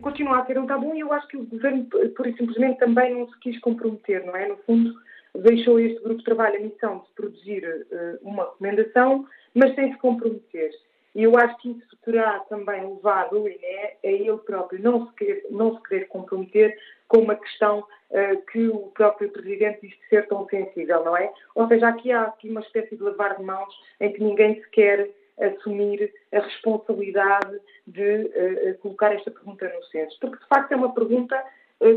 Continua 0.00 0.40
a 0.40 0.46
ser 0.46 0.58
um 0.58 0.66
tabu 0.66 0.94
e 0.94 1.00
eu 1.00 1.12
acho 1.12 1.28
que 1.28 1.36
o 1.36 1.44
governo, 1.44 1.84
por 1.84 2.26
e 2.26 2.34
simplesmente, 2.36 2.78
também 2.78 3.14
não 3.14 3.28
se 3.28 3.38
quis 3.40 3.60
comprometer, 3.60 4.24
não 4.24 4.34
é? 4.34 4.48
No 4.48 4.56
fundo, 4.58 4.94
deixou 5.34 5.80
este 5.80 6.00
grupo 6.02 6.18
de 6.18 6.24
trabalho 6.24 6.56
a 6.56 6.60
missão 6.60 6.98
de 6.98 7.10
produzir 7.14 7.64
uh, 7.64 8.18
uma 8.22 8.44
recomendação, 8.44 9.26
mas 9.54 9.74
sem 9.74 9.92
se 9.92 9.98
comprometer. 9.98 10.70
E 11.14 11.24
eu 11.24 11.36
acho 11.36 11.56
que 11.58 11.70
isso 11.70 11.96
terá 12.04 12.40
também 12.40 12.86
levado 12.86 13.42
o 13.42 13.48
INE 13.48 13.58
a 14.02 14.08
ele 14.08 14.38
próprio 14.38 14.80
não 14.80 15.06
se 15.06 15.14
querer, 15.14 15.46
não 15.50 15.76
se 15.76 15.82
querer 15.82 16.08
comprometer 16.08 16.78
com 17.06 17.18
uma 17.18 17.34
questão 17.34 17.80
uh, 17.80 18.42
que 18.50 18.68
o 18.68 18.90
próprio 18.94 19.30
Presidente 19.30 19.80
diz 19.82 19.94
ser 20.08 20.26
tão 20.28 20.46
sensível, 20.48 21.04
não 21.04 21.16
é? 21.16 21.32
Ou 21.54 21.68
seja, 21.68 21.88
aqui 21.88 22.10
há 22.12 22.22
aqui 22.22 22.48
uma 22.48 22.60
espécie 22.60 22.96
de 22.96 23.02
lavar 23.02 23.36
de 23.36 23.42
mãos 23.42 23.74
em 24.00 24.12
que 24.12 24.22
ninguém 24.22 24.54
se 24.62 24.70
quer 24.70 25.10
assumir 25.38 26.12
a 26.32 26.40
responsabilidade 26.40 27.58
de 27.86 28.24
uh, 28.24 28.78
colocar 28.78 29.14
esta 29.14 29.30
pergunta 29.30 29.68
no 29.68 29.82
censo. 29.84 30.16
Porque, 30.20 30.38
de 30.38 30.46
facto, 30.46 30.72
é 30.72 30.76
uma 30.76 30.94
pergunta 30.94 31.42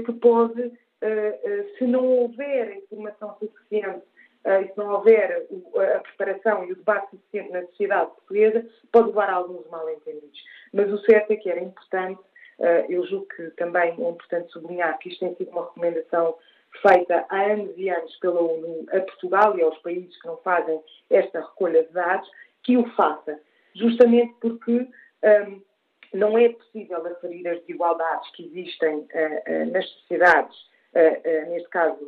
que 0.03 0.13
pode 0.13 0.71
se 1.77 1.85
não 1.85 2.05
houver 2.05 2.77
informação 2.77 3.35
suficiente 3.39 4.05
eh, 4.43 4.61
e 4.61 4.67
se 4.67 4.77
não 4.77 4.91
houver 4.91 5.47
a 5.95 5.99
preparação 5.99 6.65
e 6.65 6.71
o 6.71 6.75
debate 6.75 7.09
suficiente 7.11 7.51
na 7.51 7.65
sociedade 7.67 8.11
portuguesa, 8.11 8.65
pode 8.91 9.07
levar 9.07 9.29
a 9.29 9.33
alguns 9.33 9.67
mal-entendidos. 9.69 10.43
Mas 10.73 10.91
o 10.91 10.99
certo 10.99 11.31
é 11.31 11.35
que 11.35 11.49
era 11.49 11.61
importante, 11.61 12.21
eu 12.87 13.05
julgo 13.05 13.27
que 13.35 13.49
também 13.57 13.91
é 13.99 14.09
importante 14.09 14.49
sublinhar 14.51 14.97
que 14.99 15.09
isto 15.09 15.19
tem 15.19 15.35
sido 15.35 15.51
uma 15.51 15.65
recomendação 15.65 16.37
feita 16.81 17.25
há 17.29 17.41
anos 17.51 17.73
e 17.77 17.89
anos 17.89 18.15
pela 18.17 18.41
ONU 18.41 18.85
a 18.91 18.99
Portugal 19.01 19.57
e 19.57 19.61
aos 19.61 19.77
países 19.79 20.19
que 20.21 20.27
não 20.27 20.37
fazem 20.37 20.81
esta 21.09 21.41
recolha 21.41 21.83
de 21.83 21.91
dados, 21.91 22.29
que 22.63 22.77
o 22.77 22.85
faça, 22.95 23.39
justamente 23.73 24.33
porque 24.41 24.87
um, 25.23 25.61
não 26.13 26.37
é 26.37 26.49
possível 26.49 27.05
aferir 27.07 27.47
as 27.47 27.59
desigualdades 27.61 28.29
que 28.31 28.45
existem 28.45 28.95
uh, 28.97 29.03
uh, 29.03 29.71
nas 29.71 29.87
sociedades 29.89 30.57
neste 31.49 31.69
caso 31.69 31.99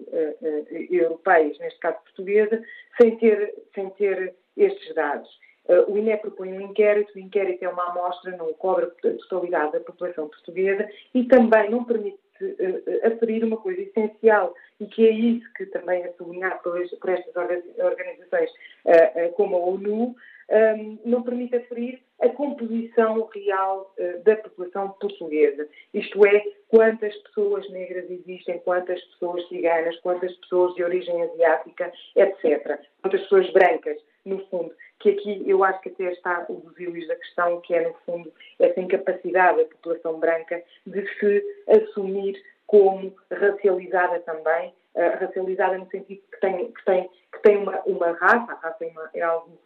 europeias, 0.90 1.58
neste 1.60 1.80
caso 1.80 1.98
portuguesa, 2.04 2.62
sem 3.00 3.18
ter, 3.18 3.54
sem 3.76 3.90
ter 3.92 4.34
estes 4.56 4.96
dados. 4.96 5.30
o 5.88 5.98
INE 5.98 6.16
propõe 6.18 6.54
um 6.54 6.62
inquérito, 6.62 7.14
o 7.16 7.20
inquérito 7.20 7.64
é 7.64 7.70
uma 7.70 7.92
amostra, 7.92 8.36
não 8.38 8.54
cobre 8.54 8.86
a 8.86 8.90
totalidade 9.30 9.74
da 9.74 9.80
população 9.82 10.30
portuguesa 10.30 10.88
e 11.14 11.26
também 11.26 11.70
não 11.70 11.84
permite 11.84 12.18
aferir 13.04 13.44
uma 13.44 13.58
coisa 13.58 13.82
essencial 13.82 14.54
e 14.80 14.86
que 14.86 15.08
é 15.08 15.12
isso 15.12 15.52
que 15.54 15.66
também 15.68 16.04
é 16.04 16.12
sublinhado 16.14 16.60
por, 16.62 16.80
estas 17.10 17.36
organizações 17.78 18.52
como 19.36 19.56
a 19.56 19.60
ONU, 19.60 20.16
um, 20.50 21.00
não 21.06 21.24
permite 21.24 21.56
aferir 21.56 22.00
a 22.22 22.30
composição 22.30 23.28
real 23.34 23.94
uh, 24.00 24.24
da 24.24 24.36
população 24.38 24.90
portuguesa. 25.00 25.68
Isto 25.94 26.26
é, 26.26 26.44
quantas 26.70 27.16
pessoas 27.18 27.70
negras 27.70 28.10
existem, 28.10 28.60
quantas 28.60 29.02
pessoas 29.06 29.48
ciganas, 29.48 30.00
quantas 30.00 30.34
pessoas 30.38 30.74
de 30.76 30.84
origem 30.84 31.22
asiática, 31.22 31.92
etc. 32.16 32.80
Quantas 33.02 33.22
pessoas 33.24 33.52
brancas, 33.52 33.98
no 34.26 34.46
fundo. 34.48 34.74
Que 35.00 35.12
aqui 35.12 35.44
eu 35.46 35.64
acho 35.64 35.80
que 35.82 35.90
até 35.90 36.12
está 36.12 36.46
o 36.50 36.56
busilis 36.56 37.08
da 37.08 37.16
questão, 37.16 37.62
que 37.62 37.74
é, 37.74 37.88
no 37.88 37.94
fundo, 38.06 38.32
essa 38.60 38.80
incapacidade 38.80 39.58
da 39.58 39.66
população 39.66 40.20
branca 40.20 40.62
de 40.86 41.08
se 41.20 41.44
assumir 41.68 42.42
como 42.66 43.16
racializada 43.32 44.20
também 44.22 44.74
racializada 45.20 45.78
no 45.78 45.88
sentido 45.90 46.22
que 46.32 46.40
tem, 46.40 46.72
que 46.72 46.86
tem, 46.86 47.10
que 47.32 47.42
tem 47.44 47.58
uma, 47.58 47.80
uma 47.86 48.12
raça, 48.14 48.52
a 48.52 48.56
raça 48.56 48.84
é, 48.84 48.88
uma, 48.88 49.10
é 49.14 49.22
algo 49.22 49.58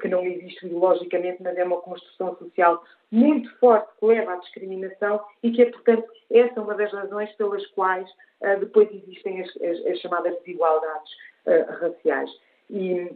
que 0.00 0.08
não 0.08 0.24
existe 0.24 0.66
biologicamente, 0.66 1.42
mas 1.42 1.56
é 1.56 1.62
uma 1.62 1.80
construção 1.80 2.36
social 2.36 2.82
muito 3.10 3.48
forte 3.58 3.88
que 3.98 4.06
leva 4.06 4.34
à 4.34 4.36
discriminação 4.36 5.20
e 5.42 5.50
que 5.50 5.62
é, 5.62 5.70
portanto, 5.70 6.04
essa 6.30 6.58
é 6.58 6.62
uma 6.62 6.74
das 6.74 6.92
razões 6.92 7.30
pelas 7.32 7.64
quais 7.68 8.08
uh, 8.40 8.58
depois 8.60 8.88
existem 8.92 9.40
as, 9.40 9.48
as, 9.56 9.86
as 9.86 9.98
chamadas 10.00 10.36
desigualdades 10.40 11.12
uh, 11.46 11.72
raciais. 11.80 12.30
E 12.70 13.10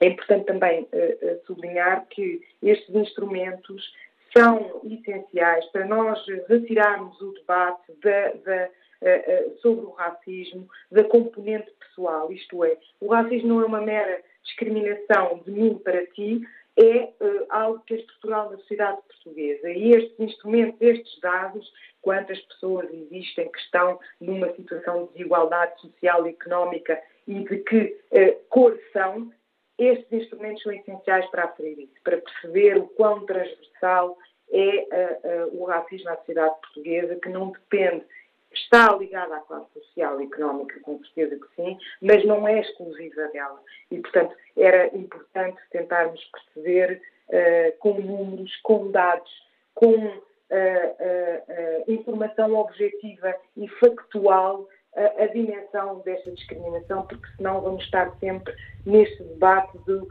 é 0.00 0.06
importante 0.06 0.46
também 0.46 0.88
sublinhar 1.44 2.06
que 2.08 2.40
estes 2.62 2.94
instrumentos 2.94 3.92
são 4.36 4.80
essenciais 4.84 5.64
para 5.72 5.86
nós 5.86 6.24
retirarmos 6.48 7.20
o 7.20 7.32
debate 7.32 7.92
da, 8.00 8.32
da, 8.44 8.70
sobre 9.60 9.86
o 9.86 9.90
racismo 9.90 10.68
da 10.90 11.02
componente 11.02 11.72
pessoal, 11.80 12.30
isto 12.30 12.64
é, 12.64 12.76
o 13.00 13.08
racismo 13.08 13.48
não 13.48 13.62
é 13.62 13.66
uma 13.66 13.80
mera 13.80 14.22
discriminação 14.48 15.42
de 15.44 15.50
mim 15.50 15.78
para 15.78 16.06
ti, 16.06 16.40
é 16.76 17.12
uh, 17.20 17.46
algo 17.50 17.80
que 17.80 17.94
é 17.94 17.96
estrutural 17.98 18.50
na 18.50 18.56
sociedade 18.58 19.00
portuguesa. 19.08 19.68
E 19.70 19.92
estes 19.92 20.20
instrumentos, 20.20 20.80
estes 20.80 21.20
dados, 21.20 21.72
quantas 22.00 22.40
pessoas 22.42 22.88
existem 22.92 23.50
que 23.50 23.58
estão 23.58 23.98
numa 24.20 24.52
situação 24.54 25.06
de 25.06 25.12
desigualdade 25.14 25.80
social 25.80 26.26
e 26.26 26.30
económica 26.30 27.00
e 27.26 27.40
de 27.40 27.58
que 27.58 27.98
uh, 28.12 28.48
cor 28.48 28.78
são, 28.92 29.32
estes 29.76 30.12
instrumentos 30.12 30.62
são 30.62 30.72
essenciais 30.72 31.26
para 31.30 31.44
aferir 31.44 31.80
isso, 31.80 32.02
para 32.04 32.18
perceber 32.18 32.78
o 32.78 32.86
quão 32.88 33.26
transversal 33.26 34.16
é 34.50 35.46
uh, 35.50 35.60
o 35.60 35.64
racismo 35.64 36.08
na 36.08 36.16
sociedade 36.16 36.60
portuguesa, 36.60 37.18
que 37.20 37.28
não 37.28 37.50
depende 37.50 38.04
está 38.62 38.94
ligada 38.96 39.36
à 39.36 39.40
classe 39.40 39.72
social 39.72 40.20
e 40.20 40.24
económica, 40.24 40.80
com 40.80 40.98
certeza 41.04 41.36
que 41.36 41.54
sim, 41.56 41.78
mas 42.00 42.24
não 42.24 42.46
é 42.46 42.60
exclusiva 42.60 43.28
dela. 43.28 43.60
E, 43.90 43.98
portanto, 43.98 44.34
era 44.56 44.86
importante 44.96 45.58
tentarmos 45.70 46.22
perceber 46.24 47.00
uh, 47.28 47.78
com 47.78 48.00
números, 48.00 48.54
com 48.62 48.90
dados, 48.90 49.30
com 49.74 49.94
uh, 49.94 50.16
uh, 50.16 51.92
informação 51.92 52.54
objetiva 52.54 53.34
e 53.56 53.68
factual 53.68 54.68
a, 54.96 55.22
a, 55.22 55.26
dimensão 55.28 56.00
desta 56.00 56.30
discriminação, 56.32 57.06
porque 57.06 57.26
senão 57.36 57.60
vamos 57.60 57.84
estar 57.84 58.10
sempre 58.18 58.54
neste 58.84 59.22
debate 59.22 59.78
de 59.86 60.06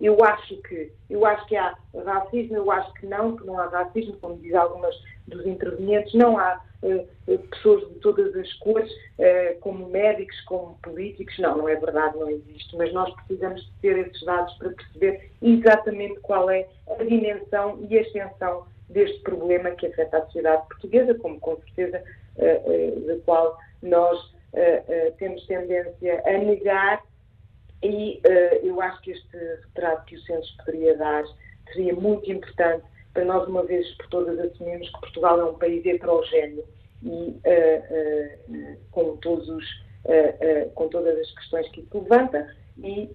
eu 0.00 0.22
acho 0.24 0.56
que, 0.62 0.92
eu 1.08 1.24
acho 1.24 1.46
que 1.46 1.56
há 1.56 1.76
racismo, 2.04 2.56
eu 2.56 2.70
acho 2.70 2.92
que 2.94 3.06
não, 3.06 3.36
que 3.36 3.46
não 3.46 3.58
há 3.58 3.66
racismo, 3.66 4.16
como 4.20 4.36
diz 4.36 4.54
algumas 4.54 4.94
dos 5.26 5.46
intervenientes, 5.46 6.14
não 6.14 6.38
há 6.38 6.60
eh, 6.82 7.04
pessoas 7.50 7.88
de 7.88 7.94
todas 7.96 8.34
as 8.36 8.52
cores, 8.54 8.90
eh, 9.18 9.56
como 9.60 9.88
médicos, 9.88 10.40
como 10.42 10.78
políticos. 10.82 11.36
Não, 11.38 11.58
não 11.58 11.68
é 11.68 11.74
verdade, 11.76 12.16
não 12.16 12.30
existe. 12.30 12.76
Mas 12.76 12.92
nós 12.92 13.12
precisamos 13.14 13.62
de 13.62 13.72
ter 13.80 13.98
esses 13.98 14.22
dados 14.24 14.54
para 14.54 14.70
perceber 14.70 15.30
exatamente 15.42 16.20
qual 16.20 16.48
é 16.48 16.68
a 16.88 17.02
dimensão 17.02 17.78
e 17.88 17.98
a 17.98 18.02
extensão 18.02 18.66
deste 18.88 19.18
problema 19.20 19.70
que 19.72 19.86
afeta 19.86 20.18
a 20.18 20.24
sociedade 20.26 20.66
portuguesa, 20.68 21.14
como 21.16 21.38
com 21.40 21.56
certeza 21.56 22.02
da 22.38 23.16
qual 23.24 23.58
nós 23.82 24.18
temos 25.18 25.44
tendência 25.46 26.22
a 26.24 26.38
negar. 26.38 27.02
E 27.82 28.20
eu 28.62 28.80
acho 28.80 29.00
que 29.02 29.12
este 29.12 29.36
retrato 29.36 30.04
que 30.06 30.16
o 30.16 30.20
Censo 30.22 30.56
poderia 30.58 30.96
dar 30.96 31.24
seria 31.72 31.94
muito 31.94 32.30
importante 32.30 32.84
para 33.12 33.24
nós, 33.24 33.48
uma 33.48 33.64
vez 33.64 33.88
por 33.96 34.06
todas, 34.08 34.38
assumirmos 34.38 34.88
que 34.90 35.00
Portugal 35.00 35.40
é 35.40 35.44
um 35.44 35.58
país 35.58 35.84
heterogéneo 35.84 36.64
e 37.02 37.08
uh, 37.08 38.52
uh, 38.52 38.78
com, 38.90 39.16
todos 39.18 39.48
os, 39.48 39.64
uh, 40.04 40.70
com 40.74 40.88
todas 40.88 41.18
as 41.18 41.30
questões 41.32 41.68
que 41.70 41.80
isso 41.80 41.98
levanta 42.00 42.54
e 42.80 43.10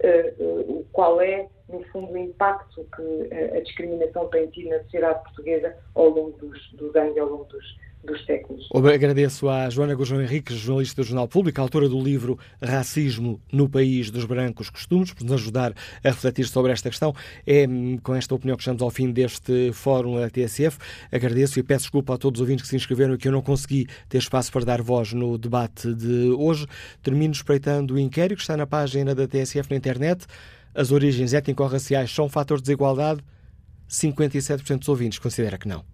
qual 0.91 1.21
é, 1.21 1.47
no 1.69 1.81
fundo, 1.85 2.11
o 2.11 2.17
impacto 2.17 2.85
que 2.93 3.33
a 3.55 3.61
discriminação 3.61 4.27
tem 4.27 4.47
tido 4.47 4.71
na 4.71 4.83
sociedade 4.83 5.23
portuguesa 5.23 5.77
ao 5.95 6.09
longo 6.09 6.37
dos, 6.37 6.71
dos 6.73 6.93
anos 6.97 7.15
e 7.15 7.19
ao 7.21 7.29
longo 7.29 7.45
dos, 7.45 7.65
dos 8.05 8.25
séculos. 8.25 8.67
Agradeço 8.93 9.49
à 9.49 9.69
Joana 9.69 9.95
Gurjão 9.95 10.21
Henriques, 10.21 10.57
jornalista 10.57 11.01
do 11.01 11.05
Jornal 11.07 11.27
Público, 11.27 11.59
autora 11.61 11.87
do 11.87 12.01
livro 12.01 12.37
Racismo 12.61 13.41
no 13.51 13.69
País 13.69 14.11
dos 14.11 14.25
Brancos 14.25 14.69
Costumes, 14.69 15.13
por 15.13 15.23
nos 15.23 15.33
ajudar 15.33 15.73
a 16.03 16.09
refletir 16.09 16.45
sobre 16.47 16.71
esta 16.71 16.89
questão. 16.89 17.13
É 17.45 17.67
hum, 17.67 17.97
com 18.01 18.13
esta 18.15 18.35
opinião 18.35 18.57
que 18.57 18.63
chegamos 18.63 18.81
ao 18.81 18.89
fim 18.89 19.11
deste 19.11 19.71
fórum 19.73 20.19
da 20.19 20.29
TSF. 20.29 20.77
Agradeço 21.11 21.59
e 21.59 21.63
peço 21.63 21.83
desculpa 21.83 22.15
a 22.15 22.17
todos 22.17 22.39
os 22.39 22.41
ouvintes 22.41 22.63
que 22.63 22.69
se 22.69 22.75
inscreveram 22.75 23.15
e 23.15 23.17
que 23.17 23.27
eu 23.27 23.31
não 23.31 23.41
consegui 23.41 23.87
ter 24.09 24.17
espaço 24.17 24.51
para 24.51 24.65
dar 24.65 24.81
voz 24.81 25.13
no 25.13 25.37
debate 25.37 25.93
de 25.93 26.29
hoje. 26.37 26.65
Termino 27.01 27.33
espreitando 27.33 27.93
o 27.93 27.99
inquérito 27.99 28.37
que 28.37 28.43
está 28.43 28.57
na 28.57 28.67
página 28.67 29.15
da 29.15 29.27
TSF 29.27 29.69
na 29.69 29.77
internet. 29.77 30.25
As 30.75 30.91
origens 30.91 31.33
étnico-raciais 31.33 32.11
são 32.11 32.25
um 32.25 32.29
fator 32.29 32.57
de 32.57 32.63
desigualdade? 32.63 33.21
57% 33.89 34.79
dos 34.79 34.89
ouvintes 34.89 35.19
considera 35.19 35.57
que 35.57 35.67
não. 35.67 35.92